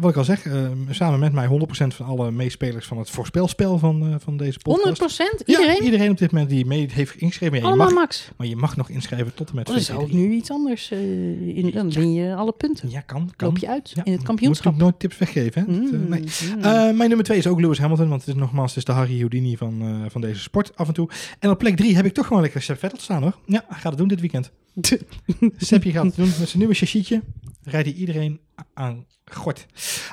Wat 0.00 0.10
ik 0.10 0.16
al 0.16 0.24
zeg, 0.24 0.46
eh, 0.46 0.52
samen 0.90 1.18
met 1.18 1.32
mij 1.32 1.46
100% 1.46 1.94
van 1.94 2.06
alle 2.06 2.30
meespelers 2.30 2.86
van 2.86 2.98
het 2.98 3.10
voorspelspel 3.10 3.78
van, 3.78 4.16
van 4.22 4.36
deze 4.36 4.58
podcast. 4.58 5.00
100%? 5.00 5.42
Ja, 5.44 5.58
Iedereen? 5.58 5.82
iedereen 5.82 6.10
op 6.10 6.18
dit 6.18 6.32
moment 6.32 6.50
die 6.50 6.66
mee 6.66 6.88
heeft 6.98 7.16
ingeschreven. 7.16 7.58
Ja, 7.62 7.68
je 7.68 7.74
mag, 7.74 7.92
Max. 7.92 8.30
maar 8.36 8.46
je 8.46 8.56
mag 8.56 8.76
nog 8.76 8.88
inschrijven 8.88 9.34
tot 9.34 9.48
en 9.48 9.54
met 9.54 9.68
Oh, 9.70 9.76
ik 9.76 10.08
2-3. 10.08 10.12
nu 10.14 10.30
iets 10.32 10.50
anders 10.50 10.90
eh, 10.90 11.56
in, 11.56 11.70
dan 11.70 11.90
win 11.90 12.12
je 12.12 12.34
alle 12.34 12.52
punten. 12.52 12.90
Ja, 12.90 13.00
kan. 13.00 13.32
kan. 13.36 13.48
Loop 13.48 13.58
je 13.58 13.68
uit 13.68 13.90
Ja, 13.94 14.04
in 14.04 14.10
het 14.10 14.16
Moet 14.18 14.26
kampioenschap. 14.26 14.72
natuurlijk 14.72 15.00
nooit 15.00 15.00
tips 15.00 15.18
weggeven. 15.18 15.60
Hè? 15.62 15.80
Dat, 15.80 15.92
eh, 15.92 15.98
Mm, 16.00 16.08
nee. 16.08 16.20
mm. 16.20 16.62
Eh, 16.62 16.72
mijn 16.72 16.96
nummer 17.08 17.22
2 17.24 17.38
is 17.38 17.46
ook 17.46 17.60
Lewis 17.60 17.78
Hamilton, 17.78 18.08
want 18.08 18.20
het 18.24 18.34
is 18.34 18.40
nogmaals 18.40 18.68
het 18.68 18.78
is 18.78 18.84
de 18.84 18.92
Harry 18.92 19.16
Houdini 19.18 19.56
van, 19.56 20.04
van 20.10 20.20
deze 20.20 20.40
sport 20.40 20.76
af 20.76 20.88
en 20.88 20.94
toe. 20.94 21.08
En 21.38 21.50
op 21.50 21.58
plek 21.58 21.76
3 21.76 21.96
heb 21.96 22.04
ik 22.04 22.12
toch 22.14 22.26
gewoon 22.26 22.42
lekker 22.42 22.62
Seb 22.62 22.78
Vettel 22.78 22.98
staan 23.00 23.22
hoor. 23.22 23.38
Ja, 23.46 23.64
gaat 23.70 23.82
het 23.84 23.98
doen 23.98 24.08
dit 24.08 24.20
weekend. 24.20 24.50
Sepje 25.56 25.90
gaat 25.92 26.04
het 26.04 26.16
doen 26.16 26.26
met 26.26 26.48
zijn 26.48 26.58
nieuwe 26.58 26.74
chassietje. 26.74 27.22
Rijdt 27.62 27.88
hij 27.88 27.96
iedereen 27.96 28.40
aan 28.74 29.04
gort. 29.24 29.66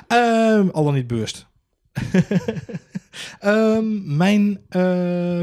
Ehm, 0.06 0.68
al 0.68 0.84
dan 0.84 0.94
niet 0.94 1.06
bewust. 1.06 1.46
Ehm, 3.40 4.16
mijn 4.16 4.60
eh, 4.68 4.80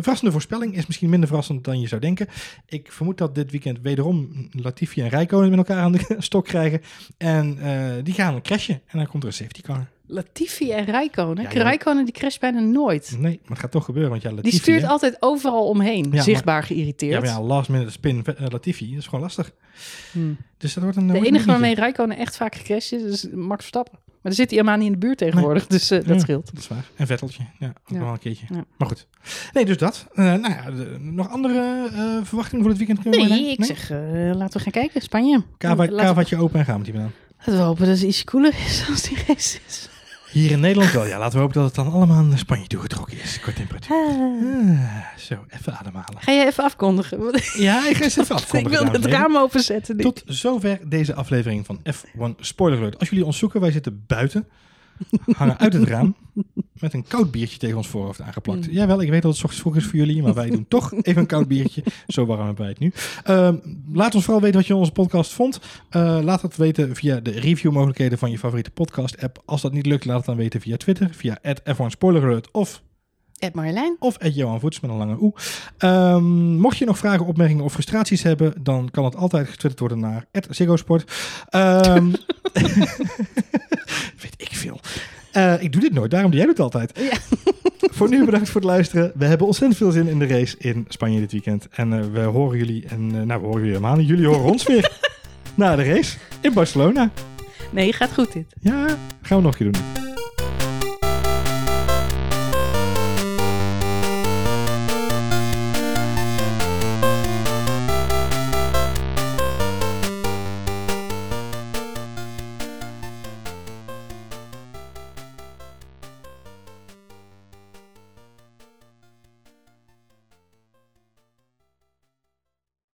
verrassende 0.01 0.31
voorspelling 0.31 0.75
is 0.75 0.85
misschien 0.85 1.09
minder 1.09 1.27
verrassend 1.27 1.63
dan 1.63 1.79
je 1.79 1.87
zou 1.87 2.01
denken. 2.01 2.27
Ik 2.67 2.91
vermoed 2.91 3.17
dat 3.17 3.35
dit 3.35 3.51
weekend 3.51 3.79
wederom 3.81 4.49
Latifi 4.51 5.01
en 5.01 5.09
Rijkonen 5.09 5.49
met 5.49 5.57
elkaar 5.57 5.77
aan 5.77 5.91
de 5.91 6.15
stok 6.17 6.45
krijgen. 6.45 6.81
En 7.17 7.57
eh, 7.61 8.03
die 8.03 8.13
gaan 8.13 8.41
crashen. 8.41 8.81
En 8.87 8.97
dan 8.97 9.07
komt 9.07 9.23
er 9.23 9.29
een 9.29 9.35
safety 9.35 9.61
car. 9.61 9.87
Latifi 10.07 10.71
en 10.71 10.85
Rijkonen. 10.85 11.43
Ja. 11.43 11.49
Rijkonen 11.49 12.05
die 12.05 12.13
crasht 12.13 12.39
bijna 12.39 12.59
nooit. 12.59 13.15
Nee, 13.19 13.39
maar 13.41 13.49
het 13.49 13.59
gaat 13.59 13.71
toch 13.71 13.85
gebeuren. 13.85 14.11
Want 14.11 14.21
ja, 14.21 14.29
Latifi, 14.29 14.49
Die 14.49 14.59
stuurt 14.59 14.81
hè? 14.81 14.87
altijd 14.87 15.17
overal 15.19 15.67
omheen. 15.67 16.13
zichtbaar 16.15 16.63
geïrriteerd. 16.63 17.13
Ja, 17.13 17.19
maar 17.19 17.29
ja, 17.29 17.41
last 17.41 17.69
minute 17.69 17.91
spin 17.91 18.25
eh, 18.25 18.45
Latifi. 18.49 18.89
Dat 18.89 18.99
is 18.99 19.05
gewoon 19.05 19.21
lastig. 19.21 19.51
Hmm. 20.11 20.37
Dus 20.57 20.73
dat 20.73 20.83
wordt 20.83 20.97
een... 20.97 21.07
De 21.07 21.25
enige 21.25 21.45
waarmee 21.45 21.75
Rijkonen 21.75 22.17
echt 22.17 22.37
vaak 22.37 22.55
gecrashed 22.55 23.01
is, 23.01 23.11
is 23.11 23.27
Max 23.31 23.59
Verstappen. 23.59 23.99
Maar 24.23 24.31
dan 24.31 24.45
zit 24.45 24.49
hij 24.49 24.57
helemaal 24.59 24.77
niet 24.77 24.85
in 24.93 24.99
de 24.99 25.05
buurt 25.05 25.17
tegenwoordig, 25.17 25.67
dus 25.67 25.91
eh, 25.91 25.97
dat 25.97 26.07
Ja. 26.15 26.19
scheelt. 26.19 26.45
Dat 26.45 26.59
is 26.59 26.67
waar. 26.67 26.85
En 26.95 27.07
Vetteltje. 27.07 27.43
Ja, 27.59 27.67
ook 27.67 27.73
Ja. 27.85 27.93
nog 27.95 28.03
wel 28.03 28.13
een 28.13 28.19
keertje. 28.19 28.45
Ja. 28.49 28.63
Maar 28.77 28.87
goed. 28.87 29.07
Nee, 29.53 29.65
dus 29.65 29.77
dat. 29.77 30.05
Eh, 30.13 30.25
nou 30.25 30.49
ja, 30.49 30.71
de- 30.71 30.97
nog 30.99 31.29
andere 31.29 31.89
eh, 31.93 32.17
verwachtingen 32.25 32.61
voor 32.63 32.73
het 32.73 32.77
weekend? 32.85 33.03
Nee, 33.05 33.19
Marlijn? 33.19 33.49
ik 33.59 33.65
zeg, 33.65 33.89
laten 34.35 34.57
we 34.57 34.59
gaan 34.63 34.71
kijken. 34.71 35.01
Spanje. 35.01 35.43
Kava, 35.57 35.75
Laten 35.75 35.95
we- 35.95 36.01
kavaatje 36.01 36.37
open 36.37 36.59
en 36.59 36.65
gaan 36.65 36.75
met 36.75 36.85
die 36.85 36.93
banaan. 36.93 37.11
Laten 37.37 37.53
we 37.57 37.59
hopen 37.59 37.85
dat 37.87 37.95
het 37.97 38.05
iets 38.07 38.23
cooler 38.23 38.53
is 38.65 38.85
als 38.89 39.01
die 39.01 39.17
race 39.27 39.59
is. 39.67 39.89
Hier 40.33 40.51
in 40.51 40.59
Nederland 40.59 40.91
wel. 40.91 41.05
Ja, 41.05 41.17
laten 41.19 41.33
we 41.33 41.39
hopen 41.39 41.55
dat 41.55 41.65
het 41.65 41.75
dan 41.75 41.91
allemaal 41.93 42.23
naar 42.23 42.37
Spanje 42.37 42.67
toegetrokken 42.67 43.19
is. 43.21 43.39
Qua 43.39 43.51
temperatuur. 43.51 43.95
Ah, 43.95 45.17
zo, 45.17 45.45
even 45.49 45.77
ademhalen. 45.77 46.21
Ga 46.21 46.31
je 46.31 46.45
even 46.45 46.63
afkondigen? 46.63 47.19
Ja, 47.57 47.87
ik 47.89 47.95
ga 47.97 48.03
eens 48.03 48.17
even 48.17 48.35
ik 48.35 48.41
afkondigen. 48.41 48.71
wil 48.71 48.83
dames 48.91 49.01
het 49.05 49.05
raam 49.13 49.37
openzetten. 49.37 49.97
Tot 49.97 50.23
zover 50.25 50.79
deze 50.89 51.13
aflevering 51.13 51.65
van 51.65 51.79
F1 51.93 52.35
Spoiler 52.39 52.79
Alert. 52.79 52.99
Als 52.99 53.09
jullie 53.09 53.25
ons 53.25 53.37
zoeken, 53.37 53.61
wij 53.61 53.71
zitten 53.71 54.03
buiten. 54.07 54.47
Hangen 55.35 55.59
uit 55.59 55.73
het 55.73 55.83
raam. 55.83 56.15
Met 56.79 56.93
een 56.93 57.07
koud 57.07 57.31
biertje 57.31 57.57
tegen 57.57 57.77
ons 57.77 57.87
voorhoofd 57.87 58.21
aangeplakt. 58.21 58.67
Mm. 58.67 58.73
Jawel, 58.73 59.01
ik 59.01 59.09
weet 59.09 59.21
dat 59.21 59.31
het 59.33 59.43
ochtends 59.43 59.61
vroeg 59.61 59.75
is 59.75 59.85
voor 59.85 59.95
jullie. 59.99 60.21
Maar 60.21 60.33
wij 60.33 60.49
doen 60.49 60.65
toch 60.67 60.93
even 61.01 61.21
een 61.21 61.27
koud 61.27 61.47
biertje. 61.47 61.83
Zo 62.07 62.25
warm 62.25 62.45
hebben 62.45 62.61
wij 62.61 62.69
het 62.69 62.79
nu. 62.79 62.91
Ehm, 63.23 63.55
laat 63.93 64.15
ons 64.15 64.23
vooral 64.23 64.41
weten 64.41 64.57
wat 64.57 64.67
je 64.67 64.71
van 64.71 64.81
onze 64.81 64.91
podcast 64.91 65.33
vond. 65.33 65.59
Eh, 65.89 66.19
laat 66.21 66.41
het 66.41 66.57
weten 66.57 66.95
via 66.95 67.19
de 67.19 67.31
reviewmogelijkheden 67.31 68.17
van 68.17 68.31
je 68.31 68.37
favoriete 68.37 68.71
podcast 68.71 69.21
app. 69.21 69.41
Als 69.45 69.61
dat 69.61 69.73
niet 69.73 69.85
lukt, 69.85 70.05
laat 70.05 70.17
het 70.17 70.25
dan 70.25 70.35
weten 70.35 70.61
via 70.61 70.77
Twitter. 70.77 71.09
Via 71.11 71.39
F1 71.41 71.85
Spoiler 71.87 72.23
Alert 72.23 72.51
of 72.51 72.81
Ed 73.43 73.53
Marjolein. 73.53 73.95
of 73.99 74.17
at 74.17 74.35
Johan 74.35 74.59
Voets 74.59 74.79
met 74.79 74.91
een 74.91 74.97
lange 74.97 75.17
oe. 75.21 75.33
Ehm, 75.77 76.55
mocht 76.55 76.77
je 76.77 76.85
nog 76.85 76.97
vragen, 76.97 77.25
opmerkingen 77.25 77.63
of 77.63 77.71
frustraties 77.73 78.23
hebben, 78.23 78.53
dan 78.61 78.89
kan 78.91 79.05
het 79.05 79.15
altijd 79.15 79.47
getwitterd 79.47 79.79
worden 79.79 79.99
naar 79.99 80.25
@ziggosport. 80.49 81.11
Ehm 81.49 82.05
weet 84.21 84.35
ik 84.37 84.49
veel. 84.51 84.79
Eh, 85.31 85.61
ik 85.61 85.71
doe 85.71 85.81
dit 85.81 85.93
nooit, 85.93 86.11
daarom 86.11 86.31
doe 86.31 86.39
jij 86.39 86.49
het 86.49 86.59
altijd. 86.59 86.99
Ja. 86.99 87.17
Voor 87.95 88.09
nu 88.09 88.25
bedankt 88.25 88.49
voor 88.49 88.61
het 88.61 88.69
luisteren. 88.69 89.11
We 89.15 89.25
hebben 89.25 89.47
ontzettend 89.47 89.79
veel 89.79 89.91
zin 89.91 90.07
in 90.07 90.19
de 90.19 90.27
race 90.27 90.55
in 90.59 90.85
Spanje 90.87 91.19
dit 91.19 91.31
weekend. 91.31 91.67
En 91.71 91.93
eh, 91.93 91.99
we 92.13 92.19
horen 92.19 92.57
jullie, 92.57 92.85
en 92.87 93.11
eh, 93.13 93.21
nou 93.21 93.41
we 93.41 93.45
horen 93.45 93.59
jullie 93.59 93.75
helemaal 93.75 93.95
niet. 93.95 94.07
Jullie 94.07 94.27
horen 94.27 94.51
ons 94.51 94.63
weer 94.63 94.91
na 95.55 95.75
de 95.75 95.83
race 95.83 96.17
in 96.41 96.53
Barcelona. 96.53 97.11
Nee, 97.69 97.93
gaat 97.93 98.13
goed 98.13 98.31
dit. 98.31 98.45
Ja, 98.61 98.87
gaan 99.21 99.37
we 99.37 99.43
nog 99.43 99.51
een 99.51 99.57
keer 99.57 99.71
doen. 99.71 100.02